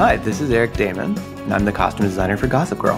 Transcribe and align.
Hi, 0.00 0.16
this 0.16 0.40
is 0.40 0.50
Eric 0.50 0.72
Daman, 0.72 1.18
and 1.18 1.52
I'm 1.52 1.66
the 1.66 1.72
costume 1.72 2.06
designer 2.06 2.38
for 2.38 2.46
Gossip 2.46 2.78
Girl. 2.78 2.96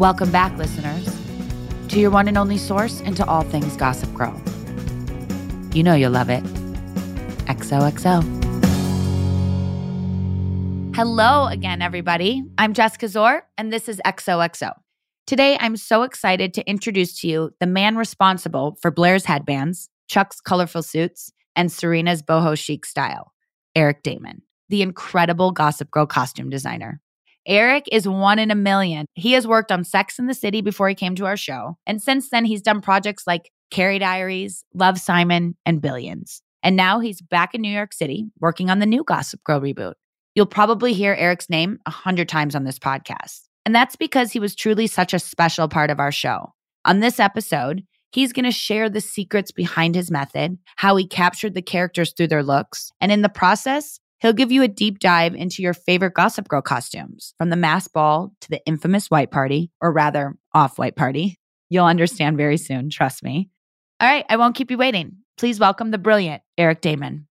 Welcome 0.00 0.32
back, 0.32 0.52
listeners, 0.58 1.16
to 1.90 2.00
your 2.00 2.10
one 2.10 2.26
and 2.26 2.36
only 2.36 2.58
source 2.58 3.00
into 3.02 3.24
all 3.24 3.42
things 3.42 3.76
Gossip 3.76 4.12
Girl. 4.14 4.34
You 5.72 5.84
know 5.84 5.94
you'll 5.94 6.10
love 6.10 6.28
it. 6.28 6.42
XOXO. 7.46 8.24
Hello 10.96 11.46
again, 11.46 11.80
everybody. 11.82 12.42
I'm 12.58 12.74
Jessica 12.74 13.06
Szohr, 13.06 13.42
and 13.56 13.72
this 13.72 13.88
is 13.88 14.00
XOXO. 14.04 14.74
Today, 15.28 15.58
I'm 15.60 15.76
so 15.76 16.04
excited 16.04 16.54
to 16.54 16.66
introduce 16.66 17.20
to 17.20 17.28
you 17.28 17.50
the 17.60 17.66
man 17.66 17.96
responsible 17.98 18.78
for 18.80 18.90
Blair's 18.90 19.26
headbands, 19.26 19.90
Chuck's 20.08 20.40
colorful 20.40 20.82
suits, 20.82 21.30
and 21.54 21.70
Serena's 21.70 22.22
boho 22.22 22.58
chic 22.58 22.86
style, 22.86 23.34
Eric 23.76 24.02
Daman, 24.02 24.40
the 24.70 24.80
incredible 24.80 25.52
Gossip 25.52 25.90
Girl 25.90 26.06
costume 26.06 26.48
designer. 26.48 27.02
Eric 27.46 27.84
is 27.92 28.08
one 28.08 28.38
in 28.38 28.50
a 28.50 28.54
million. 28.54 29.04
He 29.12 29.32
has 29.32 29.46
worked 29.46 29.70
on 29.70 29.84
Sex 29.84 30.18
in 30.18 30.28
the 30.28 30.32
City 30.32 30.62
before 30.62 30.88
he 30.88 30.94
came 30.94 31.14
to 31.16 31.26
our 31.26 31.36
show. 31.36 31.76
And 31.86 32.00
since 32.00 32.30
then, 32.30 32.46
he's 32.46 32.62
done 32.62 32.80
projects 32.80 33.26
like 33.26 33.50
Carrie 33.70 33.98
Diaries, 33.98 34.64
Love 34.72 34.98
Simon, 34.98 35.58
and 35.66 35.82
Billions. 35.82 36.40
And 36.62 36.74
now 36.74 37.00
he's 37.00 37.20
back 37.20 37.54
in 37.54 37.60
New 37.60 37.68
York 37.68 37.92
City 37.92 38.30
working 38.40 38.70
on 38.70 38.78
the 38.78 38.86
new 38.86 39.04
Gossip 39.04 39.44
Girl 39.44 39.60
reboot. 39.60 39.92
You'll 40.34 40.46
probably 40.46 40.94
hear 40.94 41.12
Eric's 41.12 41.50
name 41.50 41.80
a 41.84 41.90
hundred 41.90 42.30
times 42.30 42.54
on 42.54 42.64
this 42.64 42.78
podcast. 42.78 43.47
And 43.68 43.74
that's 43.74 43.96
because 43.96 44.32
he 44.32 44.40
was 44.40 44.54
truly 44.54 44.86
such 44.86 45.12
a 45.12 45.18
special 45.18 45.68
part 45.68 45.90
of 45.90 46.00
our 46.00 46.10
show. 46.10 46.54
On 46.86 47.00
this 47.00 47.20
episode, 47.20 47.84
he's 48.12 48.32
going 48.32 48.46
to 48.46 48.50
share 48.50 48.88
the 48.88 49.02
secrets 49.02 49.52
behind 49.52 49.94
his 49.94 50.10
method, 50.10 50.56
how 50.76 50.96
he 50.96 51.06
captured 51.06 51.52
the 51.52 51.60
characters 51.60 52.14
through 52.14 52.28
their 52.28 52.42
looks, 52.42 52.90
and 52.98 53.12
in 53.12 53.20
the 53.20 53.28
process, 53.28 54.00
He'll 54.20 54.32
give 54.32 54.50
you 54.50 54.62
a 54.62 54.68
deep 54.68 54.98
dive 54.98 55.34
into 55.34 55.62
your 55.62 55.74
favorite 55.74 56.14
Gossip 56.14 56.48
Girl 56.48 56.62
costumes, 56.62 57.34
from 57.38 57.50
the 57.50 57.56
mass 57.56 57.86
ball 57.86 58.32
to 58.40 58.50
the 58.50 58.60
infamous 58.64 59.10
white 59.12 59.30
party, 59.30 59.70
or 59.80 59.92
rather, 59.92 60.34
off 60.52 60.76
white 60.76 60.96
party. 60.96 61.36
You'll 61.68 61.84
understand 61.84 62.36
very 62.36 62.56
soon, 62.56 62.90
trust 62.90 63.22
me. 63.22 63.50
All 64.00 64.08
right, 64.08 64.24
I 64.28 64.36
won't 64.36 64.56
keep 64.56 64.72
you 64.72 64.78
waiting. 64.78 65.18
Please 65.36 65.60
welcome 65.60 65.92
the 65.92 65.98
brilliant 65.98 66.42
Eric 66.56 66.80
Daman. 66.80 67.27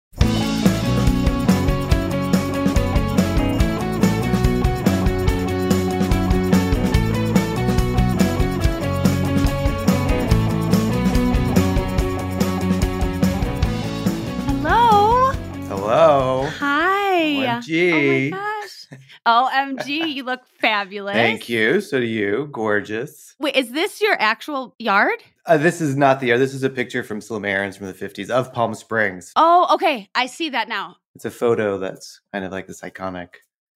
Hello. 16.07 16.45
Hi. 16.59 17.59
OMG. 17.59 18.31
Oh 18.31 18.31
my 18.31 18.37
gosh. 18.37 18.87
OMG, 19.27 20.13
you 20.13 20.23
look 20.23 20.45
fabulous. 20.45 21.15
Thank 21.15 21.49
you. 21.49 21.81
So 21.81 21.99
do 21.99 22.05
you. 22.05 22.47
Gorgeous. 22.49 23.35
Wait, 23.41 23.57
is 23.57 23.71
this 23.71 23.99
your 23.99 24.15
actual 24.17 24.73
yard? 24.79 25.21
Uh, 25.45 25.57
this 25.57 25.81
is 25.81 25.97
not 25.97 26.21
the 26.21 26.27
yard. 26.27 26.39
This 26.39 26.53
is 26.53 26.63
a 26.63 26.69
picture 26.69 27.03
from 27.03 27.19
Slim 27.19 27.43
Aarons 27.43 27.75
from 27.75 27.87
the 27.87 27.93
50s 27.93 28.29
of 28.29 28.53
Palm 28.53 28.73
Springs. 28.73 29.33
Oh, 29.35 29.67
okay. 29.73 30.07
I 30.15 30.27
see 30.27 30.47
that 30.47 30.69
now. 30.69 30.95
It's 31.13 31.25
a 31.25 31.29
photo 31.29 31.77
that's 31.77 32.21
kind 32.31 32.45
of 32.45 32.53
like 32.53 32.67
this 32.67 32.79
iconic 32.79 33.27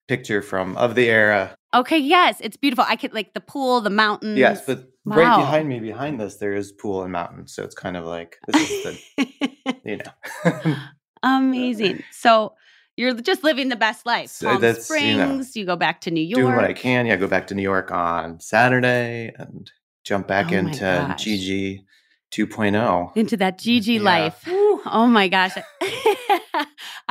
picture 0.08 0.41
from 0.41 0.78
of 0.78 0.96
the 0.96 1.09
era. 1.09 1.53
Okay, 1.74 2.00
yes, 2.00 2.38
it's 2.40 2.56
beautiful. 2.56 2.86
I 2.88 2.96
could 2.96 3.14
like 3.14 3.34
the 3.34 3.41
pool, 3.41 3.81
the 3.81 3.90
mountains. 3.90 4.38
Yes, 4.38 4.66
but 4.66 4.90
right 5.03 5.38
behind 5.38 5.68
me, 5.68 5.81
behind 5.81 6.22
this, 6.22 6.38
there 6.38 6.53
is 6.53 6.72
pool 6.72 7.03
and 7.03 7.12
mountain. 7.12 7.47
So 7.47 7.62
it's 7.64 7.75
kind 7.75 7.97
of 7.97 8.06
like 8.06 8.38
this 8.47 8.72
is 8.72 8.84
the, 9.18 9.40
you 9.84 9.97
know. 9.97 10.75
Amazing. 11.24 12.04
So 12.12 12.54
you're 12.98 13.14
just 13.14 13.44
living 13.44 13.70
the 13.70 13.76
best 13.76 14.06
life. 14.06 14.30
So 14.30 14.48
Palm 14.48 14.62
you 14.64 14.68
know, 14.74 14.74
Springs, 14.80 15.56
you, 15.56 15.66
go 15.66 15.76
back 15.76 16.02
to 16.02 16.12
New 16.12 16.22
York. 16.22 16.41
doing 16.41 16.56
what 16.56 16.66
I 16.66 16.73
can. 16.73 17.06
Yeah, 17.06 17.16
go 17.16 17.28
back 17.28 17.47
to 17.47 17.56
New 17.56 17.62
York 17.64 17.91
on 17.91 18.40
Saturday 18.40 19.32
and 19.38 19.72
jump 20.03 20.28
back 20.28 20.52
Oh 20.52 20.56
into 20.58 20.79
gosh. 20.82 21.23
GG 21.26 21.84
2.0. 22.32 23.16
Into 23.16 23.38
that 23.38 23.58
Gigi 23.59 23.94
Yeah. 23.94 24.02
life. 24.02 24.44
Whew, 24.46 24.82
oh 24.85 25.08
my 25.08 25.28
gosh. 25.28 25.56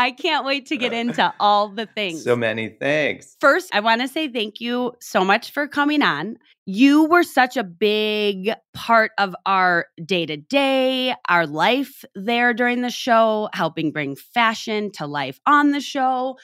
I 0.00 0.12
can't 0.12 0.47
wait 0.47 0.64
to 0.69 0.79
get 0.79 0.94
into 0.94 1.31
all 1.38 1.69
the 1.69 1.85
things. 1.85 2.25
So 2.25 2.35
many 2.35 2.70
things. 2.70 3.37
First, 3.38 3.69
I 3.75 3.81
want 3.81 4.00
to 4.00 4.08
say 4.08 4.29
thank 4.29 4.58
you 4.58 4.94
so 4.99 5.26
much 5.26 5.52
for 5.52 5.69
coming 5.69 6.00
on. 6.00 6.38
You 6.64 7.05
were 7.05 7.23
such 7.23 7.58
a 7.58 7.62
big 7.62 8.50
part 8.73 9.11
of 9.19 9.37
our 9.44 9.88
day 10.02 10.25
to 10.25 10.38
day, 10.38 11.14
our 11.29 11.47
life 11.47 12.02
there 12.14 12.55
during 12.55 12.81
the 12.81 12.88
show, 12.88 13.50
helping 13.52 13.93
bring 13.93 14.17
fashion 14.17 14.91
to 14.93 15.06
life 15.06 15.38
on 15.44 15.73
the 15.73 15.81
show. 15.82 16.38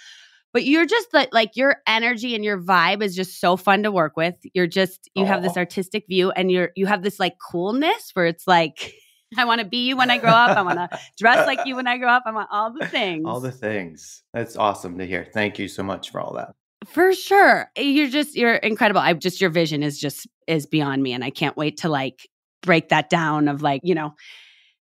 But 0.52 0.66
you're 0.66 0.84
just 0.84 1.08
like, 1.14 1.30
like 1.32 1.56
your 1.56 1.76
energy 1.86 2.34
and 2.34 2.44
your 2.44 2.60
vibe 2.60 3.02
is 3.02 3.16
just 3.16 3.40
so 3.40 3.56
fun 3.56 3.84
to 3.84 3.90
work 3.90 4.18
with. 4.18 4.34
You're 4.52 4.66
just, 4.66 5.08
you 5.14 5.24
have 5.24 5.42
this 5.42 5.56
artistic 5.56 6.04
view 6.10 6.30
and 6.30 6.50
you're, 6.50 6.72
you 6.76 6.84
have 6.84 7.02
this 7.02 7.18
like 7.18 7.36
coolness 7.50 8.10
where 8.12 8.26
it's 8.26 8.46
like, 8.46 8.92
I 9.36 9.44
want 9.44 9.60
to 9.60 9.66
be 9.66 9.86
you 9.88 9.96
when 9.96 10.10
I 10.10 10.18
grow 10.18 10.30
up. 10.30 10.56
I 10.56 10.62
want 10.62 10.78
to 10.78 10.98
dress 11.18 11.46
like 11.46 11.66
you 11.66 11.76
when 11.76 11.86
I 11.86 11.98
grow 11.98 12.08
up. 12.08 12.24
I 12.26 12.32
want 12.32 12.48
all 12.52 12.72
the 12.72 12.86
things. 12.86 13.24
All 13.26 13.40
the 13.40 13.52
things. 13.52 14.22
That's 14.32 14.56
awesome 14.56 14.98
to 14.98 15.06
hear. 15.06 15.26
Thank 15.32 15.58
you 15.58 15.68
so 15.68 15.82
much 15.82 16.10
for 16.10 16.20
all 16.20 16.34
that. 16.34 16.54
For 16.86 17.12
sure. 17.14 17.70
You're 17.76 18.08
just 18.08 18.36
you're 18.36 18.54
incredible. 18.54 19.00
I 19.00 19.12
just 19.14 19.40
your 19.40 19.50
vision 19.50 19.82
is 19.82 19.98
just 19.98 20.26
is 20.46 20.66
beyond 20.66 21.02
me 21.02 21.12
and 21.12 21.24
I 21.24 21.30
can't 21.30 21.56
wait 21.56 21.78
to 21.78 21.88
like 21.88 22.28
break 22.62 22.90
that 22.90 23.10
down 23.10 23.48
of 23.48 23.62
like, 23.62 23.80
you 23.82 23.94
know, 23.94 24.14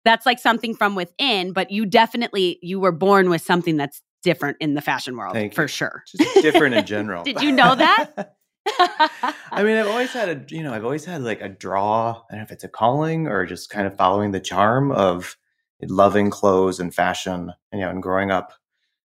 that's 0.03 0.25
like 0.25 0.39
something 0.39 0.73
from 0.75 0.95
within, 0.95 1.53
but 1.53 1.69
you 1.69 1.85
definitely 1.85 2.57
you 2.61 2.79
were 2.79 2.91
born 2.91 3.29
with 3.29 3.41
something 3.41 3.77
that's 3.77 4.01
different 4.23 4.57
in 4.59 4.73
the 4.73 4.81
fashion 4.81 5.17
world 5.17 5.33
Thank 5.33 5.53
for 5.53 5.63
you. 5.63 5.67
sure. 5.67 6.03
Just 6.07 6.41
different 6.41 6.75
in 6.75 6.85
general. 6.87 7.23
Did 7.23 7.41
you 7.41 7.51
know 7.51 7.75
that? 7.75 8.35
I 8.67 9.63
mean, 9.63 9.77
I've 9.77 9.87
always 9.87 10.11
had 10.11 10.29
a, 10.29 10.55
you 10.55 10.63
know, 10.63 10.73
I've 10.73 10.83
always 10.85 11.05
had 11.05 11.21
like 11.23 11.41
a 11.41 11.49
draw. 11.49 12.11
I 12.11 12.31
don't 12.31 12.39
know 12.39 12.43
if 12.43 12.51
it's 12.51 12.63
a 12.63 12.69
calling 12.69 13.27
or 13.27 13.45
just 13.45 13.69
kind 13.69 13.87
of 13.87 13.95
following 13.95 14.31
the 14.31 14.39
charm 14.39 14.91
of 14.91 15.37
loving 15.81 16.29
clothes 16.29 16.79
and 16.79 16.93
fashion. 16.93 17.51
And, 17.71 17.79
you 17.79 17.85
know, 17.85 17.89
and 17.89 18.03
growing 18.03 18.31
up, 18.31 18.53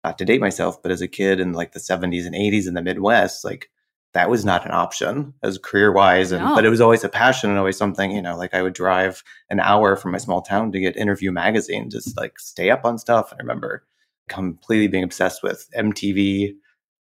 not 0.04 0.18
to 0.18 0.24
date 0.24 0.40
myself, 0.40 0.82
but 0.82 0.92
as 0.92 1.02
a 1.02 1.08
kid 1.08 1.40
in 1.40 1.52
like 1.52 1.72
the 1.72 1.80
70s 1.80 2.26
and 2.26 2.34
80s 2.34 2.66
in 2.66 2.74
the 2.74 2.82
Midwest, 2.82 3.44
like 3.44 3.70
that 4.12 4.30
was 4.30 4.44
not 4.44 4.64
an 4.64 4.72
option 4.72 5.34
as 5.42 5.58
career 5.58 5.92
wise. 5.92 6.32
And, 6.32 6.42
No. 6.44 6.54
but 6.54 6.64
it 6.64 6.70
was 6.70 6.80
always 6.80 7.04
a 7.04 7.08
passion 7.08 7.50
and 7.50 7.58
always 7.58 7.76
something, 7.76 8.10
you 8.10 8.22
know, 8.22 8.36
like 8.36 8.54
I 8.54 8.62
would 8.62 8.72
drive 8.72 9.22
an 9.50 9.60
hour 9.60 9.96
from 9.96 10.12
my 10.12 10.18
small 10.18 10.42
town 10.42 10.72
to 10.72 10.80
get 10.80 10.96
Interview 10.96 11.30
magazine, 11.32 11.90
just 11.90 12.16
like 12.16 12.38
stay 12.38 12.70
up 12.70 12.84
on 12.84 12.98
stuff. 12.98 13.32
I 13.32 13.36
remember 13.36 13.84
completely 14.28 14.88
being 14.88 15.04
obsessed 15.04 15.42
with 15.42 15.68
MTV 15.76 16.54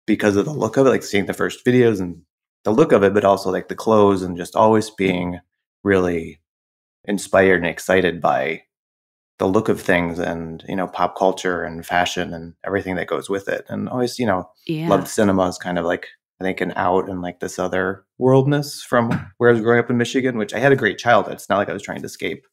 because 0.06 0.37
of 0.37 0.45
the 0.45 0.53
look 0.53 0.77
of 0.77 0.87
it, 0.87 0.91
like 0.91 1.03
seeing 1.03 1.27
the 1.27 1.33
first 1.35 1.65
videos 1.65 2.01
and 2.01 2.23
the 2.65 2.73
look 2.73 2.93
of 2.93 3.03
it, 3.03 3.15
but 3.15 3.25
also 3.25 3.51
like 3.51 3.69
the 3.69 3.75
clothes 3.75 4.23
and 4.23 4.37
just 4.37 4.56
always 4.56 4.91
being 4.91 5.41
really 5.83 6.41
inspired 7.05 7.56
and 7.56 7.67
excited 7.67 8.21
by 8.21 8.62
the 9.39 9.47
look 9.47 9.69
of 9.69 9.81
things 9.81 10.19
and 10.19 10.65
you 10.69 10.77
know 10.77 10.87
pop 10.87 11.17
culture 11.19 11.62
and 11.65 11.85
fashion 11.85 12.33
and 12.33 12.55
everything 12.65 12.95
that 12.95 13.09
goes 13.09 13.29
with 13.29 13.49
it 13.49 13.67
and 13.69 13.89
always 13.89 14.19
you 14.19 14.25
know 14.25 14.49
yeah. 14.67 14.89
loved 14.89 15.09
cinema 15.09 15.49
as 15.49 15.59
kind 15.59 15.77
of 15.79 15.85
like 15.85 16.06
i 16.41 16.45
think 16.45 16.61
an 16.61 16.73
out 16.77 17.09
and 17.11 17.21
like 17.21 17.41
this 17.41 17.59
other 17.59 18.05
worldness 18.19 18.81
from 18.83 19.11
where 19.39 19.51
i 19.51 19.53
was 19.53 19.61
growing 19.61 19.81
up 19.81 19.91
in 19.91 19.99
michigan 19.99 20.39
which 20.39 20.55
i 20.55 20.59
had 20.61 20.71
a 20.71 20.77
great 20.77 20.99
childhood 20.99 21.35
it's 21.35 21.49
not 21.49 21.59
like 21.59 21.69
i 21.69 21.73
was 21.73 21.83
trying 21.83 21.99
to 22.01 22.06
escape 22.06 22.47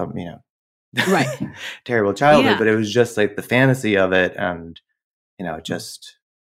some 0.00 0.16
you 0.16 0.24
know 0.26 0.38
Right. 1.08 1.26
terrible 1.84 2.14
childhood 2.14 2.52
Yeah. 2.52 2.58
but 2.58 2.68
it 2.68 2.76
was 2.76 2.90
just 2.90 3.16
like 3.16 3.34
the 3.36 3.42
fantasy 3.42 3.98
of 3.98 4.12
it 4.12 4.34
and 4.36 4.80
you 5.40 5.44
know 5.44 5.58
just 5.60 6.17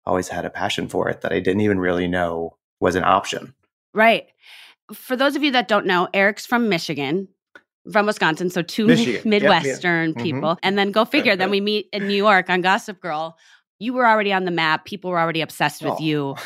always 0.09 0.29
had 0.29 0.45
a 0.45 0.51
passion 0.51 0.89
for 0.89 1.09
it 1.09 1.21
that 1.21 1.33
i 1.33 1.39
didn't 1.41 1.61
even 1.61 1.79
really 1.79 2.09
know 2.09 2.57
was 2.81 2.95
an 2.97 3.05
option 3.05 3.55
Right. 3.95 4.27
For 4.93 5.17
those 5.17 5.35
of 5.35 5.43
you 5.43 5.51
that 5.53 5.67
don't 5.67 5.87
know, 5.87 6.09
Eric's 6.15 6.47
from 6.47 6.69
Michigan, 6.69 7.27
from 7.93 8.07
Wisconsin, 8.07 8.49
so 8.51 8.63
two 8.63 8.87
Michigan. 8.87 9.15
Yep, 9.15 9.25
yep. 9.25 9.43
Midwestern 9.43 10.15
Mhm. 10.15 10.23
people. 10.23 10.59
And 10.63 10.79
then 10.79 10.93
go 10.93 11.05
figure, 11.05 11.35
then 11.37 11.51
we 11.51 11.61
meet 11.61 11.89
in 11.93 12.07
New 12.07 12.15
York 12.17 12.49
on 12.51 12.61
Gossip 12.61 13.01
Girl. 13.01 13.37
You 13.79 13.93
were 13.95 14.07
already 14.07 14.33
on 14.33 14.45
the 14.45 14.51
map, 14.51 14.85
people 14.85 15.11
were 15.11 15.19
already 15.19 15.41
obsessed 15.41 15.83
with 15.83 15.95
Oh. 15.95 16.03
you. 16.03 16.37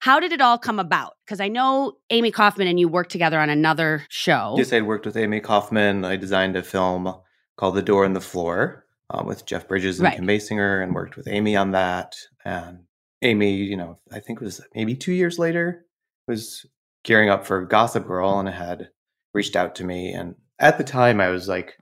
How 0.00 0.20
did 0.20 0.32
it 0.32 0.40
all 0.40 0.56
come 0.58 0.78
about? 0.78 1.14
Because 1.24 1.40
I 1.40 1.48
know 1.48 1.94
Amy 2.10 2.30
Kaufman 2.30 2.68
and 2.68 2.78
you 2.80 2.86
worked 2.88 3.10
together 3.12 3.38
on 3.40 3.50
another 3.50 4.04
show. 4.08 4.54
Yes, 4.56 4.72
I'd 4.72 4.86
worked 4.86 5.04
with 5.06 5.16
Amy 5.16 5.40
Kaufman. 5.40 6.04
I 6.04 6.16
designed 6.16 6.56
a 6.56 6.62
film 6.62 7.14
called 7.56 7.74
The 7.74 7.82
Door 7.82 8.04
and 8.04 8.14
the 8.16 8.20
Floor 8.20 8.86
uh, 9.10 9.22
with 9.26 9.44
Jeff 9.46 9.66
Bridges 9.68 9.98
and 9.98 10.04
Right. 10.04 10.16
Kim 10.16 10.26
Basinger 10.26 10.82
and 10.82 10.94
worked 10.94 11.16
with 11.16 11.26
Amy 11.28 11.56
on 11.56 11.72
that. 11.72 12.14
And 12.44 12.84
Amy, 13.22 13.52
you 13.52 13.76
know, 13.76 13.98
I 14.12 14.20
think 14.20 14.40
it 14.40 14.44
was 14.44 14.60
maybe 14.74 14.94
two 14.94 15.12
years 15.12 15.38
later, 15.38 15.84
was 16.26 16.66
gearing 17.04 17.28
up 17.28 17.46
for 17.46 17.64
Gossip 17.64 18.06
Girl 18.06 18.38
and 18.38 18.48
had 18.48 18.90
reached 19.34 19.56
out 19.56 19.74
to 19.76 19.84
me. 19.84 20.12
And 20.12 20.34
at 20.58 20.78
the 20.78 20.84
time, 20.84 21.20
I 21.20 21.28
was 21.28 21.48
like 21.48 21.78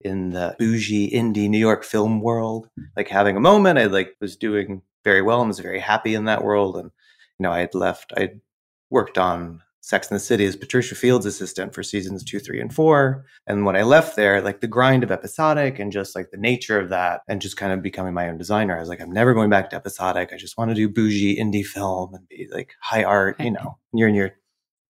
in 0.00 0.30
the 0.30 0.54
bougie 0.58 1.10
indie 1.10 1.48
New 1.48 1.58
York 1.58 1.84
film 1.84 2.20
world, 2.20 2.68
like 2.96 3.08
having 3.08 3.36
a 3.36 3.40
moment. 3.40 3.78
I 3.78 3.86
like 3.86 4.16
was 4.20 4.36
doing 4.36 4.82
very 5.04 5.22
well 5.22 5.40
and 5.40 5.48
was 5.48 5.60
very 5.60 5.80
happy 5.80 6.14
in 6.14 6.26
that 6.26 6.44
world. 6.44 6.76
And 6.76 6.90
you 7.38 7.44
know, 7.44 7.52
I 7.52 7.60
had 7.60 7.74
left. 7.74 8.12
I 8.16 8.30
worked 8.90 9.18
on 9.18 9.62
Sex 9.82 10.08
and 10.08 10.14
the 10.14 10.20
City 10.20 10.44
as 10.46 10.54
Patricia 10.54 10.94
Field's 10.94 11.26
assistant 11.26 11.74
for 11.74 11.82
seasons 11.82 12.22
two, 12.22 12.38
three, 12.38 12.60
and 12.60 12.72
four. 12.72 13.26
And 13.48 13.66
when 13.66 13.74
I 13.74 13.82
left 13.82 14.14
there, 14.14 14.40
like 14.40 14.60
the 14.60 14.68
grind 14.68 15.02
of 15.02 15.10
episodic 15.10 15.80
and 15.80 15.90
just 15.90 16.14
like 16.14 16.30
the 16.30 16.38
nature 16.38 16.78
of 16.78 16.88
that, 16.90 17.22
and 17.26 17.42
just 17.42 17.56
kind 17.56 17.72
of 17.72 17.82
becoming 17.82 18.14
my 18.14 18.28
own 18.28 18.38
designer, 18.38 18.76
I 18.76 18.80
was 18.80 18.88
like, 18.88 19.00
I'm 19.00 19.10
never 19.10 19.34
going 19.34 19.50
back 19.50 19.70
to 19.70 19.76
episodic. 19.76 20.30
I 20.32 20.36
just 20.36 20.56
want 20.56 20.70
to 20.70 20.74
do 20.76 20.88
bougie 20.88 21.36
indie 21.36 21.66
film 21.66 22.14
and 22.14 22.28
be 22.28 22.48
like 22.52 22.74
high 22.80 23.02
art. 23.02 23.40
You 23.40 23.50
know, 23.50 23.76
you're 23.92 24.08
in 24.08 24.14
your 24.14 24.30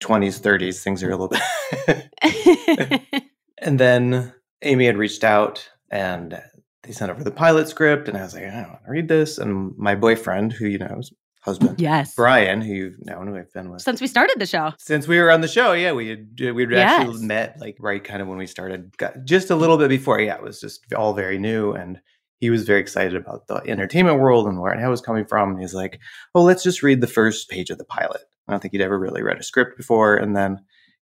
20s, 0.03 0.41
30s, 0.41 0.83
things 0.83 1.03
are 1.03 1.11
a 1.11 1.17
little 1.17 1.29
bit. 1.29 2.13
and 3.59 3.81
then 3.81 4.33
Amy 4.61 4.85
had 4.85 4.99
reached 4.99 5.25
out 5.25 5.71
and 5.91 6.39
they 6.83 6.93
sent 6.93 7.11
over 7.11 7.23
the 7.23 7.31
pilot 7.31 7.69
script, 7.69 8.09
and 8.09 8.19
I 8.19 8.23
was 8.23 8.35
like, 8.35 8.45
I 8.45 8.51
don't 8.51 8.71
want 8.71 8.85
to 8.85 8.91
read 8.91 9.09
this. 9.09 9.39
And 9.39 9.77
my 9.79 9.95
boyfriend, 9.95 10.53
who 10.53 10.67
you 10.67 10.79
know, 10.79 10.97
is 10.99 11.13
husband, 11.43 11.81
yes. 11.81 12.15
Brian, 12.15 12.61
who 12.61 12.73
you've 12.73 13.05
known, 13.05 13.27
who 13.27 13.37
I've 13.37 13.53
been 13.53 13.71
with 13.71 13.83
Since 13.83 14.01
we 14.01 14.07
started 14.07 14.37
the 14.39 14.47
show. 14.47 14.73
since 14.79 15.07
we 15.07 15.19
were 15.19 15.31
on 15.31 15.41
the 15.41 15.49
show, 15.49 15.73
yeah, 15.73 15.93
we 15.93 16.09
had 16.09 16.41
uh, 16.49 16.55
we 16.55 16.63
had 16.63 16.73
actually 16.75 17.25
met 17.25 17.61
like 17.61 17.77
right 17.79 18.03
kind 18.03 18.23
of 18.23 18.29
when 18.29 18.39
we 18.39 18.47
started, 18.47 18.97
got, 18.97 19.25
just 19.25 19.51
a 19.51 19.57
little 19.57 19.77
bit 19.77 19.89
before. 19.89 20.21
Yeah, 20.21 20.37
it 20.37 20.43
was 20.43 20.61
just 20.61 20.93
all 20.95 21.13
very 21.13 21.39
new, 21.39 21.73
and 21.73 22.01
he 22.39 22.51
was 22.51 22.65
very 22.65 22.81
excited 22.81 23.15
about 23.15 23.47
the 23.47 23.63
entertainment 23.67 24.19
world 24.19 24.47
and 24.47 24.61
where 24.61 24.75
I 24.77 24.89
was 24.89 25.01
coming 25.01 25.25
from. 25.25 25.51
And 25.51 25.61
he's 25.61 25.75
like, 25.75 26.01
"Oh, 26.35 26.43
let's 26.43 26.63
just 26.63 26.83
read 26.83 27.01
the 27.01 27.07
first 27.07 27.49
page 27.51 27.71
of 27.71 27.79
the 27.79 27.85
pilot." 27.85 28.23
I 28.49 28.53
don't 28.53 28.61
think 28.61 28.73
he'd 28.73 28.81
ever 28.81 28.99
really 28.99 29.23
read 29.23 29.39
a 29.39 29.43
script 29.45 29.77
before, 29.77 30.17
and 30.17 30.37
then 30.37 30.61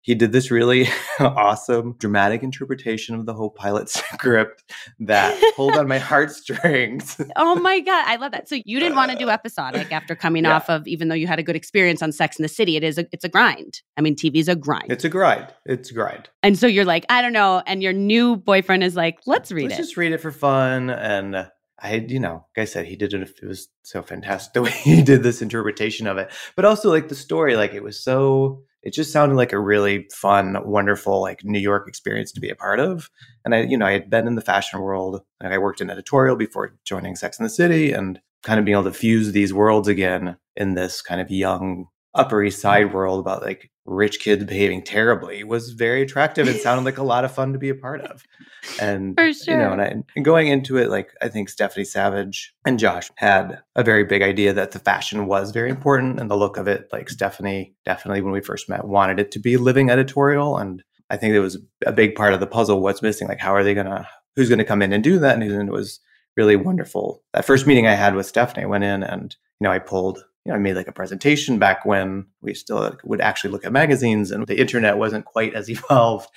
he 0.06 0.14
did 0.14 0.30
this 0.30 0.52
really 0.52 0.86
awesome 1.20 1.96
dramatic 1.98 2.44
interpretation 2.44 3.16
of 3.16 3.26
the 3.26 3.34
whole 3.34 3.50
pilot 3.50 3.88
script 4.14 4.62
that 5.00 5.36
pulled 5.56 5.76
on 5.76 5.88
my 5.88 5.98
heartstrings. 6.46 7.20
Oh 7.34 7.56
my 7.56 7.80
God. 7.80 8.04
I 8.06 8.14
love 8.14 8.30
that. 8.30 8.48
So 8.48 8.56
you 8.64 8.78
didn't 8.78 8.94
want 8.94 9.10
to 9.10 9.18
do 9.18 9.28
uh, 9.28 9.32
episodic 9.32 9.90
after 9.92 10.14
coming 10.14 10.44
Yeah. 10.44 10.54
off 10.54 10.70
of, 10.70 10.86
even 10.86 11.08
though 11.08 11.16
you 11.16 11.26
had 11.26 11.40
a 11.40 11.42
good 11.42 11.56
experience 11.56 12.02
on 12.02 12.12
Sex 12.12 12.38
in 12.38 12.44
the 12.44 12.48
City, 12.48 12.76
it 12.76 12.84
is 12.84 12.98
a, 12.98 13.06
it's 13.10 13.24
a 13.24 13.28
grind. 13.28 13.82
I 13.96 14.00
mean, 14.00 14.14
TV's 14.14 14.48
a 14.48 14.54
grind. 14.54 14.92
it's 14.92 15.04
a 15.04 15.08
grind. 15.08 15.52
It's 15.64 15.90
a 15.90 15.94
grind. 15.94 16.28
and 16.44 16.56
so 16.56 16.68
you're 16.68 16.84
like, 16.84 17.04
I 17.08 17.20
don't 17.20 17.32
know. 17.32 17.62
And 17.66 17.82
your 17.82 17.92
new 17.92 18.36
boyfriend 18.36 18.84
is 18.84 18.94
like, 18.94 19.18
let's 19.26 19.50
read 19.50 19.64
Let's 19.70 19.74
it. 19.80 19.82
just 19.82 19.96
read 19.96 20.12
it 20.12 20.18
for 20.20 20.30
fun. 20.30 20.88
And 20.90 21.48
I, 21.82 21.94
you 21.96 22.20
know, 22.20 22.46
like 22.56 22.62
I 22.62 22.64
said, 22.64 22.86
he 22.86 22.94
did 22.94 23.12
it. 23.12 23.28
It 23.42 23.46
was 23.46 23.68
so 23.82 24.02
fantastic 24.02 24.54
the 24.54 24.62
way 24.62 24.70
he 24.70 25.02
did 25.02 25.22
this 25.24 25.42
interpretation 25.42 26.06
of 26.06 26.16
it, 26.16 26.30
but 26.54 26.64
also 26.64 26.90
like 26.90 27.08
the 27.08 27.14
story, 27.16 27.56
like 27.56 27.74
it 27.74 27.82
was 27.82 27.98
so. 27.98 28.62
It 28.86 28.94
just 28.94 29.10
sounded 29.10 29.34
like 29.34 29.52
a 29.52 29.58
really 29.58 30.06
fun, 30.12 30.56
wonderful, 30.64 31.20
like 31.20 31.42
New 31.42 31.58
York 31.58 31.88
experience 31.88 32.30
to 32.30 32.40
be 32.40 32.50
a 32.50 32.54
part 32.54 32.78
of. 32.78 33.10
And 33.44 33.52
I, 33.52 33.62
you 33.62 33.76
know, 33.76 33.84
I 33.84 33.90
had 33.90 34.08
been 34.08 34.28
in 34.28 34.36
the 34.36 34.40
fashion 34.40 34.80
world. 34.80 35.22
and 35.40 35.52
I 35.52 35.58
worked 35.58 35.80
in 35.80 35.90
editorial 35.90 36.36
before 36.36 36.76
joining 36.84 37.16
Sex 37.16 37.36
and 37.36 37.44
the 37.44 37.50
City, 37.50 37.90
and 37.90 38.20
kind 38.44 38.60
of 38.60 38.64
being 38.64 38.76
able 38.76 38.84
to 38.84 38.92
fuse 38.92 39.32
these 39.32 39.52
worlds 39.52 39.88
again 39.88 40.36
in 40.54 40.74
this 40.74 41.02
kind 41.02 41.20
of 41.20 41.32
young 41.32 41.88
Upper 42.14 42.44
East 42.44 42.60
Side 42.60 42.94
world 42.94 43.18
about 43.18 43.42
like 43.42 43.72
rich 43.86 44.20
kids 44.20 44.44
behaving 44.44 44.82
terribly 44.82 45.44
was 45.44 45.70
very 45.70 46.02
attractive 46.02 46.48
and 46.48 46.58
sounded 46.60 46.84
like 46.84 46.98
a 46.98 47.02
lot 47.02 47.24
of 47.24 47.32
fun 47.32 47.52
to 47.52 47.58
be 47.58 47.68
a 47.68 47.74
part 47.74 48.00
of. 48.02 48.22
And 48.80 49.14
For 49.14 49.26
you 49.26 49.56
know, 49.56 49.70
and, 49.70 49.80
I, 49.80 49.94
and 50.16 50.24
going 50.24 50.48
into 50.48 50.76
it, 50.76 50.90
like 50.90 51.12
I 51.22 51.28
think 51.28 51.48
Stephanie 51.48 51.84
Savage 51.84 52.52
and 52.64 52.80
Josh 52.80 53.08
had 53.14 53.60
a 53.76 53.84
very 53.84 54.02
big 54.02 54.22
idea 54.22 54.52
that 54.54 54.72
the 54.72 54.80
fashion 54.80 55.26
was 55.26 55.52
very 55.52 55.70
important 55.70 56.18
and 56.18 56.28
the 56.28 56.36
look 56.36 56.56
of 56.56 56.66
it. 56.66 56.88
Like 56.92 57.08
Stephanie, 57.08 57.76
definitely 57.84 58.22
when 58.22 58.32
we 58.32 58.40
first 58.40 58.68
met, 58.68 58.84
wanted 58.84 59.20
it 59.20 59.30
to 59.30 59.38
be 59.38 59.56
living 59.56 59.88
editorial, 59.88 60.58
and 60.58 60.82
I 61.10 61.16
think 61.16 61.32
it 61.32 61.38
was 61.38 61.56
a 61.86 61.92
big 61.92 62.16
part 62.16 62.34
of 62.34 62.40
the 62.40 62.46
puzzle. 62.48 62.80
What's 62.80 63.02
missing? 63.02 63.28
Like, 63.28 63.38
how 63.38 63.54
are 63.54 63.62
they 63.62 63.72
gonna? 63.72 64.08
Who's 64.34 64.50
gonna 64.50 64.64
come 64.64 64.82
in 64.82 64.92
and 64.92 65.04
do 65.04 65.20
that? 65.20 65.40
And 65.40 65.44
it 65.44 65.70
was 65.70 66.00
really 66.36 66.56
wonderful. 66.56 67.22
That 67.34 67.44
first 67.44 67.68
meeting 67.68 67.86
I 67.86 67.94
had 67.94 68.16
with 68.16 68.26
Stephanie, 68.26 68.64
I 68.64 68.66
went 68.66 68.82
in 68.82 69.04
and 69.04 69.34
you 69.60 69.64
know 69.64 69.70
I 69.70 69.78
pulled. 69.78 70.24
You 70.46 70.52
know, 70.52 70.58
I 70.58 70.60
made 70.60 70.76
like 70.76 70.86
a 70.86 70.92
presentation 70.92 71.58
back 71.58 71.84
when 71.84 72.24
we 72.40 72.54
still 72.54 72.96
would 73.02 73.20
actually 73.20 73.50
look 73.50 73.66
at 73.66 73.72
magazines 73.72 74.30
and 74.30 74.46
the 74.46 74.60
internet 74.60 74.96
wasn't 74.96 75.24
quite 75.24 75.54
as 75.54 75.68
evolved 75.70 76.28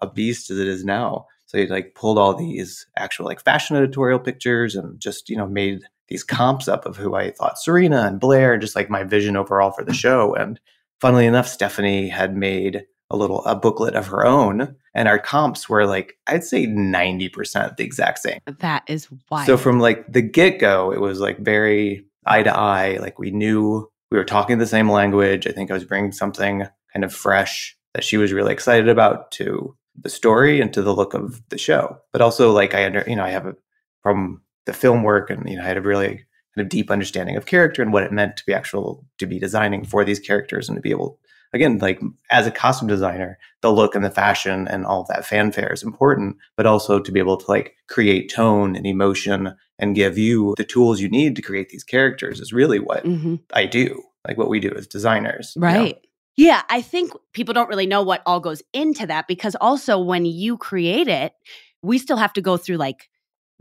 a 0.00 0.10
beast 0.10 0.50
as 0.50 0.58
it 0.58 0.66
is 0.66 0.84
now. 0.84 1.26
So 1.46 1.58
he 1.58 1.68
like 1.68 1.94
pulled 1.94 2.18
all 2.18 2.34
these 2.34 2.86
actual 2.98 3.26
like 3.26 3.40
fashion 3.40 3.76
editorial 3.76 4.18
pictures 4.18 4.74
and 4.74 4.98
just, 4.98 5.28
you 5.28 5.36
know, 5.36 5.46
made 5.46 5.82
these 6.08 6.24
comps 6.24 6.66
up 6.66 6.86
of 6.86 6.96
who 6.96 7.14
I 7.14 7.30
thought 7.30 7.56
Serena 7.56 8.02
and 8.02 8.18
Blair 8.18 8.54
and 8.54 8.60
just 8.60 8.74
like 8.74 8.90
my 8.90 9.04
vision 9.04 9.36
overall 9.36 9.70
for 9.70 9.84
the 9.84 9.94
show. 9.94 10.34
And 10.34 10.58
funnily 11.00 11.26
enough, 11.26 11.46
Stephanie 11.46 12.08
had 12.08 12.36
made 12.36 12.84
a 13.10 13.16
little 13.16 13.44
a 13.44 13.54
booklet 13.54 13.94
of 13.94 14.08
her 14.08 14.26
own 14.26 14.74
and 14.92 15.06
our 15.06 15.20
comps 15.20 15.68
were 15.68 15.86
like 15.86 16.16
I'd 16.26 16.42
say 16.42 16.66
90% 16.66 17.76
the 17.76 17.84
exact 17.84 18.18
same. 18.18 18.40
that 18.58 18.82
is 18.88 19.08
wild. 19.30 19.46
So 19.46 19.56
from 19.56 19.78
like 19.78 20.10
the 20.10 20.22
get 20.22 20.58
go, 20.58 20.90
it 20.90 21.00
was 21.00 21.20
like 21.20 21.38
very 21.38 22.06
eye 22.24 22.42
to 22.42 22.56
eye. 22.56 22.98
Like 23.00 23.18
we 23.18 23.30
knew 23.30 23.88
we 24.10 24.18
were 24.18 24.24
talking 24.24 24.58
the 24.58 24.66
same 24.66 24.90
language. 24.90 25.46
I 25.46 25.52
think 25.52 25.70
I 25.70 25.74
was 25.74 25.84
bringing 25.84 26.12
something 26.12 26.66
kind 26.92 27.04
of 27.04 27.14
fresh 27.14 27.76
that 27.94 28.04
she 28.04 28.16
was 28.16 28.32
really 28.32 28.52
excited 28.52 28.88
about 28.88 29.30
to 29.32 29.76
the 30.00 30.10
story 30.10 30.60
and 30.60 30.72
to 30.72 30.82
the 30.82 30.94
look 30.94 31.14
of 31.14 31.42
the 31.48 31.58
show. 31.58 31.98
But 32.12 32.22
also 32.22 32.52
like 32.52 32.74
I 32.74 32.84
under, 32.84 33.04
you 33.06 33.16
know, 33.16 33.24
I 33.24 33.30
have 33.30 33.46
a, 33.46 33.54
from 34.02 34.42
the 34.66 34.72
film 34.72 35.02
work 35.02 35.30
and, 35.30 35.48
you 35.48 35.56
know, 35.56 35.62
I 35.62 35.66
had 35.66 35.76
a 35.76 35.82
really 35.82 36.24
kind 36.54 36.64
of 36.64 36.68
deep 36.68 36.90
understanding 36.90 37.36
of 37.36 37.46
character 37.46 37.82
and 37.82 37.92
what 37.92 38.02
it 38.02 38.12
meant 38.12 38.36
to 38.36 38.46
be 38.46 38.54
actual, 38.54 39.04
to 39.18 39.26
be 39.26 39.38
designing 39.38 39.84
for 39.84 40.04
these 40.04 40.20
characters 40.20 40.68
and 40.68 40.76
to 40.76 40.82
be 40.82 40.90
able, 40.90 41.18
again, 41.52 41.78
like 41.78 42.00
as 42.30 42.46
a 42.46 42.50
costume 42.50 42.88
designer, 42.88 43.38
the 43.60 43.72
look 43.72 43.94
and 43.94 44.04
the 44.04 44.10
fashion 44.10 44.66
and 44.68 44.84
all 44.86 45.02
of 45.02 45.08
that 45.08 45.24
fanfare 45.26 45.72
is 45.72 45.82
important, 45.82 46.36
but 46.56 46.66
also 46.66 46.98
to 46.98 47.12
be 47.12 47.20
able 47.20 47.36
to 47.36 47.46
like 47.50 47.74
create 47.88 48.32
tone 48.32 48.74
and 48.76 48.86
emotion 48.86 49.54
and 49.78 49.94
give 49.94 50.16
you 50.18 50.54
the 50.56 50.64
tools 50.64 51.00
you 51.00 51.08
need 51.08 51.34
to 51.36 51.42
create 51.42 51.68
these 51.70 51.84
characters 51.84 52.40
is 52.40 52.52
really 52.52 52.78
what 52.78 53.04
Mhm. 53.04 53.40
I 53.52 53.66
do. 53.66 54.02
like 54.28 54.38
what 54.38 54.48
we 54.48 54.60
do 54.60 54.70
as 54.76 54.86
designers. 54.86 55.52
you 55.56 55.62
know? 55.62 55.66
Right. 55.66 55.98
Yeah, 56.36 56.62
I 56.70 56.80
think 56.80 57.10
people 57.32 57.54
don't 57.54 57.68
really 57.68 57.86
know 57.88 58.04
what 58.04 58.22
all 58.24 58.38
goes 58.38 58.62
into 58.72 59.04
that 59.08 59.26
because 59.26 59.56
also 59.60 59.98
when 59.98 60.24
you 60.24 60.56
create 60.56 61.08
it, 61.08 61.32
we 61.82 61.98
still 61.98 62.16
have 62.16 62.32
to 62.34 62.40
go 62.40 62.56
through 62.56 62.76
like 62.76 63.08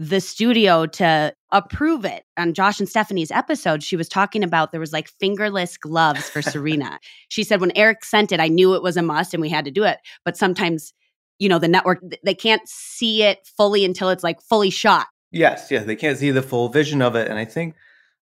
the 0.01 0.19
studio 0.19 0.87
to 0.87 1.31
approve 1.51 2.05
it. 2.05 2.25
On 2.35 2.55
Josh 2.55 2.79
and 2.79 2.89
Stephanie's 2.89 3.29
episode, 3.29 3.83
she 3.83 3.95
was 3.95 4.09
talking 4.09 4.43
about 4.43 4.71
there 4.71 4.79
was 4.79 4.91
like 4.91 5.07
fingerless 5.07 5.77
gloves 5.77 6.27
for 6.27 6.41
Serena. 6.41 6.99
she 7.29 7.43
said 7.43 7.61
when 7.61 7.71
Eric 7.75 8.03
sent 8.03 8.31
it, 8.31 8.39
I 8.39 8.47
knew 8.47 8.73
it 8.73 8.81
was 8.81 8.97
a 8.97 9.03
must 9.03 9.35
and 9.35 9.41
we 9.41 9.49
had 9.49 9.63
to 9.65 9.71
do 9.71 9.83
it. 9.83 9.99
But 10.25 10.35
sometimes, 10.35 10.91
you 11.37 11.47
know, 11.47 11.59
the 11.59 11.67
network 11.67 12.01
they 12.23 12.33
can't 12.33 12.67
see 12.67 13.21
it 13.21 13.47
fully 13.55 13.85
until 13.85 14.09
it's 14.09 14.23
like 14.23 14.41
fully 14.41 14.71
shot. 14.71 15.05
Yes, 15.29 15.69
yeah, 15.69 15.83
they 15.83 15.95
can't 15.95 16.17
see 16.17 16.31
the 16.31 16.41
full 16.41 16.69
vision 16.69 17.03
of 17.03 17.15
it, 17.15 17.29
and 17.29 17.37
I 17.37 17.45
think 17.45 17.75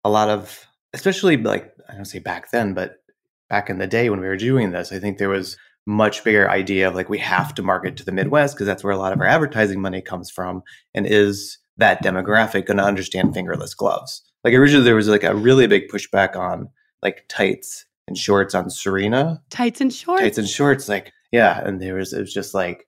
a 0.03 0.09
lot 0.09 0.29
of, 0.29 0.67
especially 0.93 1.37
like 1.37 1.73
I 1.87 1.95
don't 1.95 2.05
say 2.05 2.19
back 2.19 2.51
then, 2.51 2.73
but 2.73 2.97
back 3.49 3.69
in 3.69 3.77
the 3.77 3.87
day 3.87 4.09
when 4.09 4.19
we 4.19 4.27
were 4.27 4.35
doing 4.35 4.71
this, 4.71 4.91
I 4.91 4.99
think 4.99 5.17
there 5.17 5.29
was 5.29 5.57
much 5.87 6.23
bigger 6.25 6.49
idea 6.51 6.87
of 6.87 6.93
like 6.93 7.09
we 7.09 7.17
have 7.19 7.55
to 7.55 7.63
market 7.63 7.97
to 7.97 8.05
the 8.05 8.11
Midwest 8.11 8.53
because 8.53 8.67
that's 8.67 8.83
where 8.83 8.93
a 8.93 8.97
lot 8.97 9.13
of 9.13 9.19
our 9.21 9.25
advertising 9.25 9.81
money 9.81 10.01
comes 10.01 10.29
from, 10.29 10.61
and 10.93 11.07
is 11.07 11.57
that 11.79 12.03
demographic 12.03 12.65
going 12.67 12.77
to 12.77 12.83
understand 12.83 13.33
fingerless 13.33 13.73
gloves? 13.73 14.21
Like 14.43 14.53
originally, 14.53 14.85
there 14.85 14.95
was 14.95 15.07
like 15.09 15.23
a 15.23 15.35
really 15.35 15.67
big 15.67 15.89
pushback 15.89 16.35
on 16.35 16.69
like 17.03 17.25
tights 17.27 17.85
and 18.07 18.17
shorts 18.17 18.55
on 18.55 18.69
Serena, 18.69 19.41
Tights 19.49 19.81
and 19.81 19.93
shorts. 19.93 20.21
tights 20.21 20.37
and 20.37 20.47
shorts, 20.47 20.87
like 20.89 21.11
yeah, 21.31 21.61
and 21.65 21.81
there 21.81 21.95
was 21.95 22.13
it 22.13 22.19
was 22.21 22.33
just 22.33 22.53
like 22.53 22.87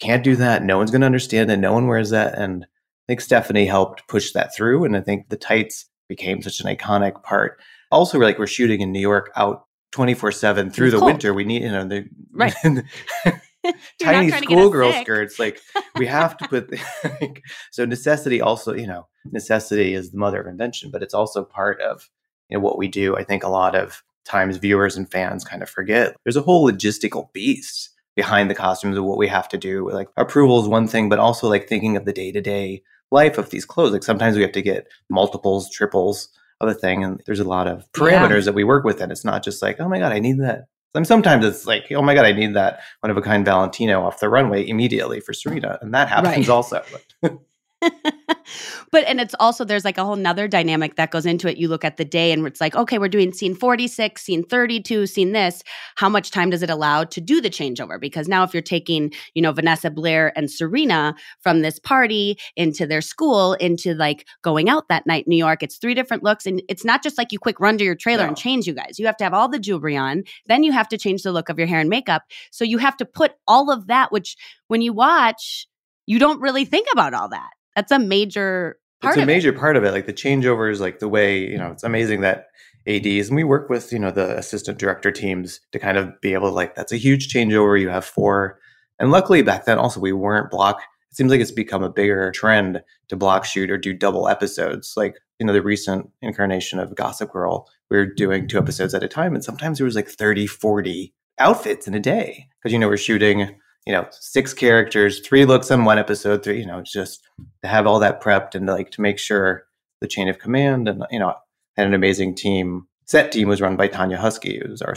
can't 0.00 0.24
do 0.24 0.36
that. 0.36 0.62
No 0.64 0.78
one's 0.78 0.90
going 0.90 1.00
to 1.02 1.06
understand 1.06 1.50
it. 1.50 1.56
No 1.58 1.72
one 1.72 1.86
wears 1.86 2.10
that, 2.10 2.38
and 2.38 2.64
I 2.64 2.68
think 3.08 3.20
Stephanie 3.20 3.66
helped 3.66 4.08
push 4.08 4.32
that 4.32 4.54
through, 4.54 4.84
and 4.84 4.96
I 4.96 5.00
think 5.00 5.28
the 5.28 5.36
tights 5.36 5.86
became 6.08 6.42
such 6.42 6.60
an 6.60 6.66
iconic 6.74 7.22
part. 7.22 7.60
Also, 7.92 8.18
like 8.18 8.38
we're 8.38 8.46
shooting 8.46 8.80
in 8.80 8.90
New 8.92 9.00
York 9.00 9.30
out 9.36 9.66
twenty 9.92 10.14
four 10.14 10.32
seven 10.32 10.70
through 10.70 10.86
It's 10.88 10.94
the 10.94 10.98
cold. 11.00 11.12
winter. 11.12 11.32
We 11.34 11.44
need 11.44 11.62
you 11.62 11.70
know 11.70 11.86
the 11.86 12.06
Right. 12.32 12.54
Tiny 14.00 14.26
not 14.26 14.30
trying 14.30 14.42
to 14.42 14.46
get 14.46 14.58
us 14.58 14.62
schoolgirl 14.62 14.92
skirts. 15.02 15.38
Like 15.38 15.60
we 15.96 16.06
have 16.06 16.36
to 16.38 16.48
put 16.48 16.72
like, 17.20 17.42
so 17.70 17.84
necessity. 17.84 18.40
Also, 18.40 18.74
you 18.74 18.86
know, 18.86 19.06
necessity 19.32 19.94
is 19.94 20.10
the 20.10 20.18
mother 20.18 20.40
of 20.40 20.46
invention, 20.46 20.90
but 20.90 21.02
it's 21.02 21.14
also 21.14 21.44
part 21.44 21.80
of 21.80 22.08
you 22.48 22.56
know 22.56 22.62
what 22.62 22.78
we 22.78 22.88
do. 22.88 23.16
I 23.16 23.24
think 23.24 23.42
a 23.44 23.48
lot 23.48 23.74
of 23.74 24.02
times 24.24 24.56
viewers 24.56 24.96
and 24.96 25.10
fans 25.10 25.44
kind 25.44 25.62
of 25.62 25.70
forget 25.70 26.16
there's 26.24 26.36
a 26.36 26.42
whole 26.42 26.68
logistical 26.70 27.32
beast 27.32 27.90
behind 28.16 28.50
the 28.50 28.54
costumes 28.54 28.96
of 28.96 29.04
what 29.04 29.18
we 29.18 29.28
have 29.28 29.48
to 29.50 29.58
do. 29.58 29.90
Like 29.90 30.08
approval 30.16 30.60
is 30.60 30.68
one 30.68 30.88
thing, 30.88 31.08
but 31.08 31.18
also 31.18 31.48
like 31.48 31.68
thinking 31.68 31.96
of 31.96 32.04
the 32.04 32.12
day 32.12 32.32
to 32.32 32.40
day 32.40 32.82
life 33.10 33.38
of 33.38 33.50
these 33.50 33.64
clothes. 33.64 33.92
Like 33.92 34.02
sometimes 34.02 34.36
we 34.36 34.42
have 34.42 34.52
to 34.52 34.62
get 34.62 34.88
multiples, 35.10 35.70
triples 35.70 36.28
of 36.60 36.68
a 36.68 36.74
thing, 36.74 37.04
and 37.04 37.22
there's 37.26 37.40
a 37.40 37.44
lot 37.44 37.68
of 37.68 37.86
Yeah. 37.96 38.02
parameters 38.02 38.46
that 38.46 38.54
we 38.54 38.64
work 38.64 38.84
with, 38.84 39.00
and 39.00 39.12
it's 39.12 39.24
not 39.24 39.44
just 39.44 39.62
like, 39.62 39.78
oh 39.78 39.88
my 39.88 39.98
god, 39.98 40.12
I 40.12 40.18
need 40.18 40.40
that. 40.40 40.66
Sometimes 41.04 41.44
it's 41.44 41.66
like, 41.66 41.90
oh 41.92 42.02
my 42.02 42.14
god, 42.14 42.24
I 42.26 42.32
need 42.32 42.54
that 42.54 42.80
one 43.00 43.10
of 43.10 43.16
a 43.16 43.22
kind 43.22 43.44
Valentino 43.44 44.02
off 44.04 44.20
the 44.20 44.28
runway 44.28 44.66
immediately 44.66 45.20
for 45.20 45.32
Serena, 45.32 45.78
and 45.82 45.92
that 45.94 46.08
happens 46.08 46.48
Right. 46.48 46.54
also. 46.54 46.82
but 48.90 49.04
and 49.06 49.20
it's 49.20 49.34
also 49.38 49.64
there's 49.64 49.84
like 49.84 49.98
a 49.98 50.04
whole 50.04 50.16
nother 50.16 50.48
dynamic 50.48 50.96
that 50.96 51.10
goes 51.10 51.26
into 51.26 51.48
it. 51.48 51.58
You 51.58 51.68
look 51.68 51.84
at 51.84 51.98
the 51.98 52.04
day 52.04 52.32
and 52.32 52.46
it's 52.46 52.60
like, 52.60 52.74
okay, 52.74 52.98
we're 52.98 53.08
doing 53.08 53.32
scene 53.32 53.54
46, 53.54 54.22
scene 54.22 54.42
32, 54.44 55.06
scene 55.06 55.32
this. 55.32 55.62
How 55.96 56.08
much 56.08 56.30
time 56.30 56.50
does 56.50 56.62
it 56.62 56.70
allow 56.70 57.04
to 57.04 57.20
do 57.20 57.40
the 57.40 57.50
changeover? 57.50 58.00
Because 58.00 58.28
now 58.28 58.44
if 58.44 58.54
you're 58.54 58.62
taking, 58.62 59.12
you 59.34 59.42
know, 59.42 59.52
Vanessa 59.52 59.90
Blair 59.90 60.32
and 60.36 60.50
Serena 60.50 61.14
from 61.40 61.60
this 61.60 61.78
party 61.78 62.38
into 62.56 62.86
their 62.86 63.02
school, 63.02 63.54
into 63.54 63.94
like 63.94 64.26
going 64.42 64.68
out 64.68 64.88
that 64.88 65.06
night 65.06 65.26
in 65.26 65.30
New 65.30 65.36
York, 65.36 65.62
it's 65.62 65.76
three 65.76 65.94
different 65.94 66.22
looks. 66.22 66.46
And 66.46 66.62
it's 66.68 66.84
not 66.84 67.02
just 67.02 67.18
like 67.18 67.30
you 67.30 67.38
quick 67.38 67.60
run 67.60 67.76
to 67.78 67.84
your 67.84 67.94
trailer 67.94 68.26
and 68.26 68.36
change 68.36 68.66
you 68.66 68.74
guys. 68.74 68.98
You 68.98 69.06
have 69.06 69.16
to 69.18 69.24
have 69.24 69.34
all 69.34 69.48
the 69.48 69.58
jewelry 69.58 69.96
on. 69.96 70.24
Then 70.46 70.62
you 70.62 70.72
have 70.72 70.88
to 70.88 70.98
change 70.98 71.22
the 71.22 71.32
look 71.32 71.48
of 71.50 71.58
your 71.58 71.68
hair 71.68 71.80
and 71.80 71.90
makeup. 71.90 72.22
So 72.50 72.64
you 72.64 72.78
have 72.78 72.96
to 72.98 73.04
put 73.04 73.32
all 73.46 73.70
of 73.70 73.88
that, 73.88 74.12
which 74.12 74.36
when 74.68 74.80
you 74.80 74.92
watch, 74.92 75.66
you 76.06 76.18
don't 76.18 76.40
really 76.40 76.64
think 76.64 76.86
about 76.92 77.12
all 77.12 77.28
that. 77.28 77.50
That's 77.76 77.92
a 77.92 77.98
major 77.98 78.78
part 79.00 79.16
it's 79.16 79.22
a 79.22 79.26
major 79.26 79.52
part 79.52 79.76
of 79.76 79.84
it. 79.84 79.92
Like 79.92 80.06
the 80.06 80.12
changeovers, 80.12 80.80
like 80.80 80.98
the 80.98 81.08
way, 81.08 81.38
you 81.38 81.58
know, 81.58 81.68
mm. 81.68 81.72
it's 81.72 81.84
amazing 81.84 82.22
that 82.22 82.46
ADs 82.86 83.28
and 83.28 83.36
we 83.36 83.44
work 83.44 83.68
with, 83.68 83.92
you 83.92 83.98
know, 83.98 84.10
the 84.10 84.36
assistant 84.36 84.78
director 84.78 85.12
teams 85.12 85.60
to 85.72 85.78
kind 85.78 85.98
of 85.98 86.20
be 86.20 86.34
able 86.34 86.48
to 86.48 86.54
like, 86.54 86.74
that's 86.74 86.92
a 86.92 86.96
huge 86.96 87.32
changeover. 87.32 87.80
You 87.80 87.90
have 87.90 88.04
four. 88.04 88.58
And 88.98 89.10
luckily 89.10 89.42
back 89.42 89.66
then 89.66 89.78
also 89.78 90.00
we 90.00 90.12
weren't 90.12 90.50
block. 90.50 90.80
It 91.10 91.16
seems 91.16 91.30
like 91.30 91.40
it's 91.40 91.50
become 91.50 91.82
a 91.82 91.90
bigger 91.90 92.30
trend 92.32 92.82
to 93.08 93.16
block 93.16 93.44
shoot 93.44 93.70
or 93.70 93.78
do 93.78 93.92
double 93.92 94.28
episodes. 94.28 94.94
Like, 94.96 95.16
you 95.38 95.46
know, 95.46 95.52
the 95.52 95.62
recent 95.62 96.10
incarnation 96.22 96.78
of 96.78 96.94
Gossip 96.94 97.32
Girl, 97.32 97.68
we 97.90 97.98
were 97.98 98.06
doing 98.06 98.48
two 98.48 98.58
episodes 98.58 98.94
at 98.94 99.02
a 99.02 99.08
time. 99.08 99.34
And 99.34 99.44
sometimes 99.44 99.78
there 99.78 99.84
was 99.84 99.96
like 99.96 100.08
30, 100.08 100.46
40 100.46 101.12
outfits 101.38 101.86
in 101.86 101.94
a 101.94 102.00
day. 102.00 102.48
Cause, 102.62 102.72
you 102.72 102.78
know, 102.78 102.88
we're 102.88 102.96
shooting, 102.96 103.58
you 103.86 103.92
know, 103.92 104.06
six 104.10 104.52
characters, 104.52 105.20
three 105.20 105.44
looks 105.44 105.70
on 105.70 105.84
one 105.84 105.98
episode, 105.98 106.42
three, 106.42 106.58
you 106.60 106.66
know, 106.66 106.82
just 106.82 107.22
to 107.62 107.68
have 107.68 107.86
all 107.86 107.98
that 108.00 108.20
prepped 108.20 108.54
and 108.54 108.66
like 108.66 108.90
to 108.92 109.00
make 109.00 109.18
sure 109.18 109.64
the 110.00 110.08
chain 110.08 110.28
of 110.28 110.38
command 110.38 110.88
and 110.88 111.04
you 111.10 111.18
know 111.18 111.34
had 111.76 111.86
an 111.86 111.94
amazing 111.94 112.34
team. 112.34 112.86
Set 113.06 113.30
team 113.32 113.48
was 113.48 113.60
run 113.60 113.76
by 113.76 113.86
Tanya 113.86 114.16
Husky, 114.18 114.60
who's 114.66 114.82
our 114.82 114.94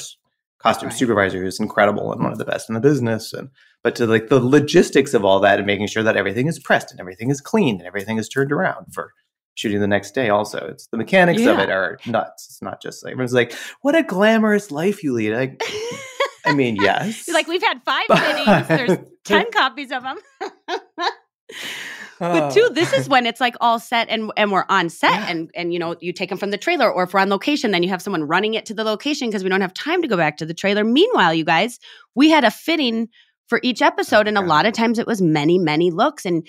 costume 0.59 0.89
Right. 0.89 0.97
supervisor, 0.97 1.41
who's 1.41 1.59
incredible 1.59 2.11
and 2.11 2.21
one 2.23 2.31
of 2.31 2.37
the 2.39 2.45
best 2.45 2.67
in 2.67 2.73
the 2.75 2.81
business. 2.81 3.31
And 3.31 3.49
but 3.83 3.95
to 3.95 4.07
like 4.07 4.27
the 4.29 4.39
logistics 4.39 5.13
of 5.13 5.23
all 5.23 5.39
that 5.41 5.59
and 5.59 5.67
making 5.67 5.87
sure 5.87 6.03
that 6.03 6.17
everything 6.17 6.47
is 6.47 6.59
pressed 6.59 6.91
and 6.91 6.99
everything 6.99 7.29
is 7.29 7.39
cleaned 7.39 7.79
and 7.79 7.87
everything 7.87 8.17
is 8.17 8.27
turned 8.27 8.51
around 8.51 8.93
for 8.93 9.13
shooting 9.55 9.79
the 9.79 9.87
next 9.87 10.15
day. 10.15 10.29
Also, 10.29 10.57
it's 10.69 10.87
the 10.87 10.97
mechanics 10.97 11.43
of 11.45 11.59
it 11.59 11.69
are 11.69 11.99
nuts. 12.07 12.47
It's 12.49 12.61
not 12.61 12.81
just 12.81 13.03
like 13.05 13.11
everyone's 13.11 13.33
like, 13.33 13.53
"What 13.81 13.95
a 13.95 14.03
glamorous 14.03 14.71
life 14.71 15.03
you 15.03 15.13
lead." 15.13 15.33
Like, 15.33 15.61
I 16.49 16.53
mean, 16.53 16.75
yes, 16.81 17.27
like, 17.27 17.47
we've 17.47 17.63
had 17.63 17.81
five 17.83 18.05
fittings. 18.07 18.67
There's 18.67 18.97
10 19.25 19.51
copies 19.51 19.91
of 19.91 20.03
them. 20.03 20.17
but 22.19 22.51
two, 22.51 22.69
this 22.73 22.93
is 22.93 23.07
ah. 23.07 23.11
when 23.11 23.25
it's 23.25 23.39
like 23.39 23.55
all 23.61 23.79
set 23.79 24.09
and 24.09 24.31
and 24.35 24.51
we're 24.51 24.65
on 24.69 24.89
set 24.89 25.11
Yeah. 25.11 25.29
and 25.29 25.51
and 25.55 25.73
you 25.73 25.79
know, 25.79 25.95
you 26.01 26.11
take 26.13 26.29
them 26.29 26.37
from 26.37 26.51
the 26.51 26.57
trailer 26.57 26.91
or 26.91 27.03
if 27.03 27.13
we're 27.13 27.19
on 27.19 27.29
location, 27.29 27.71
then 27.71 27.83
you 27.83 27.89
have 27.89 28.01
someone 28.01 28.23
running 28.23 28.55
it 28.55 28.65
to 28.67 28.73
the 28.73 28.83
location 28.83 29.29
because 29.29 29.43
we 29.43 29.49
don't 29.49 29.61
have 29.61 29.73
time 29.73 30.01
to 30.01 30.07
go 30.07 30.17
back 30.17 30.37
to 30.37 30.45
the 30.45 30.53
trailer. 30.53 30.83
Meanwhile, 30.83 31.33
you 31.33 31.45
guys, 31.45 31.79
we 32.15 32.29
had 32.29 32.43
a 32.43 32.51
fitting 32.51 33.07
for 33.47 33.59
each 33.63 33.81
episode 33.81 34.27
and 34.27 34.37
a 34.37 34.41
lot 34.41 34.65
of 34.65 34.73
times 34.73 34.99
it 34.99 35.07
was 35.07 35.21
many, 35.21 35.57
many 35.57 35.91
looks. 35.91 36.25
And 36.25 36.45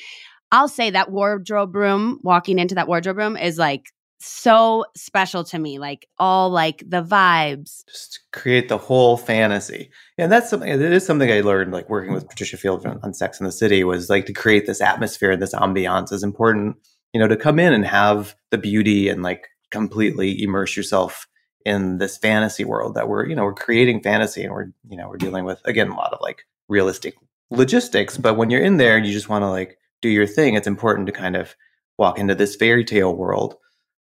I'll 0.53 0.69
say 0.69 0.91
that 0.91 1.11
wardrobe 1.11 1.75
room, 1.75 2.19
walking 2.23 2.59
into 2.59 2.75
that 2.75 2.89
wardrobe 2.89 3.17
room 3.17 3.37
is 3.37 3.57
like 3.57 3.87
so 4.21 4.85
special 4.95 5.45
to 5.45 5.59
me. 5.59 5.79
Like 5.79 6.07
all 6.19 6.51
like 6.51 6.85
the 6.87 7.03
vibes. 7.03 7.85
just 7.87 8.21
create 8.33 8.69
the 8.69 8.79
whole 8.79 9.17
fantasy. 9.17 9.91
And 10.19 10.31
that's 10.31 10.51
something 10.51 10.69
it 10.69 10.81
is 10.81 11.05
something 11.05 11.31
I 11.31 11.41
learned 11.41 11.73
like 11.73 11.89
working 11.89 12.13
with 12.13 12.25
mm-hmm. 12.25 12.31
Patricia 12.31 12.57
Field 12.57 12.87
on, 12.87 13.01
on 13.03 13.15
Sex 13.15 13.41
in 13.41 13.47
the 13.47 13.53
City 13.53 13.83
was 13.85 14.11
like 14.11 14.27
to 14.27 14.33
create 14.33 14.67
this 14.67 14.81
atmosphere 14.81 15.33
and 15.33 15.43
this 15.43 15.55
ambiance 15.55 16.13
is 16.13 16.23
important, 16.23 16.77
you 17.13 17.21
know, 17.21 17.29
to 17.29 17.37
come 17.37 17.59
in 17.59 17.73
and 17.73 17.87
have 17.87 18.35
the 18.51 18.59
beauty 18.59 19.09
and 19.09 19.23
like 19.23 19.49
completely 19.71 20.43
immerse 20.43 20.77
yourself 20.77 21.27
in 21.65 21.99
this 21.99 22.17
fantasy 22.17 22.65
world 22.65 22.95
that 22.95 23.09
we're, 23.09 23.27
you 23.27 23.35
know, 23.35 23.45
we're 23.45 23.55
creating 23.55 24.03
fantasy 24.03 24.43
and 24.43 24.53
we're, 24.53 24.67
you 24.89 24.97
know, 24.97 25.09
we're 25.09 25.17
dealing 25.17 25.45
with 25.45 25.61
again 25.65 25.89
a 25.89 25.97
lot 25.97 26.13
of 26.13 26.21
like 26.21 26.45
realistic 26.69 27.15
logistics, 27.51 28.17
but 28.17 28.37
when 28.37 28.51
you're 28.51 28.63
in 28.63 28.77
there 28.77 28.97
and 28.97 29.07
you 29.07 29.13
just 29.13 29.29
want 29.29 29.43
to 29.43 29.49
like 29.49 29.79
do 30.03 30.09
your 30.09 30.27
thing, 30.27 30.55
it's 30.55 30.67
important 30.67 31.07
to 31.07 31.13
kind 31.13 31.37
of 31.37 31.55
walk 31.99 32.19
into 32.19 32.35
this 32.35 32.57
fairy 32.57 32.85
tale 32.85 33.15
world 33.15 33.57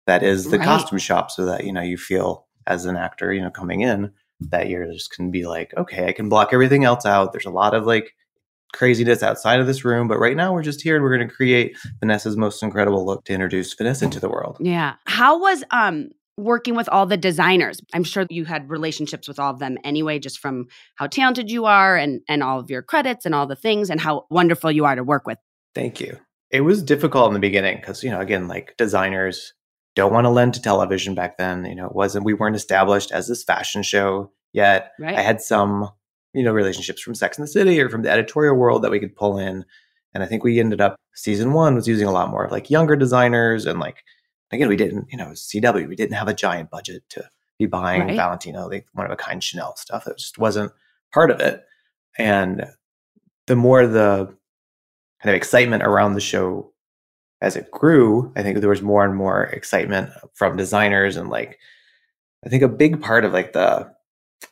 that 0.08 0.22
is 0.22 0.44
the 0.50 0.58
Right. 0.58 0.64
costume 0.66 0.98
shop 0.98 1.30
so 1.30 1.44
that 1.46 1.64
you 1.64 1.72
know 1.72 1.80
you 1.82 1.96
feel 1.96 2.46
as 2.66 2.84
an 2.84 2.96
actor 2.96 3.32
you 3.32 3.40
know 3.40 3.50
coming 3.50 3.80
in 3.82 4.10
that 4.40 4.68
you're 4.68 4.90
just 4.92 5.10
can 5.12 5.30
be 5.30 5.46
like 5.46 5.72
okay 5.76 6.06
i 6.08 6.12
can 6.12 6.28
block 6.28 6.50
everything 6.52 6.84
else 6.84 7.06
out 7.06 7.32
there's 7.32 7.46
a 7.46 7.50
lot 7.50 7.74
of 7.74 7.86
like 7.86 8.14
craziness 8.74 9.22
outside 9.22 9.60
of 9.60 9.66
this 9.66 9.84
room 9.84 10.06
but 10.08 10.18
right 10.18 10.36
now 10.36 10.52
we're 10.52 10.62
just 10.62 10.82
here 10.82 10.94
and 10.94 11.02
we're 11.02 11.16
going 11.16 11.26
to 11.28 11.34
create 11.34 11.76
vanessa's 12.00 12.36
most 12.36 12.62
incredible 12.62 13.04
look 13.06 13.24
to 13.24 13.32
introduce 13.32 13.72
vanessa 13.74 14.08
to 14.08 14.20
the 14.20 14.28
world 14.28 14.56
Yeah. 14.60 14.94
How 15.06 15.38
was 15.40 15.64
um 15.70 16.10
working 16.36 16.76
with 16.76 16.88
all 16.90 17.04
the 17.04 17.16
designers? 17.16 17.80
I'm 17.92 18.04
sure 18.04 18.24
you 18.30 18.44
had 18.44 18.70
relationships 18.70 19.26
with 19.26 19.40
all 19.40 19.50
of 19.52 19.58
them 19.58 19.76
anyway, 19.82 20.20
just 20.20 20.38
from 20.38 20.68
how 20.94 21.08
talented 21.08 21.50
you 21.50 21.64
are 21.64 21.96
and 21.96 22.20
and 22.28 22.42
all 22.44 22.60
of 22.60 22.70
your 22.70 22.82
credits 22.82 23.26
and 23.26 23.34
all 23.34 23.46
the 23.48 23.56
things 23.56 23.90
and 23.90 24.00
how 24.00 24.26
wonderful 24.30 24.70
you 24.70 24.84
are 24.84 24.94
to 24.94 25.02
work 25.02 25.26
with. 25.26 25.38
thank 25.74 26.00
you 26.00 26.16
it 26.50 26.60
was 26.60 26.82
difficult 26.82 27.28
in 27.28 27.34
the 27.34 27.40
beginning 27.40 27.76
because 27.80 28.04
you 28.04 28.10
know 28.10 28.20
again 28.20 28.46
like 28.48 28.74
designers 28.76 29.54
don't 29.98 30.12
want 30.12 30.24
to 30.24 30.30
lend 30.30 30.54
to 30.54 30.62
television 30.62 31.14
back 31.14 31.36
then 31.36 31.64
you 31.64 31.74
know 31.74 31.86
it 31.86 31.94
wasn't 31.94 32.24
we 32.24 32.34
weren't 32.34 32.56
established 32.56 33.12
as 33.12 33.28
this 33.28 33.44
fashion 33.44 33.82
show 33.82 34.30
yet 34.52 34.92
Right. 34.98 35.14
I 35.16 35.20
had 35.20 35.40
some, 35.42 35.90
you 36.32 36.42
know, 36.42 36.52
relationships 36.52 37.02
from 37.02 37.14
Sex 37.14 37.36
and 37.36 37.44
the 37.46 37.50
City 37.52 37.80
or 37.80 37.88
from 37.90 38.02
the 38.02 38.10
editorial 38.10 38.56
world 38.56 38.82
that 38.82 38.90
we 38.90 38.98
could 39.00 39.14
pull 39.14 39.38
in. 39.38 39.64
And 40.14 40.22
I 40.22 40.26
think 40.26 40.42
we 40.42 40.58
ended 40.58 40.80
up 40.80 40.96
season 41.14 41.52
one 41.52 41.74
was 41.74 41.86
using 41.86 42.08
a 42.08 42.12
lot 42.12 42.30
more 42.30 42.44
of 42.44 42.50
like 42.52 42.70
younger 42.70 42.96
designers 42.96 43.66
and 43.66 43.78
like 43.78 44.02
again, 44.50 44.68
we 44.68 44.76
didn't, 44.76 45.06
you 45.10 45.18
know, 45.18 45.28
CW, 45.32 45.86
we 45.88 45.96
didn't 45.96 46.16
have 46.16 46.28
a 46.28 46.34
giant 46.34 46.70
budget 46.70 47.02
to 47.10 47.28
be 47.58 47.66
buying 47.66 48.06
Right. 48.06 48.16
Valentino, 48.16 48.68
like 48.68 48.86
one 48.94 49.04
of 49.04 49.12
a 49.12 49.16
kind 49.16 49.42
Chanel 49.44 49.76
stuff. 49.76 50.06
It 50.06 50.16
just 50.18 50.38
wasn't 50.38 50.72
part 51.12 51.30
of 51.30 51.40
it. 51.40 51.64
And 52.16 52.66
the 53.46 53.56
more 53.56 53.86
the 53.86 54.34
kind 55.22 55.30
of 55.30 55.34
excitement 55.34 55.82
around 55.82 56.14
the 56.14 56.20
show 56.20 56.72
as 57.40 57.56
it 57.56 57.70
grew, 57.70 58.32
I 58.36 58.42
think 58.42 58.58
there 58.58 58.68
was 58.68 58.82
more 58.82 59.04
and 59.04 59.14
more 59.14 59.44
excitement 59.44 60.10
from 60.34 60.56
designers 60.56 61.16
and 61.16 61.28
like 61.28 61.58
I 62.44 62.48
think 62.48 62.62
a 62.62 62.68
big 62.68 63.00
part 63.00 63.24
of 63.24 63.32
like 63.32 63.52
the 63.52 63.90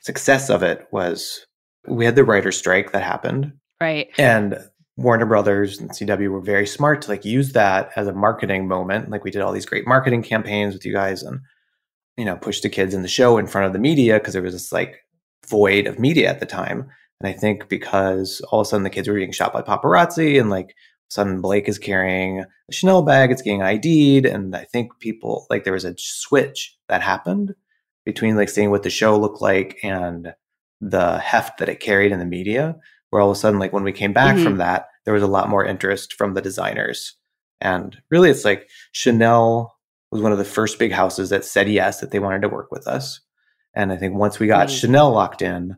success 0.01 0.51
of 0.51 0.63
it 0.63 0.87
was 0.91 1.47
we 1.87 2.05
had 2.05 2.17
the 2.17 2.25
writer's 2.25 2.57
strike 2.57 2.93
that 2.93 3.03
happened. 3.03 3.53
Right. 3.81 4.09
And 4.19 4.59
Warner 4.97 5.27
Brothers 5.27 5.79
and 5.79 5.91
CW 5.91 6.31
were 6.31 6.41
very 6.41 6.67
smart 6.67 7.03
to 7.03 7.11
like 7.11 7.25
use 7.25 7.53
that 7.53 7.91
as 7.97 8.09
a 8.09 8.13
marketing 8.13 8.67
moment. 8.67 9.11
Like 9.11 9.25
we 9.25 9.31
did 9.31 9.43
all 9.43 9.53
these 9.53 9.67
great 9.67 9.87
marketing 9.87 10.23
campaigns 10.23 10.75
with 10.75 10.85
you 10.85 10.93
guys 10.93 11.23
and 11.23 11.41
you 12.17 12.25
know, 12.25 12.37
push 12.37 12.61
the 12.61 12.69
kids 12.69 12.95
in 12.95 13.03
the 13.03 13.09
show 13.09 13.39
in 13.39 13.47
front 13.47 13.67
of 13.67 13.73
the 13.73 13.79
media 13.79 14.15
because 14.15 14.33
there 14.33 14.43
was 14.43 14.55
this 14.55 14.73
like 14.73 15.05
void 15.49 15.87
of 15.87 15.99
media 15.99 16.29
at 16.29 16.41
the 16.41 16.47
time. 16.47 16.89
And 17.21 17.29
I 17.29 17.33
think 17.33 17.69
because 17.69 18.41
all 18.51 18.61
of 18.61 18.67
a 18.67 18.69
sudden 18.69 18.85
the 18.85 18.91
kids 18.91 19.09
were 19.09 19.15
being 19.15 19.33
shot 19.33 19.53
by 19.53 19.63
paparazzi 19.63 20.41
and 20.41 20.51
like 20.51 20.75
sudden 21.09 21.41
Blake 21.41 21.69
is 21.69 21.79
carrying 21.79 22.41
a 22.41 22.73
Chanel 22.73 23.03
bag, 23.03 23.31
it's 23.31 23.43
getting 23.43 23.63
ID'd. 23.63 24.27
And 24.27 24.55
I 24.57 24.65
think 24.65 24.99
people 24.99 25.47
like 25.51 25.65
there 25.65 25.73
was 25.73 25.85
a 25.85 25.95
switch 25.97 26.77
that 26.89 27.03
happened 27.03 27.55
between 28.05 28.37
like 28.37 28.49
seeing 28.49 28.71
what 28.71 28.83
the 28.83 28.91
show 28.91 29.19
looked 29.19 29.43
like 29.43 29.79
and 29.83 30.35
the 30.81 31.19
heft 31.19 31.59
that 31.59 31.69
it 31.69 31.81
carried 31.81 32.13
in 32.13 32.19
the 32.19 32.25
media, 32.25 32.77
where 33.11 33.23
all 33.23 33.31
of 33.31 33.37
a 33.37 33.39
sudden, 33.39 33.59
like 33.59 33.73
when 33.73 33.85
we 33.85 33.93
came 33.93 34.13
back 34.13 34.35
mm-hmm. 34.37 34.45
from 34.45 34.57
that, 34.59 34.89
there 35.05 35.15
was 35.15 35.23
a 35.23 35.29
lot 35.29 35.49
more 35.49 35.65
interest 35.65 36.15
from 36.15 36.35
the 36.35 36.43
designers. 36.43 37.15
And 37.61 37.97
really 38.11 38.31
it's 38.31 38.45
like 38.45 38.69
Chanel 38.93 39.77
was 40.11 40.23
one 40.23 40.33
of 40.33 40.39
the 40.39 40.45
first 40.45 40.79
big 40.79 40.93
houses 40.93 41.31
that 41.31 41.45
said 41.45 41.69
yes, 41.69 42.01
that 42.01 42.11
they 42.11 42.19
wanted 42.19 42.43
to 42.43 42.49
work 42.49 42.71
with 42.71 42.87
us. 42.87 43.21
And 43.75 43.93
I 43.93 43.97
think 43.97 44.15
once 44.15 44.39
we 44.39 44.47
got 44.47 44.69
mm-hmm. 44.69 44.77
Chanel 44.77 45.13
locked 45.13 45.43
in, 45.43 45.77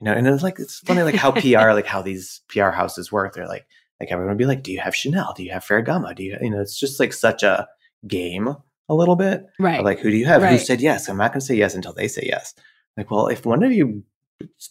you 0.00 0.04
know, 0.06 0.12
and 0.12 0.26
it's 0.26 0.42
like 0.42 0.58
it's 0.58 0.80
funny 0.80 1.02
like 1.02 1.14
how 1.14 1.30
PR, 1.32 1.72
like 1.72 1.86
how 1.86 2.02
these 2.02 2.42
PR 2.48 2.70
houses 2.70 3.10
work. 3.10 3.34
They're 3.34 3.48
like, 3.48 3.66
like 4.04 4.12
everyone 4.12 4.34
would 4.34 4.38
be 4.38 4.46
like, 4.46 4.62
"Do 4.62 4.70
you 4.70 4.80
have 4.80 4.94
Chanel? 4.94 5.32
Do 5.34 5.42
you 5.42 5.52
have 5.52 5.64
Ferragamo? 5.64 6.14
Do 6.14 6.22
you?" 6.22 6.36
You 6.40 6.50
know, 6.50 6.60
it's 6.60 6.78
just 6.78 7.00
like 7.00 7.12
such 7.12 7.42
a 7.42 7.66
game 8.06 8.54
a 8.88 8.94
little 8.94 9.16
bit, 9.16 9.46
right? 9.58 9.82
Like, 9.82 10.00
who 10.00 10.10
do 10.10 10.16
you 10.16 10.26
have? 10.26 10.42
Right. 10.42 10.52
Who 10.52 10.58
said 10.58 10.80
yes? 10.80 11.08
I'm 11.08 11.16
not 11.16 11.32
going 11.32 11.40
to 11.40 11.46
say 11.46 11.54
yes 11.54 11.74
until 11.74 11.94
they 11.94 12.06
say 12.06 12.24
yes. 12.26 12.54
Like, 12.96 13.10
well, 13.10 13.28
if 13.28 13.46
one 13.46 13.62
of 13.62 13.72
you 13.72 14.04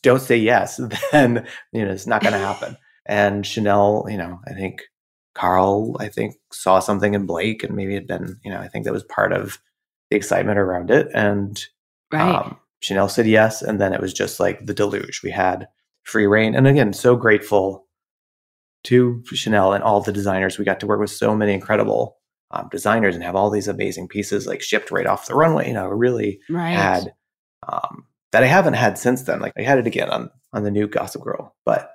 don't 0.04 0.22
say 0.22 0.38
yes, 0.38 0.80
then 1.12 1.48
you 1.72 1.84
know 1.84 1.92
it's 1.92 2.08
not 2.08 2.22
going 2.22 2.34
to 2.34 2.40
happen. 2.40 2.78
and 3.06 3.46
Chanel, 3.46 4.06
you 4.08 4.18
know, 4.18 4.40
I 4.48 4.54
think 4.54 4.84
Karl, 5.34 5.98
I 6.00 6.10
think 6.10 6.36
saw 6.52 6.80
something 6.80 7.16
in 7.16 7.26
Blake, 7.26 7.64
and 7.64 7.76
maybe 7.76 7.96
had 7.96 8.08
been, 8.08 8.38
you 8.44 8.52
know, 8.52 8.60
I 8.60 8.68
think 8.68 8.86
that 8.86 8.94
was 8.94 9.04
part 9.04 9.34
of 9.34 9.58
the 10.12 10.18
excitement 10.18 10.60
around 10.60 10.92
it. 10.92 11.08
And 11.16 11.60
right. 12.12 12.36
um, 12.36 12.60
Chanel 12.82 13.10
said 13.10 13.26
yes, 13.26 13.64
and 13.64 13.82
then 13.82 13.94
it 13.94 14.02
was 14.02 14.14
just 14.14 14.40
like 14.40 14.66
the 14.66 14.76
deluge. 14.76 15.22
We 15.24 15.32
had 15.32 15.68
free 16.04 16.28
reign, 16.28 16.54
and 16.54 16.68
again, 16.68 16.94
so 16.94 17.16
grateful 17.16 17.88
to 18.84 19.24
Chanel 19.26 19.74
and 19.74 19.84
all 19.84 20.02
the 20.02 20.12
designers. 20.12 20.58
We 20.58 20.66
got 20.66 20.80
to 20.82 20.88
work 20.88 21.00
with 21.00 21.12
so 21.12 21.36
many 21.36 21.54
incredible 21.54 22.18
um, 22.52 22.70
designers 22.72 23.16
and 23.16 23.24
have 23.24 23.36
all 23.36 23.50
these 23.50 23.68
amazing 23.68 24.08
pieces 24.08 24.46
like 24.46 24.62
shipped 24.62 24.92
right 24.92 25.08
off 25.08 25.28
the 25.28 25.36
runway. 25.36 25.68
You 25.68 25.74
know, 25.74 25.88
really 25.88 26.40
right. 26.50 26.72
had 26.72 27.14
um, 27.68 28.06
that 28.32 28.44
I 28.44 28.48
haven't 28.48 28.74
had 28.74 28.98
since 28.98 29.24
then. 29.24 29.40
Like 29.40 29.54
I 29.58 29.62
had 29.62 29.80
it 29.80 29.88
again 29.88 30.10
on 30.10 30.30
on 30.52 30.64
the 30.64 30.72
new 30.72 30.88
Gossip 30.88 31.24
Girl, 31.24 31.56
but 31.66 31.92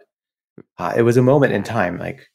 uh, 0.79 0.95
it 0.97 1.03
was 1.03 1.17
a 1.17 1.23
moment 1.23 1.53
in 1.53 1.63
time, 1.63 1.99
like 1.99 2.29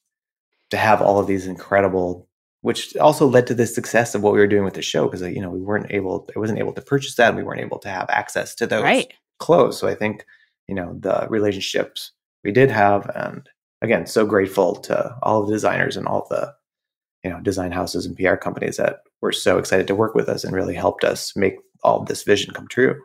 to 0.70 0.78
have 0.78 1.02
all 1.02 1.20
of 1.20 1.28
these 1.28 1.48
incredible, 1.48 2.28
which 2.62 2.96
also 2.98 3.28
led 3.28 3.48
to 3.48 3.54
the 3.54 3.68
success 3.68 4.16
of 4.16 4.24
what 4.24 4.34
we 4.34 4.40
were 4.40 4.48
doing 4.48 4.64
with 4.64 4.74
the 4.74 4.82
show 4.82 5.06
because 5.06 5.22
you 5.22 5.42
know 5.42 5.50
we 5.50 5.62
weren't 5.62 5.92
able, 5.92 6.28
I 6.36 6.40
wasn't 6.40 6.60
able 6.60 6.74
to 6.74 6.82
purchase 6.82 7.16
that, 7.16 7.30
and 7.30 7.38
we 7.38 7.44
weren't 7.44 7.62
able 7.62 7.80
to 7.80 7.90
have 7.90 8.10
access 8.10 8.56
to 8.56 8.68
those 8.68 8.84
right. 8.84 9.14
clothes. 9.40 9.78
So 9.78 9.88
I 9.88 9.96
think 9.96 10.26
you 10.68 10.76
know 10.76 10.96
the 11.00 11.28
relationships 11.30 12.12
we 12.44 12.52
did 12.52 12.72
have, 12.72 13.10
and 13.16 13.48
again, 13.84 14.08
so 14.08 14.26
grateful 14.26 14.76
to 14.78 15.16
all 15.22 15.42
of 15.42 15.48
the 15.48 15.54
designers 15.54 15.98
and 15.98 16.08
all 16.08 16.26
the 16.30 16.54
you 17.24 17.30
know 17.30 17.40
design 17.42 17.72
houses 17.72 18.06
and 18.06 18.18
PR 18.18 18.36
companies 18.36 18.78
that 18.78 19.02
were 19.22 19.32
so 19.32 19.58
excited 19.58 19.88
to 19.88 19.96
work 19.96 20.16
with 20.16 20.28
us 20.28 20.44
and 20.44 20.56
really 20.56 20.74
helped 20.74 21.04
us 21.04 21.36
make 21.36 21.56
all 21.84 22.04
this 22.04 22.24
vision 22.24 22.54
come 22.54 22.68
true. 22.68 23.00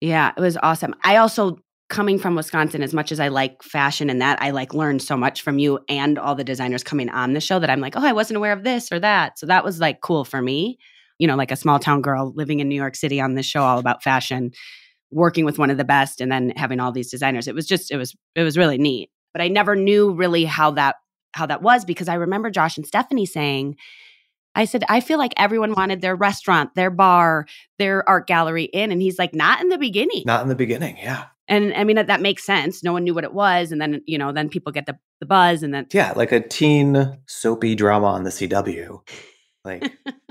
Yeah, 0.00 0.32
it 0.36 0.40
was 0.40 0.56
awesome. 0.62 0.94
I 1.02 1.16
also 1.16 1.58
coming 1.90 2.18
from 2.18 2.34
Wisconsin, 2.34 2.82
as 2.82 2.94
much 2.94 3.12
as 3.12 3.20
I 3.20 3.28
like 3.28 3.62
fashion 3.62 4.08
and 4.08 4.20
that, 4.20 4.40
I 4.40 4.50
like 4.50 4.74
learned 4.74 5.02
so 5.02 5.16
much 5.16 5.42
from 5.42 5.58
you 5.58 5.80
and 5.88 6.18
all 6.18 6.34
the 6.34 6.44
designers 6.44 6.82
coming 6.82 7.10
on 7.10 7.34
the 7.34 7.40
show 7.40 7.58
that 7.58 7.70
I'm 7.70 7.80
like, 7.80 7.96
oh, 7.96 8.04
I 8.04 8.12
wasn't 8.12 8.38
aware 8.38 8.52
of 8.52 8.64
this 8.64 8.90
or 8.90 8.98
that. 9.00 9.38
So 9.38 9.46
that 9.46 9.64
was 9.64 9.80
like 9.80 10.00
cool 10.00 10.24
for 10.24 10.40
me. 10.40 10.78
You 11.18 11.28
know, 11.28 11.36
like 11.36 11.52
a 11.52 11.56
small 11.56 11.78
town 11.78 12.02
girl 12.02 12.32
living 12.34 12.60
in 12.60 12.68
New 12.68 12.74
York 12.74 12.96
City 12.96 13.20
on 13.20 13.34
this 13.34 13.46
show 13.46 13.62
all 13.62 13.78
about 13.78 14.02
fashion, 14.02 14.50
working 15.10 15.44
with 15.44 15.58
one 15.58 15.70
of 15.70 15.76
the 15.76 15.84
best 15.84 16.20
and 16.20 16.32
then 16.32 16.52
having 16.56 16.80
all 16.80 16.90
these 16.90 17.10
designers. 17.10 17.46
It 17.46 17.54
was 17.54 17.66
just, 17.66 17.92
it 17.92 17.96
was, 17.96 18.16
it 18.34 18.42
was 18.42 18.58
really 18.58 18.78
neat. 18.78 19.10
But 19.34 19.42
I 19.42 19.48
never 19.48 19.76
knew 19.76 20.12
really 20.12 20.46
how 20.46 20.70
that 20.70 20.96
how 21.34 21.44
that 21.46 21.60
was 21.60 21.84
because 21.84 22.08
I 22.08 22.14
remember 22.14 22.48
Josh 22.48 22.78
and 22.78 22.86
Stephanie 22.86 23.26
saying, 23.26 23.76
I 24.54 24.64
said, 24.64 24.84
I 24.88 25.00
feel 25.00 25.18
like 25.18 25.34
everyone 25.36 25.74
wanted 25.74 26.00
their 26.00 26.14
restaurant, 26.14 26.74
their 26.74 26.90
bar, 26.90 27.46
their 27.78 28.08
art 28.08 28.26
gallery 28.26 28.64
in. 28.64 28.92
And 28.92 29.02
he's 29.02 29.18
like, 29.18 29.34
not 29.34 29.60
in 29.60 29.68
the 29.68 29.78
beginning. 29.78 30.22
Not 30.26 30.42
in 30.42 30.48
the 30.48 30.54
beginning. 30.54 30.96
Yeah. 30.96 31.26
And 31.48 31.74
I 31.74 31.84
mean, 31.84 31.96
that, 31.96 32.06
that 32.06 32.22
makes 32.22 32.44
sense. 32.44 32.82
No 32.82 32.92
one 32.92 33.04
knew 33.04 33.14
what 33.14 33.24
it 33.24 33.34
was. 33.34 33.72
And 33.72 33.80
then, 33.80 34.00
you 34.06 34.16
know, 34.16 34.32
then 34.32 34.48
people 34.48 34.72
get 34.72 34.86
the, 34.86 34.96
the 35.20 35.26
buzz 35.26 35.62
and 35.62 35.74
then. 35.74 35.86
Yeah. 35.92 36.12
Like 36.14 36.32
a 36.32 36.40
teen 36.40 37.18
soapy 37.26 37.74
drama 37.74 38.06
on 38.06 38.22
the 38.22 38.30
CW. 38.30 39.00
Like, 39.64 39.82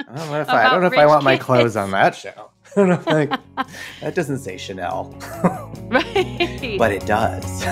I 0.08 0.16
don't 0.16 0.32
know 0.32 0.42
if 0.42 0.50
I, 0.50 0.66
I, 0.66 0.72
don't 0.72 0.82
know 0.82 0.88
if 0.88 0.98
I 0.98 1.06
want 1.06 1.22
kids. 1.22 1.26
my 1.26 1.38
clothes 1.38 1.76
on 1.76 1.92
that 1.92 2.16
show. 2.16 2.52
I 2.78 2.86
don't 2.86 2.90
know. 2.90 3.14
Like, 3.14 3.30
that 4.02 4.16
doesn't 4.16 4.40
say 4.40 4.58
Chanel. 4.58 5.16
right. 5.90 6.78
But 6.78 6.92
it 6.92 7.06
does. 7.06 7.64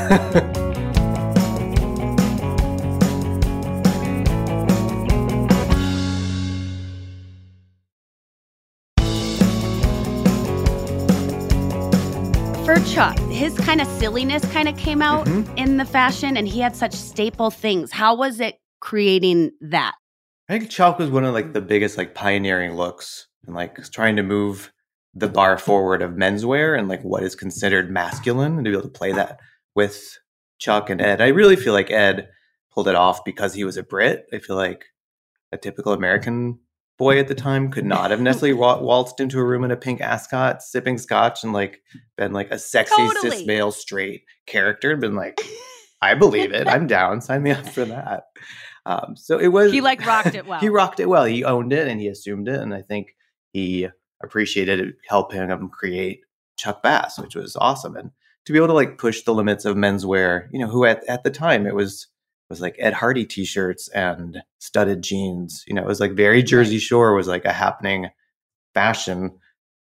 Chuck, 12.87 13.17
his 13.29 13.57
kind 13.59 13.81
of 13.81 13.87
silliness 13.87 14.43
kind 14.51 14.67
of 14.67 14.77
came 14.77 15.01
out 15.01 15.25
mm-hmm. 15.27 15.57
in 15.57 15.77
the 15.77 15.85
fashion, 15.85 16.37
and 16.37 16.47
he 16.47 16.59
had 16.59 16.75
such 16.75 16.93
staple 16.93 17.51
things. 17.51 17.91
How 17.91 18.15
was 18.15 18.39
it 18.39 18.59
creating 18.79 19.51
that? 19.61 19.95
I 20.49 20.57
think 20.57 20.69
Chuck 20.69 20.99
was 20.99 21.09
one 21.09 21.23
of 21.23 21.33
like 21.33 21.53
the 21.53 21.61
biggest 21.61 21.97
like 21.97 22.13
pioneering 22.13 22.75
looks 22.75 23.27
and 23.45 23.55
like 23.55 23.81
trying 23.91 24.15
to 24.17 24.23
move 24.23 24.71
the 25.13 25.29
bar 25.29 25.57
forward 25.57 26.01
of 26.01 26.11
menswear 26.11 26.77
and 26.77 26.87
like 26.87 27.03
what 27.03 27.23
is 27.23 27.35
considered 27.35 27.91
masculine 27.91 28.57
and 28.57 28.65
to 28.65 28.71
be 28.71 28.77
able 28.77 28.89
to 28.89 28.89
play 28.89 29.11
that 29.11 29.39
with 29.75 30.17
Chuck 30.57 30.89
and 30.89 31.01
Ed. 31.01 31.21
I 31.21 31.27
really 31.27 31.55
feel 31.55 31.73
like 31.73 31.91
Ed 31.91 32.29
pulled 32.71 32.87
it 32.87 32.95
off 32.95 33.23
because 33.23 33.53
he 33.53 33.63
was 33.63 33.77
a 33.77 33.83
Brit. 33.83 34.25
I 34.33 34.39
feel 34.39 34.55
like 34.55 34.85
a 35.51 35.57
typical 35.57 35.93
American 35.93 36.59
boy 36.97 37.19
at 37.19 37.27
the 37.27 37.35
time 37.35 37.71
could 37.71 37.85
not 37.85 38.11
have 38.11 38.21
necessarily 38.21 38.53
waltzed 38.53 39.19
into 39.19 39.39
a 39.39 39.43
room 39.43 39.63
in 39.63 39.71
a 39.71 39.77
pink 39.77 40.01
ascot 40.01 40.61
sipping 40.61 40.97
scotch 40.97 41.43
and 41.43 41.53
like 41.53 41.81
been 42.17 42.33
like 42.33 42.51
a 42.51 42.59
sexy 42.59 42.95
totally. 42.95 43.31
cis 43.31 43.45
male 43.45 43.71
straight 43.71 44.23
character 44.45 44.91
and 44.91 45.01
been 45.01 45.15
like 45.15 45.41
i 46.01 46.13
believe 46.13 46.51
it. 46.51 46.67
I'm 46.67 46.87
down. 46.87 47.21
Sign 47.21 47.43
me 47.43 47.51
up 47.51 47.67
for 47.67 47.85
that. 47.85 48.23
Um, 48.85 49.15
so 49.15 49.37
it 49.37 49.49
was 49.49 49.71
he 49.71 49.81
like 49.81 50.05
rocked 50.05 50.35
it 50.35 50.45
well. 50.47 50.59
he 50.59 50.69
rocked 50.69 50.99
it 50.99 51.07
well. 51.07 51.25
He 51.25 51.43
owned 51.43 51.73
it 51.73 51.87
and 51.87 51.99
he 51.99 52.07
assumed 52.07 52.47
it 52.47 52.59
and 52.59 52.73
i 52.73 52.81
think 52.81 53.15
he 53.53 53.87
appreciated 54.23 54.79
it 54.79 54.95
helping 55.07 55.39
him 55.39 55.69
create 55.69 56.21
chuck 56.57 56.81
bass 56.83 57.19
which 57.19 57.35
was 57.35 57.55
awesome. 57.55 57.95
And 57.95 58.11
to 58.45 58.53
be 58.53 58.57
able 58.57 58.67
to 58.67 58.73
like 58.73 58.97
push 58.97 59.21
the 59.21 59.33
limits 59.33 59.65
of 59.65 59.75
menswear 59.75 60.47
you 60.51 60.59
know 60.59 60.67
who 60.67 60.85
at, 60.85 61.03
at 61.07 61.23
the 61.23 61.31
time 61.31 61.67
it 61.67 61.75
was 61.75 62.07
was 62.51 62.61
like 62.61 62.75
Ed 62.77 62.93
Hardy 62.93 63.25
t-shirts 63.25 63.87
and 63.89 64.43
studded 64.59 65.01
jeans. 65.01 65.63
You 65.67 65.73
know, 65.73 65.81
it 65.81 65.87
was 65.87 65.99
like 65.99 66.11
very 66.11 66.43
Jersey 66.43 66.77
Shore 66.77 67.15
was 67.15 67.27
like 67.27 67.45
a 67.45 67.51
happening 67.51 68.09
fashion 68.73 69.39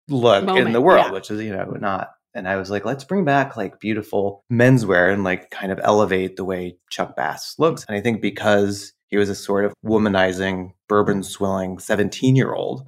look 0.08 0.45
Moment, 0.45 0.67
in 0.67 0.73
the 0.73 0.82
world, 0.82 1.06
yeah. 1.08 1.12
which 1.12 1.30
is, 1.30 1.41
you 1.41 1.56
know, 1.56 1.65
not. 1.80 2.10
And 2.34 2.47
I 2.47 2.56
was 2.56 2.71
like, 2.71 2.84
let's 2.84 3.04
bring 3.04 3.26
back 3.26 3.56
like 3.56 3.80
beautiful 3.80 4.43
menswear 4.52 5.13
and 5.13 5.23
like 5.23 5.52
kind 5.52 5.71
of 5.71 5.80
elevate 5.84 6.36
the 6.36 6.45
way 6.45 6.78
Chuck 6.89 7.15
Bass 7.15 7.56
looks. 7.60 7.86
And 7.88 7.95
I 7.95 8.02
think 8.02 8.21
because 8.21 8.93
he 9.10 9.17
was 9.17 9.30
a 9.30 9.36
sort 9.36 9.65
of 9.65 9.73
womanizing, 9.86 10.71
bourbon 10.89 11.21
swilling 11.21 11.78
17 11.78 12.36
year 12.36 12.54
old, 12.54 12.88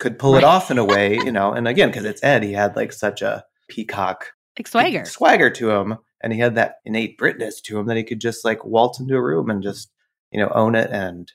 could 0.00 0.18
pull 0.18 0.34
right. 0.34 0.42
it 0.42 0.44
off 0.44 0.70
in 0.70 0.78
a 0.78 0.84
way, 0.84 1.16
you 1.16 1.32
know, 1.32 1.52
and 1.52 1.68
again, 1.68 1.90
because 1.90 2.06
it's 2.06 2.24
Ed, 2.24 2.42
he 2.42 2.52
had 2.52 2.76
like 2.76 2.92
such 2.92 3.20
a 3.20 3.44
peacock 3.68 4.32
like 4.58 4.66
swagger 4.66 5.04
swagger 5.04 5.50
to 5.50 5.70
him 5.70 5.98
and 6.22 6.32
he 6.32 6.38
had 6.38 6.54
that 6.56 6.76
innate 6.84 7.18
Britness 7.18 7.62
to 7.64 7.78
him 7.78 7.86
that 7.86 7.96
he 7.96 8.04
could 8.04 8.20
just 8.20 8.44
like 8.44 8.64
waltz 8.64 9.00
into 9.00 9.14
a 9.14 9.22
room 9.22 9.50
and 9.50 9.62
just 9.62 9.90
you 10.30 10.40
know 10.40 10.50
own 10.54 10.74
it 10.74 10.90
and 10.90 11.32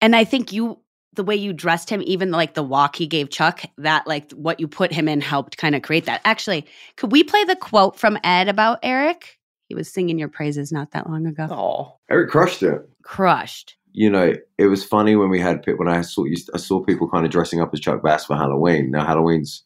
and 0.00 0.14
I 0.14 0.24
think 0.24 0.52
you 0.52 0.78
the 1.14 1.24
way 1.24 1.34
you 1.34 1.52
dressed 1.52 1.90
him 1.90 2.02
even 2.04 2.30
like 2.30 2.54
the 2.54 2.62
walk 2.62 2.96
he 2.96 3.06
gave 3.06 3.30
Chuck 3.30 3.62
that 3.78 4.06
like 4.06 4.30
what 4.32 4.60
you 4.60 4.68
put 4.68 4.92
him 4.92 5.08
in 5.08 5.20
helped 5.20 5.56
kind 5.56 5.74
of 5.74 5.82
create 5.82 6.06
that. 6.06 6.20
Actually 6.24 6.66
could 6.96 7.12
we 7.12 7.24
play 7.24 7.44
the 7.44 7.56
quote 7.56 7.98
from 7.98 8.18
Ed 8.24 8.48
about 8.48 8.78
Eric? 8.82 9.38
He 9.68 9.74
was 9.74 9.92
singing 9.92 10.18
your 10.18 10.28
praises 10.28 10.72
not 10.72 10.92
that 10.92 11.08
long 11.08 11.26
ago. 11.26 11.48
Oh 11.50 11.98
Eric 12.10 12.30
crushed 12.30 12.62
it. 12.62 12.88
Crushed. 13.02 13.76
You 13.92 14.10
know, 14.10 14.34
it 14.58 14.66
was 14.66 14.84
funny 14.84 15.16
when 15.16 15.30
we 15.30 15.40
had 15.40 15.64
when 15.76 15.88
I 15.88 16.02
saw 16.02 16.24
I 16.54 16.58
saw 16.58 16.84
people 16.84 17.08
kind 17.08 17.24
of 17.24 17.32
dressing 17.32 17.60
up 17.60 17.70
as 17.72 17.80
Chuck 17.80 18.02
Bass 18.02 18.26
for 18.26 18.36
Halloween. 18.36 18.90
Now 18.90 19.04
Halloween's 19.04 19.64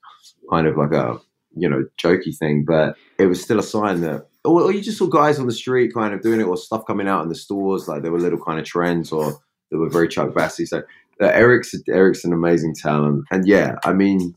kind 0.50 0.66
of 0.66 0.76
like 0.76 0.92
a 0.92 1.18
you 1.54 1.68
know 1.68 1.84
jokey 2.02 2.36
thing, 2.36 2.64
but 2.64 2.96
it 3.18 3.26
was 3.26 3.42
still 3.42 3.58
a 3.58 3.62
sign 3.62 4.00
that 4.02 4.28
or, 4.44 4.72
you 4.72 4.80
just 4.80 4.98
saw 4.98 5.06
guys 5.06 5.38
on 5.38 5.46
the 5.46 5.52
street 5.52 5.94
kind 5.94 6.12
of 6.14 6.22
doing 6.22 6.40
it, 6.40 6.44
or 6.44 6.56
stuff 6.56 6.84
coming 6.86 7.08
out 7.08 7.22
in 7.22 7.28
the 7.28 7.34
stores, 7.34 7.88
like 7.88 8.02
there 8.02 8.12
were 8.12 8.18
little 8.20 8.42
kind 8.44 8.58
of 8.58 8.64
trends, 8.64 9.12
or 9.12 9.40
they 9.70 9.76
were 9.76 9.88
very 9.88 10.08
Chuck 10.08 10.34
Bassy. 10.34 10.66
So 10.66 10.78
uh, 11.20 11.26
Eric's 11.26 11.74
Eric's 11.88 12.24
an 12.24 12.32
amazing 12.32 12.74
talent, 12.74 13.24
and 13.30 13.46
yeah, 13.46 13.76
I 13.84 13.92
mean, 13.92 14.34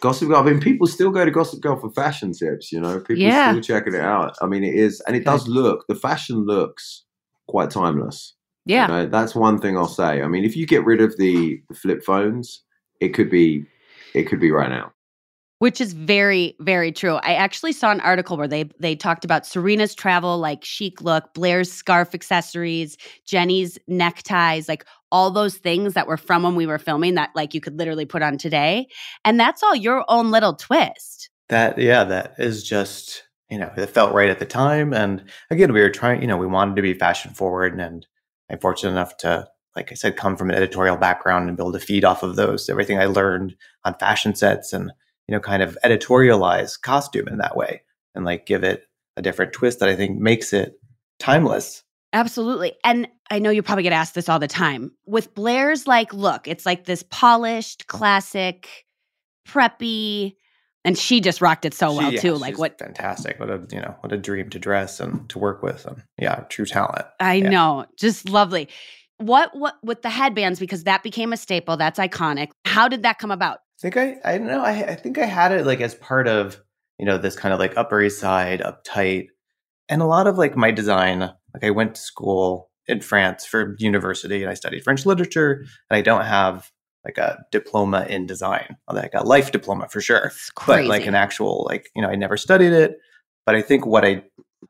Gossip 0.00 0.28
Girl. 0.28 0.36
I 0.38 0.42
mean, 0.44 0.60
people 0.60 0.86
still 0.86 1.10
go 1.10 1.24
to 1.24 1.30
Gossip 1.30 1.60
Girl 1.62 1.76
for 1.80 1.90
fashion 1.90 2.32
tips. 2.32 2.70
You 2.70 2.80
know, 2.80 3.00
people 3.00 3.22
Yeah. 3.22 3.52
still 3.52 3.62
checking 3.62 3.94
it 3.94 4.00
out. 4.00 4.36
I 4.42 4.46
mean, 4.46 4.62
it 4.62 4.74
is, 4.74 5.00
and 5.06 5.16
it 5.16 5.24
does 5.24 5.48
look. 5.48 5.86
The 5.88 5.94
fashion 5.94 6.44
looks 6.44 7.04
quite 7.48 7.70
timeless. 7.70 8.34
Yeah. 8.66 8.88
You 8.88 8.92
know, 8.92 9.06
that's 9.06 9.34
one 9.34 9.58
thing 9.58 9.78
I'll 9.78 9.86
say. 9.86 10.22
I 10.22 10.26
mean, 10.28 10.44
if 10.44 10.56
you 10.56 10.66
get 10.66 10.84
rid 10.84 11.00
of 11.00 11.16
the, 11.16 11.62
the 11.68 11.74
flip 11.74 12.02
phones, 12.04 12.62
it 13.00 13.10
could 13.10 13.30
be, 13.30 13.64
it 14.12 14.24
could 14.24 14.40
be 14.40 14.50
right 14.50 14.68
now. 14.68 14.92
Which 15.58 15.80
is 15.80 15.92
very 15.92 16.54
very 16.60 16.92
true. 16.92 17.16
I 17.16 17.34
actually 17.34 17.72
saw 17.72 17.90
an 17.90 18.00
article 18.00 18.36
where 18.36 18.48
they 18.48 18.64
they 18.78 18.94
talked 18.94 19.24
about 19.24 19.46
serena's 19.46 19.94
travel 19.94 20.38
like 20.38 20.64
chic 20.64 21.02
look 21.02 21.32
blair's 21.34 21.70
scarf 21.72 22.14
accessories 22.14 22.96
jenny's 23.24 23.78
neckties 23.88 24.68
like 24.68 24.84
all 25.12 25.30
those 25.30 25.56
things 25.56 25.94
that 25.94 26.06
were 26.06 26.16
from 26.16 26.42
when 26.42 26.54
we 26.54 26.66
were 26.66 26.78
filming 26.78 27.14
that 27.14 27.30
like 27.34 27.54
you 27.54 27.60
could 27.60 27.78
literally 27.78 28.04
put 28.04 28.22
on 28.22 28.38
today. 28.38 28.88
And 29.24 29.38
that's 29.38 29.62
all 29.62 29.74
your 29.74 30.04
own 30.08 30.30
little 30.30 30.54
twist. 30.54 31.30
That 31.48 31.78
yeah, 31.78 32.04
that 32.04 32.34
is 32.38 32.62
just 32.62 33.22
you 33.50 33.58
know 33.58 33.70
it 33.76 33.86
felt 33.86 34.12
right 34.12 34.30
at 34.30 34.40
the 34.40 34.46
time, 34.46 34.92
and 34.92 35.24
again 35.50 35.72
we 35.72 35.80
were 35.80 35.90
trying 35.90 36.20
you 36.20 36.26
know 36.26 36.36
we 36.36 36.46
wanted 36.46 36.76
to 36.76 36.82
be 36.82 36.94
fashion 36.94 37.32
forward, 37.32 37.78
and 37.78 38.06
I'm 38.50 38.58
fortunate 38.58 38.90
enough 38.90 39.16
to 39.18 39.48
like 39.76 39.92
I 39.92 39.94
said 39.94 40.16
come 40.16 40.36
from 40.36 40.50
an 40.50 40.56
editorial 40.56 40.96
background 40.96 41.48
and 41.48 41.56
be 41.56 41.62
able 41.62 41.72
to 41.72 41.78
feed 41.78 42.04
off 42.04 42.22
of 42.22 42.36
those 42.36 42.68
everything 42.68 42.98
I 42.98 43.06
learned 43.06 43.54
on 43.84 43.94
fashion 43.94 44.34
sets 44.34 44.72
and 44.72 44.90
you 45.28 45.34
know 45.34 45.40
kind 45.40 45.62
of 45.62 45.76
editorialize 45.84 46.80
costume 46.80 47.28
in 47.28 47.38
that 47.38 47.56
way 47.56 47.82
and 48.14 48.24
like 48.24 48.46
give 48.46 48.64
it 48.64 48.84
a 49.16 49.22
different 49.22 49.52
twist 49.52 49.80
that 49.80 49.88
I 49.88 49.96
think 49.96 50.18
makes 50.18 50.52
it 50.52 50.78
timeless. 51.18 51.82
Absolutely. 52.12 52.74
And 52.84 53.08
I 53.30 53.38
know 53.40 53.50
you 53.50 53.62
probably 53.62 53.82
get 53.82 53.92
asked 53.92 54.14
this 54.14 54.28
all 54.28 54.38
the 54.38 54.46
time. 54.46 54.92
With 55.06 55.34
Blair's 55.34 55.86
like 55.86 56.12
look, 56.14 56.46
it's 56.48 56.64
like 56.64 56.84
this 56.84 57.02
polished, 57.10 57.86
classic, 57.88 58.68
preppy, 59.46 60.36
and 60.84 60.96
she 60.96 61.20
just 61.20 61.40
rocked 61.40 61.64
it 61.64 61.74
so 61.74 61.92
well 61.94 62.10
She- 62.10 62.16
yeah, 62.16 62.20
too. 62.22 62.34
Like 62.34 62.58
what 62.58 62.78
fantastic! 62.78 63.40
What 63.40 63.50
a 63.50 63.66
you 63.70 63.80
know 63.80 63.96
what 64.00 64.12
a 64.12 64.16
dream 64.16 64.50
to 64.50 64.58
dress 64.58 65.00
and 65.00 65.28
to 65.30 65.38
work 65.38 65.62
with, 65.62 65.84
and 65.86 66.02
yeah, 66.18 66.44
true 66.48 66.66
talent. 66.66 67.06
I 67.20 67.34
Yeah. 67.34 67.50
know, 67.50 67.86
just 67.98 68.28
lovely. 68.28 68.68
What 69.18 69.50
what 69.56 69.74
with 69.82 70.02
the 70.02 70.10
headbands 70.10 70.60
because 70.60 70.84
that 70.84 71.02
became 71.02 71.32
a 71.32 71.36
staple. 71.36 71.76
That's 71.76 71.98
iconic. 71.98 72.48
How 72.64 72.88
did 72.88 73.02
that 73.02 73.18
come 73.18 73.30
about? 73.30 73.58
I 73.78 73.82
think 73.82 73.96
I 73.96 74.16
I 74.24 74.38
don't 74.38 74.46
know 74.46 74.62
I 74.62 74.70
I 74.92 74.94
think 74.94 75.18
I 75.18 75.26
had 75.26 75.52
it 75.52 75.66
like 75.66 75.80
as 75.80 75.94
part 75.94 76.28
of 76.28 76.58
you 76.98 77.04
know 77.06 77.18
this 77.18 77.36
kind 77.36 77.52
of 77.52 77.58
like 77.60 77.76
Upper 77.76 78.00
East 78.02 78.18
Side 78.20 78.60
uptight, 78.60 79.28
and 79.88 80.00
a 80.02 80.06
lot 80.06 80.26
of 80.26 80.38
like 80.38 80.56
my 80.56 80.70
design. 80.70 81.20
Like 81.20 81.64
I 81.64 81.70
went 81.70 81.94
to 81.96 82.00
school 82.00 82.70
in 82.86 83.00
France 83.00 83.44
for 83.44 83.76
university, 83.78 84.42
and 84.42 84.50
I 84.50 84.54
studied 84.54 84.82
French 84.84 85.04
literature, 85.06 85.64
and 85.90 85.96
I 85.98 86.00
don't 86.02 86.24
have 86.24 86.70
like 87.04 87.18
a 87.18 87.44
diploma 87.52 88.06
in 88.08 88.26
design. 88.26 88.76
Like 88.90 89.12
a 89.14 89.24
life 89.24 89.52
diploma 89.52 89.88
for 89.88 90.00
sure, 90.00 90.26
It's 90.26 90.50
but 90.66 90.84
like 90.86 91.06
an 91.06 91.14
actual 91.14 91.66
like 91.68 91.90
you 91.94 92.00
know 92.02 92.08
I 92.08 92.14
never 92.14 92.36
studied 92.36 92.72
it. 92.72 92.96
But 93.44 93.54
I 93.56 93.62
think 93.62 93.84
what 93.86 94.04
I 94.04 94.24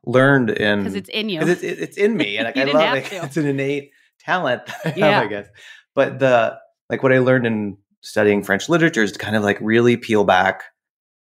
learned 0.05 0.49
in 0.49 0.79
because 0.79 0.95
it's 0.95 1.09
in 1.09 1.29
you. 1.29 1.41
it's, 1.41 1.63
it- 1.63 1.79
it's 1.79 1.97
in 1.97 2.17
me, 2.17 2.37
and 2.37 2.45
like, 2.45 2.57
I 2.57 2.65
didn't 2.65 2.79
love 2.79 2.97
it. 2.97 3.05
to. 3.11 3.23
It's 3.23 3.37
an 3.37 3.45
innate 3.45 3.91
talent 4.19 4.65
that 4.65 4.85
I 4.85 4.89
have, 4.89 4.97
Yeah. 4.97 5.21
I 5.21 5.27
guess. 5.27 5.47
But 5.95 6.19
the 6.19 6.57
like 6.89 7.03
what 7.03 7.13
I 7.13 7.19
learned 7.19 7.47
in 7.47 7.77
studying 8.01 8.43
French 8.43 8.69
literature 8.69 9.03
is 9.03 9.11
to 9.11 9.19
kind 9.19 9.35
of 9.35 9.43
like 9.43 9.57
really 9.61 9.97
peel 9.97 10.23
back 10.23 10.63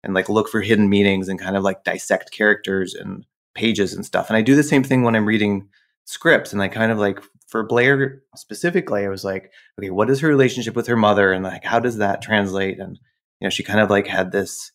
and 0.02 0.14
like 0.14 0.28
look 0.28 0.48
for 0.48 0.60
hidden 0.60 0.88
meanings 0.88 1.28
and 1.28 1.38
kind 1.38 1.56
of 1.56 1.62
like 1.62 1.84
dissect 1.84 2.32
characters 2.32 2.94
and 2.94 3.24
pages 3.54 3.92
and 3.92 4.04
stuff. 4.04 4.28
And 4.28 4.36
I 4.36 4.42
do 4.42 4.56
the 4.56 4.62
same 4.62 4.82
thing 4.82 5.02
when 5.02 5.14
I'm 5.14 5.26
reading 5.26 5.68
scripts, 6.04 6.52
and 6.52 6.62
I 6.62 6.68
kind 6.68 6.92
of 6.92 6.98
like 6.98 7.20
for 7.48 7.66
Blair 7.66 8.22
specifically, 8.36 9.04
I 9.04 9.08
was 9.08 9.24
like, 9.24 9.50
okay, 9.78 9.90
what 9.90 10.10
is 10.10 10.20
her 10.20 10.28
relationship 10.28 10.76
with 10.76 10.86
her 10.86 10.96
mother, 10.96 11.32
and 11.32 11.44
like 11.44 11.64
how 11.64 11.80
does 11.80 11.98
that 11.98 12.22
translate? 12.22 12.78
And 12.78 12.98
you 13.40 13.46
know, 13.46 13.50
she 13.50 13.62
kind 13.62 13.80
of 13.80 13.90
like 13.90 14.06
had 14.06 14.32
this 14.32 14.72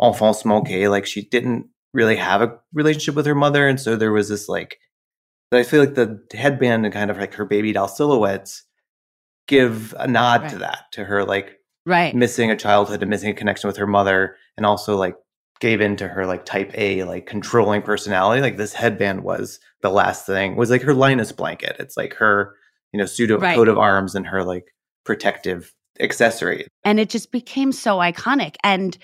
enfant 0.00 0.36
manqué, 0.44 0.90
like 0.90 1.06
she 1.06 1.22
didn't 1.22 1.68
really 1.94 2.16
have 2.16 2.42
a 2.42 2.58
relationship 2.72 3.14
with 3.14 3.26
her 3.26 3.34
mother, 3.34 3.66
and 3.66 3.80
so 3.80 3.96
there 3.96 4.12
was 4.12 4.28
this 4.28 4.48
like. 4.48 4.78
I 5.50 5.62
feel 5.62 5.80
like 5.80 5.94
the 5.94 6.20
headband 6.34 6.84
and 6.84 6.92
kind 6.92 7.10
of 7.10 7.16
like 7.16 7.32
her 7.32 7.46
baby 7.46 7.72
doll 7.72 7.88
silhouettes 7.88 8.64
give 9.48 9.94
a 9.98 10.06
nod 10.06 10.48
to 10.50 10.58
that, 10.58 10.84
to 10.92 11.04
her 11.04 11.24
like 11.24 11.58
right. 11.84 12.14
missing 12.14 12.50
a 12.50 12.56
childhood 12.56 13.02
and 13.02 13.10
missing 13.10 13.30
a 13.30 13.34
connection 13.34 13.66
with 13.66 13.76
her 13.78 13.86
mother, 13.86 14.36
and 14.56 14.64
also 14.64 14.96
like 14.96 15.16
gave 15.60 15.80
into 15.80 16.06
her 16.06 16.24
like 16.24 16.44
type 16.44 16.70
A, 16.74 17.02
like 17.02 17.26
controlling 17.26 17.82
personality. 17.82 18.40
Like 18.40 18.56
this 18.56 18.72
headband 18.74 19.24
was 19.24 19.58
the 19.82 19.90
last 19.90 20.24
thing, 20.24 20.54
was 20.54 20.70
like 20.70 20.82
her 20.82 20.94
Linus 20.94 21.32
blanket. 21.32 21.74
It's 21.80 21.96
like 21.96 22.14
her, 22.14 22.54
you 22.92 22.98
know, 22.98 23.06
pseudo 23.06 23.38
Right. 23.38 23.56
coat 23.56 23.66
of 23.68 23.76
arms 23.78 24.14
and 24.14 24.26
her 24.26 24.44
like 24.44 24.66
protective 25.04 25.74
accessory. 26.00 26.66
and 26.84 27.00
it 27.00 27.10
just 27.10 27.32
became 27.32 27.72
so 27.72 27.96
iconic 27.98 28.54
and 28.62 28.96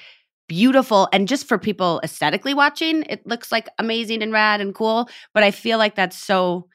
beautiful 0.46 1.08
and 1.12 1.26
just 1.26 1.48
for 1.48 1.58
people 1.58 2.00
aesthetically 2.04 2.54
watching 2.54 3.02
it 3.08 3.26
looks 3.26 3.50
like 3.50 3.68
amazing 3.78 4.22
and 4.22 4.30
rad 4.32 4.60
and 4.60 4.74
cool 4.74 5.08
but 5.32 5.42
i 5.42 5.50
feel 5.50 5.78
like 5.78 5.94
that's 5.96 6.16
so 6.16 6.68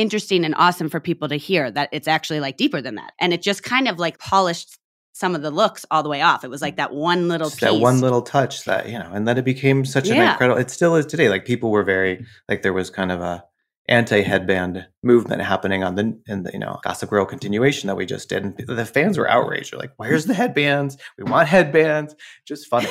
interesting 0.00 0.44
and 0.44 0.54
awesome 0.56 0.88
for 0.88 1.00
people 1.00 1.28
to 1.28 1.36
hear 1.36 1.70
that 1.70 1.88
it's 1.92 2.08
actually 2.08 2.40
like 2.40 2.56
deeper 2.56 2.80
than 2.80 2.94
that 2.94 3.12
and 3.20 3.32
it 3.32 3.42
just 3.42 3.62
kind 3.62 3.88
of 3.88 3.98
like 3.98 4.18
polished 4.18 4.78
some 5.12 5.34
of 5.34 5.42
the 5.42 5.50
looks 5.50 5.84
all 5.90 6.02
the 6.02 6.08
way 6.08 6.22
off 6.22 6.44
it 6.44 6.50
was 6.50 6.62
like 6.62 6.76
that 6.76 6.92
one 6.92 7.28
little 7.28 7.48
Just 7.48 7.60
piece 7.60 7.70
that 7.70 7.80
one 7.80 8.00
little 8.00 8.22
touch 8.22 8.64
that, 8.64 8.88
you 8.88 8.98
know, 8.98 9.10
and 9.12 9.26
then 9.26 9.36
it 9.38 9.44
became 9.44 9.84
such 9.84 10.08
an 10.08 10.16
incredible 10.16 10.60
it 10.60 10.70
still 10.70 10.96
is 10.96 11.06
today. 11.06 11.28
Like 11.28 11.44
people 11.44 11.70
were 11.70 11.82
very 11.82 12.24
like 12.48 12.62
there 12.62 12.72
was 12.72 12.90
kind 12.90 13.12
of 13.12 13.20
a 13.20 13.44
anti 13.90 14.22
headband 14.22 14.86
movement 15.02 15.42
happening 15.42 15.82
on 15.82 15.96
the 15.96 16.18
in 16.26 16.44
the 16.44 16.52
you 16.52 16.58
know 16.58 16.78
Gossip 16.82 17.10
Girl 17.10 17.26
continuation 17.26 17.88
that 17.88 17.96
we 17.96 18.06
just 18.06 18.28
did, 18.28 18.44
and 18.44 18.56
the 18.56 18.86
fans 18.86 19.18
were 19.18 19.28
outraged. 19.28 19.72
They're 19.72 19.80
like, 19.80 19.92
"Where's 19.96 20.26
the 20.26 20.34
headbands? 20.34 20.96
We 21.18 21.24
want 21.24 21.48
headbands." 21.48 22.14
Just 22.46 22.68
funny. 22.68 22.88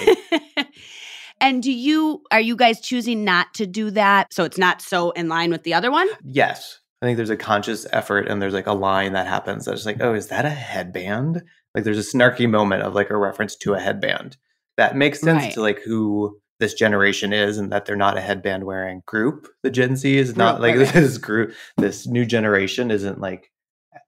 and 1.42 1.64
do 1.64 1.72
you 1.72 2.22
are 2.32 2.42
you 2.42 2.56
guys 2.56 2.82
choosing 2.82 3.24
not 3.24 3.54
to 3.56 3.66
do 3.66 3.90
that 3.92 4.32
so 4.34 4.44
it's 4.44 4.58
not 4.58 4.82
so 4.82 5.12
in 5.12 5.30
line 5.30 5.52
with 5.52 5.64
the 5.64 5.74
other 5.74 5.90
one 5.90 6.08
yes, 6.24 6.80
I 7.02 7.06
think 7.06 7.18
there's 7.18 7.30
a 7.30 7.38
conscious 7.38 7.88
effort, 7.94 8.28
and 8.28 8.42
there's 8.42 8.54
like 8.54 8.68
a 8.68 8.74
line 8.74 9.14
that 9.14 9.28
happens 9.28 9.66
that's 9.66 9.86
like, 9.86 10.02
"Oh, 10.02 10.14
is 10.14 10.28
that 10.28 10.46
a 10.46 10.50
headband?" 10.50 11.42
Like 11.74 11.84
there's 11.84 11.98
a 12.14 12.18
snarky 12.18 12.50
moment 12.50 12.84
of 12.84 12.94
like 12.96 13.10
a 13.10 13.18
reference 13.18 13.56
to 13.58 13.74
a 13.74 13.80
headband 13.80 14.38
that 14.78 14.96
makes 14.96 15.22
sense 15.22 15.44
Right. 15.44 15.54
to 15.54 15.62
like 15.62 15.82
who 15.84 16.40
this 16.60 16.74
generation 16.74 17.32
is 17.32 17.58
and 17.58 17.72
that 17.72 17.86
they're 17.86 17.96
not 17.96 18.18
a 18.18 18.22
headband 18.22 18.66
wearing 18.66 19.02
group. 19.06 19.48
The 19.64 19.70
Gen 19.72 19.96
Z 19.96 20.18
is 20.18 20.36
not 20.36 20.56
Group, 20.60 20.62
like 20.62 20.76
right, 20.76 20.86
right. 20.96 21.02
this 21.02 21.18
group. 21.18 21.54
This 21.78 22.06
new 22.08 22.26
generation 22.26 22.92
isn't 22.92 23.22
like 23.22 23.50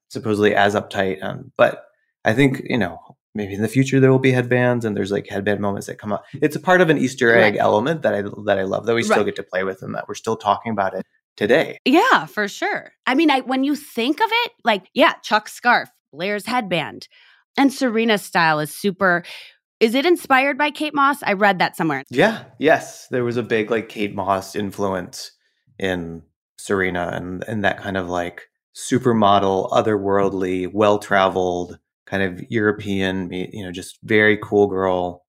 supposedly 0.10 0.54
as 0.56 0.76
uptight. 0.76 1.24
Um, 1.24 1.52
but 1.58 1.86
I 2.26 2.34
think 2.34 2.62
you 2.66 2.78
know 2.78 3.00
maybe 3.34 3.54
in 3.54 3.62
the 3.62 3.68
future 3.70 4.02
there 4.02 4.12
will 4.12 4.20
be 4.20 4.34
headbands 4.34 4.84
and 4.84 4.98
there's 4.98 5.12
like 5.12 5.28
headband 5.30 5.62
moments 5.62 5.88
that 5.88 5.98
come 5.98 6.12
up. 6.12 6.26
It's 6.42 6.58
a 6.58 6.60
part 6.60 6.82
of 6.82 6.90
an 6.90 6.98
Easter 6.98 7.34
egg 7.34 7.54
Right. 7.54 7.62
element 7.62 8.02
that 8.02 8.14
I 8.14 8.22
that 8.46 8.60
I 8.60 8.64
love 8.64 8.86
that 8.88 8.96
we 8.96 9.04
still 9.04 9.24
get 9.24 9.38
to 9.38 9.44
play 9.44 9.64
with 9.64 9.82
and 9.82 9.96
that 9.96 10.10
we're 10.10 10.16
still 10.16 10.36
talking 10.36 10.74
about 10.74 10.94
it 10.94 11.06
today. 11.36 11.80
Yeah, 11.86 12.26
for 12.26 12.48
sure. 12.48 12.92
I 13.06 13.16
mean, 13.16 13.30
I 13.32 13.42
when 13.42 13.64
you 13.64 13.76
think 13.76 14.20
of 14.20 14.30
it, 14.30 14.52
like, 14.64 14.88
yeah, 14.94 15.14
Chuck's 15.24 15.54
scarf, 15.54 15.90
Blair's 16.14 16.46
headband, 16.46 17.08
and 17.58 17.72
Serena's 17.72 18.22
style 18.22 18.60
is 18.60 18.74
super. 18.74 19.24
Is 19.80 19.96
it 19.96 20.06
inspired 20.06 20.58
by 20.58 20.70
Kate 20.70 20.94
Moss? 20.94 21.24
I 21.24 21.34
read 21.34 21.60
that 21.60 21.76
somewhere. 21.76 22.04
Yeah. 22.12 22.44
Yes. 22.60 23.08
There 23.08 23.24
was 23.24 23.38
a 23.38 23.44
big 23.44 23.72
like 23.72 23.90
Kate 23.90 24.14
Moss 24.14 24.56
influence 24.56 25.32
in 25.80 26.22
Serena 26.58 27.10
and 27.14 27.44
and 27.48 27.64
that 27.64 27.80
kind 27.80 27.98
of 27.98 28.08
like 28.08 28.48
supermodel, 28.76 29.72
otherworldly, 29.72 30.72
well 30.72 31.00
traveled, 31.00 31.80
kind 32.06 32.24
of 32.24 32.44
European, 32.50 33.32
you 33.32 33.64
know, 33.66 33.72
just 33.72 33.98
very 34.04 34.38
cool 34.38 34.68
girl 34.68 35.26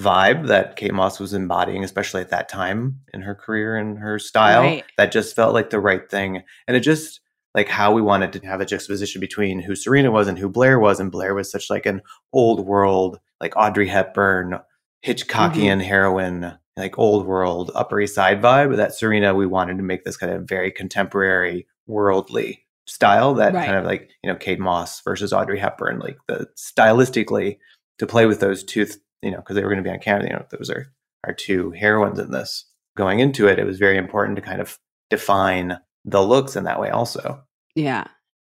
vibe 0.00 0.48
that 0.48 0.76
Kate 0.76 0.94
Moss 0.94 1.20
was 1.20 1.34
embodying, 1.34 1.84
especially 1.84 2.20
at 2.20 2.30
that 2.30 2.48
time 2.48 3.00
in 3.12 3.22
her 3.22 3.34
career 3.34 3.76
and 3.76 3.98
her 3.98 4.18
style. 4.18 4.62
Right. 4.62 4.84
That 4.96 5.12
just 5.12 5.36
felt 5.36 5.54
like 5.54 5.70
the 5.70 5.80
right 5.80 6.08
thing. 6.10 6.42
And 6.66 6.76
it 6.76 6.80
just 6.80 7.20
like 7.54 7.68
how 7.68 7.92
we 7.92 8.00
wanted 8.00 8.32
to 8.32 8.46
have 8.46 8.60
a 8.60 8.66
juxtaposition 8.66 9.20
between 9.20 9.60
who 9.60 9.76
Serena 9.76 10.10
was 10.10 10.28
and 10.28 10.38
who 10.38 10.48
Blair 10.48 10.78
was. 10.78 10.98
And 10.98 11.12
Blair 11.12 11.34
was 11.34 11.50
such 11.50 11.68
like 11.68 11.86
an 11.86 12.00
old 12.32 12.66
world, 12.66 13.18
like 13.40 13.54
Audrey 13.56 13.88
Hepburn, 13.88 14.58
Hitchcockian 15.04 15.54
mm-hmm. 15.54 15.80
heroine, 15.80 16.58
like 16.76 16.98
old 16.98 17.26
world 17.26 17.70
Upper 17.74 18.00
East 18.00 18.14
Side 18.14 18.40
vibe. 18.40 18.76
That 18.76 18.94
Serena, 18.94 19.34
we 19.34 19.46
wanted 19.46 19.76
to 19.76 19.82
make 19.82 20.04
this 20.04 20.16
kind 20.16 20.32
of 20.32 20.48
very 20.48 20.70
contemporary, 20.70 21.66
worldly 21.86 22.64
style 22.86 23.34
that 23.34 23.54
Right. 23.54 23.66
kind 23.66 23.78
of 23.78 23.84
like, 23.84 24.10
you 24.22 24.30
know, 24.30 24.36
Kate 24.36 24.58
Moss 24.58 25.00
versus 25.02 25.32
Audrey 25.32 25.58
Hepburn, 25.58 25.98
like 25.98 26.16
the 26.28 26.48
stylistically 26.56 27.58
to 27.98 28.06
play 28.06 28.26
with 28.26 28.40
those 28.40 28.64
two, 28.64 28.86
th- 28.86 28.98
you 29.22 29.30
know, 29.30 29.38
because 29.38 29.56
they 29.56 29.62
were 29.62 29.68
going 29.70 29.82
to 29.82 29.88
be 29.88 29.92
on 29.92 29.98
camera, 30.00 30.24
you 30.24 30.30
know, 30.32 30.44
those 30.50 30.68
are 30.70 30.86
our 31.24 31.32
two 31.32 31.70
heroines 31.70 32.18
in 32.18 32.30
this. 32.30 32.66
Going 32.96 33.20
into 33.20 33.46
it, 33.48 33.58
it 33.58 33.64
was 33.64 33.78
very 33.78 33.96
important 33.96 34.36
to 34.36 34.42
kind 34.42 34.60
of 34.60 34.78
define 35.10 35.78
the 36.04 36.22
looks 36.22 36.56
in 36.56 36.64
that 36.64 36.80
way 36.80 36.90
also. 36.90 37.42
Yeah. 37.74 38.04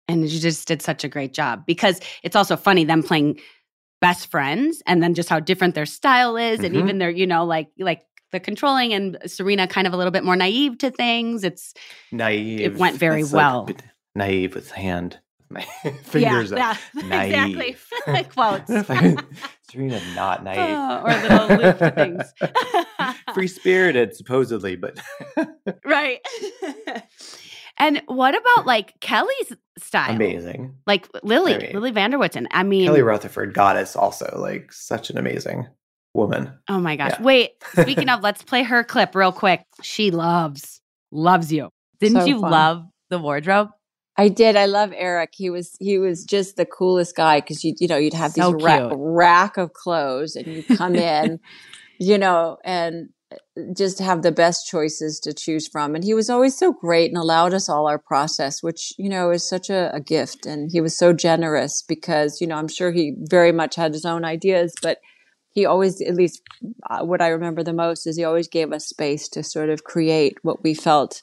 And 0.08 0.28
you 0.30 0.40
just 0.40 0.68
did 0.68 0.82
such 0.82 1.04
a 1.04 1.08
great 1.10 1.34
job 1.34 1.66
because 1.66 2.00
it's 2.24 2.36
also 2.36 2.56
funny 2.56 2.84
them 2.84 3.02
playing 3.04 3.40
best 4.00 4.30
friends 4.30 4.82
and 4.86 5.02
then 5.02 5.14
just 5.16 5.28
how 5.30 5.40
different 5.40 5.74
their 5.76 5.86
style 5.88 6.38
is 6.38 6.60
and 6.60 6.76
Mhm. 6.76 6.80
even 6.80 6.98
their, 7.00 7.10
you 7.10 7.26
know, 7.26 7.46
like 7.46 7.70
like 7.80 8.04
the 8.32 8.40
controlling 8.40 8.94
and 8.94 9.18
Serena 9.26 9.68
kind 9.68 9.88
of 9.88 9.94
a 9.94 9.98
little 9.98 10.12
bit 10.12 10.24
more 10.24 10.36
naive 10.36 10.78
to 10.80 10.92
things. 10.92 11.44
It's 11.44 11.74
Naive. 12.12 12.60
It 12.60 12.76
went 12.78 12.98
very 12.98 13.22
It's 13.22 13.32
well. 13.32 13.64
bit 13.66 13.82
naive 14.16 14.54
with 14.54 14.72
hand 14.72 15.20
My 15.50 15.62
fingers 16.04 16.52
yeah, 16.52 16.72
are 16.94 17.00
yeah, 17.00 17.04
naive. 17.08 17.76
exactly. 18.06 18.24
Quotes. 18.34 18.68
Serena 19.72 20.02
not 20.16 20.44
naive. 20.44 20.60
Oh, 20.60 21.04
or 21.06 21.14
little 21.22 21.58
loop 21.58 21.96
things. 21.96 22.34
Free 23.34 23.48
spirited, 23.48 24.16
supposedly, 24.16 24.76
but 24.76 25.00
right. 25.86 26.20
and 27.78 28.02
what 28.08 28.36
about 28.36 28.66
like 28.66 29.00
Kelly's 29.00 29.54
style? 29.78 30.14
amazing. 30.16 30.76
Like 30.86 31.08
Lily, 31.24 31.56
I 31.56 31.58
mean, 31.60 31.72
Lily 31.74 31.92
van 31.92 32.12
der 32.12 32.18
Woodsen. 32.18 32.48
I 32.52 32.64
mean, 32.64 32.86
Kelly 32.86 33.02
Rutherford, 33.02 33.54
goddess, 33.54 33.96
also 33.96 34.38
like 34.42 34.74
such 34.74 35.10
an 35.10 35.18
amazing 35.18 35.68
woman. 36.14 36.52
oh 36.68 36.80
my 36.80 36.96
gosh. 36.96 37.12
Yeah. 37.12 37.22
Wait, 37.24 37.52
speaking 37.80 38.10
of, 38.10 38.22
let's 38.22 38.42
play 38.44 38.64
her 38.64 38.84
clip 38.84 39.16
real 39.16 39.32
quick. 39.32 39.62
She 39.82 40.12
loves, 40.12 40.82
loves 41.12 41.54
you. 41.54 41.70
Didn't 42.00 42.22
So 42.22 42.26
you 42.26 42.40
fun. 42.42 42.52
love 42.52 42.86
the 43.10 43.20
wardrobe? 43.20 43.70
I 44.18 44.30
did. 44.30 44.56
I 44.56 44.66
love 44.66 44.94
Eric. 44.96 45.34
He 45.36 45.50
was 45.50 45.78
he 45.80 45.98
was 46.00 46.24
just 46.24 46.58
the 46.58 46.66
coolest 46.66 47.16
guy 47.16 47.40
because 47.40 47.64
you 47.64 47.76
you 47.80 47.88
know 47.88 47.98
you'd 47.98 48.14
have 48.14 48.34
So 48.34 48.52
these 48.52 48.64
ra- 48.64 48.90
rack 48.96 49.58
of 49.58 49.74
clothes 49.74 50.36
and 50.36 50.48
you 50.56 50.64
come 50.64 50.96
in, 50.98 51.40
you 52.00 52.18
know, 52.18 52.58
and 52.64 53.10
uh, 53.32 53.38
just 53.78 54.00
have 54.00 54.24
the 54.24 54.32
best 54.32 54.68
choices 54.68 55.20
to 55.22 55.34
choose 55.34 55.68
from. 55.68 55.96
And 55.96 56.04
he 56.04 56.16
was 56.16 56.30
always 56.30 56.58
so 56.58 56.74
great 56.74 57.12
and 57.12 57.18
allowed 57.18 57.54
us 57.54 57.70
all 57.70 57.88
our 57.88 58.00
process, 58.00 58.64
which 58.64 58.94
you 58.98 59.10
know 59.10 59.32
is 59.32 59.48
such 59.48 59.70
a, 59.70 59.94
a 59.94 60.02
gift. 60.02 60.48
And 60.48 60.72
he 60.72 60.82
was 60.82 60.98
so 60.98 61.14
generous 61.14 61.84
because 61.88 62.42
you 62.42 62.48
know 62.48 62.56
I'm 62.58 62.70
sure 62.70 62.92
he 62.92 63.16
very 63.18 63.52
much 63.52 63.76
had 63.76 63.94
his 63.94 64.06
own 64.06 64.26
ideas, 64.26 64.74
but 64.82 65.00
he 65.52 65.66
always 65.66 66.02
at 66.02 66.16
least 66.16 66.42
uh, 66.90 67.04
what 67.06 67.22
I 67.22 67.30
remember 67.30 67.64
the 67.64 67.74
most 67.74 68.08
is 68.08 68.18
he 68.18 68.24
always 68.24 68.48
gave 68.48 68.72
us 68.72 68.88
space 68.88 69.28
to 69.30 69.44
sort 69.44 69.70
of 69.70 69.84
create 69.84 70.38
what 70.44 70.64
we 70.64 70.74
felt 70.74 71.22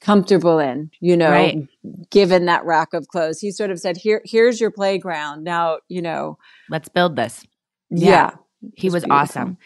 comfortable 0.00 0.58
in 0.58 0.90
you 1.00 1.16
know 1.16 1.30
Right. 1.30 1.68
given 2.10 2.46
that 2.46 2.64
rack 2.64 2.94
of 2.94 3.08
clothes 3.08 3.40
he 3.40 3.50
sort 3.50 3.70
of 3.70 3.78
said 3.80 3.96
here 3.96 4.22
here's 4.24 4.60
your 4.60 4.70
playground 4.70 5.44
now 5.44 5.78
you 5.88 6.02
know 6.02 6.38
Let's 6.68 6.88
build 6.88 7.16
this. 7.16 7.44
yeah, 7.90 8.32
He 8.76 8.88
It's 8.88 8.94
was 8.94 9.04
beautiful. 9.04 9.16
awesome. 9.16 9.58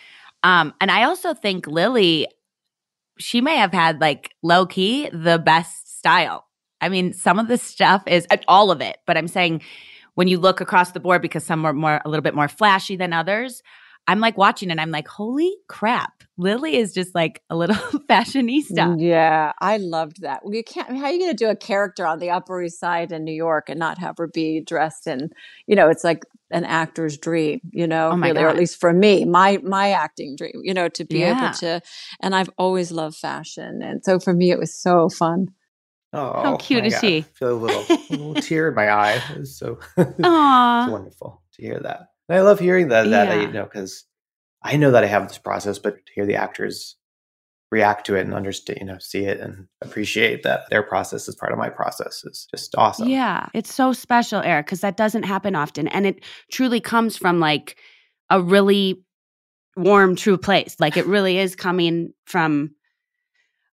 Um, 0.43 0.75
and 0.81 0.91
I 0.91 1.05
also 1.05 1.35
think 1.35 1.67
Lily, 1.67 2.29
she 3.19 3.41
may 3.41 3.57
have 3.57 3.73
had 3.73 4.01
like 4.01 4.33
low 4.43 4.67
key 4.67 5.09
the 5.13 5.39
best 5.39 5.99
style. 5.99 6.47
I 6.81 6.89
mean, 6.89 7.13
some 7.13 7.39
of 7.39 7.49
the 7.49 7.59
stuff 7.59 8.03
is 8.07 8.27
all 8.49 8.71
of 8.71 8.81
it, 8.81 8.99
but 9.07 9.17
I'm 9.17 9.29
saying 9.29 9.63
when 10.15 10.29
you 10.29 10.39
look 10.39 10.61
across 10.61 10.93
the 10.93 11.01
board, 11.01 11.23
because 11.23 11.45
some 11.45 11.65
are 11.65 11.73
more 11.73 12.01
a 12.05 12.09
little 12.09 12.23
bit 12.23 12.35
more 12.35 12.49
flashy 12.49 12.97
than 12.97 13.13
others, 13.13 13.63
I'm 14.07 14.21
like 14.21 14.37
watching 14.37 14.71
and 14.71 14.81
I'm 14.81 14.91
like, 14.91 15.09
holy 15.09 15.55
crap, 15.69 16.23
Lily 16.37 16.77
is 16.77 16.93
just 16.93 17.15
like 17.15 17.43
a 17.51 17.57
little 17.57 17.77
fashionista. 18.11 18.97
Mm, 18.97 19.01
yeah 19.01 19.53
i 19.61 19.77
loved 19.77 20.23
that 20.23 20.45
well, 20.45 20.55
you 20.55 20.65
can't 20.65 20.89
how 20.97 21.05
are 21.05 21.13
you 21.13 21.19
going 21.19 21.31
to 21.31 21.37
do 21.37 21.51
a 21.51 21.57
character 21.57 22.07
on 22.07 22.19
the 22.19 22.31
upper 22.31 22.63
east 22.63 22.81
side 22.81 23.13
in 23.13 23.25
new 23.25 23.33
york 23.33 23.69
and 23.69 23.79
not 23.79 23.99
have 23.99 24.17
her 24.19 24.27
be 24.27 24.61
dressed 24.61 25.07
in 25.07 25.31
you 25.67 25.77
know 25.77 25.89
it's 25.89 26.03
like 26.05 26.25
an 26.51 26.65
actor's 26.65 27.17
dream 27.19 27.61
you 27.73 27.87
know 27.87 28.11
Oh 28.11 28.17
my 28.17 28.29
really, 28.29 28.43
or 28.43 28.49
at 28.49 28.57
least 28.57 28.81
for 28.81 28.93
me 28.93 29.25
my 29.25 29.59
my 29.63 29.91
acting 29.91 30.35
dream 30.37 30.53
you 30.63 30.75
know 30.75 30.89
to 30.89 31.05
be 31.05 31.21
Yeah. 31.21 31.31
able 31.45 31.51
to 31.59 31.81
and 32.21 32.35
i've 32.35 32.51
always 32.59 32.91
loved 32.91 33.17
fashion 33.17 33.83
and 33.83 34.05
so 34.05 34.19
for 34.19 34.33
me 34.33 34.51
it 34.51 34.59
was 34.59 34.73
so 34.75 35.09
fun 35.09 35.49
Oh, 36.13 36.43
how 36.43 36.57
cute 36.57 36.83
my 36.83 36.89
is 36.89 36.95
God. 36.95 37.01
she? 37.01 37.19
I 37.19 37.23
feel 37.23 37.53
a 37.53 37.55
little, 37.59 37.85
a 37.89 38.13
little 38.15 38.37
tear 38.37 38.69
in 38.69 38.75
my 38.77 38.89
eye. 38.89 39.15
It 39.31 39.37
was 39.39 39.57
so 39.59 39.81
it's 39.97 40.19
Aw. 40.23 40.87
wonderful 40.87 41.43
to 41.55 41.63
hear 41.63 41.81
that. 41.81 42.11
And 42.29 42.39
I 42.39 42.43
love 42.43 42.61
hearing 42.61 42.89
that. 42.89 43.09
That 43.11 43.29
Yeah. 43.29 43.43
you 43.43 43.53
know, 43.53 43.65
because 43.65 44.05
I 44.63 44.77
know 44.77 44.91
that 44.93 45.05
I 45.05 45.09
have 45.09 45.29
this 45.29 45.39
process, 45.39 45.79
but 45.79 46.07
to 46.07 46.13
hear 46.15 46.27
the 46.27 46.37
actors 46.37 46.97
react 47.71 48.07
to 48.07 48.15
it 48.15 48.21
and 48.21 48.35
understand, 48.35 48.79
you 48.81 48.87
know, 48.87 48.99
see 48.99 49.25
it 49.25 49.41
and 49.41 49.67
appreciate 49.83 50.45
that 50.45 50.71
their 50.71 50.83
process 50.83 51.29
is 51.29 51.35
part 51.35 51.53
of 51.53 51.59
my 51.59 51.69
process 51.69 52.23
is 52.25 52.47
just 52.51 52.75
awesome. 52.77 53.09
Yeah, 53.09 53.49
it's 53.53 53.75
so 53.75 53.93
special, 53.93 54.41
Eric, 54.41 54.67
because 54.67 54.81
that 54.81 54.97
doesn't 54.97 55.25
happen 55.25 55.57
often. 55.57 55.89
And 55.89 56.07
it 56.07 56.25
truly 56.53 56.81
comes 56.81 57.17
from 57.17 57.41
like 57.41 57.77
a 58.31 58.41
really 58.41 59.03
warm, 59.77 60.15
true 60.15 60.39
place. 60.39 60.77
Like 60.79 60.97
it 60.97 61.07
really 61.07 61.39
is 61.39 61.57
coming 61.57 62.13
from 62.27 62.71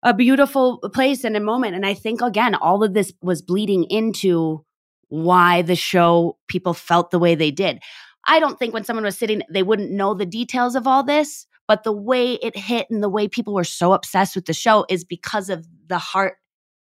a 0.04 0.14
beautiful 0.14 0.78
place 0.94 1.24
and 1.24 1.36
a 1.36 1.42
moment. 1.42 1.76
And 1.76 1.86
I 1.86 1.96
think, 1.96 2.22
again, 2.22 2.54
all 2.54 2.84
of 2.84 2.94
this 2.94 3.12
was 3.22 3.42
bleeding 3.42 3.84
into 3.86 4.64
why 5.10 5.64
the 5.64 5.76
show 5.76 6.38
people 6.48 6.74
felt 6.74 7.10
the 7.10 7.20
way 7.20 7.34
they 7.34 7.52
did. 7.52 7.82
I 8.28 8.40
don't 8.40 8.60
think 8.60 8.74
when 8.74 8.84
someone 8.84 9.06
was 9.06 9.18
sitting, 9.18 9.42
they 9.50 9.64
wouldn't 9.64 9.92
know 9.92 10.14
the 10.14 10.26
details 10.26 10.76
of 10.76 10.86
all 10.86 11.04
this, 11.04 11.48
but 11.68 11.84
the 11.84 11.92
way 11.92 12.34
it 12.34 12.58
hit 12.58 12.88
and 12.90 13.02
the 13.02 13.10
way 13.10 13.28
people 13.28 13.54
were 13.54 13.64
so 13.64 13.94
obsessed 13.94 14.36
with 14.36 14.46
the 14.46 14.54
show 14.54 14.86
is 14.90 15.04
because 15.04 15.50
of 15.50 15.66
the 15.88 15.98
heart 15.98 16.36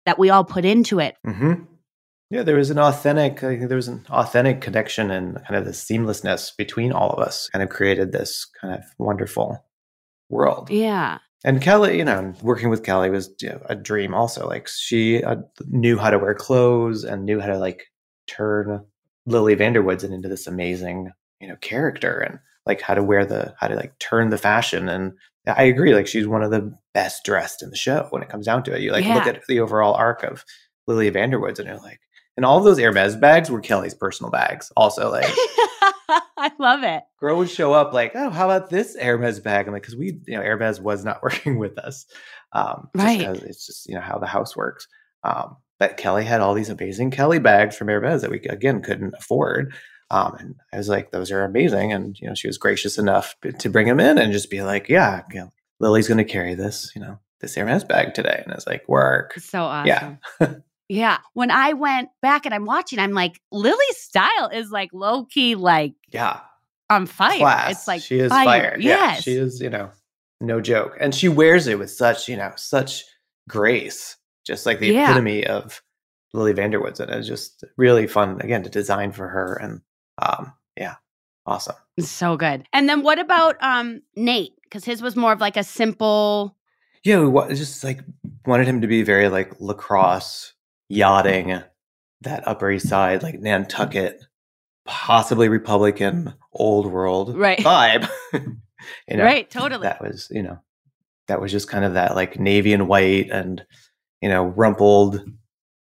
that 0.06 0.18
we 0.18 0.30
all 0.30 0.44
put 0.44 0.64
into 0.64 1.00
it. 1.00 1.16
hmm 1.24 1.54
Yeah, 2.30 2.42
there 2.42 2.56
was 2.56 2.70
an 2.70 2.78
authentic. 2.78 3.42
I 3.42 3.56
think 3.56 3.68
there 3.68 3.76
was 3.76 3.88
an 3.88 4.04
authentic 4.10 4.60
connection 4.60 5.10
and 5.10 5.36
kind 5.44 5.56
of 5.56 5.64
the 5.64 5.70
seamlessness 5.72 6.56
between 6.56 6.92
all 6.92 7.10
of 7.10 7.18
us. 7.18 7.48
Kind 7.50 7.62
of 7.62 7.68
created 7.68 8.12
this 8.12 8.46
kind 8.60 8.74
of 8.74 8.84
wonderful 8.98 9.64
world. 10.28 10.70
Yeah. 10.70 11.18
And 11.44 11.60
Kelly, 11.60 11.98
you 11.98 12.04
know, 12.04 12.32
working 12.42 12.70
with 12.70 12.84
Kelly 12.84 13.10
was 13.10 13.30
you 13.40 13.50
know, 13.50 13.60
a 13.66 13.74
dream. 13.74 14.14
Also, 14.14 14.46
like 14.46 14.66
she 14.66 15.22
uh, 15.22 15.36
knew 15.68 15.98
how 15.98 16.08
to 16.08 16.18
wear 16.18 16.34
clothes 16.34 17.04
and 17.04 17.26
knew 17.26 17.38
how 17.38 17.48
to 17.48 17.58
like 17.58 17.84
turn 18.26 18.84
Lily 19.26 19.54
van 19.54 19.74
der 19.74 19.82
Woodsen 19.82 20.12
into 20.12 20.28
this 20.28 20.46
amazing, 20.46 21.10
you 21.44 21.50
know, 21.50 21.56
character 21.56 22.20
and 22.20 22.38
like 22.64 22.80
how 22.80 22.94
to 22.94 23.02
wear 23.02 23.26
the 23.26 23.54
how 23.60 23.68
to 23.68 23.76
like 23.76 23.98
turn 23.98 24.30
the 24.30 24.38
fashion. 24.38 24.88
And 24.88 25.12
I 25.46 25.64
agree, 25.64 25.94
like 25.94 26.06
she's 26.06 26.26
one 26.26 26.42
of 26.42 26.50
the 26.50 26.74
best 26.94 27.22
dressed 27.22 27.62
in 27.62 27.68
the 27.68 27.76
show 27.76 28.06
when 28.08 28.22
it 28.22 28.30
comes 28.30 28.46
down 28.46 28.62
to 28.64 28.74
it. 28.74 28.80
You 28.80 28.92
like 28.92 29.04
look 29.04 29.26
at 29.26 29.42
the 29.46 29.60
overall 29.60 29.92
arc 29.92 30.22
of 30.22 30.42
Lily 30.86 31.10
Vanderwoods, 31.10 31.58
and 31.58 31.68
you're 31.68 31.76
like, 31.76 32.00
and 32.38 32.46
all 32.46 32.60
those 32.60 32.78
Hermes 32.78 33.16
bags 33.16 33.50
were 33.50 33.60
Kelly's 33.60 33.92
personal 33.92 34.30
bags. 34.30 34.72
Also, 34.74 35.10
like 35.10 35.26
I 36.08 36.50
love 36.58 36.82
it. 36.82 37.02
girl 37.20 37.36
would 37.36 37.50
show 37.50 37.74
up 37.74 37.92
like, 37.92 38.12
oh, 38.14 38.30
how 38.30 38.50
about 38.50 38.70
this 38.70 38.96
Hermes 38.98 39.40
bag? 39.40 39.66
I'm 39.66 39.74
like, 39.74 39.82
because 39.82 39.96
we, 39.96 40.18
you 40.26 40.36
know, 40.36 40.42
Hermes 40.42 40.80
was 40.80 41.04
not 41.04 41.22
working 41.22 41.58
with 41.58 41.76
us. 41.78 42.06
Um, 42.52 42.88
just 42.96 43.42
It's 43.44 43.66
just, 43.66 43.88
you 43.88 43.96
know, 43.96 44.00
how 44.00 44.18
the 44.18 44.26
house 44.26 44.56
works. 44.56 44.88
Um, 45.24 45.56
but 45.78 45.96
Kelly 45.96 46.24
had 46.24 46.40
all 46.40 46.54
these 46.54 46.70
amazing 46.70 47.10
Kelly 47.10 47.38
bags 47.38 47.76
from 47.76 47.88
Hermes 47.88 48.22
that 48.22 48.30
we, 48.30 48.38
again, 48.40 48.80
couldn't 48.80 49.14
afford. 49.18 49.74
Um, 50.10 50.36
and 50.38 50.54
I 50.72 50.76
was 50.76 50.88
like, 50.88 51.10
those 51.10 51.30
are 51.32 51.44
amazing. 51.44 51.92
And, 51.92 52.18
you 52.20 52.28
know, 52.28 52.34
she 52.34 52.46
was 52.46 52.58
gracious 52.58 52.98
enough 52.98 53.34
to 53.58 53.70
bring 53.70 53.86
them 53.88 54.00
in 54.00 54.18
and 54.18 54.32
just 54.32 54.50
be 54.50 54.62
like, 54.62 54.88
yeah, 54.88 55.22
you 55.32 55.40
know, 55.40 55.52
Lily's 55.80 56.08
going 56.08 56.18
to 56.18 56.24
carry 56.24 56.54
this, 56.54 56.92
you 56.94 57.00
know, 57.00 57.18
this 57.40 57.54
Hermes 57.54 57.84
bag 57.84 58.14
today. 58.14 58.40
And 58.44 58.52
I 58.52 58.54
was 58.56 58.66
like, 58.66 58.88
work. 58.88 59.34
So 59.38 59.62
awesome. 59.62 60.18
Yeah. 60.40 60.54
Yeah. 60.90 61.16
When 61.32 61.50
I 61.50 61.72
went 61.72 62.10
back 62.20 62.44
and 62.44 62.54
I'm 62.54 62.66
watching, 62.66 62.98
I'm 62.98 63.12
like, 63.12 63.40
Lily's 63.50 63.96
style 63.96 64.50
is 64.52 64.70
like 64.70 64.90
low 64.92 65.24
key, 65.24 65.54
like 65.54 65.94
Yeah. 66.12 66.40
on 66.90 67.06
fire. 67.06 67.38
class. 67.38 67.70
It's 67.72 67.88
like 67.88 68.02
she 68.02 68.18
is 68.18 68.30
fire. 68.30 68.44
fire. 68.44 68.76
Yeah, 68.78 69.14
she 69.14 69.32
is. 69.32 69.62
You 69.62 69.70
know, 69.70 69.90
no 70.42 70.60
joke, 70.60 70.98
and 71.00 71.14
she 71.14 71.30
wears 71.30 71.68
it 71.68 71.78
with 71.78 71.90
such 71.90 72.28
you 72.28 72.36
know 72.36 72.52
such 72.56 73.02
grace, 73.48 74.18
just 74.46 74.66
like 74.66 74.78
the 74.78 74.88
Yeah. 74.88 75.04
epitome 75.10 75.46
of 75.46 75.82
Lily 76.34 76.52
Vanderwoods, 76.52 77.00
and 77.00 77.10
it's 77.10 77.26
just 77.26 77.64
really 77.78 78.06
fun 78.06 78.42
again 78.42 78.62
to 78.64 78.68
design 78.70 79.12
for 79.12 79.26
her, 79.28 79.54
and 79.54 79.80
um, 80.18 80.52
yeah, 80.76 80.94
awesome. 81.46 81.76
so 82.00 82.36
good. 82.36 82.66
And 82.72 82.88
then 82.88 83.02
what 83.02 83.18
about 83.18 83.56
um 83.62 84.02
Nate? 84.16 84.52
Because 84.62 84.84
his 84.84 85.02
was 85.02 85.16
more 85.16 85.32
of 85.32 85.40
like 85.40 85.56
a 85.56 85.64
simple. 85.64 86.56
Yeah, 87.04 87.20
we 87.20 87.28
wa- 87.28 87.48
just 87.52 87.84
like 87.84 88.00
wanted 88.46 88.66
him 88.66 88.80
to 88.80 88.86
be 88.86 89.02
very 89.02 89.28
like 89.28 89.60
lacrosse 89.60 90.54
yachting, 90.88 91.62
that 92.22 92.48
Upper 92.48 92.70
East 92.70 92.88
Side, 92.88 93.22
like 93.22 93.38
Nantucket, 93.40 94.22
possibly 94.86 95.48
Republican 95.48 96.34
old 96.52 96.86
world 96.90 97.36
Right. 97.36 97.58
vibe. 97.58 98.08
you 98.32 99.16
know, 99.16 99.24
right. 99.24 99.48
Totally. 99.50 99.82
that 99.82 100.00
was 100.02 100.28
you 100.30 100.42
know 100.42 100.58
that 101.28 101.40
was 101.40 101.50
just 101.52 101.68
kind 101.68 101.84
of 101.84 101.94
that 101.94 102.14
like 102.14 102.38
navy 102.38 102.72
and 102.72 102.88
white 102.88 103.30
and 103.30 103.64
you 104.20 104.28
know 104.28 104.44
rumpled 104.44 105.20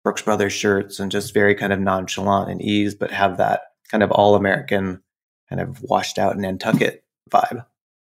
brooks 0.04 0.22
brothers 0.22 0.52
shirts 0.52 0.98
and 1.00 1.10
just 1.12 1.32
very 1.34 1.54
kind 1.54 1.72
of 1.72 1.78
nonchalant 1.80 2.50
and 2.50 2.60
ease 2.62 2.94
but 2.94 3.10
have 3.10 3.36
that 3.38 3.60
kind 3.90 4.02
of 4.02 4.10
all 4.10 4.34
american 4.34 5.02
kind 5.48 5.60
of 5.60 5.80
washed 5.82 6.18
out 6.18 6.36
nantucket 6.36 7.04
vibe. 7.30 7.64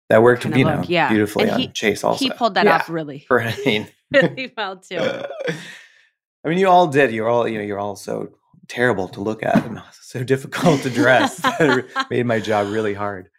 That 0.09 0.23
worked 0.23 0.43
Kinda 0.43 0.57
you 0.59 0.65
look, 0.65 0.75
know 0.75 0.83
yeah. 0.87 1.09
beautifully 1.09 1.43
And 1.45 1.51
on 1.53 1.59
he- 1.59 1.67
Chace 1.67 2.03
also. 2.03 2.23
he 2.23 2.31
pulled 2.31 2.53
that 2.55 2.65
Yeah, 2.65 2.75
off 2.75 2.89
really, 2.89 3.19
for 3.27 3.41
i 3.41 3.55
mean 3.65 3.87
really 4.11 4.51
well 4.55 4.77
too. 4.77 4.97
i 6.45 6.49
mean 6.49 6.57
you 6.57 6.67
all 6.69 6.87
did. 6.87 7.11
You're 7.11 7.27
all 7.29 7.47
you 7.47 7.57
know 7.57 7.63
you're 7.63 7.79
all 7.79 7.95
so 7.97 8.29
terrible 8.69 9.07
to 9.09 9.21
look 9.21 9.43
at 9.43 9.65
and 9.65 9.81
so 10.01 10.23
difficult 10.23 10.81
to 10.83 10.89
dress 10.89 11.37
that 11.37 12.07
made 12.09 12.25
my 12.25 12.39
job 12.39 12.67
really 12.71 12.93
hard. 12.93 13.29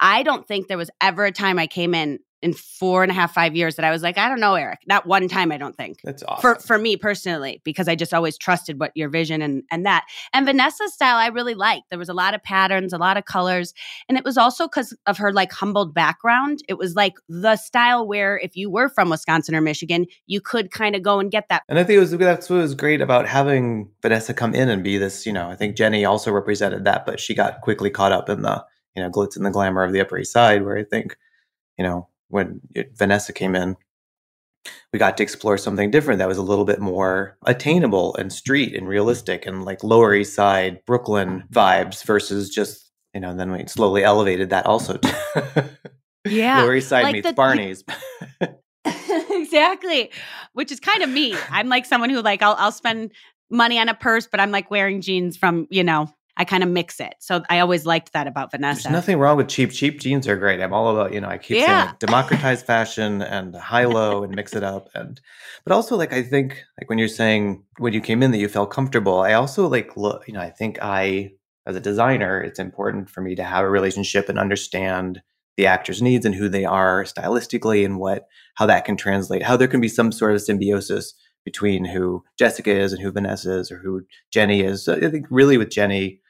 I 0.00 0.22
don't 0.24 0.46
think 0.46 0.68
there 0.68 0.78
was 0.78 0.90
ever 1.00 1.24
a 1.24 1.32
time 1.32 1.58
I 1.58 1.66
came 1.66 1.94
in 1.94 2.18
in 2.40 2.52
four 2.52 3.02
and 3.02 3.10
a 3.10 3.14
half, 3.14 3.34
five 3.34 3.56
years 3.56 3.76
that 3.76 3.84
I 3.84 3.90
was 3.90 4.02
like, 4.02 4.16
I 4.16 4.28
don't 4.28 4.40
know, 4.40 4.54
Eric. 4.54 4.80
Not 4.86 5.06
one 5.06 5.28
time, 5.28 5.50
I 5.50 5.56
don't 5.56 5.76
think. 5.76 5.98
That's 6.04 6.22
awesome. 6.22 6.40
For 6.40 6.54
for 6.56 6.78
me 6.78 6.96
personally, 6.96 7.60
because 7.64 7.88
I 7.88 7.94
just 7.94 8.14
always 8.14 8.38
trusted 8.38 8.78
what 8.78 8.92
your 8.94 9.08
vision 9.08 9.42
and 9.42 9.62
and 9.70 9.84
that. 9.86 10.04
And 10.32 10.46
Vanessa's 10.46 10.92
style 10.94 11.16
I 11.16 11.28
really 11.28 11.54
liked. 11.54 11.90
There 11.90 11.98
was 11.98 12.08
a 12.08 12.14
lot 12.14 12.34
of 12.34 12.42
patterns, 12.42 12.92
a 12.92 12.98
lot 12.98 13.16
of 13.16 13.24
colors. 13.24 13.74
And 14.08 14.16
it 14.16 14.24
was 14.24 14.38
also 14.38 14.68
because 14.68 14.96
of 15.06 15.18
her 15.18 15.32
like 15.32 15.52
humbled 15.52 15.94
background. 15.94 16.60
It 16.68 16.78
was 16.78 16.94
like 16.94 17.14
the 17.28 17.56
style 17.56 18.06
where 18.06 18.38
if 18.38 18.56
you 18.56 18.70
were 18.70 18.88
from 18.88 19.10
Wisconsin 19.10 19.54
or 19.54 19.60
Michigan, 19.60 20.06
you 20.26 20.40
could 20.40 20.70
kind 20.70 20.94
of 20.94 21.02
go 21.02 21.18
and 21.18 21.30
get 21.30 21.48
that. 21.48 21.62
And 21.68 21.78
I 21.78 21.84
think 21.84 21.96
it 21.96 22.00
was 22.00 22.10
that's 22.12 22.48
what 22.48 22.56
was 22.56 22.74
great 22.74 23.00
about 23.00 23.26
having 23.26 23.90
Vanessa 24.02 24.32
come 24.32 24.54
in 24.54 24.68
and 24.68 24.84
be 24.84 24.98
this, 24.98 25.26
you 25.26 25.32
know, 25.32 25.50
I 25.50 25.56
think 25.56 25.76
Jenny 25.76 26.04
also 26.04 26.30
represented 26.30 26.84
that, 26.84 27.04
but 27.04 27.20
she 27.20 27.34
got 27.34 27.60
quickly 27.62 27.90
caught 27.90 28.12
up 28.12 28.28
in 28.28 28.42
the, 28.42 28.64
you 28.94 29.02
know, 29.02 29.10
glitz 29.10 29.36
and 29.36 29.44
the 29.44 29.50
glamour 29.50 29.82
of 29.82 29.92
the 29.92 30.00
Upper 30.00 30.18
East 30.18 30.32
Side, 30.32 30.64
where 30.64 30.76
I 30.76 30.84
think, 30.84 31.16
you 31.76 31.84
know, 31.84 32.08
when 32.28 32.60
it, 32.74 32.96
Vanessa 32.96 33.32
came 33.32 33.54
in, 33.54 33.76
we 34.92 34.98
got 34.98 35.16
to 35.16 35.22
explore 35.22 35.56
something 35.58 35.90
different 35.90 36.18
that 36.18 36.28
was 36.28 36.38
a 36.38 36.42
little 36.42 36.64
bit 36.64 36.80
more 36.80 37.36
attainable 37.46 38.14
and 38.16 38.32
street 38.32 38.74
and 38.74 38.86
realistic 38.88 39.46
and 39.46 39.64
like 39.64 39.82
Lower 39.82 40.14
East 40.14 40.34
Side, 40.34 40.84
Brooklyn 40.86 41.44
vibes 41.50 42.04
versus 42.04 42.50
just, 42.50 42.90
you 43.14 43.20
know, 43.20 43.34
then 43.34 43.50
we 43.50 43.66
slowly 43.66 44.04
elevated 44.04 44.50
that 44.50 44.66
also 44.66 44.96
to 44.98 45.70
Yeah. 46.26 46.62
Lower 46.62 46.74
East 46.76 46.88
Side 46.88 47.04
like 47.04 47.12
meets 47.14 47.26
the- 47.26 47.32
Barney's. 47.34 47.84
exactly. 49.30 50.10
Which 50.52 50.72
is 50.72 50.80
kind 50.80 51.02
of 51.02 51.08
me. 51.10 51.34
I'm 51.50 51.68
like 51.68 51.86
someone 51.86 52.10
who 52.10 52.20
like 52.20 52.42
I'll 52.42 52.56
I'll 52.58 52.72
spend 52.72 53.12
money 53.50 53.78
on 53.78 53.88
a 53.88 53.94
purse, 53.94 54.26
but 54.30 54.40
I'm 54.40 54.50
like 54.50 54.70
wearing 54.70 55.00
jeans 55.00 55.36
from, 55.36 55.66
you 55.70 55.84
know, 55.84 56.12
I 56.38 56.44
kind 56.44 56.62
of 56.62 56.70
mix 56.70 57.00
it. 57.00 57.16
So 57.18 57.42
I 57.50 57.58
always 57.58 57.84
liked 57.84 58.12
that 58.12 58.28
about 58.28 58.52
Vanessa. 58.52 58.84
There's 58.84 58.92
nothing 58.92 59.18
wrong 59.18 59.36
with 59.36 59.48
cheap. 59.48 59.72
Cheap 59.72 60.00
jeans 60.00 60.28
are 60.28 60.36
great. 60.36 60.60
I'm 60.60 60.72
all 60.72 60.88
about, 60.96 61.12
you 61.12 61.20
know, 61.20 61.28
I 61.28 61.36
keep 61.36 61.58
saying 61.58 61.68
Yeah. 61.68 61.86
like, 61.86 61.98
democratize 61.98 62.62
fashion 62.62 63.22
and 63.22 63.56
high 63.56 63.86
low 63.86 64.22
and 64.22 64.32
mix 64.34 64.54
it 64.54 64.62
up. 64.62 64.88
And 64.94 65.20
but 65.64 65.74
also 65.74 65.96
like 65.96 66.12
I 66.12 66.22
think 66.22 66.62
like 66.80 66.88
when 66.88 66.98
you're 66.98 67.08
saying 67.08 67.64
when 67.78 67.92
you 67.92 68.00
came 68.00 68.22
in 68.22 68.30
that 68.30 68.38
you 68.38 68.48
felt 68.48 68.70
comfortable, 68.70 69.18
I 69.20 69.32
also 69.32 69.68
like 69.68 69.96
look, 69.96 70.28
you 70.28 70.34
know, 70.34 70.40
I 70.40 70.50
think 70.50 70.78
I 70.80 71.32
as 71.66 71.74
a 71.74 71.80
designer, 71.80 72.40
it's 72.40 72.60
important 72.60 73.10
for 73.10 73.20
me 73.20 73.34
to 73.34 73.44
have 73.44 73.64
a 73.64 73.68
relationship 73.68 74.28
and 74.28 74.38
understand 74.38 75.20
the 75.56 75.66
actor's 75.66 76.00
needs 76.00 76.24
and 76.24 76.36
who 76.36 76.48
they 76.48 76.64
are 76.64 77.02
stylistically 77.02 77.84
and 77.84 77.98
what 77.98 78.28
how 78.54 78.66
that 78.66 78.84
can 78.84 78.96
translate, 78.96 79.42
how 79.42 79.56
there 79.56 79.66
can 79.66 79.80
be 79.80 79.88
some 79.88 80.12
sort 80.12 80.34
of 80.34 80.40
symbiosis 80.40 81.14
between 81.44 81.84
who 81.84 82.22
Jessica 82.38 82.70
is 82.70 82.92
and 82.92 83.02
who 83.02 83.10
Vanessa 83.10 83.58
is 83.58 83.72
or 83.72 83.78
who 83.78 84.02
Jenny 84.32 84.60
is. 84.60 84.84
So 84.84 84.94
I 84.94 85.10
think 85.10 85.26
really 85.30 85.58
with 85.58 85.70
Jenny 85.70 86.20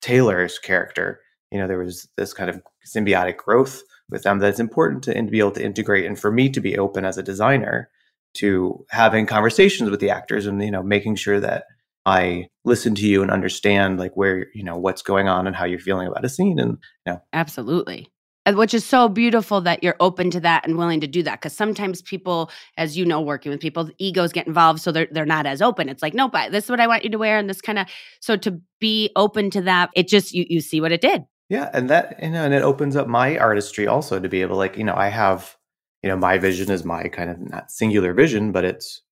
Taylor's 0.00 0.58
character, 0.58 1.20
you 1.50 1.58
know, 1.58 1.66
there 1.66 1.78
was 1.78 2.08
this 2.16 2.32
kind 2.32 2.50
of 2.50 2.62
symbiotic 2.86 3.36
growth 3.36 3.82
with 4.10 4.22
them 4.22 4.38
that's 4.38 4.60
important 4.60 5.02
to, 5.04 5.14
to 5.14 5.22
be 5.24 5.38
able 5.38 5.52
to 5.52 5.64
integrate. 5.64 6.06
And 6.06 6.18
for 6.18 6.30
me 6.30 6.48
to 6.50 6.60
be 6.60 6.78
open 6.78 7.04
as 7.04 7.18
a 7.18 7.22
designer 7.22 7.90
to 8.34 8.84
having 8.90 9.26
conversations 9.26 9.90
with 9.90 10.00
the 10.00 10.10
actors 10.10 10.46
and, 10.46 10.62
you 10.62 10.70
know, 10.70 10.82
making 10.82 11.16
sure 11.16 11.40
that 11.40 11.64
I 12.04 12.48
listen 12.64 12.94
to 12.96 13.06
you 13.06 13.22
and 13.22 13.30
understand 13.30 13.98
like 13.98 14.16
where, 14.16 14.46
you 14.54 14.62
know, 14.62 14.76
what's 14.76 15.02
going 15.02 15.28
on 15.28 15.46
and 15.46 15.56
how 15.56 15.64
you're 15.64 15.80
feeling 15.80 16.06
about 16.06 16.24
a 16.24 16.28
scene. 16.28 16.58
And, 16.58 16.78
you 17.04 17.12
know, 17.12 17.22
Absolutely. 17.32 18.08
And 18.46 18.56
Which 18.56 18.72
is 18.74 18.84
so 18.86 19.08
beautiful 19.08 19.60
that 19.62 19.82
you're 19.82 19.96
open 19.98 20.30
to 20.30 20.40
that 20.40 20.64
and 20.64 20.78
willing 20.78 21.00
to 21.00 21.08
do 21.08 21.22
that. 21.24 21.40
Because 21.40 21.52
sometimes 21.52 22.00
people, 22.00 22.48
as 22.78 22.96
you 22.96 23.04
know, 23.04 23.20
working 23.20 23.50
with 23.50 23.60
people, 23.60 23.90
egos 23.98 24.32
get 24.32 24.46
involved, 24.46 24.80
so 24.80 24.92
they're 24.92 25.08
they're 25.10 25.26
not 25.26 25.46
as 25.46 25.60
open. 25.60 25.88
It's 25.88 26.00
like, 26.00 26.14
nope, 26.14 26.34
I, 26.34 26.48
this 26.48 26.64
is 26.64 26.70
what 26.70 26.78
I 26.80 26.86
want 26.86 27.02
you 27.02 27.10
to 27.10 27.18
wear, 27.18 27.38
and 27.38 27.50
this 27.50 27.60
kind 27.60 27.78
of. 27.78 27.88
So 28.20 28.36
to 28.36 28.60
be 28.80 29.10
open 29.16 29.50
to 29.50 29.60
that, 29.62 29.90
it 29.96 30.06
just 30.06 30.32
you 30.32 30.46
you 30.48 30.60
see 30.60 30.80
what 30.80 30.92
it 30.92 31.00
did. 31.00 31.24
Yeah, 31.48 31.70
and 31.72 31.90
that 31.90 32.22
you 32.22 32.30
know, 32.30 32.44
and 32.44 32.54
it 32.54 32.62
opens 32.62 32.94
up 32.96 33.08
my 33.08 33.36
artistry 33.36 33.86
also 33.86 34.18
to 34.20 34.28
be 34.28 34.42
able, 34.42 34.56
like, 34.56 34.76
you 34.76 34.84
know, 34.84 34.94
I 34.96 35.08
have, 35.08 35.56
you 36.02 36.08
know, 36.08 36.16
my 36.16 36.38
vision 36.38 36.70
is 36.70 36.84
my 36.84 37.08
kind 37.08 37.30
of 37.30 37.38
not 37.40 37.70
singular 37.70 38.14
vision, 38.14 38.52
but 38.52 38.64
it's 38.64 39.02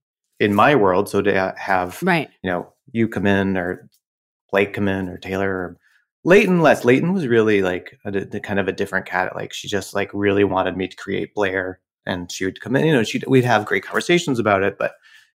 in 0.40 0.54
my 0.54 0.74
world. 0.76 1.08
So 1.08 1.22
to 1.22 1.54
have, 1.56 2.00
Right. 2.02 2.28
you 2.42 2.50
know, 2.50 2.72
you 2.92 3.08
come 3.08 3.26
in 3.26 3.56
or 3.56 3.88
Blake 4.50 4.74
come 4.74 4.88
in 4.88 5.08
or 5.08 5.16
Taylor 5.18 5.50
or 5.50 5.76
Leighton 6.24 6.60
less. 6.60 6.84
Leighton 6.84 7.12
was 7.12 7.26
really 7.26 7.62
like 7.62 7.98
a, 8.04 8.40
kind 8.40 8.58
of 8.58 8.68
a 8.68 8.72
different 8.72 9.06
cat. 9.06 9.34
Like 9.34 9.52
she 9.52 9.68
just 9.68 9.94
like 9.94 10.10
really 10.12 10.44
wanted 10.44 10.76
me 10.76 10.88
to 10.88 10.96
create 10.96 11.34
Blair, 11.34 11.80
and 12.06 12.30
she 12.30 12.44
would 12.44 12.60
come 12.60 12.76
in. 12.76 12.86
You 12.86 12.92
know, 12.92 13.02
she 13.02 13.22
we'd 13.26 13.44
have 13.44 13.66
great 13.66 13.84
conversations 13.84 14.38
about 14.38 14.62
it, 14.62 14.76
but 14.78 14.92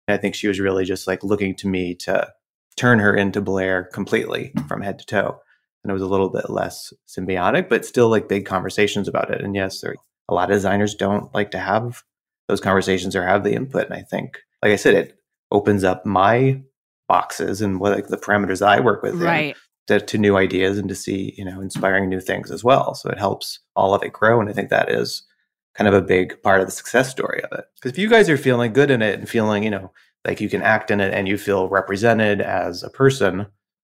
I 0.07 0.17
think 0.17 0.35
she 0.35 0.47
was 0.47 0.59
really 0.59 0.85
just 0.85 1.07
like 1.07 1.23
looking 1.23 1.55
to 1.57 1.67
me 1.67 1.93
to 1.95 2.27
turn 2.75 2.99
her 2.99 3.15
into 3.15 3.41
Blair 3.41 3.83
completely 3.93 4.53
from 4.67 4.81
head 4.81 4.97
to 4.99 5.05
toe 5.05 5.39
and 5.83 5.91
it 5.91 5.93
was 5.93 6.01
a 6.01 6.07
little 6.07 6.29
bit 6.29 6.49
less 6.49 6.93
symbiotic, 7.07 7.69
but 7.69 7.85
still 7.85 8.09
like 8.09 8.27
big 8.27 8.45
conversations 8.45 9.07
about 9.07 9.31
it. 9.31 9.41
And 9.41 9.55
yes, 9.55 9.81
there 9.81 9.95
a 10.27 10.33
lot 10.33 10.51
of 10.51 10.55
designers 10.55 10.93
don't 10.93 11.33
like 11.33 11.51
to 11.51 11.59
have 11.59 12.03
those 12.47 12.61
conversations 12.61 13.15
or 13.15 13.25
have 13.25 13.43
the 13.43 13.53
input. 13.53 13.85
And 13.85 13.93
I 13.93 14.01
think, 14.01 14.39
like 14.61 14.71
I 14.71 14.75
said, 14.75 14.93
it 14.93 15.17
opens 15.51 15.83
up 15.83 16.05
my 16.05 16.61
boxes 17.07 17.61
and 17.61 17.79
what 17.79 17.93
like 17.93 18.07
the 18.07 18.17
parameters 18.17 18.65
I 18.65 18.79
work 18.79 19.01
with 19.01 19.15
Right. 19.15 19.55
To, 19.89 19.99
to 19.99 20.17
new 20.17 20.37
ideas 20.37 20.77
and 20.77 20.87
to 20.89 20.95
see, 20.95 21.33
you 21.37 21.43
know, 21.43 21.61
inspiring 21.61 22.07
new 22.09 22.21
things 22.21 22.49
as 22.49 22.63
well. 22.63 22.95
So 22.95 23.09
it 23.09 23.19
helps 23.19 23.59
all 23.75 23.93
of 23.93 24.03
it 24.03 24.13
grow. 24.13 24.39
And 24.39 24.49
I 24.49 24.53
think 24.53 24.69
that 24.69 24.89
is 24.89 25.23
kind 25.75 25.87
of 25.87 25.93
a 25.93 26.01
big 26.01 26.41
part 26.41 26.61
of 26.61 26.67
the 26.67 26.71
success 26.71 27.09
story 27.09 27.43
of 27.43 27.51
it. 27.57 27.65
Because 27.75 27.91
if 27.91 27.97
you 27.97 28.09
guys 28.09 28.29
are 28.29 28.37
feeling 28.37 28.73
good 28.73 28.91
in 28.91 29.01
it 29.01 29.19
and 29.19 29.27
feeling, 29.27 29.63
you 29.63 29.69
know, 29.69 29.91
like 30.25 30.39
you 30.41 30.49
can 30.49 30.61
act 30.61 30.91
in 30.91 30.99
it 30.99 31.13
and 31.13 31.27
you 31.27 31.37
feel 31.37 31.69
represented 31.69 32.41
as 32.41 32.83
a 32.83 32.89
person, 32.89 33.47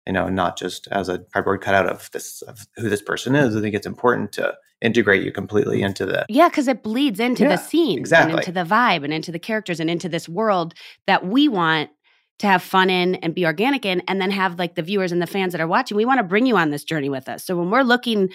you 0.08 0.14
know, 0.14 0.30
not 0.30 0.58
just 0.58 0.88
as 0.92 1.10
a 1.10 1.20
cardboard 1.34 1.62
cutout 1.62 1.88
of 1.88 2.10
this 2.12 2.42
of 2.44 2.66
who 2.78 2.90
this 2.90 3.02
person 3.02 3.36
is. 3.36 3.56
I 3.56 3.62
think 3.62 3.76
it's 3.76 3.88
important 3.88 4.32
to 4.34 4.54
integrate 4.82 5.24
you 5.24 5.32
completely 5.32 5.82
into 5.82 6.06
the 6.06 6.26
Yeah, 6.30 6.50
because 6.50 6.68
it 6.68 6.84
bleeds 6.84 7.20
into 7.20 7.44
Yeah, 7.44 7.56
the 7.56 7.58
scene 7.58 7.98
exactly. 8.00 8.34
and 8.34 8.40
into 8.40 8.52
the 8.52 8.66
vibe 8.66 9.04
and 9.04 9.14
into 9.14 9.32
the 9.32 9.40
characters 9.40 9.80
and 9.80 9.90
into 9.90 10.10
this 10.10 10.28
world 10.28 10.74
that 11.08 11.26
we 11.26 11.48
want 11.48 11.90
to 12.40 12.48
have 12.48 12.62
fun 12.62 12.90
in 12.90 13.16
and 13.16 13.34
be 13.34 13.46
organic 13.46 13.86
in, 13.86 14.02
and 14.08 14.20
then 14.20 14.32
have 14.32 14.60
like 14.60 14.76
the 14.76 14.82
viewers 14.82 15.12
and 15.12 15.22
the 15.22 15.28
fans 15.28 15.54
that 15.54 15.62
are 15.62 15.68
watching. 15.68 15.98
We 15.98 16.06
want 16.06 16.20
to 16.20 16.24
bring 16.24 16.46
you 16.46 16.58
on 16.58 16.72
this 16.72 16.84
journey 16.84 17.10
with 17.10 17.30
us. 17.30 17.46
So 17.46 17.58
when 17.58 17.70
we're 17.70 17.84
looking 17.84 18.30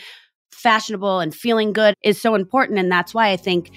fashionable 0.50 1.20
and 1.20 1.34
feeling 1.34 1.72
good 1.72 1.94
is 2.02 2.20
so 2.20 2.34
important, 2.34 2.78
and 2.78 2.90
that's 2.90 3.14
why 3.14 3.28
I 3.30 3.36
think. 3.36 3.70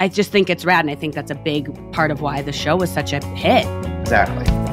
I 0.00 0.08
just 0.08 0.32
think 0.32 0.50
it's 0.50 0.64
rad, 0.64 0.80
and 0.84 0.90
I 0.90 0.96
think 0.96 1.14
that's 1.14 1.30
a 1.30 1.36
big 1.36 1.72
part 1.92 2.10
of 2.10 2.20
why 2.20 2.42
the 2.42 2.50
show 2.50 2.74
was 2.74 2.90
such 2.90 3.12
a 3.12 3.24
hit. 3.26 3.64
exactly. 4.00 4.63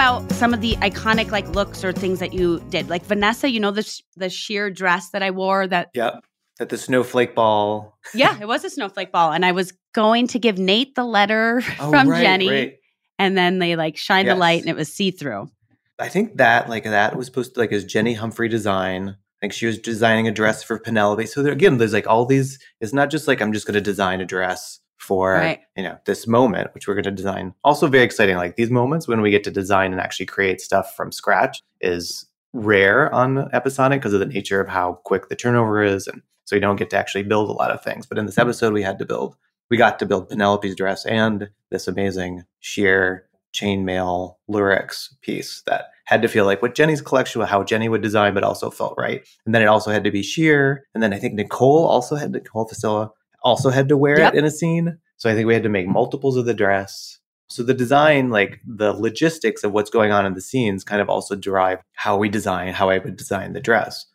About 0.00 0.32
some 0.32 0.54
of 0.54 0.62
the 0.62 0.72
iconic 0.76 1.30
like 1.30 1.46
looks 1.50 1.84
or 1.84 1.92
things 1.92 2.20
that 2.20 2.32
you 2.32 2.58
did. 2.70 2.88
Like 2.88 3.04
Vanessa, 3.04 3.50
you 3.50 3.60
know 3.60 3.70
the 3.70 3.82
sh- 3.82 4.00
the 4.16 4.30
sheer 4.30 4.70
dress 4.70 5.10
that 5.10 5.22
I 5.22 5.30
wore. 5.30 5.66
That 5.66 5.90
Yep. 5.92 6.24
At 6.58 6.70
the 6.70 6.78
snowflake 6.78 7.34
ball. 7.34 7.98
yeah, 8.14 8.38
it 8.40 8.48
was 8.48 8.64
a 8.64 8.70
snowflake 8.70 9.12
ball, 9.12 9.30
and 9.30 9.44
I 9.44 9.52
was 9.52 9.74
going 9.94 10.26
to 10.28 10.38
give 10.38 10.56
Nate 10.56 10.94
the 10.94 11.04
letter 11.04 11.62
Oh, 11.80 11.90
from 11.90 12.08
right, 12.08 12.22
Jenny, 12.22 12.48
right. 12.50 12.74
and 13.18 13.36
then 13.36 13.58
they 13.58 13.76
like 13.76 13.98
shined 13.98 14.26
the 14.26 14.34
light, 14.34 14.62
and 14.62 14.70
it 14.70 14.76
was 14.76 14.90
see 14.90 15.10
through. 15.10 15.50
I 15.98 16.08
think 16.08 16.38
that 16.38 16.70
like 16.70 16.84
that 16.84 17.14
was 17.14 17.26
supposed 17.26 17.52
to 17.54 17.60
like 17.60 17.70
as 17.72 17.84
Jenny 17.84 18.14
Humphrey 18.14 18.48
design. 18.48 19.10
I 19.10 19.38
think 19.42 19.52
she 19.52 19.66
was 19.66 19.78
designing 19.78 20.28
a 20.28 20.32
dress 20.32 20.62
for 20.62 20.78
Penelope. 20.78 21.26
So 21.26 21.42
there, 21.42 21.52
again, 21.52 21.76
there's 21.76 21.92
like 21.92 22.06
all 22.06 22.24
these. 22.24 22.58
It's 22.80 22.94
not 22.94 23.10
just 23.10 23.28
like 23.28 23.42
I'm 23.42 23.52
just 23.52 23.66
going 23.66 23.74
to 23.74 23.82
design 23.82 24.22
a 24.22 24.26
dress 24.26 24.80
for 25.10 25.32
Right. 25.32 25.58
you 25.76 25.82
know 25.82 25.98
this 26.04 26.28
moment, 26.28 26.72
which 26.72 26.86
we're 26.86 26.94
going 26.94 27.02
to 27.02 27.10
design. 27.10 27.52
Also 27.64 27.88
very 27.88 28.04
exciting. 28.04 28.36
Like 28.36 28.54
these 28.54 28.70
moments 28.70 29.08
when 29.08 29.20
we 29.22 29.32
get 29.32 29.42
to 29.42 29.50
design 29.50 29.90
and 29.90 30.00
actually 30.00 30.26
create 30.26 30.60
stuff 30.60 30.94
from 30.96 31.10
scratch 31.10 31.64
is 31.80 32.26
rare 32.52 33.12
on 33.12 33.52
episodic 33.52 34.00
because 34.00 34.12
of 34.12 34.20
the 34.20 34.26
nature 34.26 34.60
of 34.60 34.68
how 34.68 35.00
quick 35.04 35.28
the 35.28 35.34
turnover 35.34 35.82
is, 35.82 36.06
and 36.06 36.22
so 36.44 36.54
you 36.54 36.60
don't 36.60 36.76
get 36.76 36.90
to 36.90 36.96
actually 36.96 37.24
build 37.24 37.50
a 37.50 37.52
lot 37.52 37.72
of 37.72 37.82
things. 37.82 38.06
But 38.06 38.18
in 38.18 38.26
this 38.26 38.36
hmm. 38.36 38.42
episode, 38.42 38.72
we 38.72 38.82
had 38.82 39.00
to 39.00 39.04
build. 39.04 39.36
We 39.68 39.76
got 39.76 39.98
to 39.98 40.06
build 40.06 40.28
Penelope's 40.28 40.76
dress 40.76 41.04
and 41.04 41.50
this 41.70 41.88
amazing 41.88 42.44
sheer 42.60 43.26
chainmail 43.52 44.36
Lurex 44.48 45.08
piece 45.22 45.62
that 45.66 45.86
had 46.04 46.22
to 46.22 46.28
feel 46.28 46.44
like 46.44 46.62
what 46.62 46.76
Jenny's 46.76 47.00
collection, 47.00 47.40
how 47.40 47.64
Jenny 47.64 47.88
would 47.88 48.02
design, 48.02 48.32
but 48.34 48.44
also 48.44 48.70
felt 48.70 48.94
right. 48.96 49.26
And 49.44 49.54
then 49.54 49.62
it 49.62 49.66
also 49.66 49.90
had 49.90 50.04
to 50.04 50.10
be 50.12 50.22
sheer. 50.22 50.84
And 50.94 51.02
then 51.02 51.12
I 51.12 51.18
think 51.18 51.34
Nicole 51.34 51.84
also 51.84 52.14
had 52.14 52.30
Nicole 52.30 52.68
Fiscella 52.68 53.10
also 53.42 53.70
had 53.70 53.88
to 53.88 53.96
wear 53.96 54.18
Yep. 54.18 54.34
it 54.34 54.38
in 54.38 54.44
a 54.44 54.50
scene. 54.50 54.98
So 55.16 55.30
I 55.30 55.34
think 55.34 55.46
we 55.46 55.54
had 55.54 55.62
to 55.64 55.68
make 55.68 55.86
multiples 55.86 56.36
of 56.36 56.46
the 56.46 56.54
dress. 56.54 57.18
So 57.48 57.62
the 57.62 57.74
design, 57.74 58.30
like 58.30 58.60
the 58.66 58.92
logistics 58.92 59.64
of 59.64 59.72
what's 59.72 59.90
going 59.90 60.12
on 60.12 60.24
in 60.24 60.34
the 60.34 60.40
scenes, 60.40 60.84
kind 60.84 61.02
of 61.02 61.08
also 61.10 61.34
drive 61.34 61.80
how 61.94 62.16
we 62.16 62.28
design, 62.28 62.72
how 62.72 62.90
I 62.90 62.98
would 62.98 63.16
design 63.16 63.52
the 63.52 63.60
dress, 63.60 64.06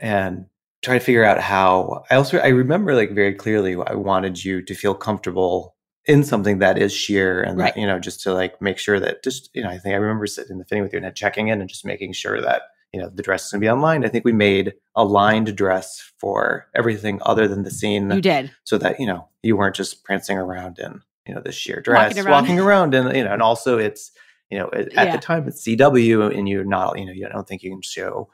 and 0.00 0.46
try 0.82 0.98
to 0.98 1.04
figure 1.04 1.24
out 1.24 1.40
how. 1.40 2.04
I 2.10 2.14
also 2.16 2.38
I 2.38 2.48
remember 2.48 2.94
like 2.94 3.12
very 3.12 3.34
clearly 3.34 3.74
I 3.86 3.94
wanted 3.94 4.44
you 4.44 4.62
to 4.62 4.74
feel 4.74 4.94
comfortable 4.94 5.74
in 6.06 6.22
something 6.22 6.58
that 6.58 6.76
is 6.78 6.92
sheer 6.92 7.42
and 7.42 7.58
Right. 7.58 7.74
that 7.74 7.80
you 7.80 7.86
know 7.86 7.98
just 7.98 8.20
to 8.22 8.32
like 8.34 8.60
make 8.60 8.78
sure 8.78 9.00
that 9.00 9.24
just 9.24 9.50
you 9.54 9.62
know 9.62 9.70
I 9.70 9.78
think 9.78 9.94
I 9.94 9.98
remember 9.98 10.26
sitting 10.26 10.52
in 10.52 10.58
the 10.58 10.64
fitting 10.64 10.82
with 10.84 10.92
you 10.92 11.00
and 11.02 11.16
checking 11.16 11.48
in 11.48 11.60
and 11.60 11.68
just 11.68 11.84
making 11.86 12.12
sure 12.12 12.40
that 12.42 12.62
you 12.94 13.00
know 13.00 13.08
the 13.08 13.22
dress 13.22 13.44
is 13.46 13.50
going 13.52 13.60
to 13.60 13.64
be 13.66 13.70
online. 13.70 14.04
I 14.04 14.08
think 14.08 14.24
we 14.24 14.32
made 14.32 14.74
a 14.94 15.04
lined 15.04 15.56
dress 15.56 16.12
for 16.18 16.66
everything 16.74 17.20
other 17.26 17.48
than 17.48 17.62
the 17.64 17.70
scene 17.70 18.10
You 18.10 18.22
did. 18.22 18.50
so 18.64 18.78
that 18.78 19.00
you 19.00 19.06
know 19.06 19.28
you 19.42 19.56
weren't 19.56 19.76
just 19.76 20.04
prancing 20.04 20.38
around 20.38 20.78
in 20.78 21.00
you 21.26 21.34
know 21.34 21.40
this 21.44 21.54
sheer 21.56 21.80
dress, 21.80 22.14
Walking 22.16 22.30
walking 22.30 22.58
around. 22.60 22.94
around, 22.94 23.06
and 23.08 23.16
you 23.16 23.24
know, 23.24 23.32
and 23.32 23.42
also 23.42 23.78
it's 23.78 24.12
you 24.50 24.58
know 24.58 24.70
at 24.72 24.92
Yeah. 24.92 25.16
the 25.16 25.18
time 25.22 25.48
it's 25.48 25.62
CW, 25.66 26.36
and 26.38 26.48
you're 26.48 26.64
not 26.64 26.98
you 26.98 27.04
know 27.06 27.12
you 27.12 27.28
don't 27.28 27.46
think 27.48 27.62
you 27.62 27.70
can 27.70 27.82
show 27.82 28.28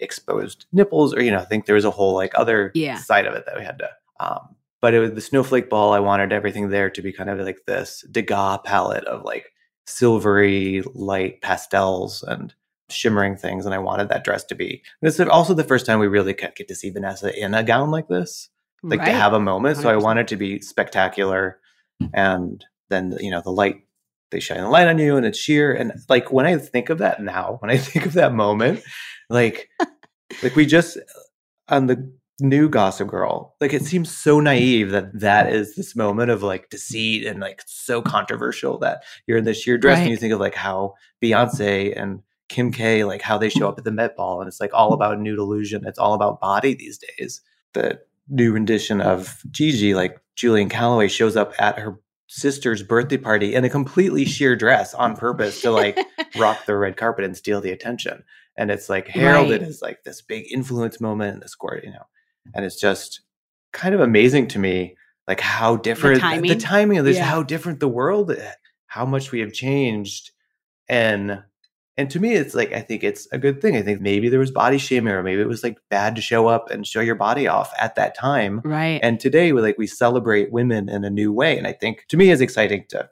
exposed 0.00 0.66
nipples 0.72 1.14
or 1.14 1.22
you 1.22 1.30
know 1.30 1.38
I 1.38 1.44
think 1.44 1.66
there 1.66 1.74
was 1.76 1.84
a 1.84 1.90
whole 1.90 2.14
like 2.14 2.32
other 2.36 2.70
Yeah. 2.74 2.98
side 2.98 3.26
of 3.26 3.34
it 3.34 3.46
that 3.46 3.56
we 3.58 3.64
had 3.64 3.78
to. 3.78 3.88
Um, 4.20 4.56
but 4.82 4.92
it 4.94 5.00
was 5.00 5.12
the 5.12 5.20
snowflake 5.20 5.70
ball. 5.70 5.92
I 5.92 6.00
wanted 6.00 6.32
everything 6.32 6.68
there 6.68 6.90
to 6.90 7.00
be 7.02 7.12
kind 7.12 7.30
of 7.30 7.38
like 7.40 7.60
this 7.66 8.04
Degas 8.10 8.58
palette 8.64 9.04
of 9.04 9.24
like 9.24 9.46
silvery 9.86 10.82
light 10.94 11.40
pastels 11.40 12.22
and 12.22 12.52
shimmering 12.90 13.36
things, 13.36 13.66
and 13.66 13.74
I 13.74 13.78
wanted 13.78 14.08
that 14.08 14.24
dress 14.24 14.44
to 14.44 14.54
be. 14.54 14.82
And 15.00 15.08
is 15.08 15.20
also 15.20 15.54
the 15.54 15.64
first 15.64 15.86
time 15.86 15.98
we 15.98 16.06
really 16.06 16.34
get 16.34 16.56
get 16.56 16.68
to 16.68 16.74
see 16.74 16.90
Vanessa 16.90 17.36
in 17.38 17.54
a 17.54 17.62
gown 17.62 17.90
like 17.90 18.08
this, 18.08 18.48
like 18.82 19.04
to 19.04 19.12
have 19.12 19.32
a 19.32 19.40
moment. 19.40 19.78
So 19.78 19.88
I 19.88 19.94
100%. 19.94 20.02
wanted 20.02 20.20
it 20.22 20.28
to 20.28 20.36
be 20.36 20.60
spectacular, 20.60 21.58
and 22.12 22.64
then 22.90 23.16
you 23.20 23.30
know 23.30 23.42
the 23.42 23.50
light. 23.50 23.76
They 24.30 24.40
shine 24.40 24.60
the 24.60 24.68
light 24.68 24.88
on 24.88 24.98
you, 24.98 25.16
and 25.16 25.24
it's 25.24 25.38
sheer. 25.38 25.72
And 25.72 25.92
like 26.08 26.32
when 26.32 26.46
I 26.46 26.56
think 26.58 26.90
of 26.90 26.98
that 26.98 27.22
now, 27.22 27.58
when 27.60 27.70
I 27.70 27.76
think 27.78 28.06
of 28.06 28.14
that 28.14 28.32
moment, 28.32 28.82
like 29.30 29.68
like 30.42 30.56
we 30.56 30.66
just 30.66 30.96
uh, 30.96 31.00
on 31.68 31.86
the 31.86 32.12
new 32.40 32.68
Gossip 32.68 33.08
Girl, 33.08 33.54
like 33.60 33.72
it 33.72 33.84
seems 33.84 34.10
so 34.10 34.40
naive 34.40 34.90
that 34.90 35.20
that 35.20 35.52
is 35.52 35.76
this 35.76 35.94
moment 35.94 36.30
of 36.30 36.42
like 36.42 36.68
deceit 36.68 37.26
and 37.26 37.40
like 37.40 37.62
so 37.66 38.02
controversial 38.02 38.78
that 38.80 39.04
you're 39.26 39.38
in 39.38 39.44
this 39.44 39.60
sheer 39.60 39.78
dress 39.78 40.00
and 40.00 40.10
you 40.10 40.16
think 40.16 40.32
of 40.32 40.40
like 40.40 40.54
how 40.54 40.94
Beyonce 41.22 41.98
and 42.00 42.22
Kim 42.48 42.70
K 42.72 43.04
like 43.04 43.22
how 43.22 43.38
they 43.38 43.48
show 43.48 43.68
up 43.68 43.78
at 43.78 43.84
the 43.84 43.90
Met 43.92 44.16
Ball 44.16 44.40
and 44.40 44.48
it's 44.48 44.60
like 44.60 44.72
all 44.74 44.92
about 44.92 45.18
nude 45.20 45.38
illusion. 45.38 45.86
It's 45.86 45.98
all 45.98 46.14
about 46.14 46.40
body 46.40 46.74
these 46.74 46.98
days. 46.98 47.40
The 47.72 48.00
new 48.28 48.52
rendition 48.52 49.00
of 49.00 49.42
Gigi, 49.50 49.94
like 49.94 50.20
Julien 50.36 50.68
Calloway, 50.68 51.08
shows 51.08 51.36
up 51.36 51.52
at 51.58 51.78
her 51.78 51.98
sister's 52.26 52.82
birthday 52.82 53.16
party 53.18 53.54
in 53.54 53.64
a 53.64 53.70
completely 53.70 54.24
sheer 54.24 54.56
dress 54.56 54.94
on 54.94 55.16
purpose 55.16 55.60
to 55.62 55.70
like 55.70 55.98
rock 56.36 56.64
the 56.66 56.76
red 56.76 56.96
carpet 56.96 57.24
and 57.24 57.36
steal 57.36 57.60
the 57.60 57.70
attention. 57.70 58.22
And 58.56 58.70
it's 58.70 58.88
like 58.88 59.08
heralded 59.08 59.60
Right. 59.62 59.68
as 59.68 59.82
like 59.82 60.04
this 60.04 60.22
big 60.22 60.44
influence 60.52 61.00
moment 61.00 61.34
in 61.34 61.40
the 61.40 61.48
score, 61.48 61.80
you 61.82 61.90
know. 61.90 62.06
And 62.54 62.64
it's 62.64 62.78
just 62.80 63.20
kind 63.72 63.94
of 63.94 64.00
amazing 64.00 64.48
to 64.48 64.58
me, 64.58 64.96
like 65.26 65.40
how 65.40 65.76
different 65.76 66.16
the 66.16 66.20
timing? 66.20 66.58
timing, 66.58 66.98
of 66.98 67.04
this, 67.04 67.16
Yeah. 67.16 67.24
how 67.24 67.42
different 67.42 67.80
the 67.80 67.88
world, 67.88 68.30
eh, 68.30 68.52
how 68.86 69.04
much 69.04 69.32
we 69.32 69.40
have 69.40 69.52
changed, 69.52 70.30
and 70.88 71.42
and 71.96 72.10
to 72.10 72.20
me, 72.20 72.34
it's 72.34 72.54
like 72.54 72.72
I 72.72 72.80
think 72.80 73.04
it's 73.04 73.26
a 73.32 73.38
good 73.38 73.60
thing. 73.60 73.76
I 73.76 73.82
think 73.82 74.00
maybe 74.00 74.28
there 74.28 74.40
was 74.40 74.50
body 74.50 74.78
shaming, 74.78 75.12
or 75.12 75.22
maybe 75.22 75.40
it 75.40 75.48
was 75.48 75.62
like 75.62 75.78
bad 75.90 76.16
to 76.16 76.22
show 76.22 76.46
up 76.48 76.70
and 76.70 76.86
show 76.86 77.00
your 77.00 77.14
body 77.14 77.46
off 77.46 77.72
at 77.80 77.94
that 77.96 78.16
time. 78.16 78.60
Right. 78.64 79.00
And 79.02 79.20
today, 79.20 79.52
we 79.52 79.60
like 79.62 79.78
we 79.78 79.86
celebrate 79.86 80.52
women 80.52 80.88
in 80.88 81.04
a 81.04 81.10
new 81.10 81.32
way, 81.32 81.56
and 81.58 81.66
I 81.66 81.72
think 81.72 82.04
to 82.08 82.16
me, 82.16 82.30
it's 82.30 82.40
exciting 82.42 82.84
to 82.90 83.08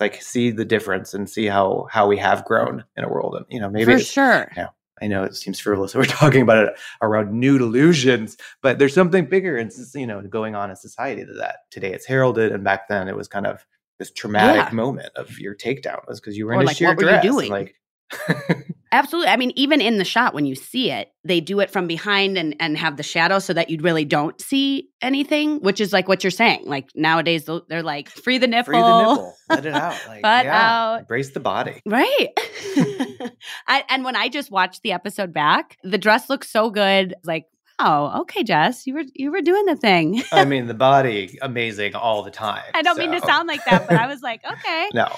like 0.00 0.20
see 0.20 0.50
the 0.50 0.64
difference 0.64 1.14
and 1.14 1.30
see 1.30 1.46
how 1.46 1.86
how 1.90 2.06
we 2.08 2.16
have 2.18 2.44
grown 2.44 2.84
in 2.96 3.04
a 3.04 3.08
world. 3.08 3.36
And 3.36 3.46
you 3.48 3.60
know, 3.60 3.70
maybe 3.70 3.92
For 3.92 3.98
sure. 4.00 4.50
yeah. 4.56 4.68
I 5.02 5.08
know 5.08 5.24
it 5.24 5.34
seems 5.34 5.58
frivolous 5.58 5.92
that 5.92 5.98
we're 5.98 6.04
talking 6.22 6.42
about 6.42 6.66
it 6.68 6.74
around 7.02 7.32
nude 7.32 7.60
illusions, 7.60 8.36
but 8.62 8.78
there's 8.78 8.94
something 8.94 9.26
bigger 9.26 9.56
and 9.56 9.70
you 9.94 10.06
know 10.06 10.22
going 10.22 10.54
on 10.54 10.70
in 10.70 10.76
society 10.76 11.24
to 11.24 11.32
that. 11.34 11.56
Today 11.70 11.92
it's 11.92 12.06
heralded, 12.06 12.52
and 12.52 12.64
back 12.64 12.88
then 12.88 13.08
it 13.08 13.16
was 13.16 13.28
kind 13.28 13.46
of 13.46 13.64
this 13.98 14.10
traumatic 14.10 14.66
Yeah. 14.70 14.74
moment 14.74 15.10
of 15.16 15.38
your 15.38 15.54
takedown 15.54 16.00
was 16.08 16.20
because 16.20 16.36
you 16.36 16.46
were 16.46 16.52
Or 16.52 16.56
in 16.56 16.62
a 16.62 16.66
like, 16.66 16.76
sheer 16.76 16.88
what 16.88 16.96
were 16.96 17.02
you 17.04 17.08
dress. 17.10 17.22
doing? 17.24 17.50
Like, 17.50 17.74
Absolutely. 18.92 19.28
I 19.28 19.36
mean, 19.36 19.50
even 19.56 19.80
in 19.80 19.98
the 19.98 20.04
shot 20.04 20.34
when 20.34 20.46
you 20.46 20.54
see 20.54 20.92
it, 20.92 21.12
they 21.24 21.40
do 21.40 21.58
it 21.58 21.68
from 21.68 21.88
behind 21.88 22.38
and 22.38 22.54
and 22.60 22.78
have 22.78 22.96
the 22.96 23.02
shadow 23.02 23.40
so 23.40 23.52
that 23.52 23.68
you 23.68 23.80
really 23.80 24.04
don't 24.04 24.40
see 24.40 24.88
anything, 25.02 25.58
which 25.60 25.80
is 25.80 25.92
like 25.92 26.06
what 26.06 26.22
you're 26.22 26.30
saying. 26.30 26.62
Like 26.64 26.90
nowadays 26.94 27.48
they're 27.68 27.82
like 27.82 28.08
free 28.08 28.38
the 28.38 28.46
nipple. 28.46 28.72
free 28.72 28.80
the 28.80 28.98
nipple, 28.98 29.34
let 29.48 29.66
it 29.66 29.74
out, 29.74 30.00
like, 30.08 30.22
Butt 30.22 30.44
yeah, 30.44 30.92
out. 30.92 31.00
embrace 31.00 31.30
the 31.32 31.40
body. 31.40 31.82
Right. 31.84 32.28
I, 33.66 33.82
and 33.88 34.04
when 34.04 34.14
I 34.14 34.28
just 34.28 34.52
watched 34.52 34.82
the 34.82 34.92
episode 34.92 35.32
back, 35.32 35.76
the 35.82 35.98
dress 35.98 36.30
looks 36.30 36.48
so 36.48 36.70
good. 36.70 37.14
Like, 37.24 37.46
oh, 37.78 38.20
okay, 38.22 38.42
Jess, 38.42 38.86
you 38.86 38.94
were 38.94 39.04
you 39.14 39.30
were 39.30 39.40
doing 39.40 39.64
the 39.66 39.76
thing. 39.76 40.22
I 40.32 40.44
mean, 40.44 40.66
the 40.66 40.74
body 40.74 41.38
amazing 41.42 41.94
all 41.94 42.22
the 42.22 42.30
time. 42.30 42.64
I 42.74 42.82
don't 42.82 42.98
mean 42.98 43.12
to 43.12 43.20
sound 43.20 43.48
like 43.48 43.64
that, 43.66 43.86
but 43.88 43.96
I 43.96 44.06
was 44.06 44.20
like, 44.22 44.42
okay. 44.44 44.88
no, 44.94 45.08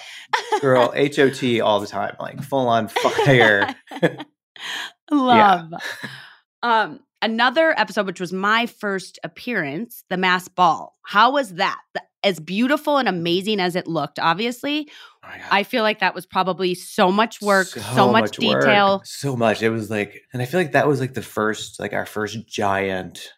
girl, 0.61 0.93
HOT 0.97 1.61
all 1.61 1.81
the 1.81 1.87
time, 1.87 2.17
like 2.21 2.43
full 2.43 2.69
on 2.69 2.89
fire. 2.89 3.75
Love. 5.11 5.73
Um, 6.63 7.01
another 7.23 7.79
episode, 7.79 8.07
which 8.07 8.21
was 8.21 8.33
my 8.33 8.67
first 8.67 9.19
appearance, 9.23 10.05
the 10.09 10.17
mass 10.17 10.49
ball. 10.49 10.97
How 11.03 11.33
was 11.33 11.55
that? 11.55 11.81
As 12.25 12.41
beautiful 12.41 12.99
and 12.99 13.09
amazing 13.09 13.61
as 13.61 13.77
it 13.77 13.87
looked, 13.87 14.19
obviously. 14.19 14.89
Oh 15.27 15.47
I 15.51 15.63
feel 15.63 15.83
like 15.83 16.01
that 16.01 16.15
was 16.15 16.27
probably 16.27 16.75
so 16.75 17.11
much 17.11 17.41
work, 17.41 17.67
so, 17.67 18.11
much, 18.11 18.39
work, 18.39 18.63
detail. 18.63 19.03
so 19.05 19.37
much. 19.37 19.63
It 19.63 19.71
was 19.71 19.91
like, 19.91 20.23
and 20.33 20.41
I 20.41 20.45
feel 20.45 20.61
like 20.61 20.73
that 20.73 20.87
was 20.87 21.01
like 21.01 21.15
the 21.15 21.23
first, 21.23 21.81
like 21.81 21.93
our 21.93 22.07
first 22.07 22.47
giant 22.49 23.33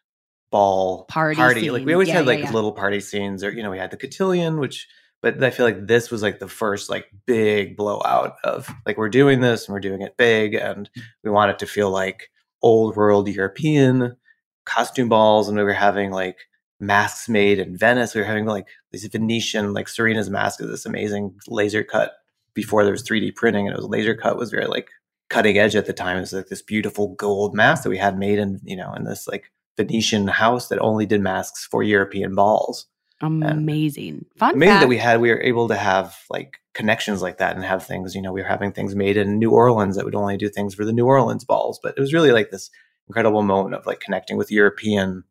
ball 0.51 1.05
Party 1.05 1.37
party. 1.37 1.71
Like 1.71 1.85
we 1.85 1.93
always 1.93 2.09
Yeah, 2.09 2.15
had 2.15 2.21
yeah, 2.21 2.27
like 2.27 2.41
yeah. 2.41 2.53
little 2.53 2.73
party 2.73 3.01
scenes, 3.01 3.43
or 3.45 3.51
you 3.51 3.63
know, 3.63 3.71
we 3.71 3.79
had 3.79 3.91
the 3.91 3.97
cotillion, 3.97 4.59
which, 4.59 4.89
but 5.23 5.43
I 5.43 5.51
feel 5.51 5.67
like 5.67 5.87
this 5.87 6.11
was 6.11 6.23
like 6.23 6.39
the 6.39 6.49
first 6.49 6.91
like 6.91 7.07
big 7.27 7.77
blowout 7.77 8.35
of 8.45 8.71
like 8.87 8.99
we're 8.99 9.09
doing 9.09 9.41
this 9.41 9.67
and 9.67 9.75
we're 9.75 9.81
doing 9.81 10.03
it 10.03 10.17
big, 10.17 10.55
and 10.55 10.91
mm. 10.97 11.03
we 11.25 11.31
want 11.31 11.51
it 11.51 11.59
to 11.61 11.67
feel 11.67 11.91
like 11.91 12.31
old 12.63 12.97
world 12.97 13.29
European 13.29 14.17
costume 14.65 15.09
balls, 15.09 15.49
and 15.49 15.57
we 15.57 15.65
were 15.65 15.73
having 15.73 16.11
like 16.11 16.37
masks 16.81 17.29
made 17.29 17.59
in 17.59 17.77
Venice. 17.77 18.15
We 18.15 18.21
were 18.21 18.27
having 18.27 18.47
like 18.47 18.67
these 18.93 19.07
Venetian, 19.07 19.73
like 19.73 19.89
Serena's 19.89 20.31
mask 20.31 20.61
is 20.61 20.69
this 20.69 20.87
amazing 20.87 21.35
laser 21.49 21.83
cut 21.83 22.13
before 22.55 22.85
there 22.85 22.93
was 22.93 23.03
3D 23.03 23.35
printing 23.35 23.67
and 23.67 23.75
it 23.75 23.81
was 23.81 23.89
laser 23.89 24.15
cut 24.15 24.37
was 24.37 24.51
very 24.51 24.67
like 24.67 24.89
cutting 25.29 25.59
edge 25.59 25.77
at 25.77 25.87
the 25.87 25.93
time. 25.93 26.17
It 26.17 26.21
was 26.21 26.33
like 26.33 26.47
this 26.47 26.63
beautiful 26.63 27.15
gold 27.15 27.55
mask 27.55 27.83
that 27.83 27.91
we 27.91 27.99
had 27.99 28.19
made 28.19 28.39
in, 28.39 28.61
you 28.65 28.77
know, 28.77 28.93
in 28.95 29.05
this 29.05 29.29
like 29.29 29.51
Venetian 29.77 30.27
house 30.29 30.69
that 30.69 30.79
only 30.81 31.07
did 31.07 31.21
masks 31.21 31.67
for 31.67 31.83
European 31.83 32.35
balls. 32.35 32.87
Amazing. 33.21 34.27
Fun 34.37 34.55
Amazing 34.55 34.73
fact. 34.73 34.83
that 34.83 34.89
we 34.89 34.97
had 34.97 35.21
we 35.21 35.31
were 35.31 35.41
able 35.41 35.69
to 35.69 35.77
have 35.77 36.17
like 36.31 36.61
connections 36.75 37.21
like 37.21 37.39
that 37.39 37.57
and 37.57 37.65
have 37.65 37.85
things, 37.85 38.15
you 38.15 38.23
know, 38.23 38.33
we 38.33 38.41
were 38.41 38.49
having 38.49 38.73
things 38.73 38.95
made 38.95 39.17
in 39.17 39.39
New 39.39 39.51
Orleans 39.51 39.97
that 39.97 40.05
would 40.05 40.15
only 40.15 40.37
do 40.37 40.49
things 40.49 40.75
for 40.75 40.85
the 40.85 40.93
New 40.93 41.07
Orleans 41.07 41.45
balls. 41.45 41.81
But 41.83 41.95
it 41.97 42.01
was 42.01 42.13
really 42.13 42.31
like 42.31 42.51
this 42.51 42.71
incredible 43.09 43.43
moment 43.43 43.75
of 43.75 43.87
like 43.87 44.01
connecting 44.01 44.37
with 44.37 44.53
European 44.53 45.25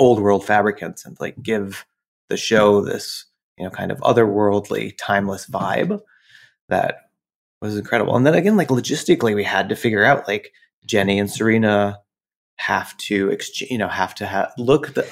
old 0.00 0.20
world 0.20 0.44
fabricants 0.44 1.04
and 1.04 1.16
like 1.20 1.40
give 1.42 1.84
the 2.28 2.36
show 2.36 2.80
this, 2.80 3.26
you 3.58 3.64
know, 3.64 3.70
kind 3.70 3.92
of 3.92 3.98
otherworldly, 3.98 4.94
timeless 4.98 5.46
vibe 5.46 6.00
that 6.68 7.10
was 7.60 7.76
incredible. 7.76 8.16
And 8.16 8.26
then 8.26 8.34
again, 8.34 8.56
like 8.56 8.68
logistically, 8.68 9.34
we 9.34 9.44
had 9.44 9.68
to 9.68 9.76
figure 9.76 10.02
out 10.02 10.26
like 10.26 10.52
Jenny 10.86 11.18
and 11.18 11.30
Serena 11.30 11.98
have 12.56 12.96
to 12.96 13.30
exchange, 13.30 13.70
you 13.70 13.78
know, 13.78 13.88
have 13.88 14.14
to 14.16 14.26
have 14.26 14.52
look 14.56 14.94
the 14.94 15.06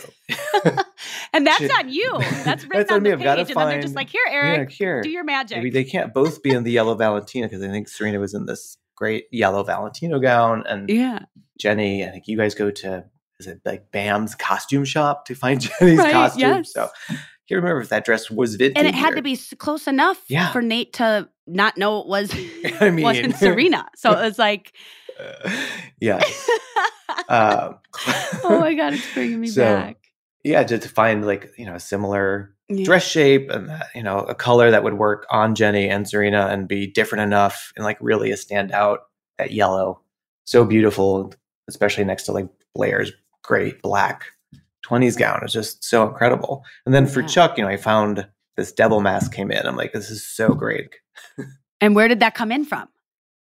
and 1.32 1.46
that's 1.46 1.58
Shit. 1.58 1.70
not 1.70 1.88
you. 1.88 2.10
That's 2.44 2.64
written 2.64 2.78
That's 2.78 2.90
on 2.90 2.96
on 2.98 3.02
the 3.04 3.16
page. 3.16 3.20
And 3.20 3.48
then 3.48 3.68
they're 3.68 3.82
just 3.82 3.94
like, 3.94 4.10
here, 4.10 4.22
yeah, 4.26 4.34
Eric, 4.34 4.70
here. 4.70 5.02
do 5.02 5.10
your 5.10 5.24
magic. 5.24 5.58
Maybe 5.58 5.70
they 5.70 5.84
can't 5.84 6.14
both 6.14 6.42
be 6.42 6.50
in 6.50 6.64
the 6.64 6.72
yellow 6.72 6.94
Valentino 6.94 7.46
because 7.46 7.62
I 7.62 7.68
think 7.68 7.88
Serena 7.88 8.20
was 8.20 8.34
in 8.34 8.46
this 8.46 8.76
great 8.96 9.26
yellow 9.30 9.62
Valentino 9.62 10.18
gown, 10.18 10.64
and 10.66 10.88
yeah. 10.88 11.20
Jenny. 11.58 12.04
I 12.04 12.10
think 12.10 12.28
you 12.28 12.36
guys 12.36 12.54
go 12.54 12.70
to 12.70 13.04
is 13.40 13.46
it 13.46 13.60
like 13.64 13.90
Bam's 13.92 14.34
costume 14.34 14.84
shop 14.84 15.24
to 15.26 15.34
find 15.34 15.60
Jenny's 15.80 15.98
Right, 15.98 16.12
costume. 16.12 16.40
yes. 16.40 16.72
So 16.72 16.88
I 17.08 17.12
can't 17.48 17.62
remember 17.62 17.80
if 17.80 17.88
that 17.90 18.04
dress 18.04 18.30
was 18.30 18.56
vintage. 18.56 18.76
And 18.76 18.86
it 18.86 18.94
had 18.94 19.12
or- 19.12 19.16
to 19.16 19.22
be 19.22 19.36
close 19.58 19.86
enough 19.86 20.20
Yeah. 20.28 20.50
for 20.52 20.60
Nate 20.62 20.92
to 20.94 21.28
not 21.46 21.76
know 21.78 22.00
it 22.00 22.06
was 22.06 22.32
I 22.80 22.90
mean, 22.90 23.04
wasn't 23.04 23.36
Serena. 23.36 23.86
So 23.96 24.10
it 24.12 24.22
was 24.22 24.38
like, 24.38 24.72
Uh, 25.18 25.50
yes. 26.00 26.48
um, 27.28 27.78
oh 28.44 28.58
my 28.60 28.74
god, 28.74 28.94
it's 28.94 29.14
bringing 29.14 29.40
me 29.40 29.48
So, 29.48 29.62
back. 29.64 29.96
yeah, 30.44 30.62
just 30.64 30.82
to 30.84 30.88
find 30.88 31.24
like 31.26 31.50
you 31.58 31.66
know 31.66 31.74
a 31.74 31.80
similar 31.80 32.54
Yeah. 32.68 32.84
dress 32.84 33.04
shape 33.06 33.50
and 33.50 33.68
that, 33.68 33.86
you 33.94 34.02
know 34.02 34.18
a 34.20 34.34
color 34.34 34.70
that 34.70 34.82
would 34.84 34.94
work 34.94 35.26
on 35.30 35.54
Jenny 35.54 35.88
and 35.88 36.08
Serena 36.08 36.46
and 36.50 36.68
be 36.68 36.86
different 36.86 37.22
enough 37.22 37.72
and 37.76 37.84
like 37.84 37.98
really 38.00 38.30
a 38.30 38.36
standout. 38.36 38.98
that 39.38 39.52
yellow. 39.52 40.00
So 40.46 40.64
beautiful, 40.64 41.32
especially 41.68 42.04
next 42.04 42.24
to 42.24 42.32
like 42.32 42.48
Blair's 42.74 43.12
great 43.42 43.80
black 43.82 44.24
20s 44.86 45.18
gown. 45.18 45.40
It's 45.42 45.52
just 45.52 45.84
so 45.84 46.06
incredible. 46.08 46.64
And 46.86 46.94
then 46.94 47.06
for 47.06 47.20
Yeah. 47.20 47.26
Chuck, 47.26 47.58
you 47.58 47.64
know, 47.64 47.70
I 47.70 47.76
found 47.76 48.26
this 48.56 48.72
devil 48.72 49.00
mask 49.00 49.32
came 49.32 49.50
in. 49.50 49.66
I'm 49.66 49.76
like, 49.76 49.92
this 49.92 50.10
is 50.10 50.26
so 50.26 50.54
great. 50.54 50.94
And 51.80 51.94
where 51.94 52.08
did 52.08 52.18
that 52.20 52.34
come 52.34 52.50
in 52.50 52.64
from? 52.64 52.88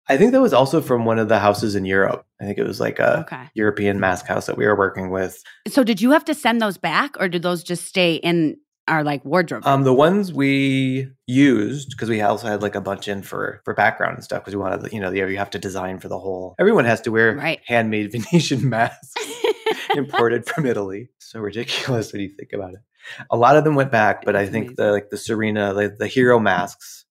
I 0.08 0.16
think 0.16 0.32
that 0.32 0.40
was 0.40 0.52
also 0.52 0.80
from 0.80 1.04
one 1.04 1.20
of 1.20 1.28
the 1.28 1.38
houses 1.38 1.76
in 1.76 1.84
Europe. 1.84 2.26
I 2.40 2.44
think 2.44 2.58
it 2.58 2.66
was 2.66 2.80
like 2.80 2.98
a 2.98 3.20
Okay. 3.20 3.44
European 3.54 4.00
mask 4.00 4.26
house 4.26 4.46
that 4.46 4.56
we 4.56 4.66
were 4.66 4.76
working 4.76 5.10
with. 5.10 5.40
So 5.68 5.84
did 5.84 6.00
you 6.00 6.10
have 6.10 6.24
to 6.24 6.34
send 6.34 6.60
those 6.60 6.76
back 6.76 7.14
or 7.20 7.28
did 7.28 7.42
those 7.42 7.62
just 7.62 7.84
stay 7.84 8.16
in 8.16 8.56
our 8.88 9.04
like 9.04 9.24
wardrobe? 9.24 9.64
Um, 9.64 9.84
the 9.84 9.94
ones 9.94 10.32
we 10.32 11.08
used 11.28 11.90
because 11.90 12.08
we 12.10 12.20
also 12.20 12.48
had 12.48 12.60
like 12.60 12.74
a 12.74 12.80
bunch 12.80 13.06
in 13.06 13.22
for 13.22 13.62
for 13.64 13.72
background 13.72 14.16
and 14.16 14.24
stuff 14.24 14.42
because 14.42 14.56
we 14.56 14.60
wanted 14.60 14.92
you 14.92 15.00
know 15.00 15.10
you 15.12 15.38
have 15.38 15.50
to 15.50 15.58
design 15.60 16.00
for 16.00 16.08
the 16.08 16.18
whole. 16.18 16.56
Everyone 16.58 16.84
has 16.86 17.00
to 17.02 17.10
wear 17.12 17.36
Right. 17.36 17.60
handmade 17.66 18.10
Venetian 18.16 18.68
masks 18.68 19.14
imported 19.96 20.46
from 20.48 20.66
Italy. 20.66 21.10
So 21.18 21.40
ridiculous 21.40 22.12
when 22.12 22.22
you 22.22 22.28
think 22.28 22.52
about 22.52 22.74
it. 22.74 22.80
a 23.30 23.36
lot 23.36 23.56
of 23.56 23.64
them 23.64 23.74
went 23.74 23.92
back, 23.92 24.24
but 24.24 24.36
I 24.36 24.46
think 24.46 24.66
amazing. 24.66 24.74
the 24.76 24.92
like 24.92 25.10
the 25.10 25.16
Serena, 25.18 25.72
like 25.72 25.98
the 25.98 26.06
hero 26.06 26.38
masks 26.38 27.04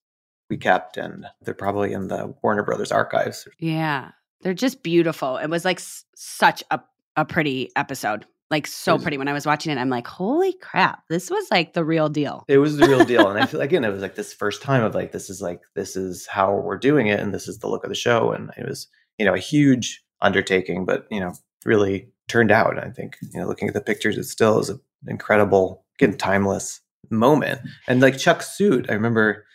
we 0.49 0.57
kept, 0.57 0.97
and 0.97 1.25
they're 1.41 1.53
probably 1.53 1.93
in 1.93 2.07
the 2.07 2.33
Warner 2.43 2.63
Brothers 2.63 2.91
archives. 2.91 3.47
Yeah. 3.59 4.11
They're 4.41 4.53
just 4.53 4.83
beautiful. 4.83 5.37
It 5.37 5.47
was 5.49 5.63
like 5.63 5.77
s- 5.79 6.03
such 6.15 6.63
a, 6.69 6.81
a 7.15 7.23
pretty 7.25 7.71
episode. 7.75 8.25
Like 8.51 8.67
so 8.67 8.99
pretty. 8.99 9.17
When 9.17 9.27
I 9.29 9.33
was 9.33 9.45
watching 9.47 9.71
it, 9.71 9.79
I'm 9.79 9.89
like, 9.89 10.05
holy 10.05 10.53
crap, 10.53 11.01
this 11.09 11.31
was 11.31 11.49
like 11.49 11.73
the 11.73 11.83
real 11.83 12.07
deal. 12.09 12.43
It 12.47 12.59
was 12.59 12.77
the 12.77 12.87
real 12.87 13.03
deal, 13.05 13.27
and 13.29 13.41
I 13.41 13.47
feel 13.47 13.59
like 13.59 13.69
again, 13.71 13.83
it 13.83 13.89
was 13.91 14.01
like 14.01 14.13
this 14.15 14.31
first 14.33 14.61
time 14.61 14.83
of 14.83 14.93
like 14.93 15.11
this 15.11 15.29
is 15.29 15.41
like 15.41 15.61
this 15.75 15.95
is 15.95 16.27
how 16.27 16.53
we're 16.53 16.77
doing 16.77 17.07
it, 17.07 17.19
and 17.19 17.33
this 17.33 17.47
is 17.47 17.59
the 17.59 17.67
look 17.67 17.83
of 17.83 17.89
the 17.89 17.95
show, 17.95 18.31
and 18.31 18.51
it 18.57 18.67
was 18.67 18.87
you 19.17 19.25
know 19.25 19.33
a 19.33 19.39
huge 19.39 20.03
undertaking, 20.21 20.85
but 20.85 21.07
you 21.09 21.19
know 21.19 21.33
really 21.65 22.09
turned 22.27 22.51
out. 22.51 22.77
I 22.77 22.89
think 22.89 23.17
you 23.33 23.39
know 23.39 23.47
looking 23.47 23.67
at 23.67 23.73
the 23.73 23.81
pictures, 23.81 24.17
it 24.17 24.23
still 24.25 24.59
is 24.59 24.69
an 24.69 24.79
incredible, 25.07 25.83
again, 25.99 26.17
timeless 26.17 26.81
moment. 27.09 27.61
And 27.87 28.01
like 28.01 28.17
Chuck's 28.17 28.49
suit, 28.51 28.85
I 28.89 28.93
remember 28.93 29.45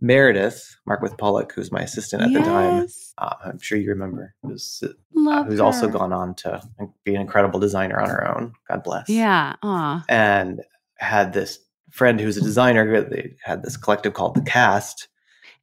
Meredith 0.00 0.76
Markworth-Pollack, 0.88 1.52
who's 1.52 1.70
my 1.70 1.80
assistant 1.82 2.22
at 2.22 2.32
the 2.32 2.40
time. 2.40 2.86
Uh, 3.18 3.34
I'm 3.44 3.58
sure 3.60 3.78
you 3.78 3.88
remember. 3.90 4.34
Was, 4.42 4.82
uh, 4.84 5.44
who's 5.44 5.60
also 5.60 5.88
gone 5.88 6.12
on 6.12 6.34
to 6.36 6.60
be 7.04 7.14
an 7.14 7.20
incredible 7.20 7.60
designer 7.60 8.00
on 8.00 8.08
her 8.10 8.36
own. 8.36 8.52
God 8.68 8.82
bless. 8.82 9.08
Yeah. 9.08 9.54
Aw. 9.62 10.04
And 10.08 10.62
had 10.96 11.32
this 11.32 11.58
friend 11.90 12.20
who's 12.20 12.36
a 12.36 12.42
designer. 12.42 13.02
They 13.02 13.36
had 13.42 13.62
this 13.62 13.76
collective 13.76 14.14
called 14.14 14.34
the 14.34 14.42
Cast, 14.42 15.08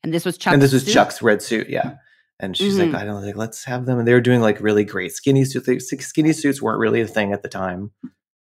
And 0.03 0.13
this 0.13 0.23
was 0.25 0.37
Chuck. 0.37 0.53
and 0.53 0.61
this 0.61 0.71
was 0.73 0.85
Chuck's 0.91 1.21
red 1.21 1.41
suit. 1.41 1.69
Yeah. 1.69 1.95
And 2.41 2.57
she's 2.57 2.75
Mhm. 2.77 2.91
like, 2.91 3.01
I 3.01 3.05
don't 3.05 3.23
like, 3.23 3.35
let's 3.37 3.63
have 3.65 3.85
them. 3.85 3.99
And 3.99 4.07
they 4.07 4.13
were 4.13 4.19
doing 4.21 4.41
like 4.41 4.59
really 4.59 4.83
great 4.83 5.13
skinny 5.13 5.45
suits. 5.45 5.87
Skinny 6.05 6.33
suits 6.33 6.61
weren't 6.61 6.79
really 6.79 6.99
a 6.99 7.07
thing 7.07 7.31
at 7.33 7.43
the 7.43 7.47
time, 7.47 7.91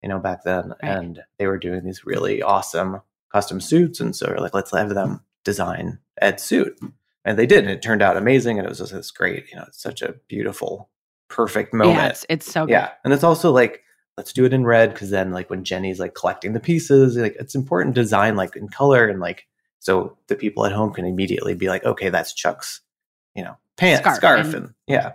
you 0.02 0.08
know, 0.08 0.18
back 0.18 0.42
then. 0.44 0.70
Right. 0.82 0.96
And 0.96 1.22
they 1.38 1.46
were 1.46 1.58
doing 1.58 1.84
these 1.84 2.04
really 2.06 2.42
awesome 2.42 3.02
custom 3.30 3.60
suits. 3.60 4.00
And 4.00 4.16
so 4.16 4.26
we're 4.28 4.38
like, 4.42 4.54
let's 4.54 4.72
have 4.72 4.88
them 4.94 5.20
design 5.44 5.98
Ed's 6.20 6.42
suit. 6.42 6.78
And 7.24 7.38
they 7.38 7.46
did. 7.46 7.64
And 7.64 7.70
it 7.70 7.82
turned 7.82 8.00
out 8.02 8.16
amazing. 8.16 8.58
And 8.58 8.66
it 8.66 8.70
was 8.70 8.78
just 8.78 8.92
this 8.92 9.10
great, 9.10 9.44
you 9.50 9.56
know, 9.58 9.64
it's 9.68 9.82
such 9.82 10.00
a 10.00 10.14
beautiful, 10.28 10.88
perfect 11.28 11.74
moment. 11.74 11.98
Yeah, 11.98 12.08
it's, 12.08 12.26
it's 12.30 12.50
so 12.50 12.64
good. 12.64 12.72
Yeah. 12.72 12.90
And 13.04 13.12
it's 13.12 13.22
also 13.24 13.52
like, 13.52 13.82
let's 14.16 14.32
do 14.32 14.44
it 14.46 14.52
in 14.54 14.64
red 14.64 14.92
because 14.92 15.10
then 15.10 15.30
like 15.30 15.50
when 15.50 15.62
Jenny's 15.64 16.00
like 16.00 16.14
collecting 16.14 16.54
the 16.54 16.60
pieces, 16.60 17.16
like 17.16 17.36
it's 17.38 17.54
important 17.54 17.94
to 17.94 18.00
design 18.00 18.36
like 18.36 18.56
in 18.56 18.68
color 18.68 19.06
and 19.06 19.20
like 19.20 19.46
so 19.78 20.16
the 20.26 20.36
people 20.36 20.64
at 20.66 20.72
home 20.72 20.92
can 20.92 21.04
immediately 21.06 21.54
be 21.54 21.68
like, 21.68 21.84
okay, 21.84 22.08
that's 22.10 22.34
Chuck's, 22.34 22.80
you 23.34 23.42
know, 23.42 23.56
pants, 23.80 24.00
Scarf, 24.00 24.16
scarf, 24.16 24.46
and- 24.46 24.54
and, 24.54 24.74
yeah. 24.86 25.12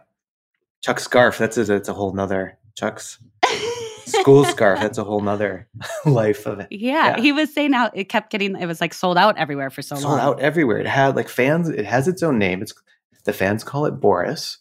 Chuck's 0.81 1.03
scarf. 1.03 1.37
That's 1.37 1.57
a, 1.57 1.63
that's 1.63 1.89
a 1.89 1.93
whole 1.93 2.13
nother 2.13 2.57
Chuck's 2.75 3.17
school 4.05 4.45
scarf. 4.45 4.79
That's 4.79 4.97
a 4.97 5.03
whole 5.03 5.21
nother 5.21 5.67
life 6.05 6.45
of 6.45 6.59
it. 6.59 6.67
Yeah, 6.71 7.15
Yeah. 7.15 7.21
he 7.21 7.31
was 7.31 7.51
saying 7.53 7.73
how 7.73 7.89
it 7.93 8.05
kept 8.09 8.29
getting 8.31 8.55
it 8.55 8.65
was 8.67 8.81
like 8.81 8.93
sold 8.93 9.17
out 9.17 9.37
everywhere 9.37 9.69
for 9.69 9.81
so 9.81 9.95
sold 9.95 10.11
long. 10.11 10.19
out 10.19 10.39
everywhere. 10.39 10.77
It 10.77 10.85
had 10.87 11.15
like 11.15 11.27
fans. 11.29 11.69
It 11.69 11.85
has 11.85 12.07
its 12.07 12.21
own 12.21 12.37
name. 12.37 12.61
It's 12.61 12.73
the 13.23 13.33
fans 13.33 13.63
call 13.63 13.85
it 13.87 13.99
Boris. 13.99 14.59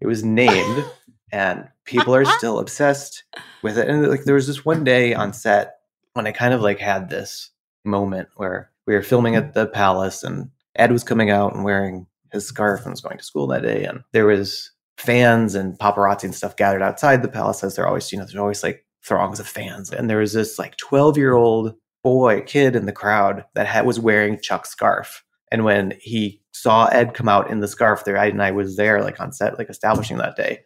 It 0.00 0.06
was 0.08 0.24
named, 0.24 0.84
and 1.32 1.68
people 1.84 2.12
are 2.14 2.24
still 2.24 2.58
obsessed 2.58 3.22
with 3.62 3.78
it. 3.78 3.88
And 3.88 4.08
like 4.08 4.24
there 4.24 4.34
was 4.34 4.48
this 4.48 4.64
one 4.64 4.82
day 4.82 5.14
on 5.14 5.32
set 5.32 5.76
when 6.14 6.26
I 6.26 6.32
kind 6.32 6.52
of 6.54 6.60
like 6.60 6.80
had 6.80 7.08
this 7.08 7.50
moment 7.84 8.28
where 8.34 8.70
we 8.86 8.94
were 8.94 9.02
filming 9.02 9.36
at 9.36 9.54
the 9.54 9.66
palace, 9.66 10.24
and 10.24 10.50
Ed 10.74 10.90
was 10.90 11.04
coming 11.04 11.30
out 11.30 11.54
and 11.54 11.62
wearing 11.62 12.08
his 12.32 12.46
scarf 12.46 12.82
and 12.82 12.90
was 12.92 13.00
going 13.00 13.18
to 13.18 13.24
school 13.24 13.46
that 13.48 13.62
day, 13.62 13.84
and 13.84 14.00
there 14.12 14.26
was 14.26 14.70
fans 14.98 15.54
and 15.54 15.78
paparazzi 15.78 16.24
and 16.24 16.34
stuff 16.34 16.56
gathered 16.56 16.82
outside 16.82 17.22
the 17.22 17.28
palace 17.28 17.64
as 17.64 17.74
there 17.76 17.86
always 17.88 18.12
you 18.12 18.18
know 18.18 18.24
there's 18.24 18.36
always 18.36 18.62
like 18.62 18.84
throngs 19.04 19.40
of 19.40 19.48
fans 19.48 19.90
and 19.90 20.08
there 20.08 20.18
was 20.18 20.32
this 20.34 20.58
like 20.58 20.76
12 20.76 21.16
year 21.16 21.32
old 21.32 21.74
boy 22.04 22.40
kid 22.42 22.76
in 22.76 22.86
the 22.86 22.92
crowd 22.92 23.44
that 23.54 23.66
had, 23.66 23.84
was 23.86 23.98
wearing 23.98 24.38
chuck's 24.40 24.70
scarf. 24.70 25.24
And 25.50 25.64
when 25.64 25.94
he 26.00 26.40
saw 26.52 26.86
ed 26.86 27.14
come 27.14 27.28
out 27.28 27.50
in 27.50 27.60
the 27.60 27.66
scarf 27.68 28.04
there 28.04 28.18
I, 28.18 28.26
and 28.26 28.42
i 28.42 28.50
was 28.50 28.76
there 28.76 29.02
like 29.02 29.18
on 29.18 29.32
set 29.32 29.58
like 29.58 29.70
establishing 29.70 30.18
that 30.18 30.36
day 30.36 30.60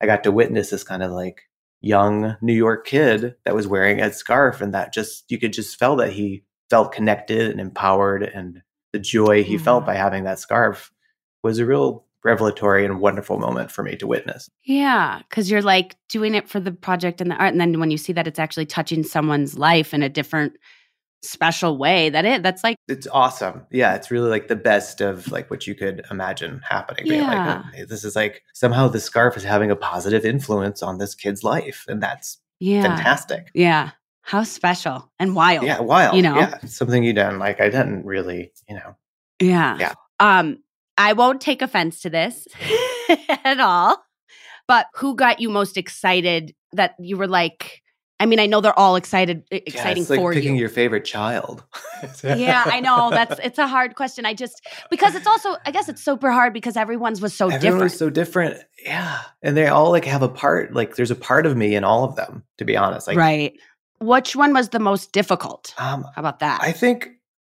i 0.00 0.06
got 0.06 0.22
to 0.24 0.32
witness 0.32 0.70
this 0.70 0.84
kind 0.84 1.02
of 1.02 1.10
like 1.10 1.42
young 1.80 2.36
new 2.40 2.54
york 2.54 2.86
kid 2.86 3.34
that 3.44 3.54
was 3.54 3.66
wearing 3.66 4.00
ed's 4.00 4.16
scarf 4.16 4.60
and 4.60 4.72
that 4.74 4.94
just 4.94 5.24
you 5.28 5.38
could 5.38 5.52
just 5.52 5.78
feel 5.78 5.96
that 5.96 6.12
he 6.12 6.44
felt 6.70 6.92
connected 6.92 7.50
and 7.50 7.60
empowered 7.60 8.22
and 8.22 8.62
the 8.92 8.98
joy 9.00 9.42
he 9.42 9.58
felt 9.58 9.82
Mhm. 9.82 9.86
by 9.86 9.94
having 9.96 10.24
that 10.24 10.38
scarf 10.38 10.90
was 11.42 11.58
a 11.58 11.66
real 11.66 12.04
revelatory 12.24 12.84
and 12.84 13.00
wonderful 13.00 13.38
moment 13.38 13.70
for 13.70 13.82
me 13.82 13.96
to 13.96 14.06
witness 14.06 14.48
Yeah, 14.64 15.20
because 15.28 15.50
you're 15.50 15.62
like 15.62 15.96
doing 16.08 16.34
it 16.34 16.48
for 16.48 16.60
the 16.60 16.72
project 16.72 17.20
and 17.20 17.30
the 17.30 17.34
art, 17.36 17.52
and 17.52 17.60
then 17.60 17.80
when 17.80 17.90
you 17.90 17.98
see 17.98 18.12
that 18.12 18.26
it's 18.26 18.38
actually 18.38 18.66
touching 18.66 19.02
someone's 19.02 19.58
life 19.58 19.92
in 19.92 20.02
a 20.02 20.08
different, 20.08 20.54
special 21.24 21.78
way, 21.78 22.10
that 22.10 22.24
it 22.24 22.42
that's 22.42 22.64
like 22.64 22.76
it's 22.88 23.06
awesome. 23.12 23.64
Yeah, 23.70 23.94
it's 23.94 24.10
really 24.10 24.28
like 24.28 24.48
the 24.48 24.56
best 24.56 25.00
of 25.00 25.30
like 25.30 25.50
what 25.50 25.66
you 25.66 25.74
could 25.74 26.04
imagine 26.10 26.60
happening. 26.68 27.04
Being 27.08 27.22
like, 27.22 27.64
Yeah. 27.74 27.84
This 27.88 28.04
is 28.04 28.16
like 28.16 28.42
somehow 28.54 28.88
the 28.88 29.00
scarf 29.00 29.36
is 29.36 29.44
having 29.44 29.70
a 29.70 29.76
positive 29.76 30.24
influence 30.24 30.82
on 30.82 30.98
this 30.98 31.14
kid's 31.14 31.44
life, 31.44 31.84
and 31.88 32.02
that's 32.02 32.38
yeah, 32.58 32.82
fantastic. 32.82 33.50
yeah. 33.54 33.90
How 34.22 34.44
special 34.44 35.10
and 35.18 35.34
wild. 35.34 35.64
Yeah, 35.64 35.80
wild. 35.80 36.16
You 36.16 36.22
know? 36.22 36.36
yeah, 36.36 36.58
something 36.66 37.02
you 37.02 37.12
done. 37.12 37.38
Like 37.38 37.60
I 37.60 37.68
didn't 37.70 38.04
really, 38.04 38.52
you 38.68 38.76
know. 38.76 38.96
Yeah. 39.40 39.76
Yeah. 39.78 39.94
Um, 40.20 40.58
I 40.98 41.12
won't 41.14 41.40
take 41.40 41.62
offense 41.62 42.00
to 42.02 42.10
this 42.10 42.46
at 43.44 43.60
all. 43.60 44.02
But 44.68 44.86
who 44.94 45.16
got 45.16 45.40
you 45.40 45.50
most 45.50 45.76
excited 45.76 46.54
that 46.72 46.94
you 46.98 47.16
were 47.16 47.26
like, 47.26 47.82
I 48.20 48.26
mean, 48.26 48.38
I 48.38 48.46
know 48.46 48.60
they're 48.60 48.78
all 48.78 48.94
excited 48.94 49.42
Yeah, 49.50 49.58
exciting 49.66 50.02
it's 50.02 50.10
like 50.10 50.20
for 50.20 50.32
picking 50.32 50.54
you. 50.54 50.60
your 50.60 50.68
favorite 50.68 51.04
child. 51.04 51.64
yeah, 52.24 52.62
I 52.66 52.78
know. 52.78 53.10
That's 53.10 53.40
it's 53.42 53.58
a 53.58 53.66
hard 53.66 53.96
question. 53.96 54.24
I 54.24 54.32
just 54.34 54.64
because 54.90 55.16
it's 55.16 55.26
also 55.26 55.56
I 55.66 55.72
guess 55.72 55.88
it's 55.88 56.04
super 56.04 56.30
hard 56.30 56.52
because 56.52 56.76
everyone's 56.76 57.20
was 57.20 57.34
so 57.34 57.46
Everyone 57.46 57.60
different. 57.60 57.82
was 57.82 57.98
so 57.98 58.10
different. 58.10 58.62
Yeah, 58.84 59.18
and 59.42 59.56
they 59.56 59.66
all 59.66 59.90
like 59.90 60.04
have 60.04 60.22
a 60.22 60.28
part. 60.28 60.72
Like 60.72 60.94
there's 60.94 61.10
a 61.10 61.16
part 61.16 61.46
of 61.46 61.56
me 61.56 61.74
in 61.74 61.82
all 61.82 62.04
of 62.04 62.14
them. 62.14 62.44
To 62.58 62.64
be 62.64 62.76
honest, 62.76 63.08
like 63.08 63.16
right. 63.18 63.54
Which 64.00 64.34
one 64.36 64.52
was 64.52 64.68
the 64.70 64.78
most 64.80 65.12
difficult? 65.12 65.74
um, 65.78 66.04
How 66.14 66.20
about 66.20 66.38
that? 66.40 66.60
I 66.62 66.70
think 66.72 67.08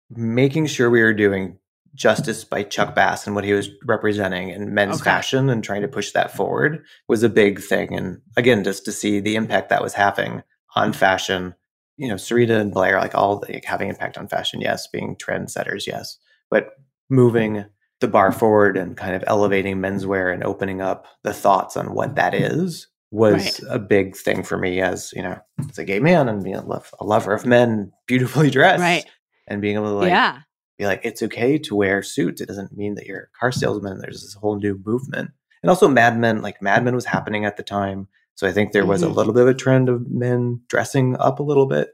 making 0.10 0.66
sure 0.68 0.90
we 0.90 1.02
were 1.02 1.14
doing 1.14 1.58
justice 1.98 2.44
by 2.44 2.64
Chuck 2.64 2.90
mm-hmm. 2.90 2.96
Bass 2.96 3.26
and 3.28 3.36
what 3.36 3.44
he 3.44 3.54
was 3.54 3.70
representing 3.86 4.50
in 4.50 4.74
men's 4.74 5.02
Okay. 5.02 5.04
fashion 5.04 5.50
and 5.50 5.64
trying 5.64 5.82
to 5.82 5.88
push 5.88 6.12
that 6.12 6.36
forward 6.36 6.86
was 7.10 7.24
a 7.24 7.30
big 7.30 7.60
thing. 7.60 7.94
And 7.94 8.22
again, 8.38 8.64
just 8.64 8.86
to 8.86 8.92
see 8.92 9.20
the 9.20 9.36
impact 9.36 9.70
that 9.70 9.84
was 9.84 9.94
having 9.94 10.44
on 10.76 10.92
mm-hmm. 10.92 11.00
fashion, 11.00 11.56
you 11.98 12.08
know, 12.08 12.18
Serena 12.18 12.60
and 12.60 12.72
Blair, 12.72 13.00
like 13.00 13.16
all 13.16 13.40
the, 13.40 13.52
like 13.52 13.66
having 13.66 13.90
impact 13.90 14.18
on 14.18 14.28
fashion, 14.28 14.62
yes, 14.62 14.88
being 14.88 15.16
trendsetters, 15.16 15.88
yes, 15.88 16.18
but 16.50 16.70
moving 17.10 17.66
the 18.00 18.08
bar 18.08 18.30
mm-hmm. 18.30 18.40
forward 18.40 18.78
and 18.78 18.96
kind 18.96 19.16
of 19.16 19.24
elevating 19.28 19.78
menswear 19.78 20.34
and 20.34 20.44
opening 20.44 20.82
up 20.82 21.08
the 21.24 21.34
thoughts 21.34 21.76
on 21.76 21.94
what 21.94 22.16
that 22.16 22.34
is 22.34 22.88
was 23.10 23.64
a 23.70 23.80
big 23.80 24.18
thing 24.18 24.44
for 24.44 24.58
me 24.58 24.82
as 24.82 25.14
you 25.16 25.24
know 25.24 25.40
as 25.70 25.78
a 25.78 25.86
gay 25.86 25.98
man 25.98 26.28
and 26.28 26.44
being 26.44 26.58
a, 26.58 26.66
love, 26.66 26.94
a 27.00 27.06
lover 27.06 27.32
of 27.32 27.46
men 27.46 27.90
beautifully 28.06 28.50
dressed 28.52 28.82
Right. 28.82 29.06
and 29.48 29.62
being 29.62 29.76
able 29.76 29.88
to 29.88 29.94
like 29.94 30.10
yeah. 30.10 30.40
Be 30.78 30.86
like 30.86 31.02
it's 31.04 31.24
okay 31.24 31.58
to 31.58 31.76
wear 31.76 32.02
suits 32.04 32.42
it 32.42 32.48
doesn't 32.48 32.76
mean 32.78 32.96
that 32.96 33.06
you're 33.06 33.30
a 33.34 33.40
car 33.40 33.52
salesman 33.52 34.00
there's 34.00 34.22
this 34.22 34.34
whole 34.36 34.58
new 34.58 34.80
movement 34.86 35.32
and 35.64 35.70
also 35.70 35.88
mad 35.88 36.18
men 36.20 36.42
like 36.42 36.62
mad 36.62 36.84
men 36.84 36.96
was 36.96 37.06
happening 37.06 37.46
at 37.46 37.58
the 37.58 37.64
time 37.64 38.08
so 38.36 38.48
i 38.48 38.52
think 38.52 38.72
there 38.72 38.86
was 38.86 39.02
a 39.04 39.08
Mhm. 39.08 39.16
little 39.16 39.34
bit 39.34 39.44
of 39.44 39.50
a 39.50 39.54
trend 39.54 39.90
of 39.90 40.10
men 40.10 40.62
dressing 40.70 41.16
up 41.18 41.40
a 41.40 41.44
little 41.44 41.66
bit 41.66 41.90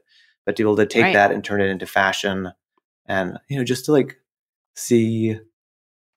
but 0.46 0.56
to 0.56 0.62
be 0.62 0.66
able 0.66 0.76
to 0.76 0.86
take 0.86 1.02
Right. 1.04 1.14
that 1.14 1.30
and 1.32 1.42
turn 1.42 1.60
it 1.62 1.68
into 1.70 1.86
fashion 1.86 2.50
and 3.06 3.38
you 3.48 3.56
know 3.58 3.64
just 3.64 3.84
to 3.86 3.92
like 3.92 4.16
see 4.76 5.38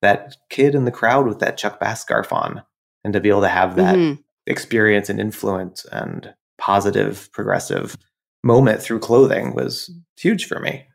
that 0.02 0.36
kid 0.50 0.74
in 0.74 0.84
the 0.84 0.90
crowd 0.90 1.26
with 1.26 1.38
that 1.40 1.56
chuck 1.56 1.80
bass 1.80 2.00
scarf 2.02 2.32
on 2.32 2.62
and 3.04 3.12
to 3.12 3.20
be 3.20 3.28
able 3.28 3.40
to 3.42 3.48
have 3.48 3.76
that 3.76 3.96
Mhm. 3.96 4.22
experience 4.46 5.08
and 5.08 5.20
influence 5.20 5.84
and 5.92 6.34
positive 6.58 7.30
progressive 7.32 7.96
moment 8.44 8.80
through 8.82 8.98
clothing 9.00 9.54
was 9.54 9.90
huge 10.16 10.46
for 10.46 10.60
me 10.60 10.86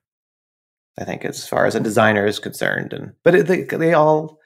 i 0.99 1.03
think 1.03 1.25
as 1.25 1.47
far 1.47 1.65
as 1.65 1.75
a 1.75 1.79
designer 1.79 2.25
is 2.25 2.39
concerned 2.39 2.93
and 2.93 3.13
but 3.23 3.35
it, 3.35 3.47
they, 3.47 3.63
they 3.63 3.93
all 3.93 4.39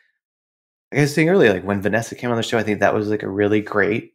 like 0.91 0.99
i 0.99 1.01
was 1.01 1.13
saying 1.13 1.29
earlier 1.29 1.53
like 1.53 1.63
when 1.63 1.81
vanessa 1.81 2.15
came 2.15 2.29
on 2.31 2.37
the 2.37 2.43
show 2.43 2.57
i 2.57 2.63
think 2.63 2.79
that 2.79 2.93
was 2.93 3.09
like 3.09 3.23
a 3.23 3.29
really 3.29 3.61
great 3.61 4.13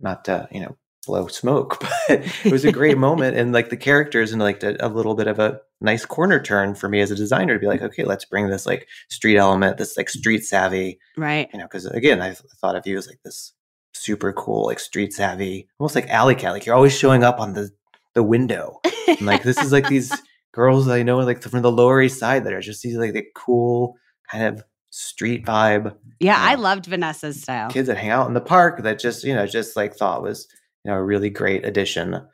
not 0.00 0.24
to 0.24 0.48
you 0.50 0.60
know 0.60 0.76
blow 1.06 1.26
smoke 1.28 1.80
but 2.08 2.20
it 2.44 2.52
was 2.52 2.64
a 2.64 2.72
great 2.72 2.98
moment 2.98 3.34
and 3.36 3.52
like 3.52 3.70
the 3.70 3.76
characters 3.76 4.32
and 4.32 4.40
like 4.42 4.62
a, 4.62 4.76
a 4.80 4.88
little 4.88 5.14
bit 5.14 5.26
of 5.26 5.38
a 5.38 5.58
nice 5.80 6.04
corner 6.04 6.38
turn 6.42 6.74
for 6.74 6.90
me 6.90 7.00
as 7.00 7.10
a 7.10 7.16
designer 7.16 7.54
to 7.54 7.58
be 7.58 7.66
like 7.66 7.80
okay 7.80 8.04
let's 8.04 8.26
bring 8.26 8.48
this 8.48 8.66
like 8.66 8.86
street 9.08 9.38
element 9.38 9.78
this 9.78 9.96
like 9.96 10.10
street 10.10 10.44
savvy 10.44 10.98
Right. 11.16 11.48
you 11.52 11.58
know, 11.58 11.64
because 11.64 11.86
again, 11.86 12.20
I 12.22 12.34
thought 12.60 12.76
of 12.76 12.86
you 12.86 12.96
as 12.98 13.06
like 13.06 13.20
this 13.24 13.52
super 13.94 14.32
cool, 14.32 14.66
like 14.66 14.78
street 14.80 15.12
savvy, 15.12 15.68
almost 15.78 15.94
like 15.94 16.08
alley 16.08 16.34
cat. 16.34 16.52
Like 16.52 16.64
you're 16.66 16.74
always 16.74 16.96
showing 16.96 17.24
up 17.24 17.40
on 17.40 17.52
the 17.54 17.70
the 18.14 18.22
window. 18.22 18.80
And 19.06 19.26
like 19.26 19.42
this 19.42 19.58
is 19.58 19.72
like 19.72 19.88
these 19.88 20.12
girls 20.52 20.86
that 20.86 20.94
I 20.94 21.02
know, 21.02 21.18
like 21.18 21.42
from 21.42 21.62
the 21.62 21.72
Lower 21.72 22.02
East 22.02 22.18
Side, 22.18 22.44
that 22.44 22.52
are 22.52 22.60
just 22.60 22.82
these 22.82 22.96
like 22.96 23.12
the 23.12 23.26
cool 23.34 23.96
kind 24.30 24.44
of 24.46 24.64
street 24.90 25.44
vibe 25.44 25.94
Yeah, 26.18 26.36
I 26.38 26.56
loved 26.56 26.86
Vanessa's 26.86 27.40
style. 27.42 27.70
kids 27.70 27.86
that 27.86 27.96
hang 27.96 28.10
out 28.10 28.26
in 28.26 28.34
the 28.34 28.40
park 28.40 28.82
that 28.82 28.98
just 28.98 29.22
you 29.22 29.34
know 29.34 29.46
just 29.46 29.76
like 29.76 29.94
thought 29.94 30.22
was 30.22 30.48
you 30.84 30.90
know 30.90 30.96
a 30.96 31.02
really 31.02 31.30
great 31.30 31.64
addition 31.64 32.26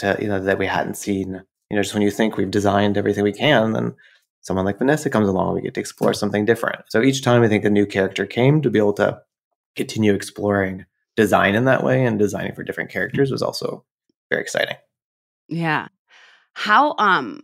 to 0.00 0.18
you 0.20 0.26
know 0.26 0.40
that 0.42 0.58
we 0.58 0.66
hadn't 0.66 0.96
seen 0.96 1.42
you 1.70 1.76
know, 1.76 1.82
just 1.82 1.94
when 1.94 2.02
you 2.02 2.10
think 2.10 2.36
we've 2.36 2.50
designed 2.50 2.98
everything 2.98 3.22
we 3.22 3.32
can, 3.32 3.72
then 3.72 3.94
someone 4.40 4.64
like 4.66 4.78
Vanessa 4.78 5.08
comes 5.08 5.28
along, 5.28 5.54
we 5.54 5.60
get 5.60 5.74
to 5.74 5.80
explore 5.80 6.12
something 6.12 6.44
different. 6.44 6.80
So 6.88 7.00
each 7.00 7.22
time 7.22 7.42
I 7.42 7.48
think 7.48 7.64
a 7.64 7.70
new 7.70 7.86
character 7.86 8.26
came 8.26 8.60
to 8.62 8.70
be 8.70 8.78
able 8.80 8.94
to 8.94 9.22
continue 9.76 10.12
exploring 10.12 10.84
design 11.16 11.54
in 11.54 11.66
that 11.66 11.84
way 11.84 12.04
and 12.04 12.18
designing 12.18 12.54
for 12.54 12.64
different 12.64 12.90
characters 12.90 13.30
was 13.30 13.42
also 13.42 13.84
very 14.30 14.42
exciting. 14.42 14.76
Yeah. 15.48 15.88
How 16.54 16.94
um 16.98 17.42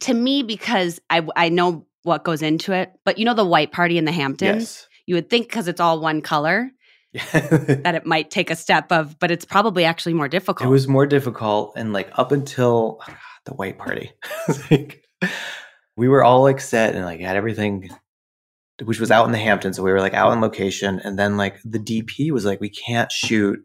to 0.00 0.14
me 0.14 0.42
because 0.42 1.00
I 1.10 1.26
I 1.36 1.48
know 1.48 1.86
what 2.02 2.24
goes 2.24 2.42
into 2.42 2.72
it, 2.72 2.92
but 3.04 3.18
you 3.18 3.24
know 3.24 3.34
the 3.34 3.44
white 3.44 3.72
party 3.72 3.98
in 3.98 4.04
the 4.04 4.12
Hamptons? 4.12 4.62
Yes. 4.62 4.88
You 5.06 5.14
would 5.16 5.30
think 5.30 5.50
cuz 5.50 5.68
it's 5.68 5.80
all 5.80 6.00
one 6.00 6.20
color 6.20 6.70
that 7.32 7.94
it 7.94 8.06
might 8.06 8.30
take 8.30 8.50
a 8.50 8.56
step 8.56 8.90
of 8.92 9.18
but 9.18 9.30
it's 9.30 9.44
probably 9.44 9.84
actually 9.84 10.14
more 10.14 10.28
difficult. 10.28 10.66
It 10.66 10.70
was 10.70 10.88
more 10.88 11.06
difficult, 11.06 11.72
and 11.76 11.92
like 11.92 12.10
up 12.14 12.32
until 12.32 13.00
oh 13.08 13.16
the 13.44 13.54
white 13.54 13.78
party, 13.78 14.12
like 14.70 15.04
we 15.96 16.08
were 16.08 16.22
all 16.22 16.42
like 16.42 16.60
set 16.60 16.94
and 16.94 17.04
like 17.04 17.20
had 17.20 17.36
everything, 17.36 17.88
which 18.82 19.00
was 19.00 19.10
out 19.10 19.26
in 19.26 19.32
the 19.32 19.38
Hamptons. 19.38 19.76
So 19.76 19.82
we 19.82 19.92
were 19.92 20.00
like 20.00 20.14
out 20.14 20.30
on 20.30 20.40
location, 20.40 21.00
and 21.02 21.18
then 21.18 21.36
like 21.36 21.58
the 21.64 21.78
DP 21.78 22.30
was 22.32 22.44
like, 22.44 22.60
we 22.60 22.68
can't 22.68 23.10
shoot 23.10 23.60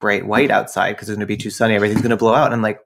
bright 0.00 0.26
white 0.26 0.50
outside 0.50 0.92
because 0.92 1.08
it's 1.08 1.16
going 1.16 1.20
to 1.20 1.26
be 1.26 1.36
too 1.36 1.50
sunny. 1.50 1.74
Everything's 1.74 2.02
going 2.02 2.10
to 2.10 2.16
blow 2.16 2.34
out. 2.34 2.46
And 2.46 2.54
I'm 2.54 2.62
like, 2.62 2.80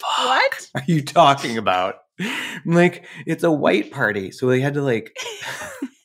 what 0.00 0.70
are 0.74 0.84
you 0.86 1.02
talking 1.02 1.58
about? 1.58 1.96
I'm 2.18 2.72
like, 2.72 3.04
it's 3.26 3.44
a 3.44 3.50
white 3.50 3.90
party, 3.90 4.30
so 4.30 4.46
they 4.46 4.60
had 4.60 4.74
to 4.74 4.82
like 4.82 5.16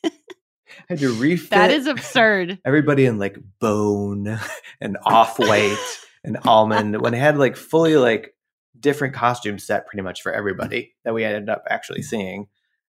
had 0.92 0.98
to 1.00 1.12
refit 1.12 1.50
That 1.50 1.70
is 1.70 1.86
absurd. 1.86 2.58
everybody 2.64 3.06
in 3.06 3.18
like 3.18 3.38
bone 3.58 4.38
and 4.80 4.98
off 5.04 5.38
white 5.38 5.98
and 6.24 6.38
almond 6.44 7.00
when 7.00 7.12
they 7.12 7.18
had 7.18 7.38
like 7.38 7.56
fully 7.56 7.96
like 7.96 8.34
different 8.78 9.14
costumes 9.14 9.64
set 9.64 9.86
pretty 9.86 10.02
much 10.02 10.22
for 10.22 10.32
everybody 10.32 10.94
that 11.04 11.14
we 11.14 11.24
ended 11.24 11.48
up 11.48 11.64
actually 11.70 12.02
seeing 12.02 12.48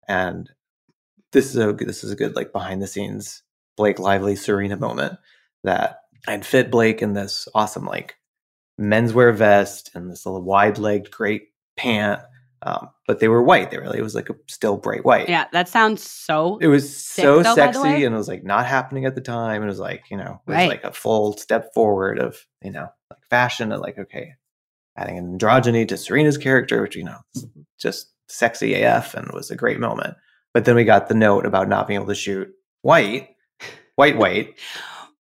and 0.08 0.50
this 1.32 1.48
is 1.48 1.58
a 1.58 1.74
this 1.74 2.04
is 2.04 2.12
a 2.12 2.16
good 2.16 2.36
like 2.36 2.54
behind 2.54 2.82
the 2.82 2.88
scenes 2.88 3.44
blake 3.76 4.00
lively 4.00 4.36
serena 4.36 4.78
moment 4.78 5.18
that 5.64 6.00
i'd 6.28 6.46
fit 6.46 6.72
blake 6.72 7.02
in 7.02 7.14
this 7.14 7.48
awesome 7.54 7.86
like 7.86 8.16
menswear 8.82 9.34
vest 9.36 9.92
and 9.94 10.10
this 10.10 10.26
little 10.26 10.42
wide 10.42 10.78
legged 10.78 11.12
great 11.12 11.50
pant 11.78 12.20
um, 12.64 12.90
but 13.08 13.20
they 13.20 13.28
were 13.28 13.42
white 13.42 13.72
they 13.72 13.78
really 13.80 13.98
it 13.98 14.04
was 14.04 14.14
like 14.14 14.30
a 14.30 14.36
still 14.48 14.78
bright 14.78 15.04
white 15.04 15.28
Yeah, 15.30 15.48
that 15.52 15.68
sounds 15.68 16.04
so 16.04 16.58
it 16.60 16.68
was 16.68 16.96
Sick, 16.96 17.24
so 17.24 17.42
though, 17.42 17.56
sexy 17.56 18.04
and 18.06 18.14
it 18.14 18.18
was 18.18 18.28
like 18.28 18.44
not 18.44 18.66
happening 18.68 19.06
at 19.06 19.16
the 19.16 19.22
time. 19.22 19.64
It 19.64 19.68
was 19.68 19.80
like, 19.80 20.12
you 20.12 20.18
know, 20.18 20.42
it 20.46 20.50
was 20.50 20.56
Right. 20.56 20.70
like 20.70 20.84
a 20.84 20.94
full 20.94 21.36
step 21.38 21.74
forward 21.74 22.20
of, 22.20 22.46
you 22.64 22.72
know, 22.72 22.88
like 23.10 23.20
fashion 23.30 23.72
and 23.72 23.82
like, 23.82 23.98
okay, 23.98 24.34
adding 24.96 25.18
an 25.18 25.40
androgyny 25.40 25.88
to 25.88 25.98
Serena's 25.98 26.38
character, 26.38 26.82
which, 26.84 26.96
you 26.96 27.04
know, 27.04 27.18
just 27.80 28.12
sexy 28.28 28.76
AF 28.84 29.16
and 29.16 29.32
was 29.34 29.50
a 29.50 29.56
great 29.56 29.80
moment. 29.80 30.16
But 30.54 30.66
then 30.66 30.76
we 30.76 30.84
got 30.84 31.08
the 31.08 31.16
note 31.16 31.46
about 31.48 31.68
not 31.68 31.88
being 31.88 31.98
able 32.00 32.08
to 32.10 32.16
shoot 32.16 32.50
white, 32.84 33.30
white, 33.96 34.18
white. 34.18 34.56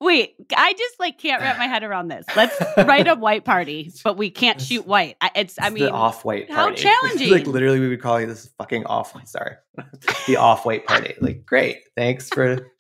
Wait, 0.04 0.36
I 0.56 0.74
just 0.74 0.99
like 0.99 1.18
can't 1.18 1.41
wrap 1.41 1.58
my 1.58 1.68
head 1.68 1.84
around 1.84 2.10
this. 2.10 2.26
Let's 2.36 2.56
write 2.78 3.08
a 3.08 3.16
white 3.16 3.45
party, 3.45 3.91
but 4.04 4.18
we 4.18 4.30
can't 4.30 4.60
shoot 4.60 4.86
white. 4.86 5.16
I, 5.22 5.32
it's 5.36 5.58
I 5.58 5.68
It's 5.68 5.76
mean 5.76 5.86
the 5.86 5.91
off 5.91 6.26
white 6.26 6.51
how 6.51 6.68
party. 6.68 6.82
challenging. 6.84 7.32
like 7.32 7.47
literally, 7.47 7.80
we 7.80 7.88
would 7.88 8.01
call 8.01 8.20
you 8.20 8.28
this 8.28 8.49
fucking 8.58 8.86
off 8.86 9.16
white. 9.16 9.28
Sorry, 9.30 9.56
the 10.28 10.38
off 10.38 10.66
white 10.66 10.86
party. 10.86 11.16
Like, 11.22 11.45
great, 11.45 11.78
thanks 11.95 12.28
for. 12.30 12.72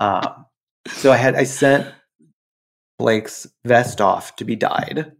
um, 0.00 0.44
so 0.88 1.12
I 1.12 1.16
had 1.16 1.36
I 1.36 1.44
sent 1.44 1.86
Blake's 2.98 3.46
vest 3.64 4.00
off 4.00 4.36
to 4.36 4.44
be 4.44 4.56
dyed, 4.56 5.12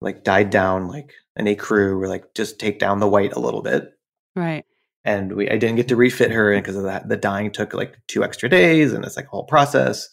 like 0.00 0.24
dyed 0.24 0.50
down 0.50 0.88
like 0.88 1.12
an 1.36 1.46
ecru 1.46 2.00
or 2.02 2.08
like 2.08 2.34
just 2.34 2.58
take 2.58 2.78
down 2.78 3.00
the 3.00 3.08
white 3.08 3.34
a 3.34 3.40
little 3.40 3.62
bit. 3.62 3.92
right. 4.34 4.64
And 5.04 5.32
we 5.34 5.48
I 5.48 5.56
didn't 5.58 5.76
get 5.76 5.88
to 5.88 5.96
refit 5.96 6.30
her 6.32 6.54
because 6.56 6.76
of 6.76 6.82
that. 6.84 7.08
The 7.08 7.16
dyeing 7.16 7.50
took 7.52 7.72
like 7.72 7.98
two 8.08 8.24
extra 8.24 8.48
days, 8.48 8.92
and 8.92 9.04
it's 9.04 9.16
like 9.16 9.26
a 9.26 9.30
whole 9.30 9.44
process. 9.44 10.08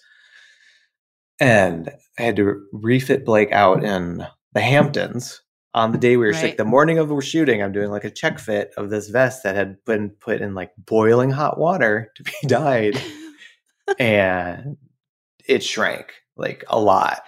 And 1.40 1.90
I 2.18 2.22
had 2.22 2.36
to 2.38 2.66
refit 2.72 3.26
Blake 3.26 3.52
out 3.52 3.84
in 3.84 4.26
the 4.54 4.62
Hamptons 4.62 5.42
on 5.74 5.92
the 5.92 5.98
day 5.98 6.12
we 6.16 6.26
were 6.28 6.32
Right. 6.32 6.40
sick. 6.42 6.58
The 6.58 6.64
morning 6.66 6.98
of 6.98 7.10
the 7.10 7.20
shooting, 7.22 7.62
I'm 7.62 7.74
doing 7.74 7.92
like 7.92 8.06
a 8.06 8.10
check 8.10 8.40
fit 8.40 8.74
of 8.78 8.90
this 8.90 9.10
vest 9.10 9.44
that 9.44 9.56
had 9.56 9.84
been 9.86 10.12
put 10.12 10.40
in 10.42 10.56
like 10.56 10.72
boiling 10.78 11.32
hot 11.32 11.58
water 11.60 12.12
to 12.16 12.24
be 12.24 12.32
dyed, 12.48 12.98
and 14.00 14.78
it 15.48 15.64
shrank 15.64 16.14
like 16.38 16.64
a 16.70 16.80
lot. 16.80 17.24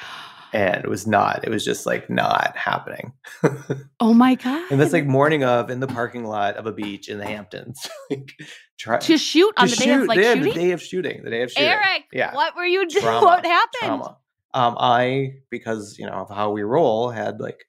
And 0.54 0.86
it 0.86 0.90
was 0.90 1.06
not. 1.06 1.44
It 1.44 1.50
was 1.50 1.66
just 1.66 1.86
like 1.86 2.10
not 2.10 2.56
happening. 2.56 3.14
Oh 4.00 4.14
my 4.14 4.36
god. 4.36 4.72
and 4.72 4.80
that's 4.80 4.94
like 4.94 5.06
morning 5.08 5.44
of 5.44 5.70
in 5.72 5.80
the 5.80 5.88
parking 5.88 6.24
lot 6.24 6.56
of 6.56 6.68
a 6.68 6.72
beach 6.72 7.10
in 7.10 7.18
the 7.18 7.26
Hamptons. 7.26 7.88
like 8.12 8.32
try 8.78 8.98
to 9.00 9.18
shoot 9.18 9.54
on 9.58 9.68
to 9.68 9.76
the 9.76 9.84
day 9.84 9.92
of 9.94 10.04
like 10.06 10.18
the 10.20 10.52
day 10.54 10.72
of 10.72 10.82
shooting. 10.82 11.24
The 11.24 11.30
day 11.30 11.42
of 11.44 11.52
shooting. 11.52 11.70
Eric, 11.70 12.04
Yeah. 12.12 12.34
what 12.34 12.56
were 12.56 12.66
you 12.66 12.88
doing? 12.88 13.04
Trauma, 13.04 13.26
What 13.26 13.46
happened? 13.46 13.80
Trauma. 13.82 14.18
Um, 14.54 14.76
I 14.80 15.34
because 15.50 15.98
you 16.00 16.06
know 16.06 16.14
of 16.14 16.30
how 16.30 16.52
we 16.52 16.64
roll 16.64 17.10
had 17.10 17.40
like 17.40 17.66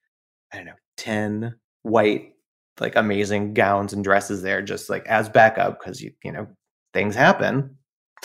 I 0.53 0.57
don't 0.57 0.67
know 0.67 0.73
ten 0.97 1.57
white 1.83 2.35
like 2.81 2.95
amazing 2.97 3.55
gowns 3.55 3.93
and 3.93 4.05
dresses 4.05 4.43
there 4.43 4.63
just 4.63 4.89
like 4.89 5.05
as 5.07 5.29
backup 5.29 5.79
because 5.81 6.01
you 6.01 6.13
you 6.23 6.33
know 6.33 6.47
things 6.95 7.15
happen. 7.15 7.77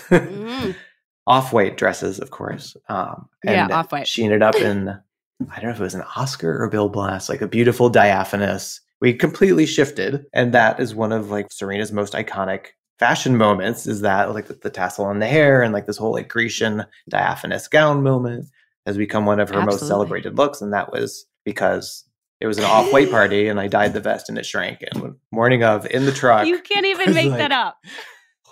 Mm. 0.09 0.75
Off 1.25 1.53
white 1.53 1.77
dresses, 1.77 2.19
of 2.19 2.31
course. 2.31 2.75
Um, 2.89 3.29
Yeah, 3.45 3.67
off-white. 3.71 4.05
She 4.07 4.25
ended 4.25 4.43
up 4.43 4.55
in 4.55 4.89
I 4.89 5.55
don't 5.55 5.63
know 5.65 5.69
if 5.71 5.79
it 5.79 5.83
was 5.83 5.95
an 5.95 6.03
Oscar 6.17 6.61
or 6.61 6.69
Bill 6.69 6.89
Blass, 6.89 7.29
like 7.29 7.41
a 7.41 7.47
beautiful 7.47 7.89
diaphanous. 7.89 8.81
We 9.03 9.13
completely 9.13 9.65
shifted, 9.65 10.27
and 10.31 10.53
that 10.53 10.79
is 10.79 10.95
one 10.95 11.11
of 11.11 11.29
like 11.29 11.51
Serena's 11.51 11.91
most 11.91 12.13
iconic 12.13 12.67
fashion 12.99 13.35
moments. 13.35 13.85
Is 13.85 13.99
that 13.99 14.33
like 14.33 14.47
the, 14.47 14.53
the 14.53 14.69
tassel 14.69 15.03
on 15.03 15.19
the 15.19 15.27
hair 15.27 15.61
and 15.61 15.73
like 15.73 15.87
this 15.87 15.97
whole 15.97 16.13
like 16.13 16.29
Grecian 16.29 16.85
diaphanous 17.09 17.67
gown 17.67 18.01
moment 18.01 18.45
has 18.85 18.95
become 18.95 19.25
one 19.25 19.41
of 19.41 19.49
her 19.49 19.61
most 19.61 19.85
celebrated 19.85 20.37
looks, 20.37 20.61
and 20.61 20.71
that 20.71 20.93
was 20.93 21.25
because 21.43 22.05
it 22.39 22.47
was 22.47 22.57
an 22.57 22.63
off-white 22.63 23.11
party, 23.17 23.49
and 23.49 23.59
I 23.59 23.67
dyed 23.67 23.91
the 23.91 23.99
vest 23.99 24.29
and 24.29 24.37
it 24.37 24.45
shrank. 24.45 24.85
And 24.93 25.15
morning 25.33 25.65
of 25.65 25.85
in 25.87 26.05
the 26.05 26.13
truck, 26.13 26.47
You 26.47 26.61
can't 26.61 26.85
even 26.85 27.13
make 27.13 27.31
like- 27.31 27.39
that 27.39 27.51
up. 27.51 27.79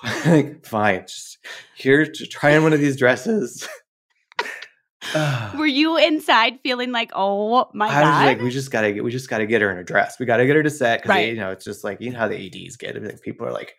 like 0.26 0.66
fine, 0.66 1.04
just 1.04 1.38
here 1.78 2.06
to 2.06 2.28
try 2.28 2.58
on 2.58 2.64
one 2.64 2.74
of 2.74 2.82
these 2.82 2.98
dresses. 2.98 3.70
Were 5.58 5.66
you 5.68 5.98
inside 5.98 6.60
feeling 6.62 6.92
like, 6.92 7.12
oh 7.16 7.70
my 7.74 7.88
I 7.88 8.02
was 8.02 8.10
god? 8.10 8.26
like, 8.26 8.42
we 8.42 8.50
just 8.52 8.72
gotta 8.72 8.92
get, 8.94 9.04
we 9.04 9.12
just 9.12 9.30
gotta 9.30 9.46
get 9.46 9.62
her 9.62 9.72
in 9.72 9.78
a 9.78 9.84
dress. 9.84 10.20
We 10.20 10.26
gotta 10.26 10.46
get 10.46 10.56
her 10.56 10.64
to 10.64 10.70
set 10.70 11.00
because 11.02 11.10
Right. 11.10 11.30
you 11.34 11.40
know 11.40 11.52
it's 11.52 11.66
just 11.66 11.84
like 11.84 12.00
you 12.02 12.12
know 12.12 12.20
how 12.20 12.28
the 12.28 12.38
ads 12.66 12.78
get. 12.78 13.02
Like, 13.02 13.22
people 13.22 13.48
are 13.48 13.52
like, 13.52 13.76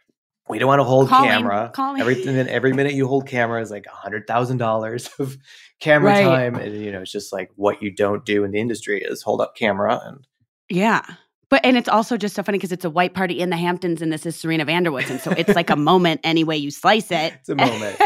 we 0.49 0.59
don't 0.59 0.67
want 0.69 0.81
to 0.81 0.85
hold 0.85 1.09
Calling, 1.09 1.31
camera. 1.31 1.71
calling. 1.73 2.01
Everything, 2.01 2.37
and 2.37 2.49
every 2.49 2.73
minute 2.73 2.95
you 2.95 3.07
hold 3.07 3.27
camera 3.29 3.61
is 3.63 3.71
like 3.71 3.87
a 3.87 3.95
hundred 3.95 4.27
thousand 4.27 4.59
dollars 4.59 5.09
of 5.19 5.37
camera 5.81 6.11
Right. 6.13 6.23
time, 6.25 6.55
and 6.57 6.75
you 6.83 6.91
know 6.93 7.03
it's 7.03 7.13
just 7.13 7.33
like 7.33 7.51
what 7.57 7.83
you 7.83 7.91
don't 7.95 8.25
do 8.25 8.43
in 8.45 8.51
the 8.51 8.59
industry 8.61 9.01
is 9.03 9.23
hold 9.23 9.41
up 9.41 9.55
camera 9.57 10.01
and 10.05 10.27
yeah. 10.69 11.03
But 11.49 11.65
and 11.67 11.77
it's 11.77 11.89
also 11.89 12.17
just 12.17 12.35
so 12.35 12.43
funny 12.43 12.57
because 12.57 12.73
it's 12.73 12.85
a 12.87 12.91
white 12.91 13.13
party 13.13 13.39
in 13.39 13.51
the 13.51 13.59
Hamptons 13.59 14.01
and 14.01 14.11
this 14.11 14.25
is 14.25 14.35
Serena 14.37 14.65
van 14.65 14.85
der 14.85 14.91
Woodsen. 14.91 15.13
And 15.13 15.21
so 15.21 15.33
it's 15.33 15.55
like 15.55 15.69
a 15.69 15.77
moment 15.77 16.23
any 16.25 16.45
way 16.45 16.57
you 16.57 16.71
slice 16.71 17.11
it. 17.11 17.35
it's 17.41 17.49
a 17.51 17.55
moment. 17.55 18.01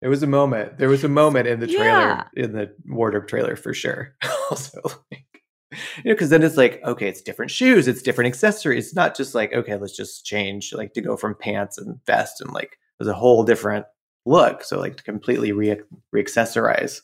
It 0.00 0.08
was 0.08 0.22
a 0.22 0.26
moment. 0.28 0.78
There 0.78 0.88
was 0.88 1.02
a 1.04 1.08
moment 1.08 1.48
in 1.48 1.60
the 1.60 1.66
trailer, 1.66 1.84
Yeah. 1.84 2.24
in 2.34 2.52
the 2.52 2.72
wardrobe 2.86 3.26
trailer 3.26 3.56
for 3.56 3.74
sure. 3.74 4.14
also, 4.50 4.80
like, 5.10 5.24
you 5.72 6.04
know, 6.04 6.14
because 6.14 6.30
then 6.30 6.42
it's 6.42 6.56
like, 6.56 6.80
okay, 6.84 7.08
it's 7.08 7.20
different 7.22 7.50
shoes, 7.50 7.88
it's 7.88 8.02
different 8.02 8.28
accessories. 8.28 8.86
It's 8.86 8.94
not 8.94 9.16
just 9.16 9.34
like, 9.34 9.52
okay, 9.52 9.76
let's 9.76 9.96
just 9.96 10.24
change, 10.24 10.72
like 10.72 10.92
to 10.94 11.00
go 11.00 11.16
from 11.16 11.34
pants 11.34 11.78
and 11.78 11.98
vest, 12.06 12.40
and 12.40 12.52
like 12.52 12.78
there's 12.98 13.08
a 13.08 13.14
whole 13.14 13.42
different 13.44 13.86
look. 14.24 14.62
So 14.62 14.78
like 14.78 14.96
to 14.96 15.02
completely 15.02 15.52
re 15.52 15.76
accessorize, 16.14 17.00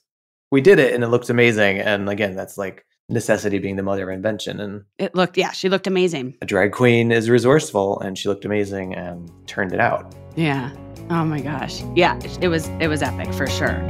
we 0.53 0.61
did 0.61 0.79
it, 0.79 0.95
and 0.95 1.03
it 1.03 1.09
looks 1.09 1.31
amazing. 1.31 1.79
And 1.81 2.09
again, 2.09 2.37
that's 2.37 2.57
like 2.57 2.85
necessity 3.09 3.59
being 3.59 3.77
the 3.77 3.83
mother 3.83 4.09
of 4.09 4.15
invention. 4.15 4.61
And 4.61 4.85
It 4.99 5.15
looked, 5.15 5.37
yeah, 5.37 5.51
she 5.51 5.69
looked 5.69 5.87
amazing. 5.87 6.37
a 6.41 6.47
drag 6.47 6.73
queen 6.73 7.11
is 7.13 7.29
resourceful, 7.29 8.01
and 8.01 8.17
she 8.17 8.29
looked 8.29 8.45
amazing 8.45 8.95
and 8.95 9.31
turned 9.47 9.73
it 9.73 9.81
out. 9.81 10.15
Yeah. 10.37 10.71
Oh 11.11 11.25
my 11.25 11.41
gosh. 11.41 11.83
Yeah, 11.95 12.19
it 12.41 12.49
was 12.49 12.69
it 12.81 12.89
was 12.89 13.03
epic 13.03 13.33
for 13.35 13.47
sure. 13.47 13.87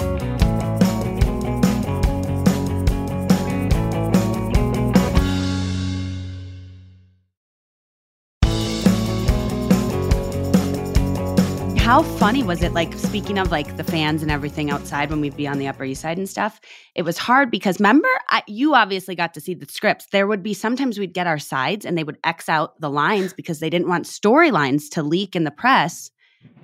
How 11.85 12.03
funny 12.03 12.43
was 12.43 12.63
it? 12.63 12.73
Like, 12.73 12.95
speaking 12.95 13.39
of 13.39 13.51
like 13.51 13.77
the 13.77 13.85
fans 13.85 14.23
and 14.23 14.31
everything 14.31 14.71
outside 14.71 15.11
when 15.11 15.21
we'd 15.21 15.37
be 15.37 15.47
on 15.47 15.59
the 15.59 15.69
Upper 15.69 15.85
East 15.85 16.01
Side 16.01 16.17
and 16.17 16.27
stuff, 16.27 16.59
it 16.95 17.03
was 17.03 17.19
hard 17.19 17.51
because 17.51 17.79
remember, 17.79 18.09
I, 18.31 18.43
you 18.47 18.75
obviously 18.75 19.15
got 19.15 19.35
to 19.35 19.41
see 19.41 19.53
the 19.53 19.67
scripts. 19.67 20.07
There 20.11 20.27
would 20.27 20.43
be 20.43 20.55
sometimes 20.55 20.99
we'd 20.99 21.13
get 21.13 21.27
our 21.27 21.39
sides 21.39 21.85
and 21.85 21.97
they 21.97 22.03
would 22.03 22.17
X 22.25 22.49
out 22.49 22.81
the 22.81 22.89
lines 22.89 23.35
because 23.35 23.61
they 23.61 23.69
didn't 23.69 23.89
want 23.89 24.07
storylines 24.07 24.89
to 24.93 25.03
leak 25.03 25.37
in 25.37 25.45
the 25.45 25.51
press. 25.51 26.11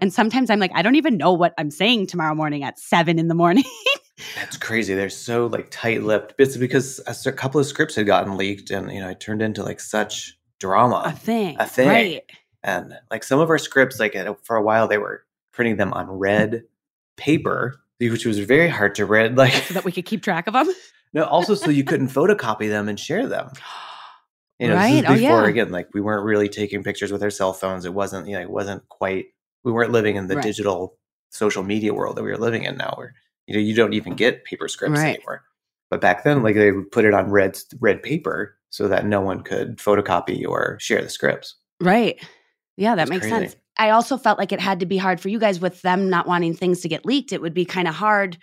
And 0.01 0.13
sometimes 0.13 0.49
I'm 0.51 0.59
like, 0.61 0.73
I 0.75 0.83
don't 0.83 0.95
even 0.97 1.17
know 1.17 1.33
what 1.33 1.53
I'm 1.59 1.71
saying 1.71 2.07
tomorrow 2.07 2.35
morning 2.35 2.63
at 2.65 2.79
seven 2.79 3.19
in 3.19 3.29
the 3.29 3.35
morning. 3.35 3.65
That's 4.37 4.57
crazy. 4.57 4.95
They're 4.95 5.11
so 5.11 5.47
like 5.47 5.69
tight-lipped. 5.71 6.35
It's 6.39 6.57
because 6.57 7.01
a 7.27 7.33
couple 7.33 7.61
of 7.61 7.67
scripts 7.67 7.95
had 7.97 8.07
gotten 8.07 8.37
leaked, 8.37 8.71
and 8.71 8.93
you 8.93 9.01
know, 9.01 9.09
it 9.09 9.21
turned 9.21 9.41
into 9.43 9.63
like 9.63 9.81
such 9.81 10.39
drama. 10.59 11.03
A 11.07 11.13
thing. 11.13 11.57
A 11.59 11.67
thing. 11.67 11.89
Right. 11.89 12.23
and 12.63 12.95
like 13.11 13.25
some 13.25 13.41
of 13.41 13.49
our 13.49 13.57
scripts 13.59 13.99
like 13.99 14.15
uh, 14.15 14.35
for 14.43 14.57
a 14.57 14.63
while 14.63 14.87
they 14.87 14.99
were 14.99 15.25
printing 15.53 15.77
them 15.79 15.93
on 15.95 16.07
red 16.11 16.65
paper 17.17 17.81
which 17.99 18.25
was 18.27 18.39
very 18.39 18.69
hard 18.69 18.95
to 18.97 19.07
read 19.07 19.37
like 19.39 19.53
So 19.53 19.75
that 19.75 19.85
we 19.85 19.93
could 19.93 20.05
keep 20.05 20.23
track 20.23 20.47
of 20.47 20.53
them. 20.53 20.69
no 21.15 21.25
also 21.25 21.55
so 21.55 21.71
you 21.71 21.85
couldn't 21.85 22.09
photocopy 22.09 22.69
them 22.69 22.89
and 22.91 23.01
share 23.01 23.27
them 23.27 23.51
you 24.59 24.69
know 24.69 24.75
Right. 24.75 25.03
Oh, 25.07 25.15
before 25.15 25.43
yeah. 25.45 25.49
again 25.49 25.71
like 25.71 25.89
we 25.95 26.03
weren't 26.03 26.25
really 26.27 26.49
taking 26.51 26.83
pictures 26.83 27.11
with 27.11 27.23
our 27.23 27.31
cell 27.31 27.55
phones 27.55 27.87
it 27.87 27.95
wasn't 27.95 28.27
you 28.29 28.35
know 28.35 28.43
it 28.43 28.51
wasn't 28.51 28.87
quite 28.91 29.27
we 29.65 29.73
weren't 29.73 29.93
living 29.93 30.17
in 30.17 30.27
the 30.29 30.37
Right. 30.37 30.45
digital 30.45 30.97
social 31.31 31.63
media 31.63 31.95
world 31.95 32.17
that 32.17 32.25
we 32.25 32.31
were 32.31 32.39
living 32.39 32.65
in 32.65 32.77
now 32.77 32.93
where 32.97 33.15
you 33.47 33.55
know 33.55 33.61
you 33.61 33.75
don't 33.75 33.93
even 33.95 34.15
get 34.15 34.45
paper 34.45 34.69
scripts 34.69 34.99
Right. 34.99 35.17
anymore 35.17 35.43
but 35.91 36.01
back 36.01 36.25
then 36.25 36.43
like 36.43 36.55
they 36.57 36.73
would 36.73 36.91
put 36.91 37.05
it 37.05 37.15
on 37.15 37.31
red 37.31 37.59
red 37.81 38.03
paper 38.03 38.57
so 38.71 38.89
that 38.89 39.07
no 39.07 39.21
one 39.21 39.43
could 39.43 39.77
photocopy 39.79 40.47
or 40.47 40.77
share 40.81 41.03
the 41.03 41.09
scripts 41.09 41.57
Right. 41.81 42.21
Yeah, 42.77 42.95
that 42.95 43.09
makes 43.09 43.27
crazy. 43.27 43.47
sense. 43.49 43.57
I 43.79 43.91
also 43.91 44.17
felt 44.19 44.39
like 44.39 44.53
it 44.53 44.61
had 44.61 44.81
to 44.81 44.87
be 44.87 44.97
hard 44.99 45.21
for 45.21 45.29
you 45.29 45.39
guys 45.39 45.61
with 45.61 45.81
them 45.83 46.11
not 46.11 46.27
wanting 46.27 46.55
things 46.55 46.81
to 46.81 46.89
get 46.89 47.07
leaked. 47.07 47.33
It 47.33 47.41
would 47.41 47.55
be 47.55 47.65
kind 47.65 47.89
of 47.89 47.95
hard 47.95 48.37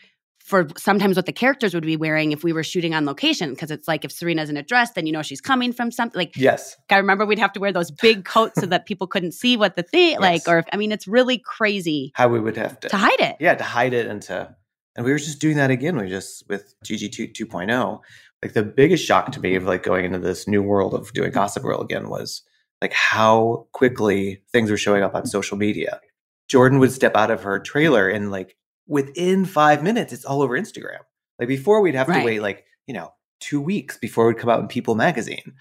for 0.48 0.66
sometimes 0.78 1.18
what 1.18 1.26
the 1.26 1.34
characters 1.34 1.74
would 1.74 1.86
be 1.86 1.98
wearing 1.98 2.32
if 2.32 2.42
we 2.42 2.54
were 2.54 2.64
shooting 2.64 2.94
on 2.94 3.06
location 3.06 3.50
because 3.50 3.70
it's 3.70 3.86
like 3.86 4.06
if 4.06 4.12
Serena's 4.14 4.50
in 4.50 4.56
a 4.56 4.64
dress, 4.64 4.92
then 4.94 5.06
you 5.06 5.12
know 5.12 5.22
she's 5.22 5.42
coming 5.42 5.74
from 5.74 5.92
something. 5.92 6.18
Like 6.18 6.38
yes 6.38 6.78
I 6.90 6.98
remember 6.98 7.26
we'd 7.26 7.38
have 7.38 7.52
to 7.54 7.60
wear 7.60 7.74
those 7.74 7.92
big 7.92 8.24
coats 8.24 8.62
so 8.62 8.66
that 8.68 8.86
people 8.86 9.08
couldn't 9.08 9.34
see 9.34 9.58
what 9.58 9.76
the 9.76 9.84
thing 9.84 10.20
like. 10.20 10.48
Or 10.48 10.60
if, 10.60 10.66
I 10.72 10.78
mean, 10.78 10.94
it's 10.94 11.06
really 11.06 11.38
crazy 11.38 12.14
how 12.16 12.30
we 12.30 12.40
would 12.40 12.56
have 12.56 12.80
to 12.80 12.90
to 12.90 12.98
hide 12.98 13.20
it. 13.20 13.36
yeah 13.42 13.56
to 13.56 13.64
hide 13.64 13.94
it 13.94 14.08
and 14.08 14.22
to 14.24 14.56
and 14.96 15.06
we 15.06 15.12
were 15.12 15.18
just 15.18 15.40
doing 15.40 15.58
that 15.58 15.70
again 15.70 15.98
we 15.98 16.08
just 16.08 16.48
with 16.48 16.74
gg2 16.86 17.34
2.0 17.34 18.00
like 18.42 18.54
the 18.54 18.64
biggest 18.64 19.06
shock 19.06 19.32
to 19.34 19.42
me 19.42 19.56
of 19.56 19.66
like 19.66 19.84
going 19.84 20.06
into 20.06 20.20
this 20.20 20.48
new 20.48 20.64
world 20.64 20.94
of 20.94 21.12
doing 21.14 21.32
gossip 21.32 21.64
girl 21.64 21.82
again 21.82 22.10
was 22.10 22.44
like 22.82 22.94
how 22.94 23.68
quickly 23.74 24.42
things 24.52 24.72
were 24.72 24.78
showing 24.78 25.04
up 25.04 25.14
on 25.14 25.24
mm. 25.24 25.28
social 25.28 25.58
media 25.58 26.00
jordan 26.48 26.80
would 26.80 26.92
step 26.92 27.16
out 27.16 27.32
of 27.32 27.44
her 27.44 27.60
trailer 27.60 28.08
and 28.08 28.32
like 28.32 28.56
within 28.88 29.46
five 29.46 29.84
minutes 29.84 30.14
it's 30.14 30.26
all 30.26 30.42
over 30.42 30.58
instagram 30.60 31.00
like 31.40 31.48
before 31.48 31.82
we'd 31.82 31.96
have 31.96 32.08
Right. 32.08 32.20
to 32.20 32.26
wait 32.26 32.42
like 32.42 32.66
you 32.88 32.94
know 32.94 33.14
two 33.40 33.62
weeks 33.62 33.98
before 33.98 34.26
it 34.26 34.28
would 34.34 34.38
come 34.42 34.50
out 34.50 34.60
in 34.62 34.68
people 34.68 34.96
magazine 34.96 35.54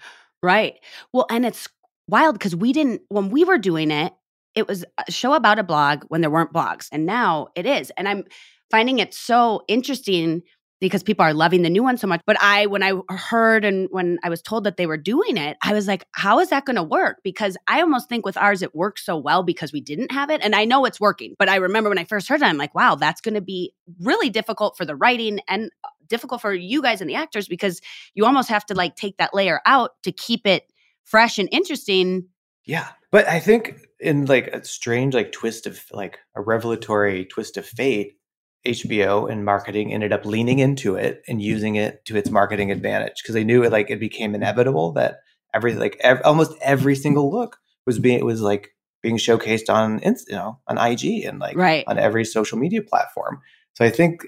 Right. 0.43 0.75
Well, 1.13 1.25
and 1.31 1.45
it's 1.47 1.67
wild 2.07 2.35
because 2.35 2.55
we 2.55 2.71
didn't, 2.71 3.01
when 3.09 3.29
we 3.29 3.43
were 3.43 3.57
doing 3.57 3.89
it, 3.89 4.13
it 4.53 4.67
was 4.67 4.85
a 5.07 5.11
show 5.11 5.33
about 5.33 5.57
a 5.57 5.63
blog 5.63 6.03
when 6.09 6.21
there 6.21 6.29
weren't 6.29 6.53
blogs. 6.53 6.87
And 6.91 7.07
now 7.07 7.47
it 7.55 7.65
is. 7.65 7.91
And 7.97 8.07
I'm 8.07 8.23
finding 8.69 8.99
it 8.99 9.15
so 9.15 9.63
interesting 9.67 10.43
because 10.79 11.03
people 11.03 11.25
are 11.25 11.33
loving 11.33 11.63
the 11.63 11.69
new 11.69 11.83
one 11.83 11.97
so 11.97 12.07
much. 12.07 12.21
But 12.25 12.39
I, 12.41 12.67
when 12.67 12.83
I 12.83 12.93
heard 13.09 13.65
and 13.65 13.87
when 13.91 14.19
I 14.23 14.29
was 14.29 14.41
told 14.41 14.63
that 14.65 14.77
they 14.77 14.85
were 14.85 14.97
doing 14.97 15.37
it, 15.37 15.57
I 15.63 15.73
was 15.73 15.87
like, 15.87 16.05
how 16.11 16.39
is 16.39 16.49
that 16.49 16.65
going 16.65 16.75
to 16.75 16.83
work? 16.83 17.17
Because 17.23 17.57
I 17.67 17.81
almost 17.81 18.09
think 18.09 18.25
with 18.25 18.37
ours, 18.37 18.61
it 18.61 18.75
works 18.75 19.05
so 19.05 19.17
well 19.17 19.43
because 19.43 19.73
we 19.73 19.81
didn't 19.81 20.11
have 20.11 20.29
it. 20.29 20.41
And 20.43 20.55
I 20.55 20.65
know 20.65 20.85
it's 20.85 20.99
working. 20.99 21.35
But 21.39 21.49
I 21.49 21.55
remember 21.55 21.89
when 21.89 21.97
I 21.97 22.03
first 22.03 22.27
heard 22.27 22.41
it, 22.41 22.45
I'm 22.45 22.57
like, 22.57 22.75
wow, 22.75 22.95
that's 22.95 23.21
going 23.21 23.35
to 23.35 23.41
be 23.41 23.73
really 23.99 24.29
difficult 24.29 24.77
for 24.77 24.85
the 24.85 24.95
writing 24.95 25.39
and 25.47 25.71
uh, 25.83 25.89
difficult 26.07 26.41
for 26.41 26.53
you 26.53 26.81
guys 26.81 27.01
and 27.01 27.09
the 27.09 27.15
actors 27.15 27.47
because 27.47 27.81
you 28.13 28.25
almost 28.25 28.49
have 28.49 28.65
to 28.67 28.75
like 28.75 28.95
take 28.95 29.17
that 29.17 29.33
layer 29.33 29.61
out 29.65 29.91
to 30.03 30.11
keep 30.11 30.45
it 30.45 30.63
fresh 31.03 31.39
and 31.39 31.49
interesting. 31.51 32.27
Yeah. 32.65 32.89
But 33.11 33.27
I 33.27 33.39
think 33.39 33.79
in 33.99 34.25
like 34.25 34.47
a 34.47 34.63
strange 34.63 35.15
like 35.15 35.31
twist 35.31 35.65
of 35.65 35.83
like 35.91 36.19
a 36.35 36.41
revelatory 36.41 37.25
twist 37.25 37.57
of 37.57 37.65
fate, 37.65 38.17
HBO 38.65 39.29
and 39.31 39.45
marketing 39.45 39.93
ended 39.93 40.11
up 40.11 40.25
leaning 40.25 40.59
into 40.59 40.95
it 40.95 41.21
and 41.27 41.39
mm. 41.39 41.43
using 41.43 41.75
it 41.75 42.03
to 42.05 42.17
its 42.17 42.29
marketing 42.29 42.71
advantage 42.71 43.21
because 43.21 43.33
they 43.33 43.43
knew 43.43 43.63
it 43.63 43.71
like 43.71 43.89
it 43.89 43.99
became 43.99 44.35
inevitable 44.35 44.91
that 44.93 45.19
every 45.53 45.75
like 45.75 45.97
ev- 46.01 46.21
almost 46.25 46.53
every 46.61 46.93
mm-hmm. 46.93 47.01
single 47.01 47.31
look 47.31 47.57
was 47.85 47.99
being 47.99 48.19
it 48.19 48.25
was 48.25 48.41
like 48.41 48.69
being 49.01 49.17
showcased 49.17 49.69
on 49.69 50.01
you 50.03 50.35
know 50.35 50.59
on 50.67 50.77
IG 50.77 51.23
and 51.25 51.39
like 51.39 51.55
Right. 51.55 51.83
on 51.87 51.97
every 51.97 52.25
social 52.25 52.57
media 52.57 52.81
platform. 52.81 53.41
So 53.73 53.85
I 53.85 53.89
think 53.89 54.25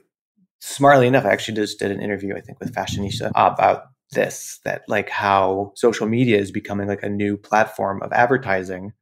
smartly 0.60 1.08
enough, 1.08 1.26
I 1.26 1.32
actually 1.32 1.56
just 1.56 1.80
did 1.80 1.92
an 1.92 2.02
interview 2.02 2.36
I 2.36 2.42
think 2.42 2.60
with 2.60 2.74
Fashionista 2.74 3.32
about 3.36 3.86
this 4.12 4.60
that 4.64 4.84
like 4.88 5.10
how 5.10 5.74
social 5.76 6.08
media 6.08 6.38
is 6.38 6.52
becoming 6.52 6.88
like 6.88 7.04
a 7.04 7.10
new 7.10 7.38
platform 7.38 8.02
of 8.02 8.12
advertising 8.12 8.94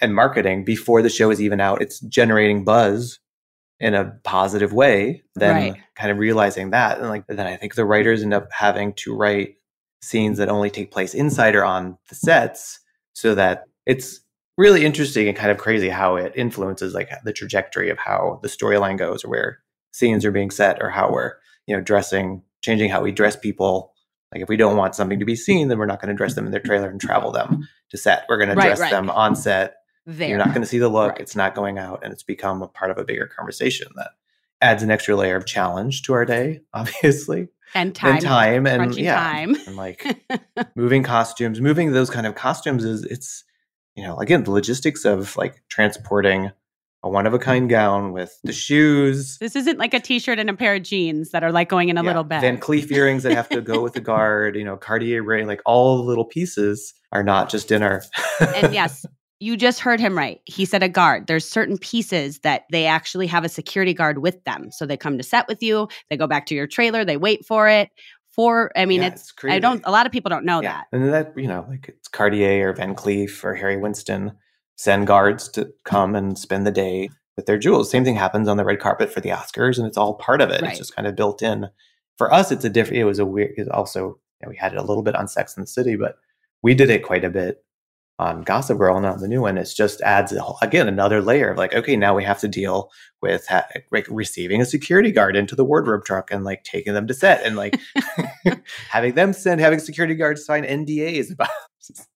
and 0.00 0.14
marketing 0.14 0.64
before 0.64 1.02
the 1.02 1.08
show 1.08 1.30
is 1.30 1.40
even 1.40 1.60
out. 1.60 1.82
It's 1.82 2.00
generating 2.00 2.64
buzz 2.64 3.18
in 3.80 3.94
a 3.94 4.12
positive 4.24 4.72
way. 4.72 5.22
Then 5.34 5.72
Right. 5.72 5.82
kind 5.94 6.10
of 6.10 6.18
realizing 6.18 6.70
that, 6.70 6.98
and 6.98 7.08
like 7.08 7.26
then 7.26 7.46
I 7.46 7.56
think 7.56 7.74
the 7.74 7.84
writers 7.84 8.22
end 8.22 8.34
up 8.34 8.50
having 8.52 8.94
to 8.94 9.14
write 9.14 9.56
scenes 10.02 10.38
that 10.38 10.48
only 10.48 10.70
take 10.70 10.90
place 10.90 11.14
inside 11.14 11.54
or 11.54 11.64
on 11.64 11.98
the 12.08 12.14
sets, 12.14 12.80
so 13.12 13.34
that 13.34 13.64
it's 13.86 14.20
really 14.58 14.84
interesting 14.84 15.28
and 15.28 15.36
kind 15.36 15.50
of 15.50 15.58
crazy 15.58 15.88
how 15.88 16.16
it 16.16 16.32
influences 16.34 16.94
like 16.94 17.10
the 17.24 17.32
trajectory 17.32 17.90
of 17.90 17.98
how 17.98 18.40
the 18.42 18.48
storyline 18.48 18.98
goes, 18.98 19.24
or 19.24 19.28
where 19.28 19.58
scenes 19.92 20.24
are 20.24 20.32
being 20.32 20.50
set, 20.50 20.82
or 20.82 20.90
how 20.90 21.10
we're 21.10 21.34
you 21.66 21.76
know 21.76 21.82
dressing, 21.82 22.42
changing 22.62 22.90
how 22.90 23.02
we 23.02 23.12
dress 23.12 23.36
people. 23.36 23.92
Like 24.32 24.42
if 24.42 24.48
we 24.48 24.56
don't 24.56 24.76
want 24.76 24.94
something 24.94 25.20
to 25.20 25.24
be 25.24 25.36
seen, 25.36 25.68
then 25.68 25.78
we're 25.78 25.86
not 25.86 26.00
going 26.00 26.08
to 26.08 26.16
dress 26.16 26.34
them 26.34 26.46
in 26.46 26.52
their 26.52 26.60
trailer 26.60 26.88
and 26.88 27.00
travel 27.00 27.30
them 27.30 27.68
to 27.90 27.96
set. 27.96 28.24
We're 28.28 28.38
going 28.38 28.48
to 28.48 28.54
dress 28.56 28.80
right. 28.80 28.90
them 28.90 29.08
on 29.08 29.36
set 29.36 29.76
There. 30.06 30.28
you're 30.28 30.38
not 30.38 30.48
going 30.48 30.62
to 30.62 30.66
see 30.66 30.78
the 30.78 30.88
look. 30.88 31.12
Right. 31.12 31.20
It's 31.20 31.34
not 31.34 31.54
going 31.54 31.78
out, 31.78 32.04
and 32.04 32.12
it's 32.12 32.22
become 32.22 32.62
a 32.62 32.68
part 32.68 32.90
of 32.90 32.98
a 32.98 33.04
bigger 33.04 33.26
conversation 33.26 33.88
that 33.96 34.10
adds 34.60 34.82
an 34.82 34.90
extra 34.90 35.16
layer 35.16 35.36
of 35.36 35.46
challenge 35.46 36.02
to 36.02 36.12
our 36.12 36.24
day, 36.24 36.60
obviously, 36.74 37.48
and 37.74 37.94
time. 37.94 38.12
and 38.12 38.22
time, 38.22 38.66
and 38.66 38.94
yeah, 38.96 39.16
time. 39.16 39.56
and 39.66 39.76
like 39.76 40.04
moving 40.76 41.02
costumes, 41.02 41.60
moving 41.60 41.92
those 41.92 42.10
kind 42.10 42.26
of 42.26 42.34
costumes 42.34 42.84
is 42.84 43.04
it's 43.04 43.44
you 43.96 44.04
know 44.04 44.16
again 44.18 44.44
the 44.44 44.50
logistics 44.50 45.04
of 45.04 45.36
like 45.36 45.62
transporting 45.68 46.52
a 47.02 47.08
one 47.08 47.26
of 47.26 47.34
a 47.34 47.38
mm-hmm. 47.38 47.44
kind 47.44 47.68
gown 47.68 48.12
with 48.12 48.38
the 48.44 48.52
shoes. 48.52 49.38
This 49.38 49.56
isn't 49.56 49.78
like 49.78 49.94
a 49.94 50.00
t-shirt 50.00 50.38
and 50.38 50.50
a 50.50 50.54
pair 50.54 50.74
of 50.74 50.82
jeans 50.82 51.30
that 51.30 51.42
are 51.42 51.52
like 51.52 51.68
going 51.68 51.88
in 51.88 51.98
a 51.98 52.02
yeah, 52.02 52.06
little 52.06 52.24
bag. 52.24 52.42
Van 52.42 52.58
Cleef 52.58 52.90
earrings 52.90 53.22
that 53.22 53.32
have 53.32 53.48
to 53.50 53.60
go 53.60 53.82
with 53.82 53.94
the 53.94 54.00
guard, 54.12 54.56
you 54.56 54.64
know, 54.64 54.76
Cartier 54.76 55.22
ring, 55.22 55.46
like 55.46 55.62
all 55.64 55.96
the 55.98 56.02
little 56.02 56.24
pieces 56.24 56.94
are 57.12 57.22
not 57.22 57.48
just 57.48 57.70
in 57.70 57.82
our. 57.82 58.02
and 58.40 58.74
yes, 58.74 59.06
you 59.38 59.56
just 59.56 59.80
heard 59.80 60.00
him 60.00 60.16
right. 60.16 60.40
He 60.44 60.64
said 60.64 60.82
a 60.82 60.88
guard. 60.88 61.26
There's 61.26 61.46
certain 61.46 61.78
pieces 61.78 62.40
that 62.40 62.64
they 62.70 62.86
actually 62.86 63.26
have 63.26 63.44
a 63.44 63.48
security 63.48 63.92
guard 63.92 64.18
with 64.18 64.42
them. 64.44 64.70
So 64.72 64.86
they 64.86 64.96
come 64.96 65.18
to 65.18 65.24
set 65.24 65.46
with 65.48 65.62
you, 65.62 65.88
they 66.10 66.16
go 66.16 66.26
back 66.26 66.46
to 66.46 66.54
your 66.54 66.66
trailer, 66.66 67.04
they 67.04 67.16
wait 67.16 67.44
for 67.44 67.68
it. 67.68 67.90
For 68.30 68.70
I 68.76 68.84
mean, 68.84 69.00
Yeah, 69.00 69.08
it's, 69.08 69.30
it's 69.30 69.44
I 69.44 69.58
don't 69.58 69.82
a 69.84 69.90
lot 69.90 70.04
of 70.04 70.12
people 70.12 70.28
don't 70.28 70.44
know 70.44 70.60
yeah. 70.60 70.82
That. 70.90 70.98
And 70.98 71.12
that, 71.12 71.32
you 71.36 71.48
know, 71.48 71.64
like 71.68 71.88
it's 71.88 72.08
Cartier 72.08 72.68
or 72.68 72.72
Van 72.74 72.94
Cleef 72.94 73.42
or 73.42 73.54
Harry 73.54 73.78
Winston 73.78 74.32
send 74.76 75.06
guards 75.06 75.48
to 75.48 75.72
come 75.84 76.14
and 76.14 76.38
spend 76.38 76.66
the 76.66 76.70
day 76.70 77.08
with 77.36 77.46
their 77.46 77.58
jewels. 77.58 77.90
Same 77.90 78.04
thing 78.04 78.14
happens 78.14 78.48
on 78.48 78.56
the 78.56 78.64
red 78.64 78.80
carpet 78.80 79.12
for 79.12 79.20
the 79.20 79.30
Oscars, 79.30 79.78
and 79.78 79.86
it's 79.86 79.96
all 79.96 80.14
part 80.14 80.40
of 80.40 80.50
it. 80.50 80.62
Right. 80.62 80.70
It's 80.70 80.78
just 80.78 80.94
kind 80.94 81.08
of 81.08 81.16
built 81.16 81.42
in. 81.42 81.68
For 82.18 82.32
us, 82.32 82.50
it's 82.50 82.64
a 82.64 82.70
different. 82.70 83.00
It 83.00 83.04
was 83.04 83.18
a 83.18 83.26
weird. 83.26 83.52
It 83.56 83.70
also, 83.70 84.18
you 84.40 84.42
know, 84.42 84.48
we 84.50 84.56
had 84.56 84.72
it 84.72 84.78
a 84.78 84.84
little 84.84 85.02
bit 85.02 85.14
on 85.14 85.28
Sex 85.28 85.56
and 85.56 85.62
the 85.62 85.68
City, 85.68 85.96
but 85.96 86.16
we 86.62 86.74
did 86.74 86.90
it 86.90 87.04
quite 87.04 87.24
a 87.24 87.30
bit 87.30 87.62
on 88.18 88.42
Gossip 88.42 88.78
Girl 88.78 88.96
and 88.96 89.04
on 89.04 89.20
the 89.20 89.28
new 89.28 89.42
one. 89.42 89.58
It 89.58 89.68
just 89.76 90.00
adds 90.00 90.32
a 90.32 90.40
whole, 90.40 90.58
again 90.62 90.88
another 90.88 91.20
layer 91.20 91.50
of 91.50 91.58
like, 91.58 91.74
okay, 91.74 91.96
now 91.96 92.14
we 92.14 92.24
have 92.24 92.40
to 92.40 92.48
deal 92.48 92.90
with 93.20 93.46
ha- 93.46 93.66
like 93.92 94.06
receiving 94.10 94.60
a 94.62 94.64
security 94.66 95.12
guard 95.12 95.36
into 95.36 95.54
the 95.54 95.64
wardrobe 95.64 96.04
truck 96.04 96.30
and 96.30 96.42
like 96.44 96.64
taking 96.64 96.94
them 96.94 97.06
to 97.08 97.14
set 97.14 97.44
and 97.44 97.56
like 97.56 97.78
having 98.90 99.14
them 99.14 99.32
send 99.32 99.60
having 99.60 99.78
security 99.78 100.14
guards 100.14 100.44
sign 100.44 100.64
NDAs 100.64 101.32
about. 101.32 101.48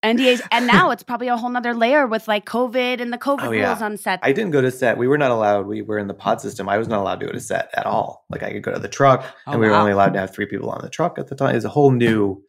NDAs, 0.04 0.40
and 0.50 0.66
now 0.66 0.90
it's 0.90 1.04
probably 1.04 1.28
a 1.28 1.36
whole 1.36 1.48
nother 1.50 1.74
layer 1.74 2.04
with 2.06 2.26
like 2.26 2.44
COVID 2.44 3.00
and 3.00 3.12
the 3.12 3.18
COVID 3.18 3.44
Oh, 3.46 3.50
yeah. 3.52 3.68
rules 3.68 3.82
on 3.82 3.96
set. 3.98 4.18
I 4.22 4.32
didn't 4.32 4.50
go 4.50 4.60
to 4.60 4.70
set. 4.70 4.98
We 4.98 5.06
were 5.06 5.18
not 5.18 5.30
allowed. 5.30 5.66
We 5.68 5.82
were 5.82 5.98
in 5.98 6.08
the 6.08 6.14
pod 6.14 6.40
system. 6.40 6.68
I 6.68 6.76
was 6.76 6.88
not 6.88 6.98
allowed 6.98 7.20
to 7.20 7.26
go 7.26 7.32
to 7.32 7.38
set 7.40 7.70
at 7.74 7.86
all. 7.86 8.24
Like 8.30 8.42
I 8.42 8.50
could 8.50 8.62
go 8.64 8.72
to 8.72 8.80
the 8.80 8.88
truck, 8.88 9.24
Oh, 9.46 9.52
and 9.52 9.60
we 9.60 9.68
were 9.68 9.74
only 9.74 9.92
allowed 9.92 10.14
to 10.14 10.18
have 10.20 10.34
three 10.34 10.46
people 10.46 10.70
on 10.70 10.80
the 10.82 10.90
truck 10.90 11.20
at 11.20 11.28
the 11.28 11.36
time. 11.36 11.54
It's 11.54 11.64
a 11.64 11.68
whole 11.68 11.92
new, 11.92 12.42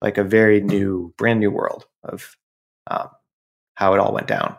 like 0.00 0.16
a 0.16 0.24
very 0.24 0.62
new, 0.62 1.12
brand 1.18 1.40
new 1.40 1.50
world 1.50 1.84
of 2.02 2.34
um, 2.88 3.08
how 3.74 3.94
it 3.94 4.00
all 4.00 4.12
went 4.12 4.26
down. 4.28 4.56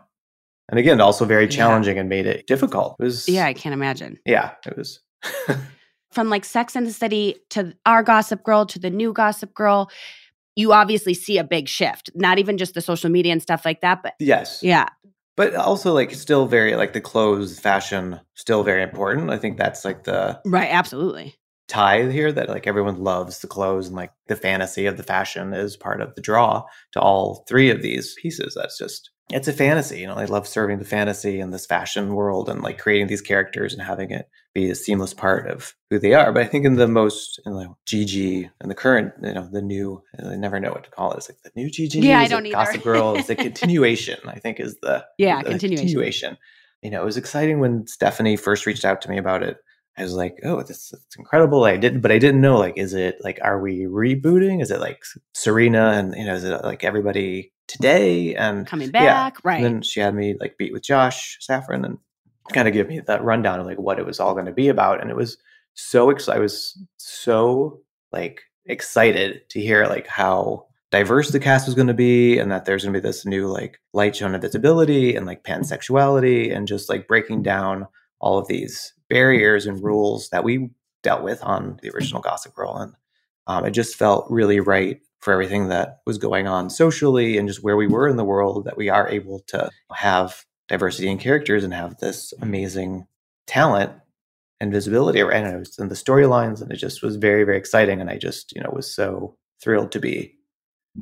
And 0.70 0.80
again, 0.80 1.00
also 1.00 1.26
very 1.26 1.44
Yeah. 1.46 1.52
challenging 1.52 2.00
and 2.00 2.10
made 2.10 2.26
it 2.26 2.48
difficult. 2.48 2.96
It 3.00 3.04
was 3.04 3.30
yeah, 3.30 3.46
I 3.46 3.54
can't 3.54 3.74
imagine. 3.74 4.20
yeah, 4.26 4.52
it 4.66 4.76
was. 4.78 5.00
From 6.12 6.30
like 6.30 6.46
Sex 6.46 6.76
and 6.76 6.88
the 6.88 6.94
City 6.94 7.36
to 7.52 7.74
our 7.86 8.02
Gossip 8.02 8.44
Girl 8.44 8.66
to 8.68 8.80
the 8.80 8.90
new 8.90 9.12
Gossip 9.14 9.54
Girl, 9.54 9.90
you 10.56 10.72
obviously 10.72 11.14
see 11.14 11.38
a 11.38 11.44
big 11.44 11.68
shift. 11.68 12.10
Not 12.16 12.40
even 12.40 12.58
just 12.58 12.74
the 12.74 12.82
social 12.82 13.10
media 13.10 13.34
and 13.34 13.42
stuff 13.42 13.66
like 13.66 13.82
that, 13.82 14.02
but 14.02 14.14
yes, 14.20 14.62
yeah, 14.64 14.88
but 15.36 15.54
also 15.56 15.94
like 15.94 16.12
still 16.14 16.46
very 16.48 16.76
like 16.76 16.94
the 16.94 17.02
clothes, 17.02 17.60
fashion, 17.60 18.20
still 18.36 18.64
very 18.64 18.82
important. 18.82 19.30
I 19.30 19.38
think 19.38 19.58
that's 19.58 19.84
like 19.84 20.06
the 20.06 20.40
right, 20.46 20.70
absolutely. 20.72 21.36
Tie 21.68 22.10
here 22.12 22.32
that 22.32 22.50
like 22.50 22.68
everyone 22.68 23.04
loves 23.04 23.40
the 23.40 23.48
clothes 23.48 23.88
and 23.88 23.96
like 23.96 24.12
the 24.28 24.36
fantasy 24.36 24.86
of 24.86 24.98
the 24.98 25.04
fashion 25.04 25.54
is 25.54 25.78
part 25.78 26.02
of 26.02 26.16
the 26.16 26.22
draw 26.22 26.64
to 26.94 27.00
all 27.00 27.44
three 27.48 27.70
of 27.70 27.82
these 27.82 28.16
pieces. 28.22 28.56
That's 28.56 28.78
just 28.78 29.10
it's 29.32 29.48
a 29.48 29.54
fantasy. 29.54 30.02
You 30.02 30.08
know, 30.08 30.16
I 30.16 30.26
love 30.26 30.48
serving 30.48 30.78
the 30.78 30.86
fantasy 30.86 31.40
and 31.40 31.52
this 31.52 31.66
fashion 31.66 32.14
world 32.14 32.48
and 32.48 32.62
like 32.62 32.78
creating 32.78 33.08
these 33.08 33.22
characters 33.22 33.74
and 33.74 33.82
having 33.82 34.12
it 34.12 34.30
be 34.54 34.70
a 34.70 34.76
seamless 34.76 35.14
part 35.16 35.50
of 35.50 35.74
who 35.90 35.98
they 35.98 36.14
are. 36.14 36.32
But 36.32 36.44
I 36.44 36.46
think 36.46 36.64
in 36.66 36.76
the 36.76 36.88
most, 36.88 37.42
in 37.46 37.54
like 37.54 37.70
GG 37.88 38.50
and 38.62 38.70
the 38.70 38.76
current, 38.76 39.14
you 39.24 39.34
know, 39.34 39.50
the 39.52 39.64
new, 39.64 40.04
uh, 40.22 40.30
I 40.30 40.36
never 40.36 40.60
know 40.60 40.70
what 40.72 40.84
to 40.84 40.92
call 40.92 41.12
it. 41.12 41.18
It's 41.18 41.30
like 41.30 41.42
the 41.42 41.52
new 41.56 41.70
GG. 41.70 42.04
Yeah, 42.04 42.20
I 42.20 42.28
don't 42.28 42.46
either. 42.46 42.54
Gossip 42.54 42.84
Girl 42.84 43.16
is 43.16 43.26
the 43.26 43.36
continuation. 43.70 44.20
I 44.28 44.38
think 44.38 44.60
is 44.60 44.78
the 44.82 45.06
Yeah, 45.18 45.42
the 45.42 45.50
continuation. 45.50 45.88
continuation. 45.88 46.38
You 46.84 46.92
know, 46.92 47.02
it 47.02 47.06
was 47.06 47.18
exciting 47.18 47.60
when 47.60 47.88
Stephanie 47.88 48.38
first 48.38 48.68
reached 48.68 48.86
out 48.86 49.02
to 49.02 49.10
me 49.10 49.18
about 49.18 49.42
it. 49.42 49.58
I 49.98 50.04
was 50.04 50.14
like, 50.14 50.40
oh, 50.44 50.62
this 50.62 50.92
is 50.92 51.06
incredible. 51.18 51.64
I 51.64 51.78
didn't, 51.78 52.02
but 52.02 52.12
I 52.12 52.20
didn't 52.20 52.42
know, 52.42 52.58
like, 52.58 52.78
is 52.78 52.94
it 52.94 53.18
like, 53.24 53.40
are 53.42 53.62
we 53.62 53.82
rebooting? 53.82 54.62
Is 54.62 54.70
it 54.70 54.82
like 54.82 55.04
Serena 55.34 55.92
and, 55.92 56.14
you 56.16 56.26
know, 56.26 56.36
is 56.36 56.44
it 56.44 56.64
like 56.64 56.84
everybody 56.84 57.54
today? 57.68 58.36
And 58.36 58.68
Coming 58.68 58.92
yeah. 58.94 59.06
back, 59.06 59.38
right? 59.46 59.56
And 59.56 59.66
then 59.66 59.82
she 59.82 60.02
had 60.02 60.14
me 60.14 60.36
like 60.40 60.58
beat 60.58 60.74
with 60.74 60.84
Josh 60.84 61.40
Safran 61.42 61.86
and 61.86 61.98
kind 62.52 62.68
of 62.68 62.74
give 62.74 62.90
me 62.90 63.00
that 63.00 63.24
rundown 63.24 63.60
of 63.60 63.66
like 63.66 63.80
what 63.80 63.98
it 63.98 64.06
was 64.06 64.20
all 64.20 64.34
going 64.34 64.48
to 64.48 64.52
be 64.52 64.68
about. 64.68 65.02
And 65.02 65.10
it 65.10 65.16
was 65.16 65.38
so 65.76 66.10
excited. 66.10 66.40
I 66.40 66.42
was 66.42 66.78
so 66.98 67.80
like 68.12 68.42
excited 68.66 69.48
to 69.50 69.62
hear 69.62 69.88
like 69.88 70.08
how 70.08 70.66
diverse 70.92 71.32
the 71.32 71.40
cast 71.40 71.68
was 71.68 71.76
going 71.76 71.88
to 71.88 71.94
be 71.94 72.38
and 72.38 72.52
that 72.52 72.66
there's 72.66 72.84
going 72.84 72.94
to 72.94 73.00
be 73.00 73.08
this 73.08 73.26
new 73.26 73.48
like 73.48 73.80
light 73.94 74.16
shown 74.16 74.40
visibility 74.40 75.16
and 75.16 75.26
like 75.26 75.44
pansexuality 75.44 76.56
and 76.56 76.68
just 76.68 76.90
like 76.90 77.08
breaking 77.08 77.44
down 77.44 77.88
all 78.26 78.40
of 78.40 78.48
these 78.48 78.94
barriers 79.08 79.68
and 79.68 79.84
rules 79.84 80.30
that 80.30 80.44
we 80.44 80.72
dealt 81.04 81.24
with 81.24 81.42
on 81.44 81.80
the 81.84 81.92
original 81.92 82.22
Gossip 82.22 82.56
Girl. 82.56 82.76
And 82.76 82.94
um, 83.46 83.66
it 83.66 83.72
just 83.72 83.96
felt 83.96 84.26
really 84.30 84.60
right 84.60 85.00
for 85.20 85.32
everything 85.32 85.70
that 85.70 86.00
was 86.08 86.18
going 86.18 86.48
on 86.48 86.72
socially 86.72 87.38
and 87.38 87.48
just 87.48 87.64
where 87.64 87.78
we 87.78 87.88
were 87.88 88.08
in 88.10 88.18
the 88.18 88.24
world 88.24 88.66
that 88.66 88.78
we 88.78 88.90
are 88.90 89.08
able 89.08 89.42
to 89.48 89.70
have 89.94 90.44
diversity 90.68 91.08
in 91.08 91.20
characters 91.20 91.64
and 91.64 91.74
have 91.74 91.98
this 92.00 92.34
amazing 92.42 93.06
talent 93.46 93.92
and 94.60 94.72
visibility 94.72 95.22
around 95.22 95.46
it 95.46 95.70
and 95.78 95.92
the 95.92 95.96
storylines 95.96 96.62
and 96.62 96.72
it 96.72 96.78
just 96.78 97.04
was 97.04 97.18
very 97.18 97.44
very 97.44 97.58
exciting 97.58 98.02
and 98.02 98.10
i 98.10 98.18
just 98.18 98.52
you 98.56 98.62
know 98.64 98.72
was 98.72 98.92
so 98.92 99.36
thrilled 99.62 99.92
to 99.92 100.00
be 100.00 100.34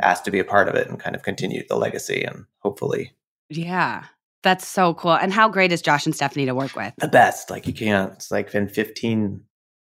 asked 0.02 0.26
to 0.26 0.32
be 0.32 0.40
a 0.40 0.44
part 0.44 0.68
of 0.68 0.76
it 0.76 0.90
and 0.90 1.00
kind 1.00 1.16
of 1.16 1.24
continue 1.24 1.64
the 1.70 1.78
legacy 1.78 2.24
and 2.24 2.46
hopefully 2.60 3.12
yeah, 3.50 4.06
that's 4.44 4.68
so 4.68 4.94
cool. 4.94 5.14
And 5.14 5.34
how 5.34 5.50
great 5.50 5.72
is 5.72 5.82
Josh 5.82 6.06
and 6.06 6.16
Stephanie 6.16 6.46
to 6.46 6.56
work 6.56 6.76
with? 6.76 6.94
the 7.00 7.08
best 7.08 7.50
like 7.50 7.66
you 7.68 7.74
can't 7.74 8.14
it's 8.14 8.32
like 8.32 8.52
been 8.52 8.68
15 8.68 9.42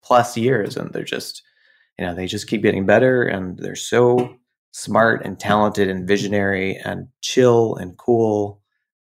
plus 0.03 0.37
years 0.37 0.77
and 0.77 0.93
they're 0.93 1.05
just 1.05 1.43
you 1.99 2.05
know 2.05 2.15
they 2.15 2.27
just 2.27 2.49
keep 2.49 2.63
getting 2.63 2.87
better 2.87 3.23
and 3.23 3.59
they're 3.59 3.77
so 3.77 4.37
smart 4.73 5.25
and 5.25 5.39
talented 5.39 5.89
and 5.89 6.09
visionary 6.09 6.77
and 6.85 7.09
chill 7.21 7.77
and 7.77 7.97
cool 7.97 8.61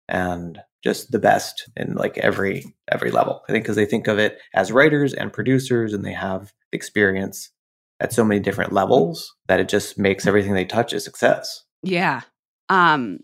and 0.07 0.59
just 0.83 1.11
the 1.11 1.19
best 1.19 1.69
in 1.75 1.93
like 1.93 2.17
every 2.17 2.63
every 2.91 3.11
level 3.11 3.41
i 3.47 3.51
think 3.51 3.63
because 3.63 3.75
they 3.75 3.85
think 3.85 4.07
of 4.07 4.17
it 4.17 4.39
as 4.53 4.71
writers 4.71 5.13
and 5.13 5.33
producers 5.33 5.93
and 5.93 6.03
they 6.05 6.13
have 6.13 6.53
experience 6.71 7.51
at 7.99 8.13
so 8.13 8.23
many 8.23 8.39
different 8.39 8.71
levels 8.71 9.35
that 9.47 9.59
it 9.59 9.69
just 9.69 9.99
makes 9.99 10.25
everything 10.25 10.53
they 10.53 10.65
touch 10.65 10.93
a 10.93 10.99
success 10.99 11.65
Yeah. 11.83 12.21
Um, 12.69 13.19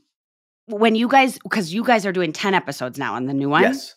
when 0.68 0.96
you 0.96 1.08
guys, 1.08 1.38
because 1.44 1.74
you 1.74 1.84
guys 1.84 2.06
are 2.06 2.12
doing 2.12 2.34
ten 2.34 2.54
episodes 2.54 2.98
now 2.98 3.14
on 3.16 3.26
the 3.26 3.34
new 3.34 3.50
one. 3.50 3.64
yes 3.64 3.96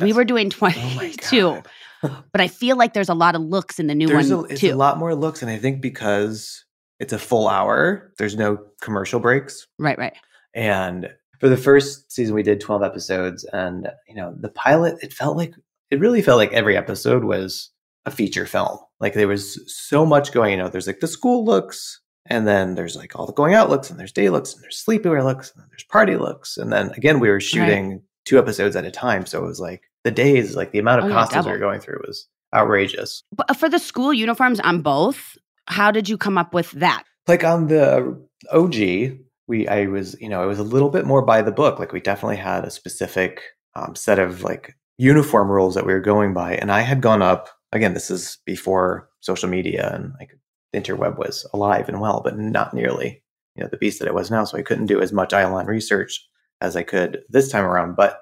We 0.00 0.12
were 0.12 0.24
doing 0.24 0.46
oh 0.48 0.70
twenty-two, 0.70 1.40
God. 2.02 2.22
but 2.32 2.40
I 2.40 2.48
feel 2.48 2.76
like 2.76 2.94
there's 2.94 3.08
a 3.08 3.14
lot 3.14 3.34
of 3.34 3.42
looks 3.42 3.78
in 3.80 3.86
the 3.88 3.94
new 3.94 4.06
there's 4.08 4.30
one 4.32 4.44
a, 4.44 4.48
it's 4.52 4.60
too. 4.60 4.72
a 4.72 4.76
lot 4.76 4.98
more 4.98 5.14
looks 5.14 5.42
and 5.42 5.50
i 5.50 5.58
think 5.58 5.80
because 5.82 6.64
it's 7.00 7.12
a 7.12 7.18
full 7.18 7.48
hour 7.48 8.12
there's 8.18 8.36
no 8.36 8.58
commercial 8.80 9.18
breaks 9.18 9.66
Right, 9.80 9.98
right. 9.98 10.14
and 10.54 11.10
for 11.40 11.48
the 11.48 11.56
first 11.56 12.10
season 12.12 12.34
we 12.36 12.42
did 12.44 12.60
12 12.60 12.82
episodes 12.84 13.44
and 13.52 13.88
you 14.06 14.14
know 14.14 14.32
the 14.38 14.50
pilot 14.50 14.96
it 15.02 15.12
felt 15.12 15.36
like 15.36 15.54
it 15.90 15.98
really 15.98 16.22
felt 16.22 16.38
like 16.38 16.52
every 16.52 16.76
episode 16.76 17.24
was 17.24 17.70
a 18.06 18.10
feature 18.12 18.46
film 18.46 18.78
like 19.00 19.14
there 19.14 19.26
was 19.28 19.58
so 19.66 20.06
much 20.06 20.30
going 20.32 20.52
you 20.52 20.56
know 20.58 20.68
there's 20.68 20.86
like 20.86 21.00
the 21.00 21.08
school 21.08 21.44
looks 21.44 22.00
and 22.28 22.46
then 22.46 22.74
there's 22.74 22.94
like 22.96 23.18
all 23.18 23.26
the 23.26 23.32
going 23.32 23.54
out 23.54 23.68
looks 23.70 23.90
and 23.90 23.98
there's 23.98 24.12
day 24.12 24.30
looks 24.30 24.54
and 24.54 24.62
there's 24.62 24.82
sleepwear 24.86 25.24
looks 25.24 25.50
and 25.52 25.62
then 25.62 25.68
there's 25.70 25.84
party 25.84 26.16
looks 26.16 26.56
and 26.56 26.72
then 26.72 26.90
again 26.96 27.18
we 27.20 27.28
were 27.28 27.40
shooting 27.40 28.02
two 28.24 28.38
episodes 28.38 28.76
at 28.76 28.84
a 28.84 28.90
time 28.90 29.26
so 29.26 29.42
it 29.42 29.46
was 29.46 29.58
like 29.60 29.82
the 30.04 30.10
days 30.10 30.54
like 30.54 30.70
the 30.72 30.78
amount 30.78 31.00
of 31.00 31.04
Oh, 31.06 31.08
yeah, 31.08 31.14
costumes 31.14 31.46
we 31.46 31.52
were 31.52 31.58
going 31.58 31.80
through 31.80 32.00
was 32.06 32.28
outrageous 32.54 33.22
But 33.34 33.50
uh, 33.50 33.54
for 33.54 33.68
the 33.68 33.78
school 33.78 34.12
uniforms 34.14 34.60
on 34.60 34.80
both, 34.82 35.36
how 35.66 35.90
did 35.90 36.08
you 36.08 36.16
come 36.18 36.38
up 36.38 36.54
with 36.54 36.70
that? 36.72 37.04
like 37.26 37.44
on 37.44 37.66
the 37.68 38.18
OG, 38.52 39.18
we 39.48 39.68
I 39.68 39.86
was 39.86 40.16
you 40.20 40.28
know 40.28 40.42
it 40.42 40.46
was 40.46 40.58
a 40.58 40.64
little 40.74 40.88
bit 40.90 41.04
more 41.06 41.22
by 41.22 41.42
the 41.42 41.52
book. 41.52 41.78
Like 41.78 41.92
we 41.92 42.00
definitely 42.00 42.36
had 42.36 42.64
a 42.64 42.70
specific 42.70 43.42
um, 43.74 43.94
set 43.94 44.18
of 44.18 44.42
like 44.42 44.76
uniform 44.96 45.50
rules 45.50 45.74
that 45.74 45.86
we 45.86 45.92
were 45.92 46.00
going 46.00 46.32
by, 46.34 46.54
and 46.54 46.72
I 46.72 46.80
had 46.80 47.00
gone 47.02 47.20
up 47.22 47.48
again. 47.72 47.92
This 47.94 48.10
is 48.10 48.38
before 48.46 49.08
social 49.20 49.48
media 49.48 49.90
and 49.94 50.12
like 50.18 50.30
the 50.72 50.80
interweb 50.80 51.18
was 51.18 51.46
alive 51.52 51.88
and 51.88 52.00
well, 52.00 52.20
but 52.22 52.38
not 52.38 52.74
nearly 52.74 53.22
you 53.54 53.62
know 53.62 53.68
the 53.70 53.76
beast 53.76 53.98
that 53.98 54.08
it 54.08 54.14
was 54.14 54.30
now. 54.30 54.44
So 54.44 54.58
I 54.58 54.62
couldn't 54.62 54.86
do 54.86 55.00
as 55.00 55.12
much 55.12 55.30
Eyeline 55.30 55.66
research 55.66 56.26
as 56.60 56.76
I 56.76 56.82
could 56.82 57.20
this 57.28 57.50
time 57.50 57.64
around. 57.64 57.96
But 57.96 58.20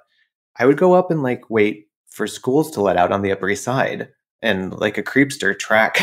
I 0.58 0.66
would 0.66 0.78
go 0.78 0.94
up 0.94 1.10
and 1.10 1.22
like 1.22 1.50
wait 1.50 1.88
for 2.08 2.26
schools 2.26 2.70
to 2.72 2.80
let 2.80 2.96
out 2.96 3.12
on 3.12 3.22
the 3.22 3.32
Upper 3.32 3.48
East 3.48 3.64
Side 3.64 4.08
and 4.42 4.72
like 4.78 4.96
a 4.96 5.02
creepster 5.02 5.58
track 5.58 5.96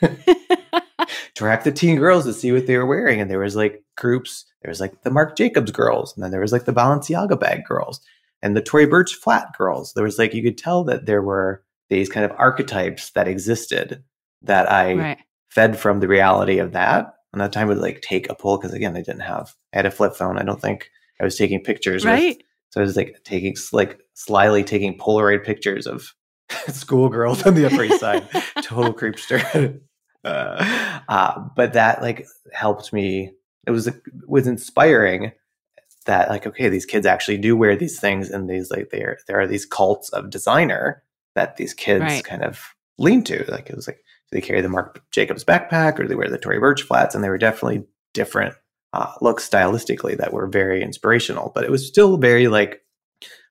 track 1.34 1.64
the 1.64 1.72
teen 1.72 1.96
girls 1.96 2.24
to 2.24 2.32
see 2.32 2.52
what 2.52 2.66
they 2.66 2.76
were 2.76 2.86
wearing. 2.86 3.20
And 3.20 3.30
there 3.30 3.38
was 3.38 3.56
like 3.56 3.82
groups, 3.96 4.44
there 4.62 4.70
was 4.70 4.80
like 4.80 5.02
the 5.02 5.10
Marc 5.10 5.36
Jacobs 5.36 5.70
girls, 5.70 6.14
and 6.14 6.22
then 6.22 6.30
there 6.30 6.40
was 6.40 6.52
like 6.52 6.64
the 6.64 6.72
Balenciaga 6.72 7.38
bag 7.38 7.64
girls 7.64 8.00
and 8.42 8.56
the 8.56 8.62
Tory 8.62 8.86
Burch 8.86 9.14
flat 9.14 9.56
girls. 9.56 9.92
There 9.94 10.04
was 10.04 10.18
like 10.18 10.34
you 10.34 10.42
could 10.42 10.58
tell 10.58 10.84
that 10.84 11.06
there 11.06 11.22
were 11.22 11.64
these 11.88 12.08
kind 12.08 12.24
of 12.24 12.36
archetypes 12.38 13.10
that 13.10 13.28
existed 13.28 14.04
that 14.42 14.70
I 14.70 14.94
right. 14.94 15.18
Fed 15.50 15.78
from 15.78 16.00
the 16.00 16.08
reality 16.08 16.58
of 16.58 16.72
that. 16.72 17.14
And 17.32 17.40
that 17.42 17.52
time 17.52 17.68
would 17.68 17.78
like 17.78 18.00
take 18.00 18.28
a 18.30 18.34
pull 18.34 18.56
because 18.58 18.72
again, 18.72 18.96
I 18.96 19.02
didn't 19.02 19.20
have 19.20 19.54
I 19.74 19.78
had 19.78 19.86
a 19.86 19.90
flip 19.90 20.14
phone. 20.14 20.38
I 20.38 20.42
don't 20.44 20.60
think 20.60 20.90
I 21.20 21.24
was 21.24 21.36
taking 21.36 21.62
pictures 21.62 22.04
with 22.04 22.12
Right. 22.14 22.42
so 22.70 22.80
I 22.80 22.84
was 22.84 22.96
like 22.96 23.20
taking 23.24 23.54
like 23.72 24.00
slyly 24.14 24.64
taking 24.64 24.96
Polaroid 24.98 25.44
pictures 25.44 25.86
of 25.86 26.14
schoolgirls 26.68 27.44
on 27.46 27.54
the 27.54 27.66
Upper 27.66 27.84
East 27.84 28.00
Side. 28.00 28.28
Total 28.62 28.92
creepster. 28.94 29.80
Uh, 30.24 30.98
uh, 31.08 31.40
but 31.54 31.74
that 31.74 32.02
like 32.02 32.26
helped 32.52 32.92
me. 32.92 33.30
It 33.68 33.70
was 33.70 33.86
it 33.86 33.94
was 34.26 34.48
inspiring 34.48 35.30
that 36.06 36.28
like 36.28 36.44
okay, 36.44 36.68
these 36.68 36.84
kids 36.84 37.06
actually 37.06 37.38
do 37.38 37.56
wear 37.56 37.76
these 37.76 38.00
things, 38.00 38.28
and 38.28 38.50
these 38.50 38.68
like 38.70 38.90
there 38.90 39.18
there 39.28 39.38
are 39.40 39.46
these 39.46 39.64
cults 39.64 40.08
of 40.10 40.28
designer 40.28 41.04
that 41.36 41.56
these 41.56 41.72
kids 41.72 42.02
Right. 42.02 42.24
kind 42.24 42.42
of 42.42 42.60
lean 42.98 43.22
to. 43.24 43.44
Like 43.50 43.70
it 43.70 43.76
was 43.76 43.86
like 43.86 44.00
they 44.32 44.40
carry 44.40 44.60
the 44.60 44.68
Marc 44.68 45.02
Jacobs 45.10 45.44
backpack 45.44 45.98
or 45.98 46.06
they 46.06 46.14
wear 46.14 46.28
the 46.28 46.38
Tory 46.38 46.58
Burch 46.58 46.82
flats, 46.82 47.14
and 47.14 47.22
they 47.24 47.28
were 47.30 47.38
definitely 47.38 47.84
different 48.14 48.54
uh, 48.92 49.12
looks 49.20 49.48
stylistically 49.48 50.16
that 50.16 50.32
were 50.32 50.46
very 50.46 50.82
inspirational. 50.82 51.52
But 51.54 51.64
it 51.64 51.70
was 51.70 51.86
still 51.86 52.16
very 52.16 52.48
like 52.48 52.82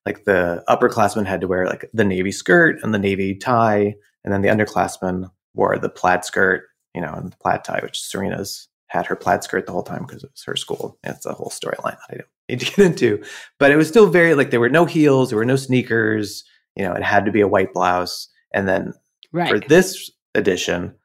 like 0.05 0.23
the 0.25 0.63
upperclassmen 0.69 1.25
had 1.25 1.41
to 1.41 1.47
wear 1.47 1.65
like 1.65 1.89
the 1.93 2.05
navy 2.05 2.31
skirt 2.31 2.77
and 2.81 2.93
the 2.93 2.99
navy 2.99 3.35
tie, 3.35 3.95
and 4.23 4.33
then 4.33 4.41
the 4.41 4.49
underclassmen 4.49 5.29
wore 5.53 5.77
the 5.77 5.89
plaid 5.89 6.23
skirt, 6.23 6.63
you 6.93 7.01
know, 7.01 7.13
and 7.13 7.31
the 7.31 7.37
plaid 7.37 7.63
tie, 7.63 7.79
which 7.83 7.99
Serena's 7.99 8.67
had 8.87 9.05
her 9.05 9.15
plaid 9.15 9.43
skirt 9.43 9.65
the 9.65 9.71
whole 9.73 9.83
time 9.83 10.05
because 10.05 10.23
it 10.23 10.31
was 10.31 10.43
her 10.45 10.55
school. 10.55 10.97
It's 11.03 11.25
a 11.25 11.33
whole 11.33 11.49
storyline 11.49 11.97
that 11.97 12.09
I 12.09 12.15
don't 12.15 12.27
need 12.49 12.59
to 12.61 12.65
get 12.75 12.79
into. 12.85 13.21
But 13.59 13.71
it 13.71 13.75
was 13.75 13.87
still 13.87 14.07
very 14.07 14.33
like 14.33 14.49
there 14.51 14.61
were 14.61 14.69
no 14.69 14.85
heels, 14.85 15.29
there 15.29 15.37
were 15.37 15.45
no 15.45 15.57
sneakers, 15.57 16.43
you 16.75 16.83
know, 16.83 16.93
it 16.93 17.03
had 17.03 17.25
to 17.25 17.31
be 17.31 17.41
a 17.41 17.47
white 17.47 17.73
blouse. 17.73 18.29
And 18.53 18.67
then 18.67 18.93
Right. 19.33 19.49
for 19.49 19.59
this 19.59 20.09
edition, 20.37 20.95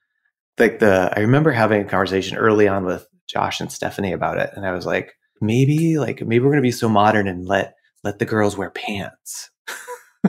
like 0.58 0.78
the 0.78 1.12
I 1.16 1.20
remember 1.20 1.50
having 1.50 1.82
a 1.82 1.88
conversation 1.88 2.36
early 2.36 2.68
on 2.68 2.84
with 2.84 3.06
Josh 3.26 3.60
and 3.60 3.72
Stephanie 3.72 4.12
about 4.12 4.38
it, 4.38 4.50
and 4.54 4.66
I 4.66 4.72
was 4.72 4.86
like, 4.86 5.14
maybe 5.40 5.98
like 5.98 6.20
maybe 6.20 6.44
we're 6.44 6.52
gonna 6.52 6.62
be 6.62 6.70
so 6.70 6.88
modern 6.88 7.26
and 7.26 7.46
let 7.46 7.74
let 8.04 8.18
the 8.18 8.24
girls 8.24 8.56
wear 8.56 8.70
pants. 8.70 9.50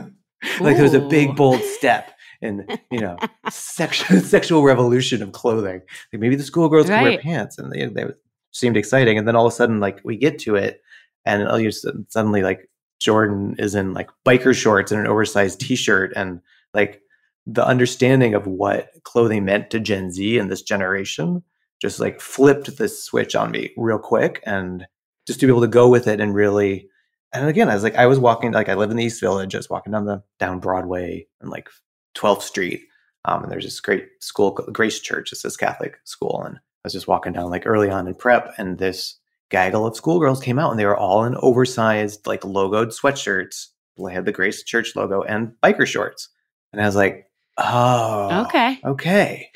like 0.60 0.76
there 0.76 0.82
was 0.82 0.94
a 0.94 1.00
big 1.00 1.36
bold 1.36 1.62
step 1.62 2.10
in 2.40 2.66
you 2.90 3.00
know 3.00 3.16
sexual 3.50 4.20
sexual 4.20 4.62
revolution 4.62 5.22
of 5.22 5.32
clothing. 5.32 5.82
Like 6.12 6.20
maybe 6.20 6.36
the 6.36 6.42
schoolgirls 6.42 6.86
can 6.86 7.02
wear 7.02 7.18
pants, 7.18 7.58
and 7.58 7.72
they, 7.72 7.86
they 7.86 8.06
seemed 8.52 8.76
exciting. 8.76 9.18
And 9.18 9.26
then 9.26 9.36
all 9.36 9.46
of 9.46 9.52
a 9.52 9.56
sudden, 9.56 9.80
like 9.80 10.00
we 10.04 10.16
get 10.16 10.38
to 10.40 10.56
it, 10.56 10.80
and 11.24 11.46
all 11.48 11.58
you 11.58 11.70
suddenly 11.70 12.42
like 12.42 12.68
Jordan 13.00 13.56
is 13.58 13.74
in 13.74 13.94
like 13.94 14.10
biker 14.26 14.54
shorts 14.54 14.92
and 14.92 15.00
an 15.00 15.06
oversized 15.06 15.60
T-shirt, 15.60 16.12
and 16.16 16.40
like 16.72 17.00
the 17.46 17.66
understanding 17.66 18.34
of 18.34 18.46
what 18.46 18.90
clothing 19.02 19.44
meant 19.44 19.70
to 19.70 19.80
Gen 19.80 20.10
Z 20.10 20.38
and 20.38 20.50
this 20.50 20.62
generation 20.62 21.42
just 21.84 22.00
like 22.00 22.20
flipped 22.20 22.78
the 22.78 22.88
switch 22.88 23.34
on 23.34 23.50
me 23.50 23.70
real 23.76 23.98
quick, 23.98 24.42
and 24.46 24.86
just 25.26 25.40
to 25.40 25.46
be 25.46 25.52
able 25.52 25.60
to 25.60 25.68
go 25.68 25.88
with 25.88 26.06
it 26.06 26.20
and 26.20 26.34
really. 26.34 26.88
And 27.32 27.48
again, 27.48 27.68
I 27.68 27.74
was 27.74 27.82
like, 27.82 27.96
I 27.96 28.06
was 28.06 28.18
walking, 28.18 28.52
like, 28.52 28.68
I 28.68 28.74
live 28.74 28.90
in 28.90 28.96
the 28.96 29.04
East 29.04 29.20
Village, 29.20 29.50
just 29.50 29.68
walking 29.68 29.92
down 29.92 30.04
the 30.04 30.22
down 30.38 30.60
Broadway 30.60 31.26
and 31.40 31.50
like 31.50 31.68
12th 32.16 32.42
Street. 32.42 32.84
Um, 33.24 33.42
and 33.42 33.52
there's 33.52 33.64
this 33.64 33.80
great 33.80 34.06
school, 34.20 34.52
Grace 34.52 35.00
Church. 35.00 35.32
It's 35.32 35.42
this 35.42 35.56
Catholic 35.56 35.98
school. 36.04 36.42
And 36.46 36.56
I 36.56 36.60
was 36.84 36.92
just 36.92 37.08
walking 37.08 37.32
down 37.32 37.50
like 37.50 37.66
early 37.66 37.90
on 37.90 38.06
in 38.06 38.14
prep, 38.14 38.54
and 38.56 38.78
this 38.78 39.18
gaggle 39.50 39.86
of 39.86 39.96
schoolgirls 39.96 40.40
came 40.40 40.58
out 40.58 40.70
and 40.70 40.80
they 40.80 40.86
were 40.86 40.96
all 40.96 41.24
in 41.24 41.36
oversized, 41.36 42.26
like 42.26 42.42
logoed 42.42 42.98
sweatshirts. 42.98 43.68
They 43.98 44.14
had 44.14 44.24
the 44.24 44.32
Grace 44.32 44.62
Church 44.62 44.96
logo 44.96 45.22
and 45.22 45.52
biker 45.62 45.86
shorts. 45.86 46.28
And 46.72 46.80
I 46.80 46.86
was 46.86 46.96
like, 46.96 47.26
oh, 47.58 48.44
Okay. 48.46 48.78
okay, 48.84 49.50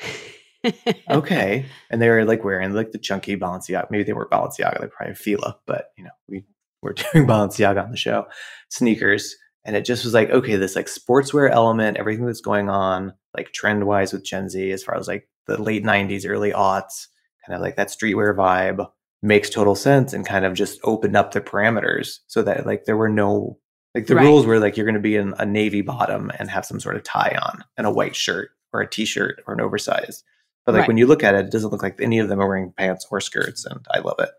okay. 1.09 1.65
And 1.89 2.01
they 2.01 2.09
were 2.09 2.25
like 2.25 2.43
wearing 2.43 2.73
like 2.73 2.91
the 2.91 2.97
chunky 2.97 3.35
Balenciaga. 3.37 3.89
Maybe 3.89 4.03
they 4.03 4.13
were 4.13 4.27
Balenciaga, 4.27 4.79
they're 4.79 4.89
probably 4.89 5.15
Fila, 5.15 5.57
but 5.65 5.91
you 5.97 6.03
know, 6.03 6.09
we 6.27 6.43
were 6.81 6.93
doing 7.13 7.27
Balenciaga 7.27 7.83
on 7.83 7.91
the 7.91 7.97
show, 7.97 8.25
sneakers. 8.69 9.35
And 9.65 9.75
it 9.75 9.85
just 9.85 10.05
was 10.05 10.13
like, 10.13 10.29
okay, 10.29 10.55
this 10.55 10.75
like 10.75 10.87
sportswear 10.87 11.51
element, 11.51 11.97
everything 11.97 12.25
that's 12.25 12.41
going 12.41 12.69
on, 12.69 13.13
like 13.35 13.51
trend 13.51 13.85
wise 13.85 14.13
with 14.13 14.23
Gen 14.23 14.49
Z, 14.49 14.71
as 14.71 14.83
far 14.83 14.95
as 14.95 15.07
like 15.07 15.27
the 15.47 15.61
late 15.61 15.83
90s, 15.83 16.25
early 16.27 16.51
aughts, 16.51 17.07
kind 17.45 17.55
of 17.55 17.61
like 17.61 17.75
that 17.75 17.89
streetwear 17.89 18.35
vibe 18.35 18.89
makes 19.21 19.49
total 19.49 19.75
sense 19.75 20.13
and 20.13 20.25
kind 20.25 20.45
of 20.45 20.53
just 20.53 20.79
opened 20.85 21.15
up 21.17 21.31
the 21.33 21.41
parameters 21.41 22.19
so 22.27 22.41
that 22.41 22.65
like 22.65 22.85
there 22.85 22.95
were 22.97 23.09
no 23.09 23.57
like 23.95 24.07
the 24.07 24.15
Right. 24.15 24.23
rules 24.25 24.45
were 24.45 24.59
like 24.59 24.77
you're 24.77 24.85
going 24.85 24.93
to 24.95 24.99
be 25.01 25.15
in 25.15 25.33
a 25.39 25.45
navy 25.45 25.81
bottom 25.81 26.31
and 26.39 26.49
have 26.49 26.65
some 26.65 26.79
sort 26.79 26.95
of 26.95 27.03
tie 27.03 27.37
on 27.41 27.63
and 27.77 27.87
a 27.87 27.91
white 27.91 28.15
shirt 28.15 28.51
or 28.73 28.81
a 28.81 28.89
t-shirt 28.89 29.41
or 29.47 29.53
an 29.53 29.61
oversized 29.61 30.23
but 30.65 30.73
like 30.73 30.81
Right. 30.81 30.87
when 30.87 30.97
you 30.97 31.07
look 31.07 31.23
at 31.23 31.33
it 31.35 31.45
it 31.45 31.51
doesn't 31.51 31.71
look 31.71 31.81
like 31.83 31.99
any 32.01 32.19
of 32.19 32.29
them 32.29 32.39
are 32.39 32.47
wearing 32.47 32.73
pants 32.77 33.05
or 33.09 33.19
skirts 33.21 33.65
and 33.65 33.85
i 33.91 33.99
love 33.99 34.19
it 34.19 34.29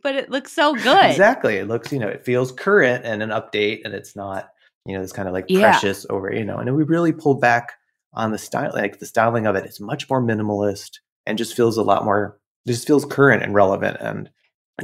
but 0.03 0.15
it 0.15 0.29
looks 0.29 0.51
so 0.51 0.73
good. 0.73 1.05
exactly 1.11 1.55
it 1.57 1.67
looks 1.67 1.91
you 1.91 1.99
know 1.99 2.07
it 2.07 2.25
feels 2.25 2.51
current 2.51 3.05
and 3.05 3.21
an 3.23 3.29
update 3.29 3.81
and 3.85 3.93
it's 3.93 4.15
not 4.15 4.49
you 4.85 4.95
know 4.95 5.01
this 5.01 5.13
kind 5.13 5.27
of 5.27 5.33
like 5.33 5.45
Yeah. 5.47 5.71
precious 5.71 6.05
over 6.09 6.33
you 6.33 6.43
know 6.43 6.57
and 6.57 6.75
we 6.75 6.83
really 6.83 7.11
pulled 7.13 7.39
back 7.41 7.73
on 8.13 8.31
the 8.31 8.37
style 8.37 8.71
like 8.73 8.99
the 8.99 9.05
styling 9.05 9.45
of 9.47 9.55
it 9.55 9.65
is 9.65 9.79
much 9.79 10.09
more 10.09 10.21
minimalist 10.21 10.99
and 11.25 11.37
just 11.37 11.55
feels 11.55 11.77
a 11.77 11.83
lot 11.83 12.03
more 12.03 12.37
just 12.67 12.85
feels 12.87 13.05
current 13.05 13.43
and 13.43 13.53
relevant 13.53 13.97
and 14.01 14.29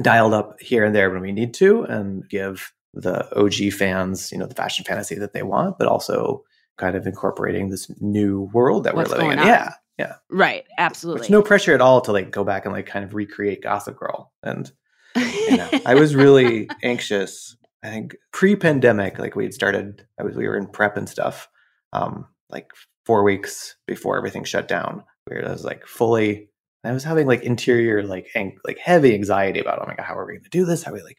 dialed 0.02 0.34
up 0.34 0.60
here 0.62 0.84
and 0.86 0.96
there 0.96 1.10
when 1.10 1.22
we 1.22 1.32
need 1.32 1.54
to 1.56 1.84
and 1.84 2.28
give 2.30 2.74
the 2.94 3.28
OG 3.36 3.74
fans, 3.74 4.32
you 4.32 4.38
know, 4.38 4.46
the 4.46 4.56
fashion 4.56 4.86
fantasy 4.86 5.16
that 5.16 5.34
they 5.34 5.44
want, 5.44 5.78
but 5.78 5.88
also 5.88 6.44
kind 6.78 6.96
of 6.96 7.08
incorporating 7.08 7.70
this 7.70 7.90
new 8.02 8.50
world 8.54 8.84
that 8.84 8.96
What's 8.96 9.10
we're 9.12 9.18
living 9.18 9.32
in. 9.34 9.40
on. 9.40 9.48
Yeah. 9.48 9.74
Yeah. 9.98 10.16
Right. 10.30 10.66
Absolutely. 10.78 11.22
It's 11.22 11.30
no 11.30 11.42
pressure 11.42 11.74
at 11.74 11.82
all 11.82 12.02
to 12.02 12.12
like 12.12 12.30
go 12.32 12.44
back 12.44 12.66
and 12.66 12.74
like 12.74 12.86
kind 12.86 13.04
of 13.04 13.16
recreate 13.16 13.64
Gossip 13.64 13.98
Girl. 13.98 14.32
And 14.44 14.72
you 15.16 15.58
know, 15.58 15.70
I 15.86 15.96
was 15.96 16.16
really 16.16 16.70
anxious. 16.84 17.58
I 17.84 17.90
think 17.90 18.16
pre-pandemic, 18.32 19.18
like 19.18 19.36
we 19.36 19.44
had 19.44 19.54
started, 19.54 20.06
I 20.20 20.24
was 20.24 20.36
we 20.36 20.48
were 20.48 20.58
in 20.58 20.68
prep 20.68 20.98
and 20.98 21.10
stuff. 21.10 21.50
Um, 21.94 22.28
like 22.50 22.72
four 23.06 23.24
weeks 23.24 23.76
before 23.88 24.18
everything 24.18 24.44
shut 24.44 24.68
down, 24.68 25.04
where 25.26 25.48
I 25.48 25.52
was 25.52 25.64
like 25.64 25.86
fully. 25.88 26.50
I 26.88 26.94
was 26.94 27.04
having 27.04 27.28
like 27.28 27.44
interior, 27.44 28.04
like 28.04 28.28
ang- 28.36 28.58
like 28.66 28.78
heavy 28.78 29.14
anxiety 29.14 29.60
about, 29.60 29.80
oh 29.82 29.86
my 29.88 29.96
god, 29.96 30.06
how 30.06 30.18
are 30.18 30.26
we 30.26 30.34
going 30.34 30.44
to 30.44 30.50
do 30.50 30.66
this? 30.66 30.84
How 30.84 30.92
are 30.92 30.96
we 30.96 31.02
like, 31.02 31.18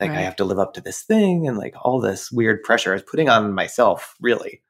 like 0.00 0.10
I 0.10 0.22
have 0.22 0.36
to 0.36 0.44
live 0.44 0.58
up 0.58 0.74
to 0.74 0.80
this 0.80 1.02
thing, 1.02 1.46
and 1.46 1.58
like 1.58 1.74
all 1.82 2.00
this 2.00 2.32
weird 2.32 2.62
pressure 2.62 2.90
I 2.90 2.94
was 2.94 3.02
putting 3.02 3.28
on 3.28 3.52
myself, 3.52 4.14
really. 4.20 4.62